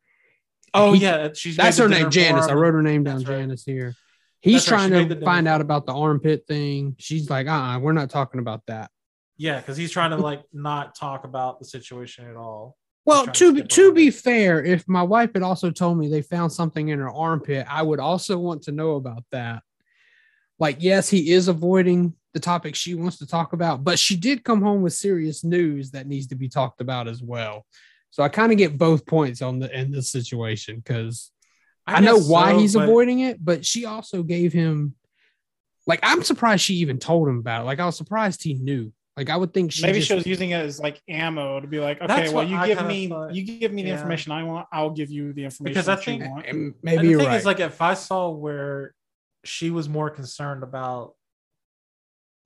[0.74, 1.30] Oh, He- yeah.
[1.34, 2.48] She's That's her name, Janice.
[2.48, 3.26] I wrote her name down, right.
[3.26, 3.96] Janice here.
[4.42, 6.96] He's That's trying the to find out about the armpit thing.
[7.00, 8.92] She's like, uh, uh-uh, we're not talking about that.
[9.38, 12.76] Yeah, because he's trying to like not talk about the situation at all.
[13.06, 16.22] Well, to to be to be fair, if my wife had also told me they
[16.22, 19.64] found something in her armpit, I would also want to know about that.
[20.64, 24.46] Like, yes, he is avoiding the topic she wants to talk about, but she did
[24.46, 27.66] come home with serious news that needs to be talked about as well.
[28.12, 31.32] So I kind of get both points on the in this situation because
[31.86, 34.96] I, know why so, he's but- avoiding it, but she also gave him
[35.86, 37.66] like I'm surprised she even told him about it.
[37.66, 38.94] Like I was surprised he knew.
[39.18, 41.68] Like I would think she Maybe just- she was using it as like ammo to
[41.68, 43.36] be like, okay, well, you I give me, thought.
[43.36, 43.96] you give me the Yeah.
[43.96, 46.46] information I want, I'll give you the information Because I that you think- want.
[46.46, 47.38] And And maybe the you're thing right.
[47.38, 48.96] is, like, if I saw where
[49.44, 51.16] she was more concerned about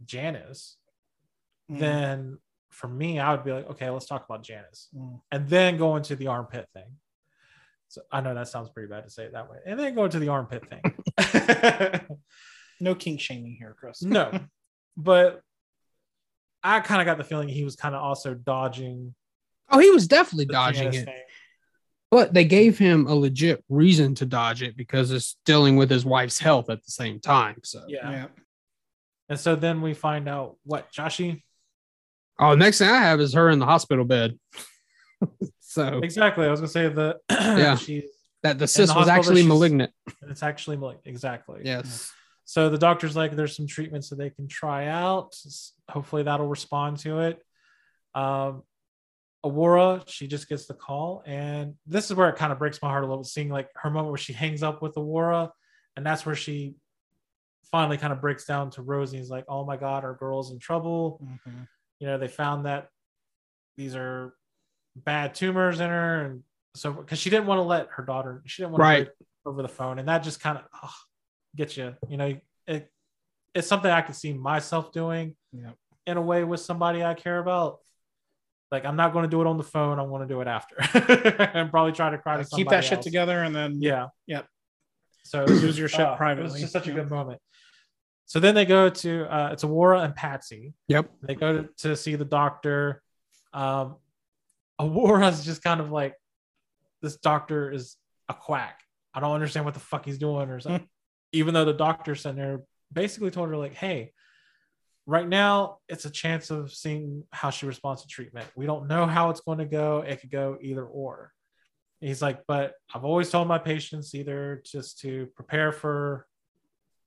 [0.06, 0.78] Janice,
[1.70, 1.80] Mm.
[1.80, 2.38] then
[2.70, 5.22] for me, I would be like, okay, let's talk about Janice, Mm.
[5.32, 6.98] and then go into the armpit thing.
[7.90, 10.06] So I know that sounds pretty bad to say it that way, and then go
[10.06, 10.82] into the armpit thing.
[12.80, 14.04] No kink shaming here, Chris.
[14.04, 14.32] no,
[14.98, 15.42] but
[16.64, 19.16] I kind of got the feeling he was kind of also dodging
[19.70, 21.06] oh, he was definitely dodging Janice it.
[21.06, 21.22] thing.
[22.10, 26.06] But they gave him a legit reason to dodge it because it's dealing with his
[26.06, 27.58] wife's health at the same time.
[27.64, 28.10] So, Yeah.
[28.12, 28.26] Yeah.
[29.30, 31.44] And so then we find out what Joshi
[32.40, 34.38] oh, next thing I have is her in the hospital bed.
[35.60, 36.46] so exactly.
[36.46, 37.76] I was gonna say the Yeah.
[37.76, 38.06] she's
[38.44, 39.92] that the cyst the was actually she's- malignant.
[40.30, 42.12] it's actually like exactly Yes.
[42.46, 45.36] So the doctor's like, there's some treatments that they can try out.
[45.90, 47.44] Hopefully that'll respond to it.
[48.16, 48.64] Um,
[49.46, 52.90] Aurora, she just gets the call, and this is where it kind of breaks my
[52.90, 55.52] heart a little, seeing like her moment where she hangs up with Aurora,
[55.96, 56.76] and that's where she
[57.72, 59.18] finally kind of breaks down to Rosie.
[59.18, 61.68] He's like, "Oh my God, our girl's in trouble." Mhm.
[62.00, 62.90] You know, they found that
[63.76, 64.36] these are
[64.96, 66.44] bad tumors in her, and
[66.76, 69.06] so because she didn't want to let her daughter, she didn't want Right.
[69.06, 70.92] to over the phone, and that just kind of
[71.56, 71.96] get you.
[72.10, 72.92] You know, it
[73.54, 75.72] it's something I could see myself doing Yeah.
[76.06, 77.80] in a way with somebody I care about.
[78.72, 80.00] Like I'm not going to do it on the phone.
[80.00, 80.76] I want to do it after,
[81.54, 84.08] and probably try to cry to Keep somebody that shit together and then Yeah.
[84.28, 84.48] Yep.
[85.24, 86.52] So Lose your shit uh, privately.
[86.52, 87.40] was just such a good moment.
[88.26, 90.74] So then they go to uh, it's Aurora and Patsy.
[90.90, 91.10] Yep.
[91.22, 93.02] They go to, to see the doctor.
[93.54, 93.96] Um,
[94.80, 96.16] Aurora's just kind of like,
[97.02, 97.96] this doctor is
[98.28, 98.82] a quack.
[99.14, 100.88] I don't understand what the fuck he's doing or something.
[101.34, 104.14] Even though the doctor sent her basically told her like, hey,
[105.08, 108.46] right now it's a chance of seeing how she responds to treatment.
[108.56, 110.04] We don't know how it's going to go.
[110.06, 111.32] It could go either or.
[112.02, 116.28] He's like, but I've always told my patients either just to prepare for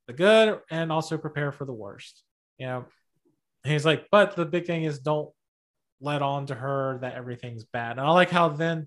[0.08, 2.24] the good and also prepare for the worst.
[2.58, 2.84] You know,
[3.64, 5.30] and he's like, but the big thing is don't
[6.00, 7.92] let on to her that everything's bad.
[7.92, 8.86] And I like how then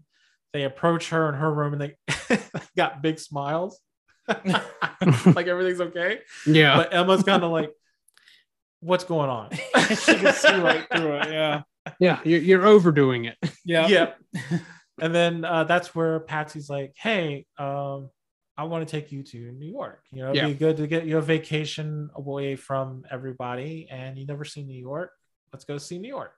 [0.53, 2.39] they approach her in her room and they
[2.75, 3.79] got big smiles.
[4.27, 6.19] like everything's okay.
[6.47, 6.77] Yeah.
[6.77, 7.71] But Emma's kind of like,
[8.83, 9.49] what's going on?
[9.89, 11.31] she can see right through it.
[11.31, 11.61] Yeah.
[11.99, 12.19] Yeah.
[12.23, 13.37] You're, you're overdoing it.
[13.65, 13.87] Yeah.
[13.87, 14.19] Yep.
[15.01, 18.09] and then uh, that's where Patsy's like, "Hey, um,
[18.57, 20.03] I want to take you to New York.
[20.11, 20.47] You know, it'd Yeah.
[20.47, 24.77] be good to get you a vacation away from everybody, and you never seen New
[24.79, 25.11] York.
[25.53, 26.33] Let's go see New York."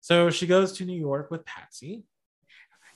[0.00, 2.04] So she goes to New York with Patsy.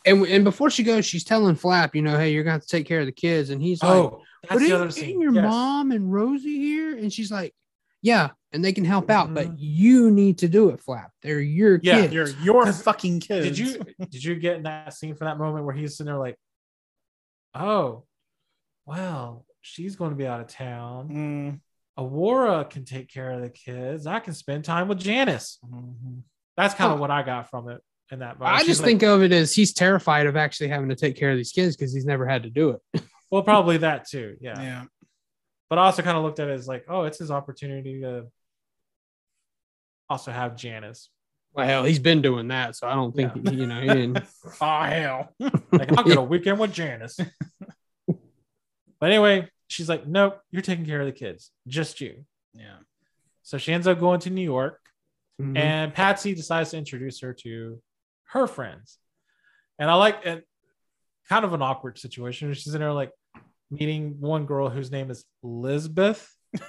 [0.07, 2.69] And and before she goes, she's telling Flap, you know, hey, you're gonna have to
[2.69, 3.51] take care of the kids.
[3.51, 5.20] And he's like, Oh, that's but the ain't, other ain't scene.
[5.20, 5.45] your Yes.
[5.45, 6.97] mom and Rosie here?
[6.97, 7.55] And she's like,
[8.03, 11.11] yeah, and they can help out, but you need to do it, Flap.
[11.23, 12.12] They're your Yeah, kids.
[12.15, 13.47] You're your 'Cause fucking kids.
[13.47, 13.79] Did you
[14.11, 16.37] did you get in that scene for that moment where he's sitting there like,
[17.55, 18.05] "Oh,
[18.87, 21.09] well, she's going to be out of town.
[21.09, 21.61] Mm,
[21.99, 24.07] Aurora can take care of the kids.
[24.07, 26.23] I can spend time with Janice." mhm.
[26.57, 26.95] That's kind Oh.
[26.95, 27.81] of what I got from it
[28.11, 28.57] in that moment.
[28.57, 31.17] I She's just like, think of it as he's terrified of actually having to take
[31.17, 33.03] care of these kids because he's never had to do it.
[33.31, 34.37] well, probably that too.
[34.41, 34.61] Yeah.
[34.61, 34.85] Yeah.
[35.70, 38.26] But I also kind of looked at it as like, oh, it's his opportunity to
[40.08, 41.08] also have Janice.
[41.52, 43.50] Well, hell, he's been doing that, so I don't think Yeah.
[43.52, 43.81] you know.
[43.81, 44.18] He didn't.
[44.60, 45.32] Oh hell.
[45.73, 47.18] Like, I'll get a weekend with Janice.
[48.07, 52.24] but anyway, she's like, nope, you're taking care of the kids, just you.
[52.55, 52.78] Yeah.
[53.42, 54.81] So she ends up going to New York,
[55.40, 55.57] Mhm.
[55.57, 57.81] and Patsy decides to introduce her to
[58.24, 58.99] her friends.
[59.78, 60.47] And I like it,
[61.28, 62.52] kind of an awkward situation.
[62.55, 63.12] She's in there like
[63.70, 66.28] meeting one girl whose name is Lisbeth.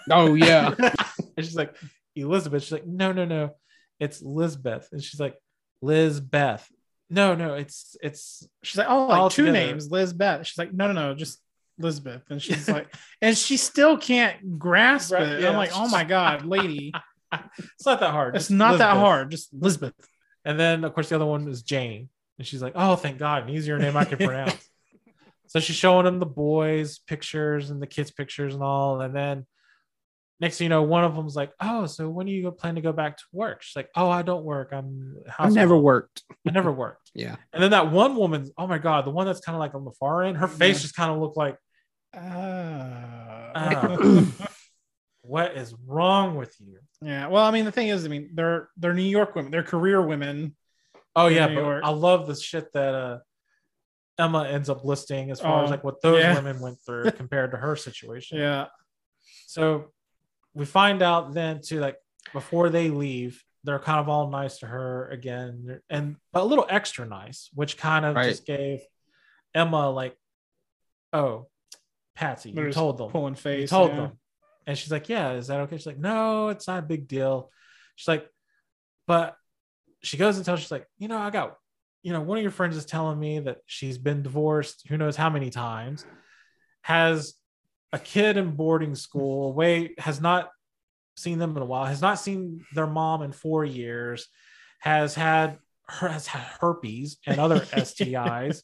[0.09, 0.73] oh yeah,
[1.37, 1.75] and she's like,
[2.15, 2.63] Elizabeth.
[2.63, 3.55] She's like, no, no, no,
[3.99, 4.89] it's Lisbeth.
[4.91, 5.35] And she's like,
[5.81, 6.67] Lizbeth.
[7.09, 9.65] No, no, it's it's She's like, oh, like two together.
[9.67, 10.47] names, Lizbeth.
[10.47, 11.39] She's like, no, no, no, just
[11.79, 12.21] Elizabeth.
[12.29, 15.41] And she's like, and she still can't grasp Right, it.
[15.41, 15.49] Yeah.
[15.49, 16.93] I'm like, oh my god, lady,
[17.33, 18.35] it's not that hard.
[18.35, 19.31] it's Just not that hard.
[19.31, 19.93] Just Elizabeth.
[20.45, 22.07] And then of course the other one is Jane.
[22.37, 24.69] And she's like, Oh, thank God, an easier name I can pronounce.
[25.51, 29.01] So she's showing him the boys' pictures and the kids' pictures and all.
[29.01, 29.45] And then
[30.39, 32.81] next thing you know, one of them's like, Oh, so when do you plan to
[32.81, 33.61] go back to work?
[33.61, 34.69] She's like, Oh, I don't work.
[34.71, 35.83] I'm I've never housewife.
[35.83, 36.23] worked.
[36.47, 37.11] I never worked.
[37.15, 39.75] Yeah, And then that one woman, oh my god, the one that's kind of like
[39.75, 40.81] on the far end, her face Yeah.
[40.83, 41.57] just kind of looked like,
[42.15, 43.97] Uh, "Ah,
[45.23, 46.79] what is wrong with you?
[47.01, 47.27] yeah.
[47.27, 49.51] Well, I mean, the thing is, I mean, they're they're New York women.
[49.51, 50.55] They're career women.
[51.15, 51.83] Oh yeah, but York.
[51.83, 53.17] I love the shit that uh
[54.17, 56.35] Emma ends up listing as far as Oh, like what those yeah.
[56.35, 58.37] women went through compared to her situation.
[58.37, 58.67] Yeah.
[59.47, 59.91] So
[60.53, 61.97] we find out then to like
[62.33, 67.05] before they leave, they're kind of all nice to her again, and a little extra
[67.05, 68.29] nice, which kind of Right.
[68.29, 68.79] just gave
[69.53, 70.15] Emma like,
[71.13, 71.47] oh,
[72.15, 73.69] Patsy, They're you told them, pulling face, you face.
[73.69, 73.95] told yeah.
[73.97, 74.11] them,
[74.67, 75.77] and she's like, yeah, is that okay?
[75.77, 77.51] She's like, no, it's not a big deal.
[77.95, 78.27] She's like,
[79.07, 79.35] but
[80.01, 81.55] she goes and tells, she's like, you know, I got,
[82.03, 85.15] you know, one of your friends is telling me that she's been divorced, who knows
[85.15, 86.05] how many times,
[86.81, 87.33] has
[87.93, 90.49] a kid in boarding school, away, has not
[91.17, 94.27] seen them in a while, has not seen their mom in four years,
[94.79, 98.61] has had her has had herpes and other STIs.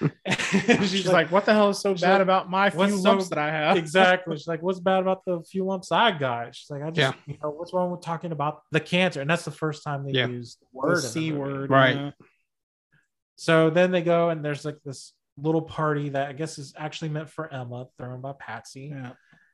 [0.30, 3.00] she's, She's like, what the hell is so bad like, about my few "What's so-
[3.10, 3.76] lumps that I have?
[3.76, 4.36] exactly.
[4.38, 6.54] She's like, what's bad about the few lumps I got?
[6.54, 7.20] She's like, I just, Yeah.
[7.32, 9.20] you know, what's wrong with talking about the cancer?
[9.20, 10.28] And that's the first time they Yeah.
[10.28, 11.38] use the The word, the C movie.
[11.40, 11.70] word.
[11.70, 11.96] Right.
[11.96, 12.10] yeah.
[13.40, 17.10] So then they go and there's like this little party that I guess is actually
[17.10, 18.90] meant for Emma, thrown by Patsy.
[18.92, 19.12] Yeah.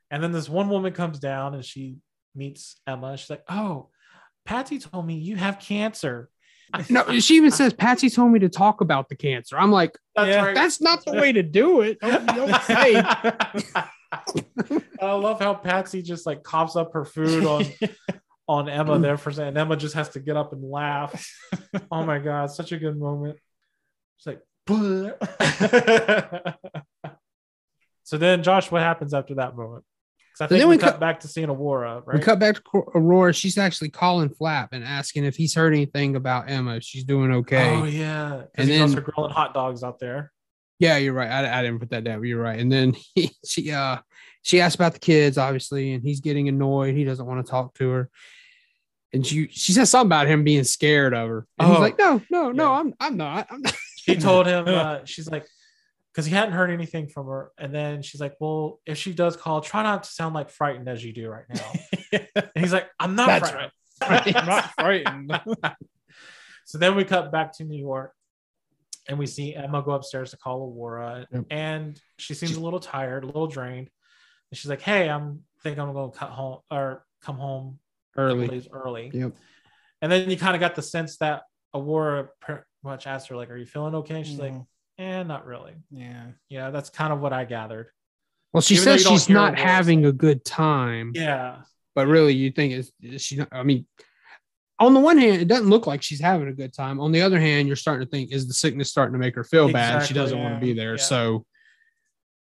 [0.09, 1.97] And then this one woman comes down and she
[2.33, 3.15] meets Emma.
[3.15, 3.89] She's like, "Oh,
[4.43, 6.29] Patsy told me you have cancer."
[6.89, 9.55] no, she even says Patsy told me to talk about the cancer.
[9.55, 10.45] I'm like, That's Yeah.
[10.45, 10.55] right.
[10.55, 11.99] that's not the way to do it.
[12.01, 12.95] Don't, don't say.
[15.01, 17.65] I love how Patsy just like coughs up her food on
[18.47, 19.49] on Emma there for a second.
[19.49, 21.31] And Emma just has to get up and laugh.
[21.91, 23.37] Oh my god, such a good moment.
[24.17, 24.41] She's like,
[28.03, 29.83] so then, Josh, what happens after that moment?
[30.37, 32.17] 'Cause I think then we, we cut cut- back to seeing Aurora, right?
[32.19, 32.61] We cut back to
[32.93, 33.31] Aurora.
[33.33, 36.81] She's actually calling Flap and asking if he's heard anything about Emma.
[36.81, 37.69] She's doing okay.
[37.73, 40.31] Oh yeah, And and he goes then- for grilling hot dogs out there.
[40.77, 41.29] Yeah, you're right.
[41.31, 42.19] I, I didn't put that down.
[42.19, 42.59] But you're right.
[42.59, 43.99] And then he, she uh
[44.41, 46.95] she asked about the kids, obviously, and he's getting annoyed.
[46.95, 48.09] He doesn't want to talk to her.
[49.13, 51.47] And she she says something about him being scared of her.
[51.59, 51.79] And he's Oh.
[51.79, 52.79] like, no, no, no, Yeah.
[52.81, 53.47] I'm I'm not.
[53.49, 53.73] I'm not.
[54.05, 55.45] She told him, uh, she's like,
[56.13, 59.35] because he hadn't heard anything from her, and then she's like, "Well, if she does
[59.35, 61.71] call, try not to sound like frightened as you do right now."
[62.35, 65.41] and he's like, "I'm not That's frightened." I'm not frightened.
[66.65, 68.13] so then we cut back to New York,
[69.09, 71.45] and we see Emma go upstairs to call Aurora, Yep.
[71.49, 73.89] and she seems a little tired, a little drained.
[74.51, 77.79] And she's like, "Hey, I'm think I'm going to cut home or come home
[78.15, 78.65] Early.
[78.71, 79.33] early." Yep.
[80.01, 81.43] And then you kind of got the sense that
[81.73, 84.65] Aurora pretty much asked her, like, "Are you feeling okay?" She's like, Mhm.
[84.99, 86.27] "Eh, not really." yeah.
[86.49, 87.87] Yeah, that's kind of what I gathered.
[88.53, 89.63] Well, she Even says she's not a voice.
[89.65, 91.11] having a good time.
[91.13, 93.85] Yeah, But really, you think is is she not, I mean,
[94.79, 96.99] on the one hand, it doesn't look like she's having a good time.
[96.99, 99.43] On the other hand, you're starting to think, is the sickness starting to make her
[99.43, 100.05] feel bad?
[100.05, 100.95] She doesn't want to be there.
[100.95, 101.01] yeah.
[101.01, 101.45] So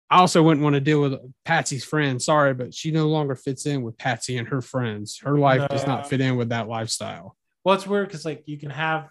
[0.08, 2.20] I also wouldn't want to deal with Patsy's friend.
[2.20, 5.18] Sorry, but she no longer fits in with Patsy and her friends.
[5.18, 7.36] Her life does not fit in with that lifestyle.
[7.64, 9.08] Well, it's weird because like you can have,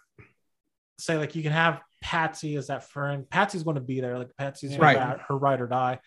[0.99, 3.29] say, like you can have Patsy as that friend.
[3.29, 4.17] Patsy's going to be there.
[4.17, 4.97] Like Patsy's her Right.
[4.97, 5.99] ride- her ride or die.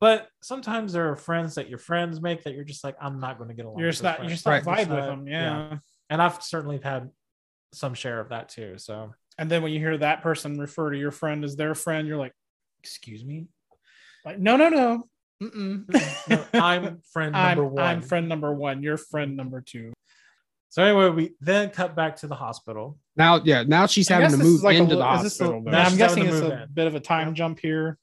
[0.00, 3.36] But sometimes there are friends that your friends make that you're just like, I'm not
[3.38, 3.78] going to get along.
[3.78, 4.62] You're with just this not you're friend.
[4.62, 4.86] just not Right.
[4.86, 5.26] vibe with not- them.
[5.28, 5.78] Yeah.
[6.10, 7.10] And I've certainly had
[7.72, 8.78] some share of that too.
[8.78, 12.08] So And then when you hear that person refer to your friend as their friend,
[12.08, 12.32] you're like,
[12.80, 13.46] excuse me?
[14.24, 15.08] Like, no, no, no.
[15.42, 15.84] Mm-mm.
[16.28, 17.84] no, I'm friend number I'm, one.
[17.84, 18.82] I'm friend number one.
[18.82, 19.92] You're friend number two.
[20.70, 22.98] So anyway, we then cut back to the hospital.
[23.16, 25.00] Now, yeah, now she's I having guess to this is move like a into the
[25.00, 25.64] little- is this a- hospital.
[25.64, 25.70] though.
[25.70, 26.68] now I'm She's guessing having it's to a in.
[26.72, 27.98] bit of a time jump here.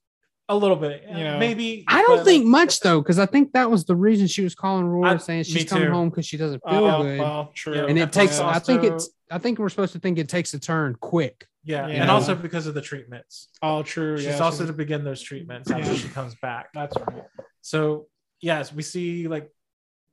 [0.47, 1.39] A little bit, You know.
[1.39, 1.85] maybe.
[1.87, 4.43] I don't but, think like, much though, because I think that was the reason she
[4.43, 5.91] was calling Aurora I- saying me she's coming too.
[5.93, 7.19] home because she doesn't oh, feel Oh, good.
[7.19, 7.75] well, true.
[7.75, 9.99] Yeah, and I it takes, think I think also- it's, I think we're supposed to
[9.99, 11.47] think it takes a turn quick.
[11.63, 12.01] Yeah, Yeah.
[12.03, 13.47] and also because of the treatments.
[13.63, 14.17] all true.
[14.17, 15.97] She's yeah, also she's- to begin those treatments after Yeah.
[15.97, 16.67] she comes back.
[16.75, 17.23] that's right.
[17.61, 18.05] So
[18.39, 19.49] yes, we see like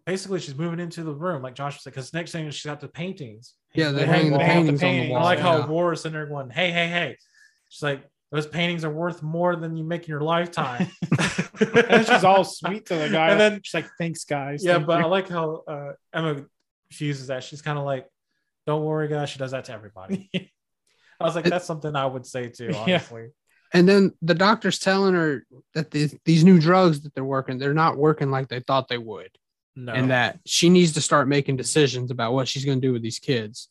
[0.06, 2.80] basically she's moving into the room, like Josh was like, because next thing she's got
[2.80, 3.54] the paintings.
[3.74, 5.20] Yeah, they're hanging hanging the on hang the paintings on the wall.
[5.22, 5.66] I like how yeah.
[5.66, 7.16] Aurora's in there going, hey, hey, hey.
[7.68, 10.88] She's like, those paintings are worth more than you make in your lifetime.
[11.60, 13.30] And she's all sweet to the guy.
[13.30, 14.64] And then- she's like, thanks, guys.
[14.64, 16.44] yeah, Thank but you." I like how uh, Emma
[16.90, 17.44] fuses that.
[17.44, 18.06] She's kind of like,
[18.66, 19.30] don't worry, guys.
[19.30, 20.28] She does that to everybody.
[21.20, 22.78] I was like, It- that's something I would say too, Yeah.
[22.78, 23.28] honestly.
[23.72, 27.74] And then the doctor's telling her that these, these new drugs that they're working, they're
[27.74, 29.30] not working like they thought they would.
[29.74, 29.92] No.
[29.92, 33.02] And that she needs to start making decisions about what she's going to do with
[33.02, 33.68] these kids.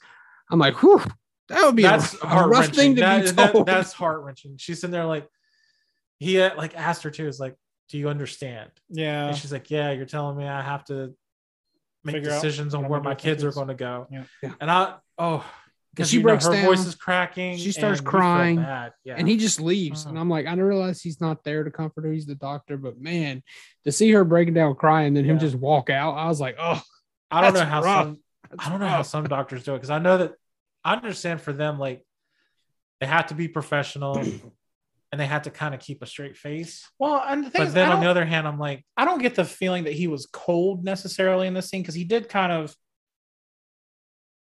[0.50, 1.02] I'm like, whew,
[1.50, 3.68] that would be that's a, a rough thing to that, be that- told.
[3.68, 4.58] that's heart wrenching.
[4.58, 5.28] She's sitting there like
[6.20, 7.28] he uh, like asked her too.
[7.28, 7.56] Is like,
[7.90, 8.72] do you understand?
[8.90, 9.28] yeah.
[9.28, 9.92] And she's like, yeah.
[9.92, 11.14] You're telling me I have to
[12.04, 14.08] make Figure decisions on where my do with my kids are going to go.
[14.10, 14.24] Yeah.
[14.42, 14.54] Yeah.
[14.60, 15.46] And I oh.
[15.94, 17.58] Because she you know, breaks her voice is cracking.
[17.58, 18.60] She starts crying.
[18.60, 18.90] Yeah.
[19.18, 20.06] and he just leaves.
[20.06, 20.10] Mhm.
[20.10, 22.12] And I'm like, I don't realize he's not there to comfort her.
[22.14, 23.44] He's the doctor, but man,
[23.84, 26.56] to see her breaking down crying, and then him just walk out, I was like,
[26.60, 26.82] oh,
[27.30, 28.06] I don't know how rough.
[28.06, 30.34] some that's I don't know how some doctors do it because I know that
[30.84, 32.06] I understand for them like
[33.00, 36.88] they have to be professional and they have to kind of keep a straight face.
[37.00, 39.22] Well, and the thing But is, then on the other hand, I'm like, I don't
[39.22, 42.52] get the feeling that he was cold necessarily in this scene because he did kind
[42.52, 42.76] of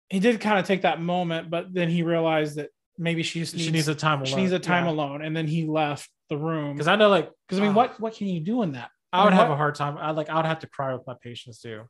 [0.08, 3.54] he did kind of take that moment, but then he realized that maybe she just
[3.54, 4.26] needs, she needs a time alone.
[4.26, 6.74] she needs a time alone, and then he left the room.
[6.74, 8.90] Because I know like Because I mean, uh, what what can you do in that?
[9.12, 9.96] I would mean, have what- a hard time.
[9.98, 11.82] I like I would have to cry with my patients too.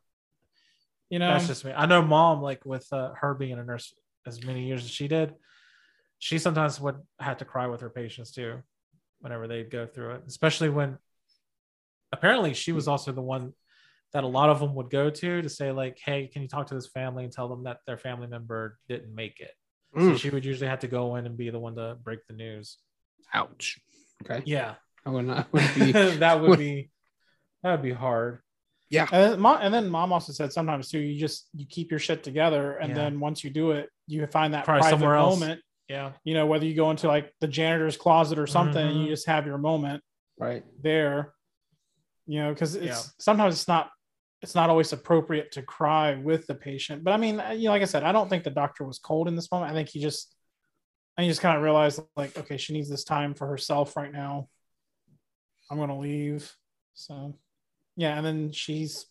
[1.09, 1.71] You know, That's just me.
[1.75, 3.93] I know mom like with uh, her being a nurse
[4.25, 5.35] as many years as she did,
[6.17, 8.63] she sometimes would have to cry with her patients too,
[9.19, 10.23] whenever they'd go through it.
[10.27, 10.97] Especially when
[12.11, 13.53] apparently she was also the one
[14.15, 16.67] that a lot of them would go to to say like, "Hey, can you talk
[16.67, 19.51] to this family and tell them that their family member didn't make it?"
[19.93, 20.19] So Mm.
[20.19, 22.77] she would usually have to go in and be the one to break the news.
[23.33, 23.77] ouch.
[24.23, 24.41] Okay.
[24.45, 25.91] Yeah, I would not would be
[26.25, 26.89] that would be
[27.61, 28.39] that would be hard.
[28.89, 31.91] Yeah and then, mom, and then mom also said sometimes too, you just you keep
[31.91, 32.95] your shit together, and Yeah.
[32.95, 35.39] then once you do it, you find that Cry private somewhere else.
[35.41, 35.61] moment.
[35.89, 39.09] Yeah, You know, whether you go into like the janitor's closet or something, and you
[39.09, 40.01] just have your moment
[40.39, 40.63] right.
[40.81, 41.33] there.
[42.27, 43.01] You know, because it's Yeah.
[43.19, 43.91] sometimes it's not
[44.45, 47.03] it's not always appropriate to cry with the patient.
[47.03, 48.99] But I mean, uh, you know, like I said, I don't think the doctor was
[48.99, 49.71] cold in this moment.
[49.71, 50.35] I think he just,
[51.17, 54.47] I just kind of realized like, okay, she needs this time for herself right now.
[55.71, 56.53] I'm gonna leave.
[56.93, 57.33] So,
[57.97, 59.07] yeah, and then she's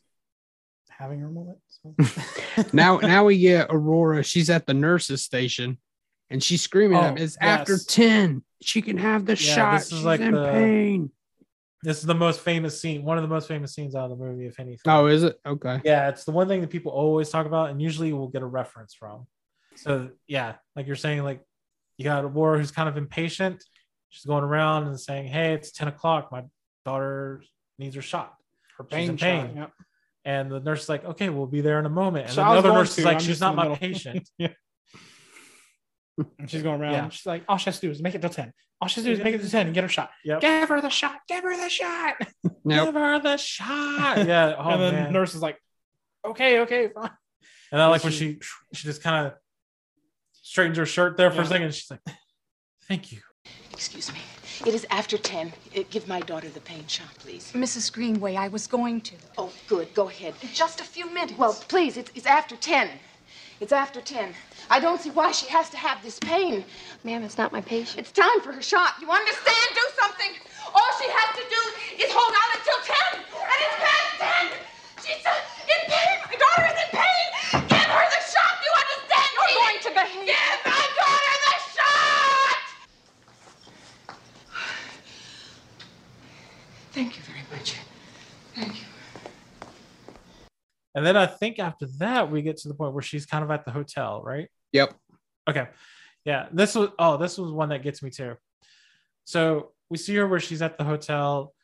[0.88, 1.58] having her moment.
[1.66, 1.96] So.
[2.72, 4.22] now now we get Aurora.
[4.22, 5.78] She's at the nurses station
[6.30, 8.44] and she's screaming at Oh, him, it's after 10.
[8.62, 9.78] She can have the Yeah, shot.
[9.80, 11.10] this is She's like in the- pain.
[11.84, 14.24] This is the most famous scene, one of the most famous scenes out of the
[14.24, 14.80] movie, if anything.
[14.86, 15.36] Oh, is it?
[15.46, 15.82] Okay.
[15.84, 18.46] Yeah, it's the one thing that people always talk about, and usually we'll get a
[18.46, 19.26] reference from.
[19.76, 21.42] So yeah, like you're saying, like
[21.98, 23.62] you got Aurora who's kind of impatient.
[24.08, 26.32] She's going around and saying, "Hey, it's ten o'clock.
[26.32, 26.44] My
[26.86, 27.42] daughter
[27.78, 28.34] needs her shot.
[28.78, 29.72] Her She's in pain, pain." shot, yep.
[30.24, 32.48] And the nurse is like, "Okay, we'll be there in a moment." And So the
[32.48, 34.48] other nurse is like, I'm "She's not my middle." patient." yeah.
[36.38, 36.92] And she's going around.
[36.92, 37.08] Yeah.
[37.08, 38.52] She's like, all she has to do is make it till 10.
[38.84, 40.10] All she has to do is make it to 10 and get her shot.
[40.26, 40.42] Yep.
[40.42, 41.20] Give her the shot.
[41.26, 42.16] Give her the shot.
[42.66, 44.18] Now, Give her the shot.
[44.26, 44.54] Yeah.
[44.58, 45.04] Oh and then man.
[45.04, 45.58] the nurse is like,
[46.22, 47.10] okay, okay, fine.
[47.72, 48.38] And I like when she-
[48.72, 49.32] she she just kind of
[50.42, 51.42] straightens her shirt there for Yeah.
[51.44, 51.74] a second.
[51.74, 52.00] She's like,
[52.86, 53.20] "Thank you."
[53.72, 54.18] Excuse me.
[54.66, 55.52] It is after 10.
[55.76, 57.52] Uh, give my daughter the pain shot, please.
[57.54, 57.90] Mrs.
[57.92, 59.14] Greenway, I was going to.
[59.38, 59.92] Oh, good.
[59.94, 60.34] Go ahead.
[60.42, 61.36] In just a few minutes.
[61.38, 62.88] Well, please, it's, it's after 10.
[63.60, 64.34] It's after 10.
[64.68, 66.64] I don't see why she has to have this pain.
[67.04, 68.00] Ma'am, it's not my patient.
[68.00, 68.94] It's time for her shot.
[69.00, 69.68] You understand?
[69.74, 70.30] Do something.
[70.74, 73.24] All she has to do is hold out until 10.
[73.30, 74.58] And it's past 10.
[75.06, 75.30] She's uh,
[75.70, 76.16] in pain.
[76.26, 77.26] My daughter is in pain.
[77.68, 78.54] Give her the shot.
[78.64, 79.28] You understand?
[79.38, 80.26] You're going to behave.
[80.26, 82.58] Give my daughter the shot.
[86.92, 87.83] Thank you very much.
[90.94, 93.50] And then I think after that we get to the point where she's kind of
[93.50, 94.48] at the hotel, right?
[94.72, 94.94] Yep.
[95.48, 95.66] Okay.
[96.24, 96.46] Yeah.
[96.52, 98.34] This was oh, this was one that gets me too.
[99.24, 101.54] So we see her where she's at the hotel,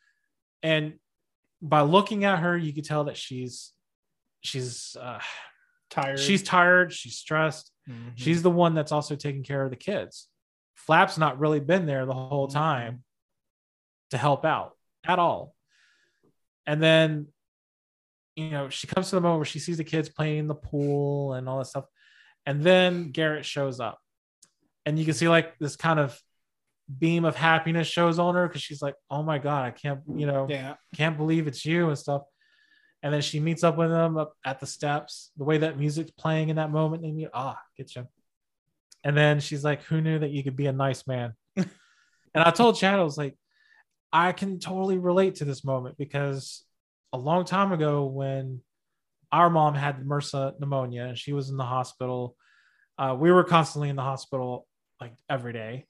[0.63, 0.93] and
[1.61, 3.71] by looking at her, you can tell that she's
[4.41, 5.19] she's uh
[5.89, 6.19] Tired.
[6.19, 7.71] she's tired, she's stressed.
[7.89, 8.13] Mhm.
[8.15, 10.27] She's the one that's also taking care of the kids.
[10.75, 13.03] Flap's not really been there the whole time
[14.11, 15.53] to help out at all.
[16.65, 17.27] And then,
[18.35, 20.55] you know, she comes to the moment where she sees the kids playing in the
[20.55, 21.85] pool and all that stuff.
[22.45, 23.99] And then Garrett shows up.
[24.85, 26.19] And you can see like this kind of
[26.99, 30.25] beam of happiness shows on her because she's like, oh my God, I can't, you
[30.25, 30.75] know, Yeah.
[30.95, 32.23] can't believe it's you and stuff.
[33.03, 35.31] And then she meets up with him up at the steps.
[35.37, 37.29] The way that music's playing in that moment, they meet.
[37.33, 38.07] Ah, get you.
[39.03, 41.67] And then she's like, "Who knew that you could be a nice man?" and
[42.35, 43.35] I told Chad, I was like,
[44.13, 46.63] I can totally relate to this moment because
[47.13, 48.61] a long time ago, when
[49.31, 52.35] our mom had MRSA pneumonia and she was in the hospital,
[52.97, 54.67] uh, we were constantly in the hospital
[54.99, 55.85] like every day,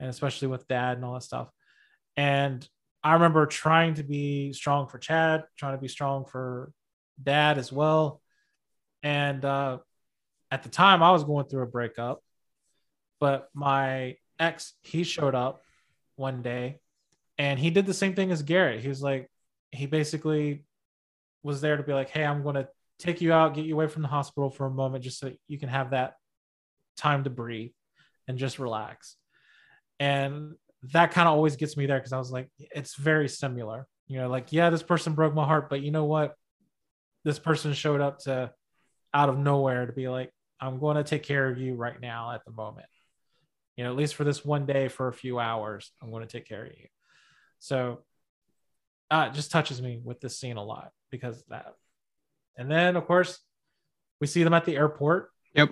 [0.00, 1.50] and especially with dad and all that stuff.
[2.16, 2.66] And
[3.02, 6.72] I remember trying to be strong for Chad, trying to be strong for
[7.22, 8.20] dad as well.
[9.02, 9.78] And uh,
[10.50, 12.20] at the time, I was going through a breakup,
[13.20, 15.62] but my ex, he showed up
[16.16, 16.80] one day
[17.38, 18.80] and he did the same thing as Garrett.
[18.80, 19.30] He was like,
[19.70, 20.64] he basically
[21.42, 23.88] was there to be like, hey, I'm going to take you out, get you away
[23.88, 26.14] from the hospital for a moment, just so you can have that
[26.96, 27.72] time to breathe
[28.26, 29.16] and just relax.
[30.00, 30.54] And
[30.92, 33.86] that kind of always gets me there because I was like, it's very similar.
[34.08, 36.34] You know, like, yeah, this person broke my heart, but you know what?
[37.24, 38.52] This person showed up to
[39.12, 40.30] out of nowhere to be like,
[40.60, 42.86] I'm going to take care of you right now at the moment.
[43.76, 46.32] You know, at least for this one day for a few hours, I'm going to
[46.32, 46.86] take care of you.
[47.58, 48.04] So
[49.10, 51.74] uh, it just touches me with this scene a lot because of that.
[52.56, 53.38] And then, of course,
[54.20, 55.30] we see them at the airport.
[55.54, 55.70] Yep.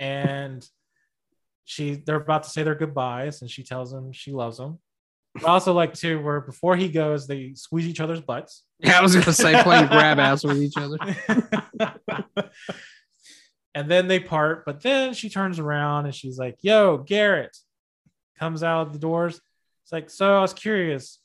[0.00, 0.66] And
[1.64, 4.78] she they're about to say their goodbyes and she tells him she loves him.
[5.36, 8.64] I also like too where before he goes, they squeeze each other's butts.
[8.84, 10.98] Yeah, I was gonna say playing grab ass with each other.
[13.76, 17.56] and then they part, but then she turns around and she's like, Yo, Garrett
[18.40, 19.40] comes out of the doors.
[19.84, 21.20] It's like, so I was curious,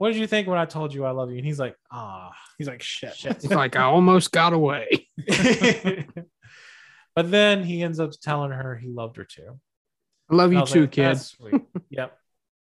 [0.00, 1.36] what did you think when I told you I love you?
[1.36, 3.14] And he's like, ah, he's like, shit.
[3.14, 3.32] shit.
[3.32, 5.06] It's like I almost got away.
[7.14, 9.60] but then he ends up telling her he loved her too.
[10.30, 11.18] I love And you I too, like, kid.
[11.20, 11.62] Sweet.
[11.90, 12.16] yep.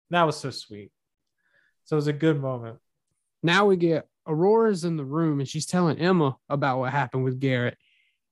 [0.09, 0.91] That was so sweet.
[1.85, 2.79] So it was a good moment.
[3.43, 7.41] Now we get Aurora's in the room and she's telling Emma about what happened with
[7.41, 7.77] Garrett.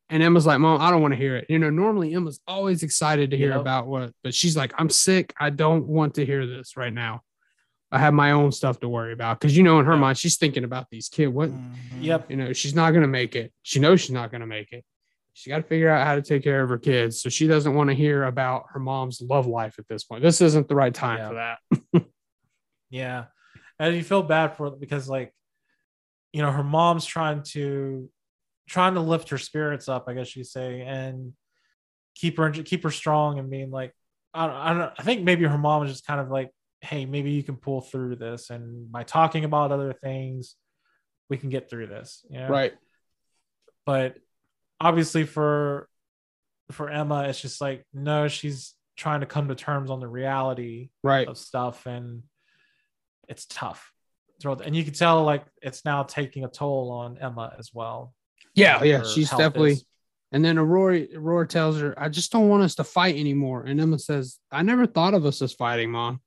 [0.08, 1.46] And Emma's like, Mom, I don't want to hear it.
[1.50, 3.60] You know, normally Emma's always excited to hear Yep.
[3.60, 5.34] about what, but she's like, I'm sick.
[5.38, 7.20] I don't want to hear this right now.
[7.96, 9.40] I have my own stuff to worry about.
[9.40, 11.32] Cause you know, in her mind, she's thinking about these kids.
[11.32, 12.02] What, mm-hmm.
[12.02, 12.30] Yep.
[12.30, 13.52] you know, she's not going to make it.
[13.62, 14.84] She knows she's not going to make it.
[15.32, 17.20] She got to figure out how to take care of her kids.
[17.20, 20.22] So she doesn't want to hear about her mom's love life at this point.
[20.22, 21.28] This isn't the right time Yeah.
[21.28, 22.04] for that.
[22.90, 23.24] Yeah.
[23.78, 25.32] And you feel bad for because like,
[26.32, 28.08] you know, her mom's trying to
[28.68, 31.32] trying to lift her spirits up, I guess you say, and
[32.14, 33.92] keep her keep her strong and being like,
[34.32, 36.50] I don't, I don't I think maybe her mom was just kind of like,
[36.86, 38.50] hey, maybe you can pull through this.
[38.50, 40.54] And by talking about other things,
[41.28, 42.24] we can get through this.
[42.30, 42.48] You know?
[42.48, 42.74] Right.
[43.84, 44.16] But
[44.80, 45.88] obviously for
[46.72, 50.88] for Emma, it's just like, no, she's trying to come to terms on the reality
[51.02, 51.28] Right.
[51.28, 52.22] of stuff and
[53.28, 53.92] it's tough
[54.44, 58.14] and you can tell like it's now taking a toll on emma as well
[58.54, 59.72] Yeah, yeah, she's definitely.
[59.72, 59.84] is-
[60.32, 63.80] And then Aurora, Aurora tells her, "I just don't want us to fight anymore." And
[63.80, 66.20] Emma says, "I never thought of us as fighting, Mom."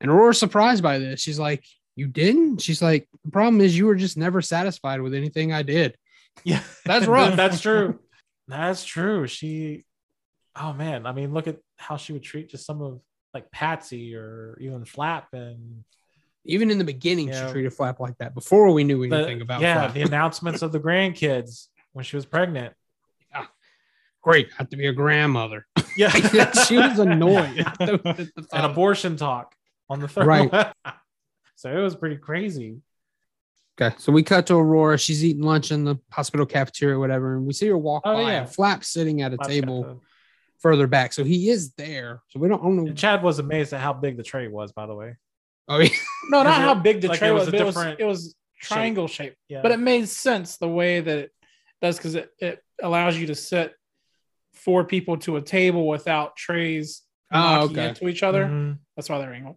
[0.00, 1.20] And Aurora's surprised by this.
[1.20, 5.14] She's like, "You didn't?" She's like, "The problem is you were just never satisfied with
[5.14, 5.96] anything I did."
[6.44, 7.34] yeah That's rough.
[7.34, 7.98] that's true
[8.46, 9.86] that's true she
[10.54, 13.00] oh man i mean look at how she would treat just some of
[13.32, 15.82] like patsy or even flap and
[16.44, 17.46] Even in the beginning, Yeah.
[17.46, 19.94] she treated Flap like that before we knew the, anything about yeah Flap.
[19.94, 22.74] the announcements of the grandkids when she was pregnant
[24.22, 25.66] Great, I have to be a grandmother.
[25.96, 26.10] yeah
[26.66, 27.64] she was annoyed.
[27.80, 29.54] an abortion talk
[29.88, 30.50] on the third Right.
[30.52, 30.72] one.
[31.56, 32.78] so it was pretty crazy
[33.78, 34.96] Okay, so we cut to Aurora.
[34.96, 38.14] She's eating lunch in the hospital cafeteria, or whatever, and we see her walk Oh,
[38.14, 38.22] by.
[38.22, 38.40] yeah.
[38.40, 40.00] And Flap sitting at a Flap's table the-
[40.60, 42.22] further back, so he is there.
[42.30, 42.86] So we don't, I don't know.
[42.86, 45.16] And Chad was amazed at how big the tray was, by the way.
[45.68, 45.90] Oh, yeah.
[46.30, 47.40] No, not Is how big the like tray it was.
[47.40, 49.34] was a but it was it was triangle shape.
[49.46, 49.60] Yeah.
[49.60, 51.32] But it made sense the way that it
[51.82, 53.74] does because it, it allows you to sit
[54.54, 57.88] four people to a table without trays Oh, knocking okay.
[57.90, 58.46] into each other.
[58.46, 58.78] Mhm.
[58.96, 59.56] That's why they're angled.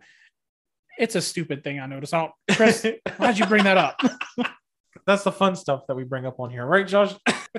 [1.00, 2.14] It's a stupid thing I noticed.
[2.14, 2.86] I don't, Chris,
[3.18, 4.00] why'd you bring that up?
[5.08, 7.16] That's the fun stuff that we bring up on here, right, Josh?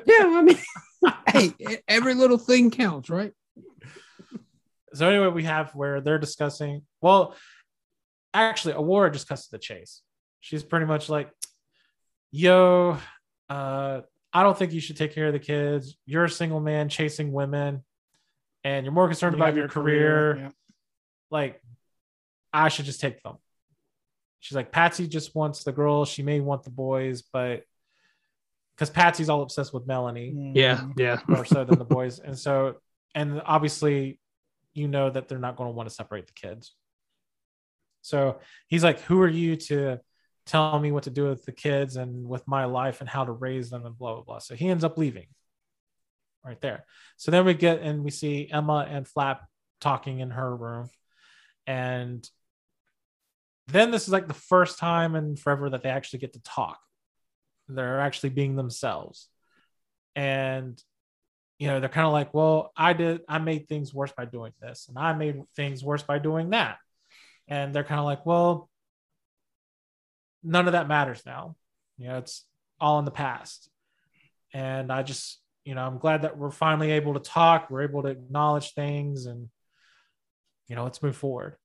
[0.06, 0.58] Yeah, I mean,
[1.28, 3.32] hey, every little thing counts, right?
[4.92, 6.82] So anyway, we have where they're discussing.
[7.00, 7.34] Well,
[8.34, 10.02] actually, Aurora just cuts to the chase.
[10.40, 11.30] She's pretty much like,
[12.30, 12.98] "Yo,
[13.48, 14.00] uh,
[14.32, 15.96] I don't think you should take care of the kids.
[16.06, 17.84] You're a single man chasing women,
[18.64, 20.34] and you're more concerned You about your, your career.
[20.34, 20.50] career, yeah.
[21.30, 21.62] Like,
[22.52, 23.36] I should just take them."
[24.40, 26.08] She's like, "Patsy just wants the girls.
[26.08, 27.64] She may want the boys, but."
[28.74, 30.56] Because Patsy's all obsessed with Melanie mm-hmm.
[30.56, 31.20] Yeah, yeah.
[31.28, 32.18] more so than the boys.
[32.18, 32.76] And so,
[33.14, 34.18] and obviously,
[34.72, 36.74] you know that they're not going to want to separate the kids.
[38.00, 38.38] So
[38.68, 40.00] he's like, Who are you to
[40.50, 43.32] tell me what to do with the kids and with my life and how to
[43.32, 44.38] raise them and blah, blah, blah.
[44.38, 45.26] So he ends up leaving
[46.44, 46.84] right there.
[47.16, 49.46] So then we get and we see Emma and Flap
[49.80, 50.88] talking in her room.
[51.66, 52.28] And
[53.70, 56.78] then this is like the first time in forever that they actually get to talk.
[57.68, 59.28] They're actually being themselves.
[60.16, 60.82] And
[61.60, 64.52] you know, they're kind of like, well, I did, I made things worse by doing
[64.62, 66.78] this, and I made things worse by doing that.
[67.48, 68.70] And they're kind of like, well,
[70.42, 71.56] none of that matters now.
[71.98, 72.46] You know, it's
[72.80, 73.68] all in the past.
[74.54, 77.68] And I just, you know, I'm glad that we're finally able to talk.
[77.68, 79.50] We're able to acknowledge things and,
[80.66, 81.56] you know, let's move forward.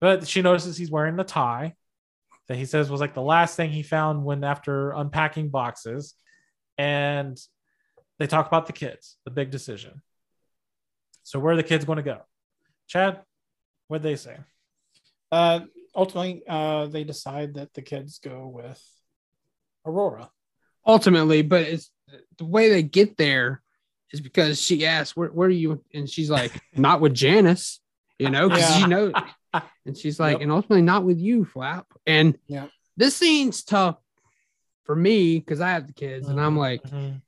[0.00, 1.74] But she notices he's wearing the tie
[2.48, 6.14] that he says was like the last thing he found when after unpacking boxes.
[6.78, 7.38] And
[8.18, 10.02] they talk about the kids, the big decision.
[11.22, 12.20] So where are the kids going to go?
[12.86, 13.22] Chad,
[13.88, 14.36] what'd they say?
[15.32, 15.60] Uh,
[15.94, 18.80] ultimately, uh, they decide that the kids go with
[19.84, 20.30] Aurora.
[20.86, 21.90] Ultimately, but it's
[22.38, 23.60] the way they get there
[24.12, 27.80] is because she asks, "Where, where are you?" And she's like, "Not with Janice,"
[28.20, 28.78] you know, because Yeah.
[28.78, 29.12] she knows.
[29.84, 30.40] And she's like, Yep.
[30.42, 32.68] "And ultimately, not with you, Flap." And Yeah.
[32.96, 33.98] this scene's tough
[34.84, 37.22] for me because I have the kids, and I'm like, Mhm.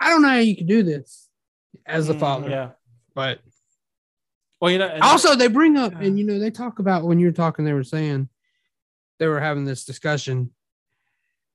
[0.00, 1.28] I don't know how you can do this
[1.86, 2.70] as a Mm, father, Yeah.
[3.14, 3.40] but
[4.60, 7.18] Well, you know, and- also they bring up and you know they talk about when
[7.18, 8.28] you're talking they were saying
[9.18, 10.52] they were having this discussion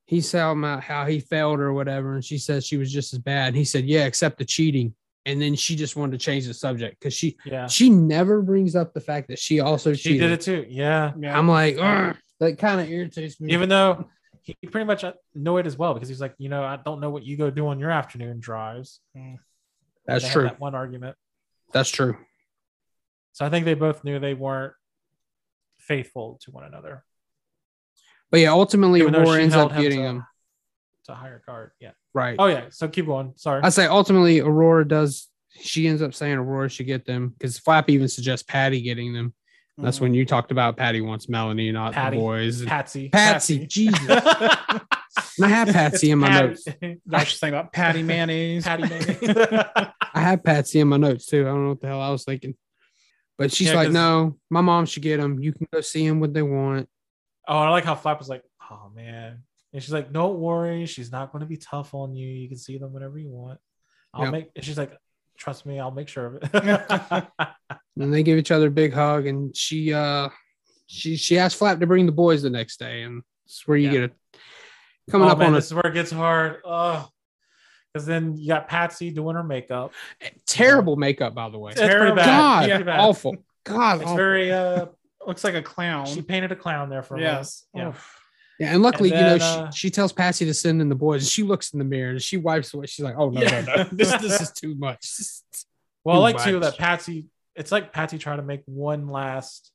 [0.06, 3.18] he said about how he failed or whatever and she said she was just as
[3.20, 4.92] bad he said yeah except the cheating
[5.26, 8.74] and then she just wanted to change the subject because she yeah, she never brings
[8.74, 10.64] up the fact that she also she cheated did it too.
[10.68, 11.12] Yeah.
[11.18, 11.36] Yeah.
[11.38, 14.06] i'm like "Ugh." that kind of irritates me Even though
[14.42, 17.00] he pretty much uh, know it as well because he's like, you know, I don't
[17.00, 19.00] know what you go do on your afternoon drives.
[19.16, 19.34] Hmm.
[20.06, 21.16] that's They had true That one argument.
[21.72, 22.16] that's true
[23.32, 24.74] So I think they both knew they weren't
[25.78, 27.04] faithful to one another.
[28.30, 30.24] but yeah ultimately Even though aurora she ends up him getting to- him
[31.06, 31.70] To higher card.
[31.80, 31.92] Yeah.
[32.14, 32.66] right Oh yeah.
[32.70, 33.32] So keep going.
[33.36, 33.62] Sorry.
[33.62, 35.28] I say ultimately Aurora does.
[35.58, 39.32] She ends up saying Aurora should get them because Flap even suggests Patty getting them.
[39.78, 40.16] That's when mm.
[40.16, 42.16] you talked about Patty wants Melanie, not Patty.
[42.16, 42.64] the boys.
[42.64, 43.08] Patsy.
[43.10, 44.00] Patsy, Jesus.
[44.08, 44.20] And
[45.42, 46.66] I have Patsy in my Patty- notes.
[46.66, 48.64] I was just thinking about Patty mayonnaise.
[48.64, 49.18] Patti Mayonnaise.
[50.14, 51.42] I have Patsy in my notes too.
[51.42, 52.54] I don't know what the hell I was thinking.
[53.36, 55.38] But she's Yeah, like, 'cause- no, my mom should get them.
[55.40, 56.88] You can go see them what they want.
[57.46, 59.42] Oh, I like how Flap was like, oh man.
[59.72, 62.26] And she's like, don't worry, she's not going to be tough on you.
[62.28, 63.58] You can see them whenever you want.
[64.14, 64.32] I'll Yep.
[64.32, 64.96] make and she's like,
[65.36, 67.26] trust me, I'll make sure of it.
[67.98, 69.26] And they give each other a big hug.
[69.26, 70.28] And she uh
[70.86, 73.02] she she asked Flap to bring the boys the next day.
[73.02, 73.92] And it's where you Yeah.
[73.92, 74.14] get it
[75.10, 76.60] coming oh, up man, on a this is where it gets hard.
[76.64, 77.08] Oh,
[77.92, 79.92] because then you got Patsy doing her makeup.
[80.46, 81.72] terrible makeup, by the way.
[81.72, 82.16] It's Terrible.
[82.16, 82.26] bad.
[82.26, 83.00] God, It's pretty bad.
[83.00, 83.36] awful.
[83.64, 84.16] God, It's awful.
[84.16, 84.86] very uh
[85.26, 86.04] Looks like a clown.
[86.06, 87.64] she painted a clown there for Yes.
[87.74, 87.80] me.
[87.80, 87.92] Yeah.
[88.58, 90.94] Yeah, and luckily, And you know, uh, she, she tells Patsy to send in the
[90.94, 92.86] boys, and she looks in the mirror and she wipes away.
[92.86, 93.60] She's like, "Oh no, Yeah.
[93.60, 95.06] no, no, this this is too much."
[96.04, 97.26] Well, I Too like too that Patsy.
[97.56, 99.72] It's like Patsy trying to make one last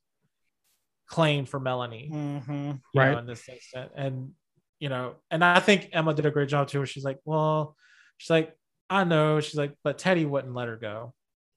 [1.07, 2.79] claim for Melanie, Mhm.
[2.93, 3.11] you Right.
[3.11, 4.33] know, in this instant, and
[4.79, 6.79] you know, and I think Emma did a great job too.
[6.79, 7.75] Where she's like, "Well,
[8.17, 8.55] she's like,
[8.89, 11.13] I know," she's like, "But Teddy wouldn't let her go,"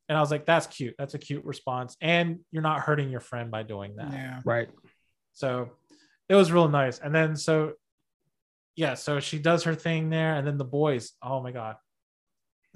[0.09, 0.95] and I was like, "That's cute.
[0.99, 4.41] That's a cute response, and you're not hurting your friend by doing that." Yeah.
[4.45, 4.69] Right.
[5.35, 5.71] So
[6.29, 6.99] it was real nice.
[6.99, 7.73] And then so
[8.77, 11.13] yeah, so she does her thing there, and then the boys.
[11.23, 11.77] Oh my god!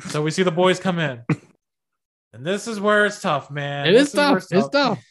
[0.09, 1.23] So we see the boys come in,
[2.33, 3.89] and this is where it's tough, man.
[3.89, 4.47] It This is where tough.
[4.53, 5.05] It's tough.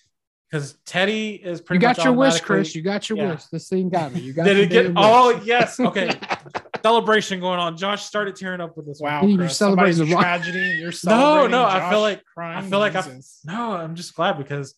[0.49, 1.77] because Teddy is pretty.
[1.77, 2.73] You got much your wish, Chris.
[2.75, 3.31] You got your Yeah.
[3.31, 3.43] wish.
[3.45, 4.21] This scene got me.
[4.21, 4.83] You got Did it get?
[4.83, 5.03] damn wish.
[5.05, 5.79] Oh yes.
[5.79, 6.09] Okay.
[6.83, 7.75] Celebration going on.
[7.75, 9.01] Josh started tearing up with this.
[9.01, 9.31] Wow, One.
[9.31, 10.77] You're celebrating Somebody's the wrong- tragedy.
[10.77, 11.51] You're No, celebrating.
[11.51, 11.65] no.
[11.65, 12.57] I feel like crying.
[12.65, 13.71] I feel like I no.
[13.73, 14.73] I'm just glad because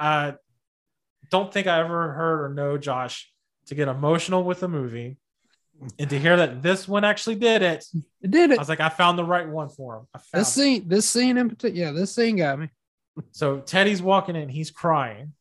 [0.00, 0.34] I
[1.30, 3.30] don't think I ever heard or know Josh
[3.66, 5.18] to get emotional with a movie,
[5.98, 7.84] and to hear that this one actually did it.
[8.22, 8.58] It did it.
[8.58, 10.06] I was like, I found the right one for him.
[10.32, 12.70] This scene, this scene in particular, yeah, this scene got me.
[13.32, 15.32] So Teddy's walking in, he's crying,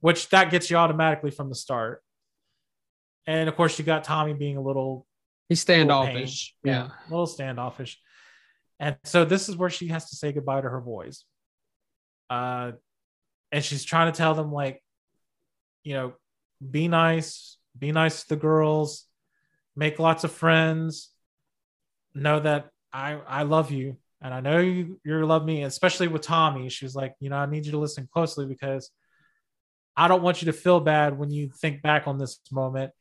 [0.00, 2.02] which that gets you automatically from the start.
[3.26, 5.06] And of course, you got Tommy being a little
[5.48, 6.54] He's little standoffish.
[6.64, 6.74] pain.
[6.74, 6.86] Yeah.
[6.86, 7.98] a little standoffish.
[8.80, 11.24] And so this is where she has to say goodbye to her boys.
[12.30, 12.72] Uh,
[13.50, 14.82] and she's trying to tell them like,
[15.88, 16.12] you know,
[16.70, 19.06] be nice, be nice to the girls,
[19.74, 21.08] make lots of friends,
[22.14, 26.20] know that I I love you and I know you you love me, especially with
[26.20, 26.68] Tommy.
[26.68, 28.90] She was like, you know, I need you to listen closely because
[29.96, 32.92] I don't want you to feel bad when you think back on this moment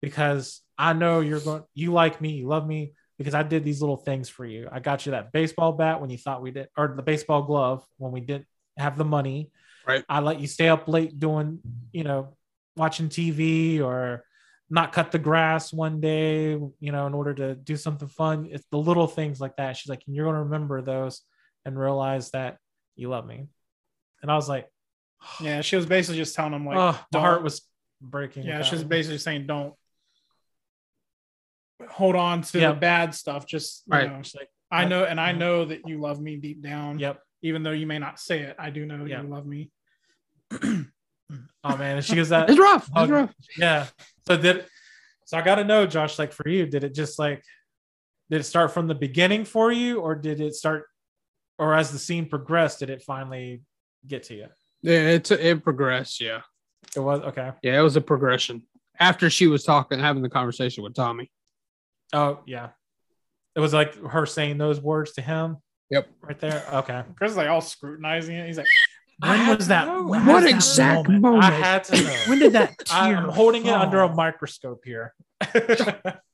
[0.00, 3.80] because I know you're going you like me, you love me because I did these
[3.80, 4.68] little things for you.
[4.70, 7.84] I got you that baseball bat when you thought we did or the baseball glove
[7.96, 9.50] when we didn't have the money.
[9.86, 10.04] Right.
[10.08, 11.60] I let you stay up late doing,
[11.92, 12.36] you know,
[12.76, 14.24] watching TV or
[14.68, 18.48] not cut the grass one day, you know, in order to do something fun.
[18.50, 19.76] It's the little things like that.
[19.76, 21.22] She's like, and you're going to remember those
[21.64, 22.58] and realize that
[22.94, 23.46] you love me.
[24.22, 24.68] And I was like,
[25.40, 27.62] Yeah, she was basically just telling him like, oh, my don't- heart was
[28.00, 28.44] breaking.
[28.44, 29.74] Yeah, with she was basically saying, don't
[31.88, 32.72] hold on to Yeah.
[32.72, 33.46] the bad stuff.
[33.46, 34.10] Just you Right.
[34.10, 35.38] know, She's like, I I- know, and I mm-hmm.
[35.40, 36.98] know that you love me deep down.
[36.98, 37.20] Yep.
[37.42, 39.22] Even though you may not say it, I do know Yeah.
[39.22, 39.70] you love me.
[40.62, 42.84] Oh man, and she goes that It's rough.
[42.88, 43.10] It's hug.
[43.10, 43.34] rough.
[43.56, 43.86] Yeah.
[44.26, 44.66] So did
[45.26, 46.18] so I got to know, Josh.
[46.18, 47.42] Like for you, did it just like
[48.30, 50.86] did it start from the beginning for you, or did it start,
[51.58, 53.62] or as the scene progressed, did it finally
[54.06, 54.46] get to you?
[54.82, 56.20] Yeah, it's it progressed.
[56.20, 56.40] Yeah.
[56.96, 57.52] It was okay.
[57.62, 58.62] Yeah, it was a progression.
[58.98, 61.30] After she was talking, having the conversation with Tommy.
[62.12, 62.70] Oh yeah,
[63.54, 65.58] it was like her saying those words to him.
[65.90, 66.08] Yep.
[66.22, 66.64] Right there.
[66.72, 67.02] Okay.
[67.16, 68.46] Chris is like all scrutinizing it.
[68.46, 68.66] He's like,
[69.20, 69.86] when was that?
[69.86, 71.44] when What was that exact moment?
[71.44, 72.16] I had to know.
[72.28, 73.16] When did that tear?
[73.18, 75.14] I'm holding it under a microscope here.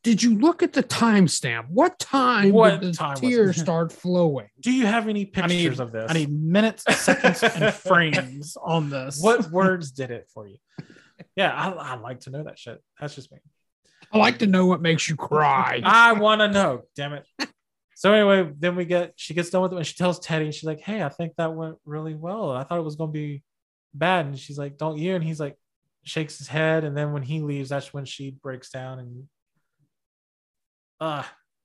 [0.02, 1.68] Did you look at the timestamp?
[1.68, 3.60] What time What did the time was tears it?
[3.60, 4.48] start flowing?
[4.60, 6.10] Do you have any I need pictures of this?
[6.10, 9.20] I need minutes, seconds, and frames on this.
[9.20, 10.56] what words did it for you?
[11.36, 12.80] Yeah, I, I like to know that shit.
[13.00, 13.38] That's just me.
[14.12, 15.80] I like to know what makes you cry.
[15.84, 16.82] I want to know.
[16.96, 17.26] Damn it.
[17.98, 20.64] So anyway, then we get she gets done with it and she tells Teddy, she's
[20.64, 22.50] like, "Hey, I think that went really well.
[22.52, 23.42] I thought it was gonna be
[23.94, 25.56] bad." And she's like, "Don't you?" And he's like,
[26.04, 26.84] shakes his head.
[26.84, 29.24] And then when he leaves, that's when she breaks down and
[31.00, 31.22] uh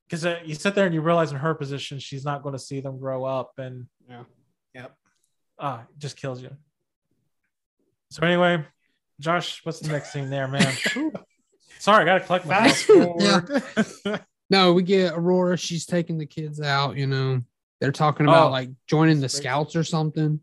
[0.08, 2.60] because uh, you sit there and you realize in her position she's not going to
[2.60, 4.24] see them grow up and Yeah.
[4.74, 4.96] Yep.
[5.60, 6.50] ah it just kills you
[8.10, 8.66] so anyway
[9.22, 10.74] josh what's the next scene there man
[11.80, 14.02] sorry i gotta collect my Fast thoughts.
[14.02, 14.26] forward.
[14.52, 15.58] No, we get Aurora.
[15.58, 16.98] She's taking the kids out.
[16.98, 17.42] You know,
[17.80, 18.52] they're talking about Oh.
[18.52, 20.40] like joining the scouts or something.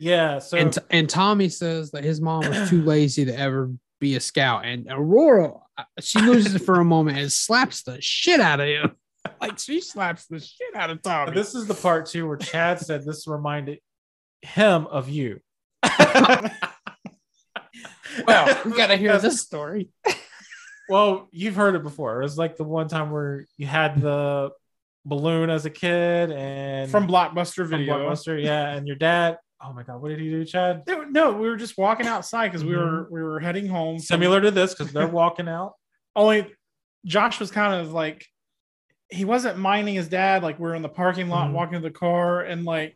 [0.00, 4.16] yeah so and and Tommy says that his mom was too lazy to ever be
[4.16, 4.64] a scout.
[4.66, 8.66] And Aurora, uh, she loses it for a moment and slaps the shit out of
[8.66, 8.92] him.
[9.40, 11.32] Like she slaps the shit out of Tommy.
[11.32, 13.78] this is the part too where chad said this reminded
[14.42, 15.40] him of you
[18.26, 19.88] well, we gotta hear this story.
[20.88, 22.20] Well, you've heard it before.
[22.20, 24.50] It was like the one time where you had the
[25.04, 27.98] balloon as a kid and From Blockbuster from Video.
[27.98, 29.38] Blockbuster, yeah, and your dad.
[29.62, 30.82] Oh my god, what did he do, Chad?
[31.10, 33.98] No, we were just walking outside because we were we were heading home.
[33.98, 35.72] Similar to this because they're walking out.
[36.16, 36.46] Only
[37.06, 38.26] Josh was kind of like
[39.08, 40.42] he wasn't minding his dad.
[40.42, 41.52] Like we are in the parking lot Mhm.
[41.52, 42.94] walking to the car, and like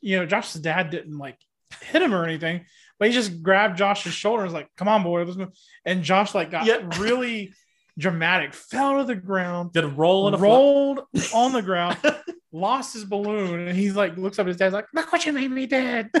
[0.00, 1.38] you know, Josh's dad didn't like
[1.82, 2.64] hit him or anything,
[3.02, 5.48] but he just grabbed Josh's shoulder and was like, "Come on, boy, let's move."
[5.84, 6.88] And Josh like got Yeah.
[7.00, 7.52] really
[7.98, 11.00] dramatic, fell to the ground, Did a roll in a rolled
[11.34, 11.96] on the ground,
[12.52, 15.32] lost his balloon, and he's like looks up at his dad's like, "Look what you
[15.32, 16.10] made me, dad."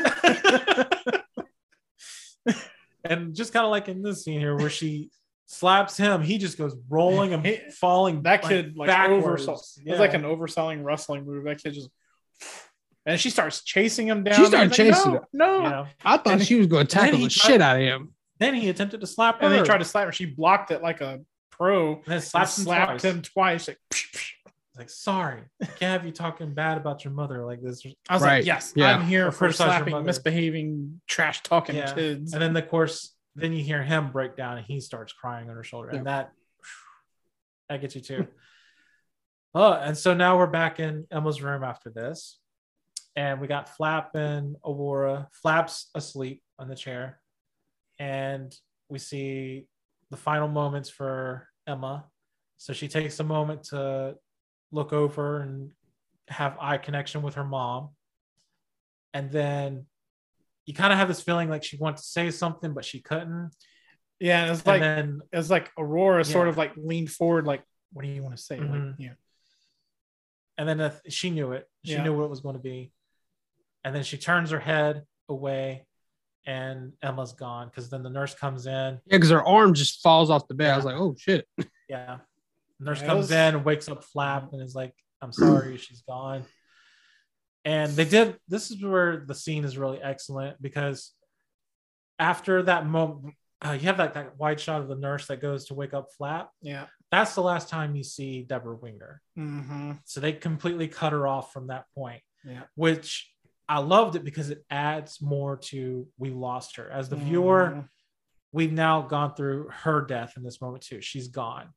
[3.04, 5.10] and just kind of like in this scene here where she
[5.46, 8.22] slaps him, he just goes rolling and He- falling.
[8.24, 9.46] that kid like, backwards.
[9.46, 9.62] oversold.
[9.84, 9.92] Yeah.
[9.92, 11.44] It's like an overselling wrestling move.
[11.44, 11.90] That kid just
[13.06, 14.34] and she starts chasing him down.
[14.34, 15.24] She started He's like, chasing no, him.
[15.32, 15.62] no.
[15.62, 15.86] Yeah.
[16.04, 18.12] I thought And- she was going to tackle the tried- shit out of him.
[18.38, 19.46] Then he attempted to slap her.
[19.46, 20.12] And they tried to slap her.
[20.12, 21.94] She blocked it like a pro.
[21.94, 23.04] and then And slapped him slapped twice.
[23.04, 23.68] him twice.
[23.68, 24.28] Like, psh, psh.
[24.76, 27.84] Like, sorry, I can't have you talking bad about your mother like this.
[28.08, 28.36] I was Right.
[28.38, 28.94] like, yes, Yeah.
[28.96, 31.92] I'm here Or for slapping, misbehaving, trash talking Yeah.
[31.92, 32.32] kids.
[32.32, 35.56] And then, of course, then you hear him break down and he starts crying on
[35.56, 35.90] her shoulder.
[35.90, 36.32] And that,
[37.68, 38.26] that gets you too.
[39.54, 42.38] oh, and so now we're back in Emma's room after this.
[43.16, 45.28] And we got Flap and Aurora.
[45.32, 47.20] Flap's asleep on the chair.
[47.98, 48.54] And
[48.88, 49.66] we see
[50.10, 52.06] the final moments for Emma.
[52.56, 54.14] So she takes a moment to
[54.70, 55.70] look over and
[56.28, 57.90] have eye connection with her mom.
[59.12, 59.86] And then
[60.64, 63.50] you kind of have this feeling like she wanted to say something, but she couldn't.
[64.20, 68.04] yeah, and it's like then it's like Aurora sort of like leaned forward, like, what
[68.04, 68.56] do you want to say?
[68.58, 68.94] Like, Mhm.
[68.98, 69.14] yeah.
[70.56, 71.68] and then uh, she knew it.
[71.84, 72.04] She Yeah.
[72.04, 72.92] knew what it was going to be.
[73.84, 75.86] And then she turns her head away,
[76.46, 78.72] and Emma's gone because then the nurse comes in.
[78.72, 80.72] Yeah, because her arm just falls off the bed.
[80.72, 81.46] I was like, oh shit.
[81.88, 82.18] Yeah.
[82.80, 86.02] Nurse Yeah, comes was- in and wakes up Flap and is like, I'm sorry, she's
[86.02, 86.44] gone.
[87.64, 91.12] And they did this is where the scene is really excellent because
[92.18, 95.66] after that moment, uh, you have that, that wide shot of the nurse that goes
[95.66, 96.50] to wake up Flap.
[96.62, 96.86] Yeah.
[97.10, 99.20] That's the last time you see Debra Winger.
[99.38, 99.92] Mm-hmm.
[100.04, 102.62] So they completely cut her off from that point, Yeah.
[102.74, 103.31] which
[103.68, 106.90] I loved it because it adds more to we lost her.
[106.90, 107.88] As the viewer, Mhm.
[108.52, 111.00] we've now gone through her death in this moment too.
[111.00, 111.72] She's gone.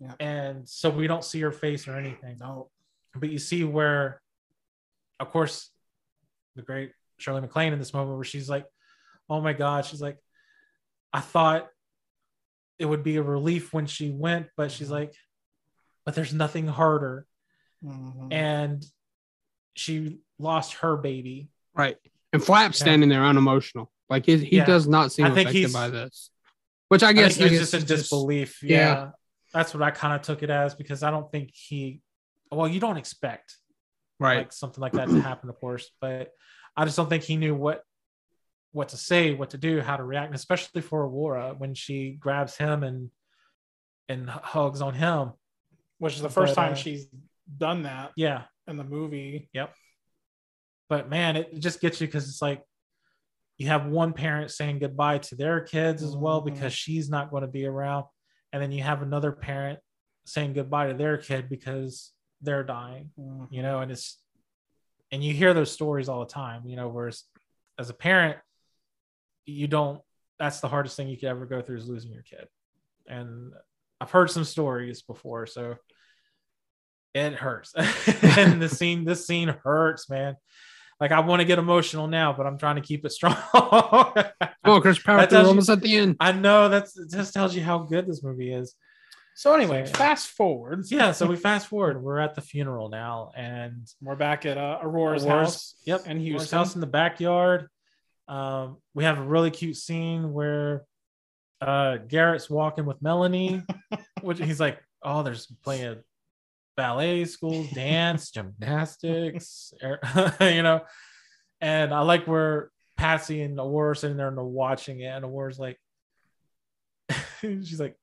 [0.00, 0.14] Yeah.
[0.20, 2.38] And so we don't see her face or anything.
[2.38, 2.70] No.
[3.14, 4.20] But you see where,
[5.20, 5.70] of course,
[6.56, 8.66] the great Shirley MacLaine in this moment where she's like,
[9.28, 10.18] oh my God, she's like,
[11.12, 11.68] I thought
[12.78, 15.14] it would be a relief when she went, but she's like,
[16.04, 17.26] but there's nothing harder.
[17.82, 18.32] Mhm.
[18.32, 18.84] And
[19.74, 21.48] she lost her baby.
[21.74, 21.96] Right.
[22.32, 22.84] And Flap's Yeah.
[22.84, 23.90] standing there unemotional.
[24.08, 24.64] Like he, he Yeah.
[24.64, 26.30] does not seem I think affected he's- by this.
[26.88, 28.62] Which I I guess, think I he was guess just in it's just- disbelief.
[28.62, 28.76] yeah.
[28.78, 29.10] Yeah.
[29.52, 32.00] That's what I kind of took it as because I don't think he,
[32.50, 33.56] well, you don't expect
[34.20, 34.38] Right.
[34.38, 36.32] like something like that to happen, of course, but
[36.76, 37.82] I just don't think he knew what
[38.72, 42.10] what to say, what to do, how to react, and especially for Aurora when she
[42.10, 43.10] grabs him and
[44.08, 45.32] and hugs on him.
[45.98, 47.06] Which is the first But, time uh, she's
[47.56, 48.42] done that Yeah.
[48.68, 49.48] In the movie.
[49.52, 49.74] Yep.
[50.88, 52.62] But man, it just gets you because it's like
[53.58, 56.46] you have one parent saying goodbye to their kids as well Mhm.
[56.46, 58.06] because she's not going to be around.
[58.52, 59.78] And then you have another parent
[60.24, 63.10] saying goodbye to their kid because they're dying,
[63.50, 64.20] you know, and it's,
[65.10, 67.24] and you hear those stories all the time, you know, whereas
[67.78, 68.38] as a parent,
[69.46, 70.00] you don't,
[70.38, 72.48] that's the hardest thing you could ever go through is losing your kid.
[73.06, 73.52] And
[74.00, 75.76] I've heard some stories before, so
[77.14, 77.72] it hurts.
[78.38, 80.36] and the scene, this scene hurts, man.
[81.00, 83.36] Like I want to get emotional now, but I'm trying to keep it strong.
[84.66, 86.16] Oh, Chris Power That through tells you- almost at the end.
[86.20, 88.74] I know that's it just tells you how good this movie is.
[89.34, 90.84] So anyway, So- fast forward.
[90.88, 92.02] Yeah, so we fast forward.
[92.02, 95.74] We're at the funeral now, and We're back at uh, Aurora's, Aurora's- house.
[95.84, 97.68] Yep, in Aurora's house in the backyard.
[98.26, 100.84] Um, we have a really cute scene where
[101.60, 103.62] uh, Garrett's walking with Melanie,
[104.22, 105.98] which he's like, "Oh, there's plenty of
[106.76, 109.72] ballet schools, dance, gymnastics,
[110.40, 110.82] you know."
[111.60, 115.24] And I like where Patsy and Aurora are sitting there and they're watching it, and
[115.24, 115.78] Aurora's like,
[117.40, 117.96] she's like,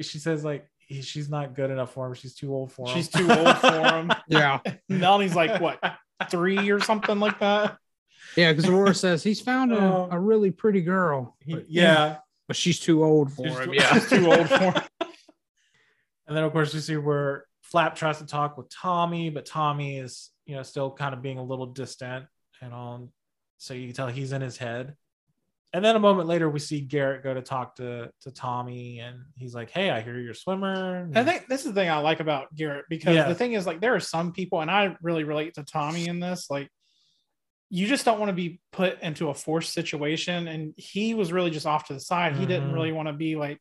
[0.00, 0.66] she says like.
[1.00, 2.12] She's not good enough for him.
[2.12, 2.94] She's too old for him.
[2.94, 4.12] She's too old for him.
[4.28, 4.58] Yeah.
[4.90, 5.78] Melanie's like what
[6.30, 7.78] three or something like that.
[8.36, 10.08] Yeah, because Aurora says he's found a, Oh.
[10.10, 11.34] a really pretty girl.
[11.48, 12.18] But, yeah.
[12.46, 13.64] But she's too old for She's him.
[13.70, 13.92] too- yeah.
[13.94, 14.82] She's too old for him.
[16.26, 19.96] And then of course we see where Flap tries to talk with Tommy, but Tommy
[19.98, 22.26] is, you know, still kind of being a little distant
[22.60, 23.08] and um
[23.56, 24.94] so you can tell he's in his head.
[25.72, 29.20] And then a moment later we see Garrett go to talk to to Tommy and
[29.36, 31.08] he's like, Hey, I hear you're a swimmer.
[31.14, 33.26] I think this is the thing I like about Garrett because Yeah.
[33.26, 36.20] the thing is like there are some people, and I really relate to Tommy in
[36.20, 36.50] this.
[36.50, 36.68] Like,
[37.70, 41.50] you just don't want to be put into a forced situation, and he was really
[41.50, 42.36] just off to the side.
[42.36, 42.74] He didn't Mhm.
[42.74, 43.58] really want to be like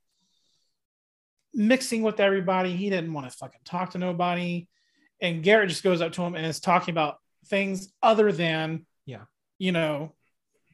[1.53, 2.75] mixing with everybody.
[2.75, 4.67] He didn't want to fucking talk to nobody.
[5.21, 9.25] And Garrett just goes up to him and is talking about things other than Yeah.
[9.59, 10.13] you know,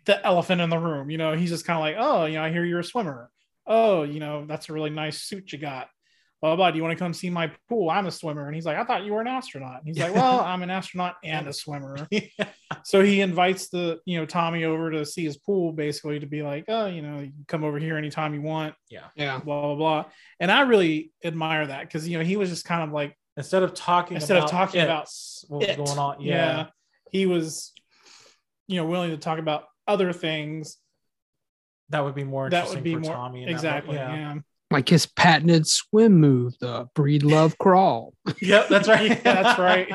[0.06, 1.09] the elephant in the room.
[1.09, 3.30] You know, he's just kind of like, oh, you know, I hear you're a swimmer.
[3.65, 5.89] Oh, you know, that's a really nice suit you got.
[6.41, 6.72] Blah, blah, blah.
[6.72, 7.90] Do you want to come see my pool?
[7.90, 8.45] I'm a swimmer.
[8.45, 9.80] And he's like, I thought you were an astronaut.
[9.80, 12.07] And he's like, well, I'm an astronaut and a swimmer.
[12.83, 16.43] So he invites the, you know, Tommy over to see his pool, basically to be
[16.43, 18.75] like, oh, you know, you can come over here anytime you want.
[18.90, 19.06] Yeah.
[19.16, 19.40] Yeah.
[19.40, 20.06] Blah, blah, blah.
[20.40, 23.64] And I really admire that because, you know, he was just kind of like, instead
[23.64, 25.09] of talking instead of about talking it, about
[25.48, 26.22] what was it, going on.
[26.22, 26.67] Yeah.
[27.11, 27.74] he was,
[28.67, 30.77] you know, willing to talk about other things
[31.90, 33.40] That would be more that interesting would be for more Tommy.
[33.41, 34.19] in that exactly moment.
[34.19, 34.41] yeah.
[34.69, 38.13] Like his patented swim move, the Breedlove crawl.
[38.41, 39.09] Yep, that's right.
[39.09, 39.91] Yeah, that's right.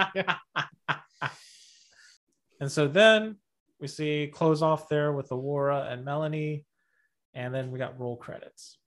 [2.61, 3.39] And so then
[3.81, 6.65] we see close off there with Aurora and Melanie,
[7.35, 8.79] and then we got roll credits.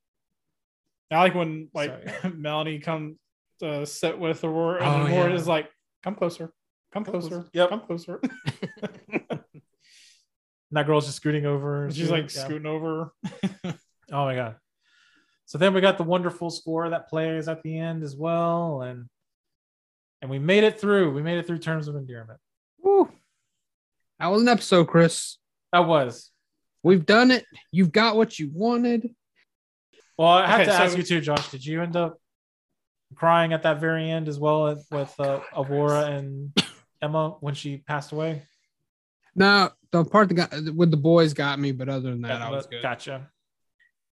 [1.11, 1.91] I like when like
[2.21, 3.17] So, Melanie comes
[3.59, 5.35] to sit with Aurora and Oh, Aurora yeah.
[5.35, 5.69] is like,
[6.03, 6.53] come closer,
[6.93, 7.69] come closer, Yep.
[7.69, 8.21] come closer.
[8.81, 9.41] And
[10.71, 11.85] that girl's just scooting over.
[11.87, 12.45] And she's like Yeah.
[12.45, 13.13] scooting over.
[13.65, 14.55] Oh my god.
[15.45, 19.05] So then we got the wonderful score that plays at the end as well, and
[20.21, 21.13] and we made it through.
[21.13, 22.39] We made it through terms of endearment.
[22.81, 23.09] Woo.
[24.19, 25.37] That was an episode, Chris.
[25.71, 26.31] That was.
[26.83, 27.45] We've done it.
[27.71, 29.09] You've got what you wanted.
[30.17, 31.49] Well, I have Okay, to so- ask you too, Josh.
[31.51, 32.17] Did you end up
[33.15, 36.51] crying at that very end as well with uh, Aurora and
[37.01, 38.43] Emma when she passed away?
[39.35, 42.49] No, the part that got with the boys got me, but other than that, I
[42.49, 42.81] was good.
[42.81, 43.29] Gotcha.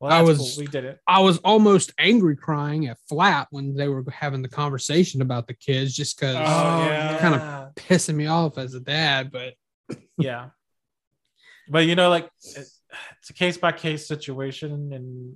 [0.02, 0.66] Well, I was- cool.
[0.66, 1.00] We did it.
[1.08, 5.54] I was almost angry crying at Flap when they were having the conversation about the
[5.54, 7.18] kids, just because Oh, oh yeah.
[7.20, 9.32] kind of pissing me off as a dad.
[9.32, 9.54] But
[10.18, 10.50] yeah.
[11.70, 12.82] But you know, like it's
[13.30, 15.36] a case by case situation, and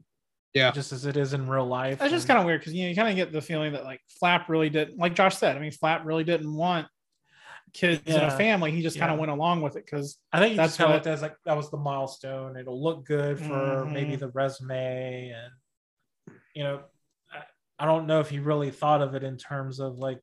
[0.53, 1.99] yeah, just as it is in real life.
[1.99, 3.83] That's just kind of weird because you know you kind of get the feeling that
[3.85, 5.55] like Flap really didn't like Josh said.
[5.55, 6.87] I mean, Flap really didn't want
[7.75, 8.33] kids in Yeah.
[8.33, 8.71] a family.
[8.71, 11.35] He just kind of went along with it because I think that's what- as like
[11.45, 12.57] that was the milestone.
[12.57, 14.19] It'll look good for maybe Mhm.
[14.19, 15.53] the resume, and
[16.55, 16.83] you know,
[17.31, 17.43] I,
[17.79, 20.19] I don't know if he really thought of it in terms of like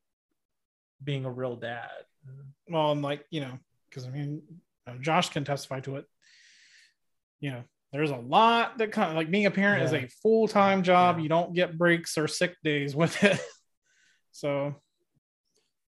[1.05, 1.91] being a real dad.
[2.69, 3.59] well, and like you know,
[3.89, 4.43] because I mean,
[5.01, 6.07] Josh can testify to it.
[7.41, 10.49] You know, there's a lot that kind of like being a parent is a full
[10.49, 11.19] time job.
[11.19, 13.39] You don't get breaks or sick days with it.
[14.33, 14.81] so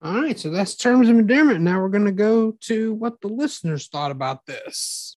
[0.03, 1.61] all right, so that's terms of endearment.
[1.61, 5.17] Now we're gonna go to what the listeners thought about this.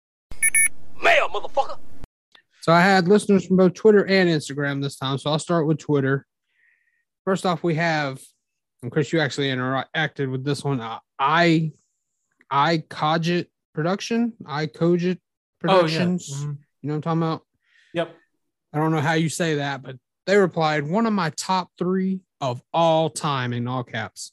[1.02, 1.78] Mail, motherfucker.
[2.62, 5.18] So I had listeners from both Twitter and Instagram this time.
[5.18, 6.26] So I'll start with Twitter.
[7.26, 8.22] First off, we have,
[8.82, 10.82] and Chris, you actually interacted with this one.
[10.82, 11.72] Uh, I,
[12.50, 15.20] I Cogit Production, I Cogit
[15.60, 16.30] Productions.
[16.30, 16.58] Mhm.
[16.82, 17.42] You know what I'm talking about?
[17.94, 18.16] Yep.
[18.74, 22.20] I don't know how you say that, but they replied, one of my top three
[22.42, 24.33] of all time in all caps.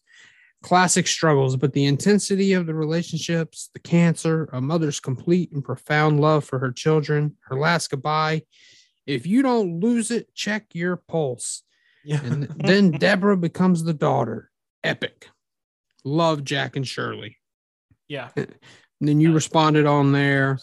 [0.63, 6.21] Classic struggles, but the intensity of the relationships, the cancer, a mother's complete and profound
[6.21, 8.43] love for her children, her last goodbye.
[9.07, 11.63] If you don't lose it, check your pulse.
[12.05, 12.21] Yeah.
[12.23, 14.51] And then Debra becomes the daughter.
[14.85, 15.29] Epic.
[16.05, 17.39] Love Jack and Shirley.
[18.09, 18.31] Yeah.
[19.01, 20.59] And then you responded on there.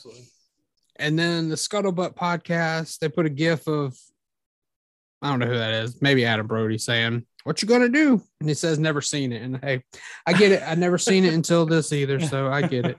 [0.97, 3.97] And then the Scuttlebutt podcast, they put a gif of
[5.21, 8.21] I don't know who that is, maybe Adam Brody saying, What you gonna do?
[8.41, 9.41] And he says never seen it.
[9.41, 9.81] And hey,
[10.25, 10.63] I get it.
[10.67, 12.97] I never seen it until this either, so I get it.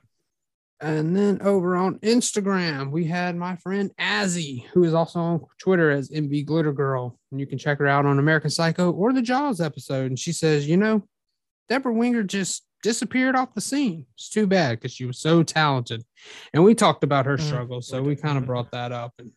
[0.80, 5.90] And then over on Instagram, we had my friend Azzy, who is also on Twitter
[5.90, 7.18] as MV Glitter Girl.
[7.30, 10.06] And you can check her out on American Psycho or the Jaws episode.
[10.06, 11.02] And she says, you know,
[11.68, 14.06] Debra Winger just disappeared off the scene.
[14.14, 16.04] It's too bad because she was so talented.
[16.54, 17.46] And we talked about her mm-hmm.
[17.46, 17.82] struggle.
[17.82, 18.52] So we kind of mm-hmm.
[18.52, 19.32] brought that up and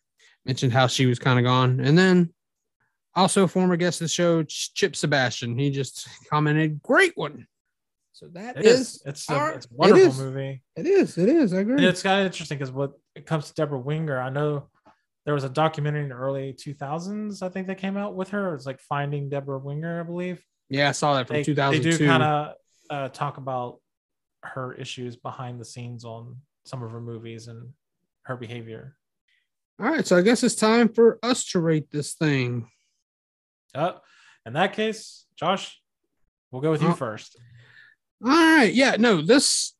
[0.46, 1.82] mentioned how she was kind of gone.
[1.82, 2.34] And then
[3.16, 5.58] also former guest of the show, Chip Sebastian.
[5.58, 7.48] He just commented, great one.
[8.14, 9.04] So that It is, is.
[9.06, 10.20] It's a, it's a wonderful it is.
[10.20, 10.62] movie.
[10.76, 11.18] It is.
[11.18, 11.54] It is.
[11.54, 11.76] I agree.
[11.76, 14.70] And it's kind of interesting because what it comes to Debra Winger, I know
[15.26, 18.54] there was a documentary in the early 2000s, I think that came out with her.
[18.56, 20.44] It's like Finding Debra Winger, I believe.
[20.70, 21.98] yeah, I saw that from They, they 2002.
[21.98, 22.54] do kind of
[22.90, 23.80] uh, talk about
[24.44, 27.70] her issues behind the scenes on some of her movies and
[28.24, 28.96] her behavior.
[29.80, 32.68] All right, so I guess it's time for us to rate this thing.
[33.74, 33.94] Uh,
[34.46, 35.80] in that case, Josh,
[36.52, 36.94] we'll go with you Oh.
[36.94, 37.38] first.
[38.24, 39.74] All right, yeah, no, this.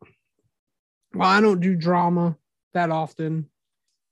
[1.14, 2.38] Well, I don't do drama
[2.74, 3.50] that often.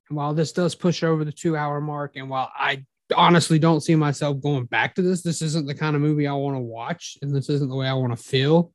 [0.09, 2.85] And while this does push over the two-hour mark, and while I
[3.15, 6.33] honestly don't see myself going back to this, this isn't the kind of movie I
[6.33, 8.73] want to watch, and this isn't the way I want to feel.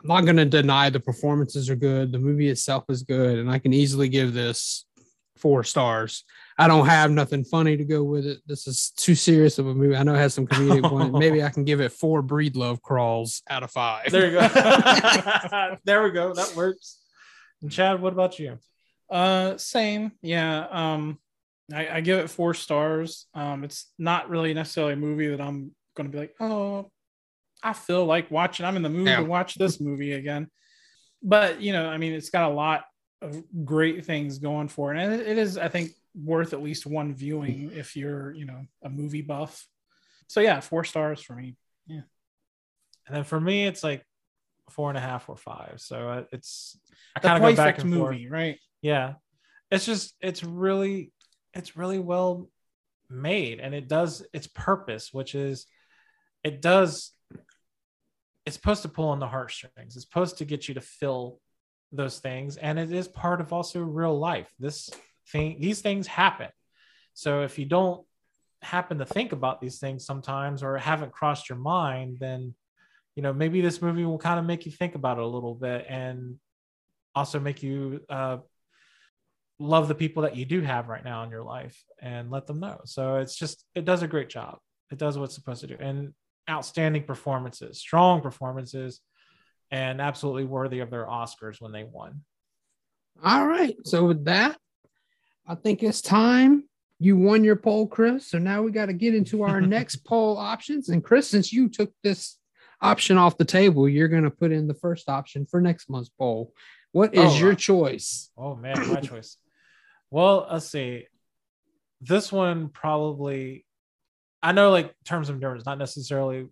[0.00, 3.50] I'm not going to deny the performances are good, the movie itself is good, and
[3.50, 4.86] I can easily give this
[5.36, 6.24] four stars.
[6.56, 8.38] I don't have nothing funny to go with it.
[8.46, 9.96] This is too serious of a movie.
[9.96, 11.12] I know it has some comedic points.
[11.18, 14.10] Maybe I can give it four Breedlove crawls out of five.
[14.10, 15.76] There you go.
[15.84, 16.32] there we go.
[16.32, 17.00] That works.
[17.60, 18.58] And Chad, what about you?
[19.10, 20.12] Uh, same.
[20.22, 20.66] Yeah.
[20.70, 21.18] Um,
[21.72, 23.26] I, I give it four stars.
[23.34, 26.90] Um, it's not really necessarily a movie that I'm going to be like, oh,
[27.62, 28.64] I feel like watching.
[28.66, 29.16] I'm in the mood Yeah.
[29.16, 30.48] to watch this movie again.
[31.22, 32.84] But you know, I mean, it's got a lot
[33.22, 36.86] of great things going for it, and it, it is, I think, worth at least
[36.86, 39.66] one viewing if you're, you know, a movie buff.
[40.28, 41.56] So yeah, four stars for me.
[41.86, 42.02] Yeah.
[43.06, 44.04] And then for me, it's like
[44.70, 45.74] four and a half or five.
[45.78, 46.78] So uh, it's
[47.14, 48.12] I kind of go back and forth.
[48.12, 48.58] movie, right?
[48.80, 49.14] Yeah,
[49.70, 51.12] it's just it's really
[51.52, 52.48] it's really well
[53.10, 55.66] made, and it does its purpose, which is
[56.42, 57.12] it does
[58.46, 59.96] it's supposed to pull on the heartstrings.
[59.96, 61.40] It's supposed to get you to feel
[61.92, 64.48] those things, and it is part of also real life.
[64.58, 64.90] This
[65.28, 66.48] thing, these things happen.
[67.14, 68.04] So if you don't
[68.62, 72.54] happen to think about these things sometimes or haven't crossed your mind, then
[73.14, 75.54] you know maybe this movie will kind of make you think about it a little
[75.54, 76.36] bit and
[77.14, 78.38] also make you uh,
[79.58, 82.60] love the people that you do have right now in your life and let them
[82.60, 82.80] know.
[82.84, 84.58] So it's just it does a great job.
[84.90, 86.12] It does what it's supposed to do, and
[86.48, 89.00] outstanding performances, strong performances,
[89.70, 92.22] and absolutely worthy of their Oscars when they won.
[93.22, 93.76] All right.
[93.84, 94.56] So with that,
[95.46, 96.64] I think it's time.
[96.98, 98.28] You won your poll, Chris.
[98.28, 100.88] So now we got to get into our next poll options.
[100.88, 102.38] And Chris, since you took this
[102.80, 106.10] option off the table, you're going to put in the first option for next month's
[106.10, 106.52] poll.
[106.92, 108.30] What is Oh, your uh, choice?
[108.38, 109.36] Oh man, my choice.
[110.10, 111.06] Well, let's see.
[112.00, 113.64] This one probably
[114.42, 116.46] I know like terms of endurance not necessarily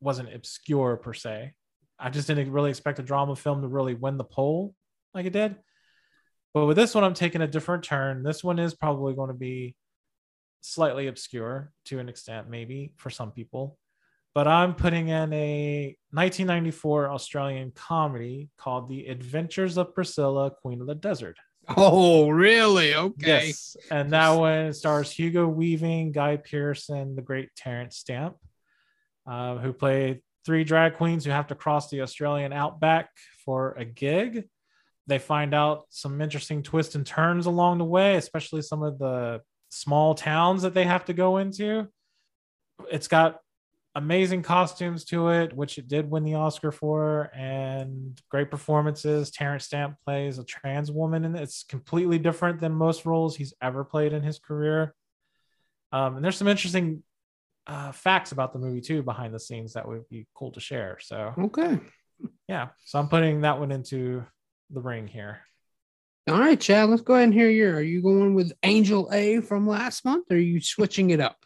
[0.00, 1.52] wasn't obscure per se.
[1.98, 4.74] I just didn't really expect a drama film to really win the poll
[5.14, 5.56] like it did.
[6.54, 8.22] But with this one, I'm taking a different turn.
[8.22, 9.76] This one is probably going to be
[10.60, 13.78] slightly obscure to an extent, maybe for some people.
[14.34, 20.86] But I'm putting in a 1994 Australian comedy called The Adventures of Priscilla, Queen of
[20.86, 21.36] the Desert.
[21.76, 22.94] Oh, really?
[22.94, 23.48] Okay.
[23.48, 23.76] Yes.
[23.90, 28.36] And that one stars Hugo Weaving, Guy Pearson, the great Terence Stamp,
[29.26, 33.10] uh, who play three drag queens who have to cross the Australian outback
[33.44, 34.48] for a gig.
[35.08, 39.40] They find out some interesting twists and turns along the way, especially some of the
[39.70, 41.88] small towns that they have to go into.
[42.92, 43.38] It's got
[43.94, 49.30] amazing costumes to it, which it did win the Oscar for, and great performances.
[49.30, 53.84] Terence Stamp plays a trans woman, and it's completely different than most roles he's ever
[53.84, 54.94] played in his career.
[55.90, 57.02] Um, and there's some interesting
[57.66, 60.98] uh, facts about the movie too behind the scenes that would be cool to share.
[61.00, 61.80] So Okay.
[62.46, 64.24] yeah, so I'm putting that one into
[64.70, 65.40] the ring here.
[66.28, 67.76] All right, Chad, let's go ahead and hear your.
[67.76, 71.36] Are you going with Angel A from last month or are you switching it up?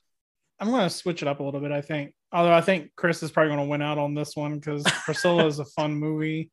[0.59, 2.15] I'm going to switch it up a little bit, I think.
[2.33, 5.47] Although I think Chris is probably going to win out on this one because Priscilla
[5.47, 6.51] is a fun movie.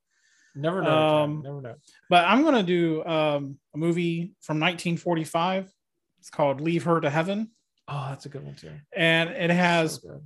[0.56, 0.91] Never know.
[0.91, 1.75] Um, never know.
[2.09, 5.72] But I'm going to do um, a movie from 1945.
[6.19, 7.49] It's called Leave Her to Heaven.
[7.88, 8.72] Oh, that's a good one too.
[8.95, 10.22] And it has, So.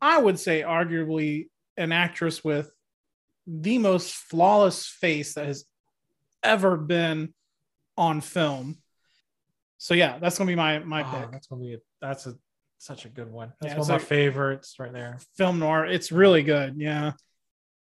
[0.00, 2.70] I would say, arguably an actress with
[3.46, 5.64] the most flawless face that has
[6.46, 7.34] ever been
[7.96, 8.76] on film.
[9.78, 11.32] So yeah, that's gonna be my my Oh, pick.
[11.32, 12.34] that's gonna be a, that's a
[12.78, 13.52] such a good one.
[13.60, 15.18] That's Yeah, one it's of my favorites right there.
[15.36, 15.86] Film noir.
[15.86, 16.74] It's really good.
[16.76, 17.12] Yeah.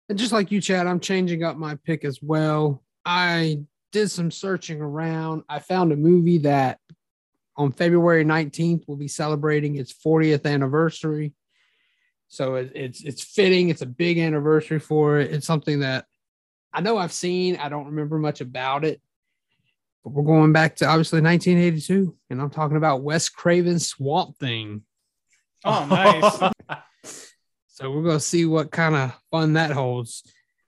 [0.09, 2.83] And just like you, Chad, I'm changing up my pick as well.
[3.05, 3.61] I
[3.93, 5.43] did some searching around.
[5.49, 6.79] I found a movie that
[7.57, 11.35] on February 19th will be celebrating its 40th anniversary.
[12.29, 13.69] So it, it's it's fitting.
[13.69, 15.33] It's a big anniversary for it.
[15.33, 16.07] It's something that
[16.73, 17.57] I know I've seen.
[17.57, 19.01] I don't remember much about it.
[20.05, 24.83] But we're going back to obviously 1982, and I'm talking about Wes Craven's Swamp Thing.
[25.65, 26.53] Oh, nice.
[27.75, 30.23] So we're gonna see what kind of fun that holds.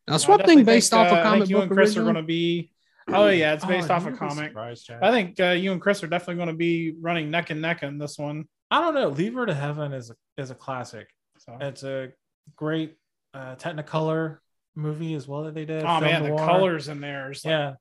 [0.08, 1.72] Now, Swamp definitely Thing based think, off uh, a I comic think you book and
[1.72, 2.08] Chris original?
[2.08, 2.72] are going to be.
[3.08, 4.56] Oh yeah, it's Oh, based off a comic.
[4.56, 7.82] I think uh, you and Chris are definitely going to be running neck and neck
[7.82, 8.46] in this one.
[8.70, 9.10] I don't know.
[9.10, 11.06] Leave Her to Heaven is a, is a classic.
[11.38, 11.56] So.
[11.60, 12.08] It's a
[12.56, 12.96] great
[13.34, 14.38] uh, Technicolor
[14.74, 15.84] movie as well that they did.
[15.84, 17.28] Oh man, the colors in there.
[17.28, 17.74] Like, yeah,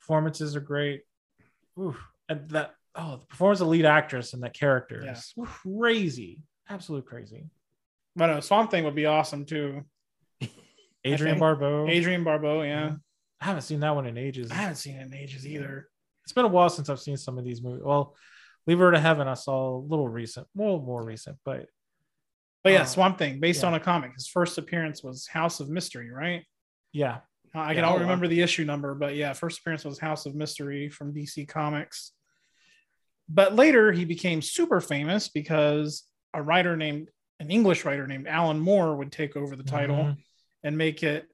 [0.00, 1.02] performances are great.
[1.78, 1.96] Oof.
[2.28, 5.12] And that oh, the performance of the lead actress and that character Yeah.
[5.12, 7.46] is crazy, absolute crazy.
[8.16, 9.84] But no, Swamp Thing would be awesome too.
[11.06, 11.88] Adrienne Barbeau.
[11.88, 12.94] Adrienne Barbeau, yeah.
[13.40, 14.50] I haven't seen that one in ages.
[14.50, 15.88] I haven't seen it in ages either.
[16.24, 17.82] It's been a while since I've seen some of these movies.
[17.82, 18.14] Well,
[18.66, 21.66] Leave Her to Heaven, I saw a little recent, well, more recent, but
[22.62, 23.68] But yeah, Uh, Swamp Thing, based yeah.
[23.68, 24.12] on a comic.
[24.14, 26.44] His first appearance was House of Mystery, right?
[26.92, 27.20] yeah,
[27.54, 29.98] Uh, I can Yeah, all oh, remember the issue number, but yeah, first appearance was
[29.98, 32.12] House of Mystery from DC Comics.
[33.28, 38.58] But later he became super famous because a writer named an English writer named Alan
[38.60, 40.16] Moore would take over the title Mhm.
[40.62, 41.26] and make it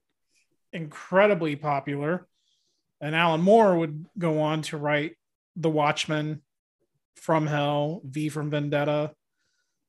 [0.71, 2.27] incredibly popular.
[3.01, 5.17] And Alan Moore would go on to write
[5.55, 6.43] The Watchmen,
[7.15, 9.13] From Hell, V from Vendetta.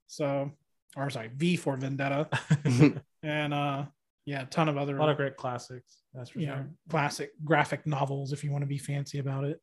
[0.08, 0.57] So,
[0.99, 2.28] or sorry, V for Vendetta.
[3.23, 3.85] and uh
[4.27, 6.02] yeah, a ton of other a lot of great classics.
[6.12, 6.68] That's for you sure.
[6.91, 9.60] classic graphic novels if you want to be fancy about it.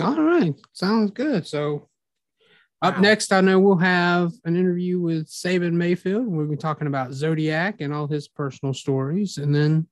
[0.00, 1.46] All right, sounds good.
[1.46, 1.88] So
[2.80, 3.00] up Wow.
[3.02, 6.26] next, I know we'll have an interview with Saban Mayfield.
[6.26, 9.86] We'll be talking about Zodiac and all his personal stories, and then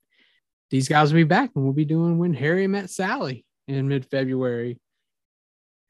[0.70, 4.78] these guys will be back, and we'll be doing when Harry met Sally in mid-February.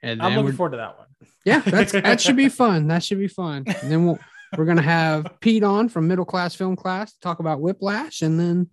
[0.03, 1.07] And I'm looking forward to that one.
[1.45, 2.89] yeah, that's that should be fun.
[2.89, 3.65] That should be fun.
[3.67, 4.19] And then we'll
[4.57, 8.39] we're gonna have Pete on from Middle Class Film Class to talk about Whiplash, and
[8.39, 8.69] then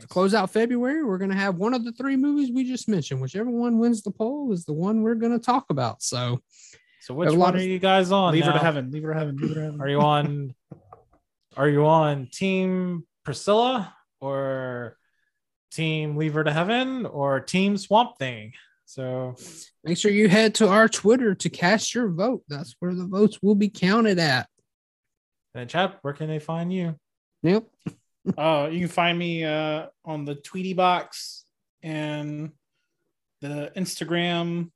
[0.00, 3.20] to close out February, we're gonna have one of the three movies we just mentioned.
[3.20, 6.02] Whichever one wins the poll is the one we're gonna talk about.
[6.02, 6.40] So,
[7.00, 8.32] So which a lot one are of- you guys on?
[8.32, 8.90] Leave her to heaven.
[8.90, 9.36] Leave her to heaven.
[9.36, 9.80] Leave her to heaven.
[9.80, 10.54] Are you on?
[11.56, 14.96] Are you on Team Priscilla or
[15.70, 18.52] Team Leave Her to Heaven or Team Swamp Thing?
[18.86, 19.36] So
[19.84, 22.42] make sure you head to our Twitter to cast your vote.
[22.48, 24.48] That's where the votes will be counted at.
[25.54, 26.96] Then Chad, where can they find you?
[27.42, 27.64] Yep.
[28.38, 31.44] Uh, you can find me uh, on the Tweety box
[31.82, 32.52] and
[33.42, 34.70] the Instagram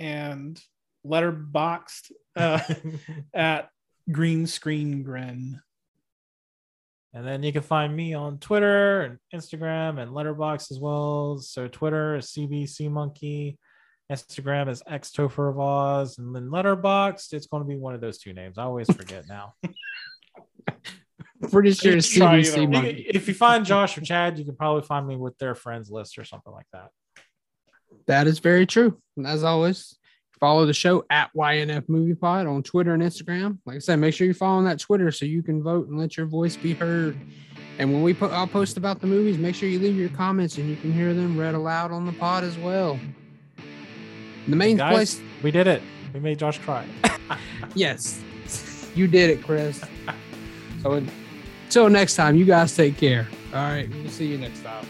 [0.00, 0.60] and
[1.06, 2.58] Letterboxd uh,
[3.34, 3.70] at
[4.10, 5.60] Green Screen Grin.
[7.14, 11.38] And then you can find me on Twitter and Instagram and Letterbox as well.
[11.38, 13.58] So Twitter is CBC Monkey,
[14.10, 18.00] Instagram is X Topher of Oz, and then Letterboxd, it's going to be one of
[18.00, 18.56] those two names.
[18.58, 19.54] I always forget now.
[21.50, 23.06] Pretty sure it's CBC either You Monkey.
[23.10, 26.18] if you find Josh or Chad, you can probably find me with their friends list
[26.18, 26.88] or something like that.
[28.06, 28.98] That is very true.
[29.16, 29.98] And as always,
[30.40, 33.58] follow the show at YNF Movie Pod on Twitter and Instagram.
[33.66, 35.98] Like I said, make sure you follow following that Twitter so you can vote and
[35.98, 37.16] let your voice be heard.
[37.78, 39.36] And when we put, I'll post about the movies.
[39.36, 42.12] Make sure you leave your comments and you can hear them read aloud on the
[42.12, 42.98] pod as well.
[44.48, 45.82] The main Guys, place, we did it.
[46.14, 46.86] We made Josh cry.
[47.74, 48.20] yes,
[48.94, 49.82] you did it, Chris.
[50.82, 51.02] so
[51.66, 53.28] until next time, you guys take care.
[53.52, 54.86] All right, we'll see you next time.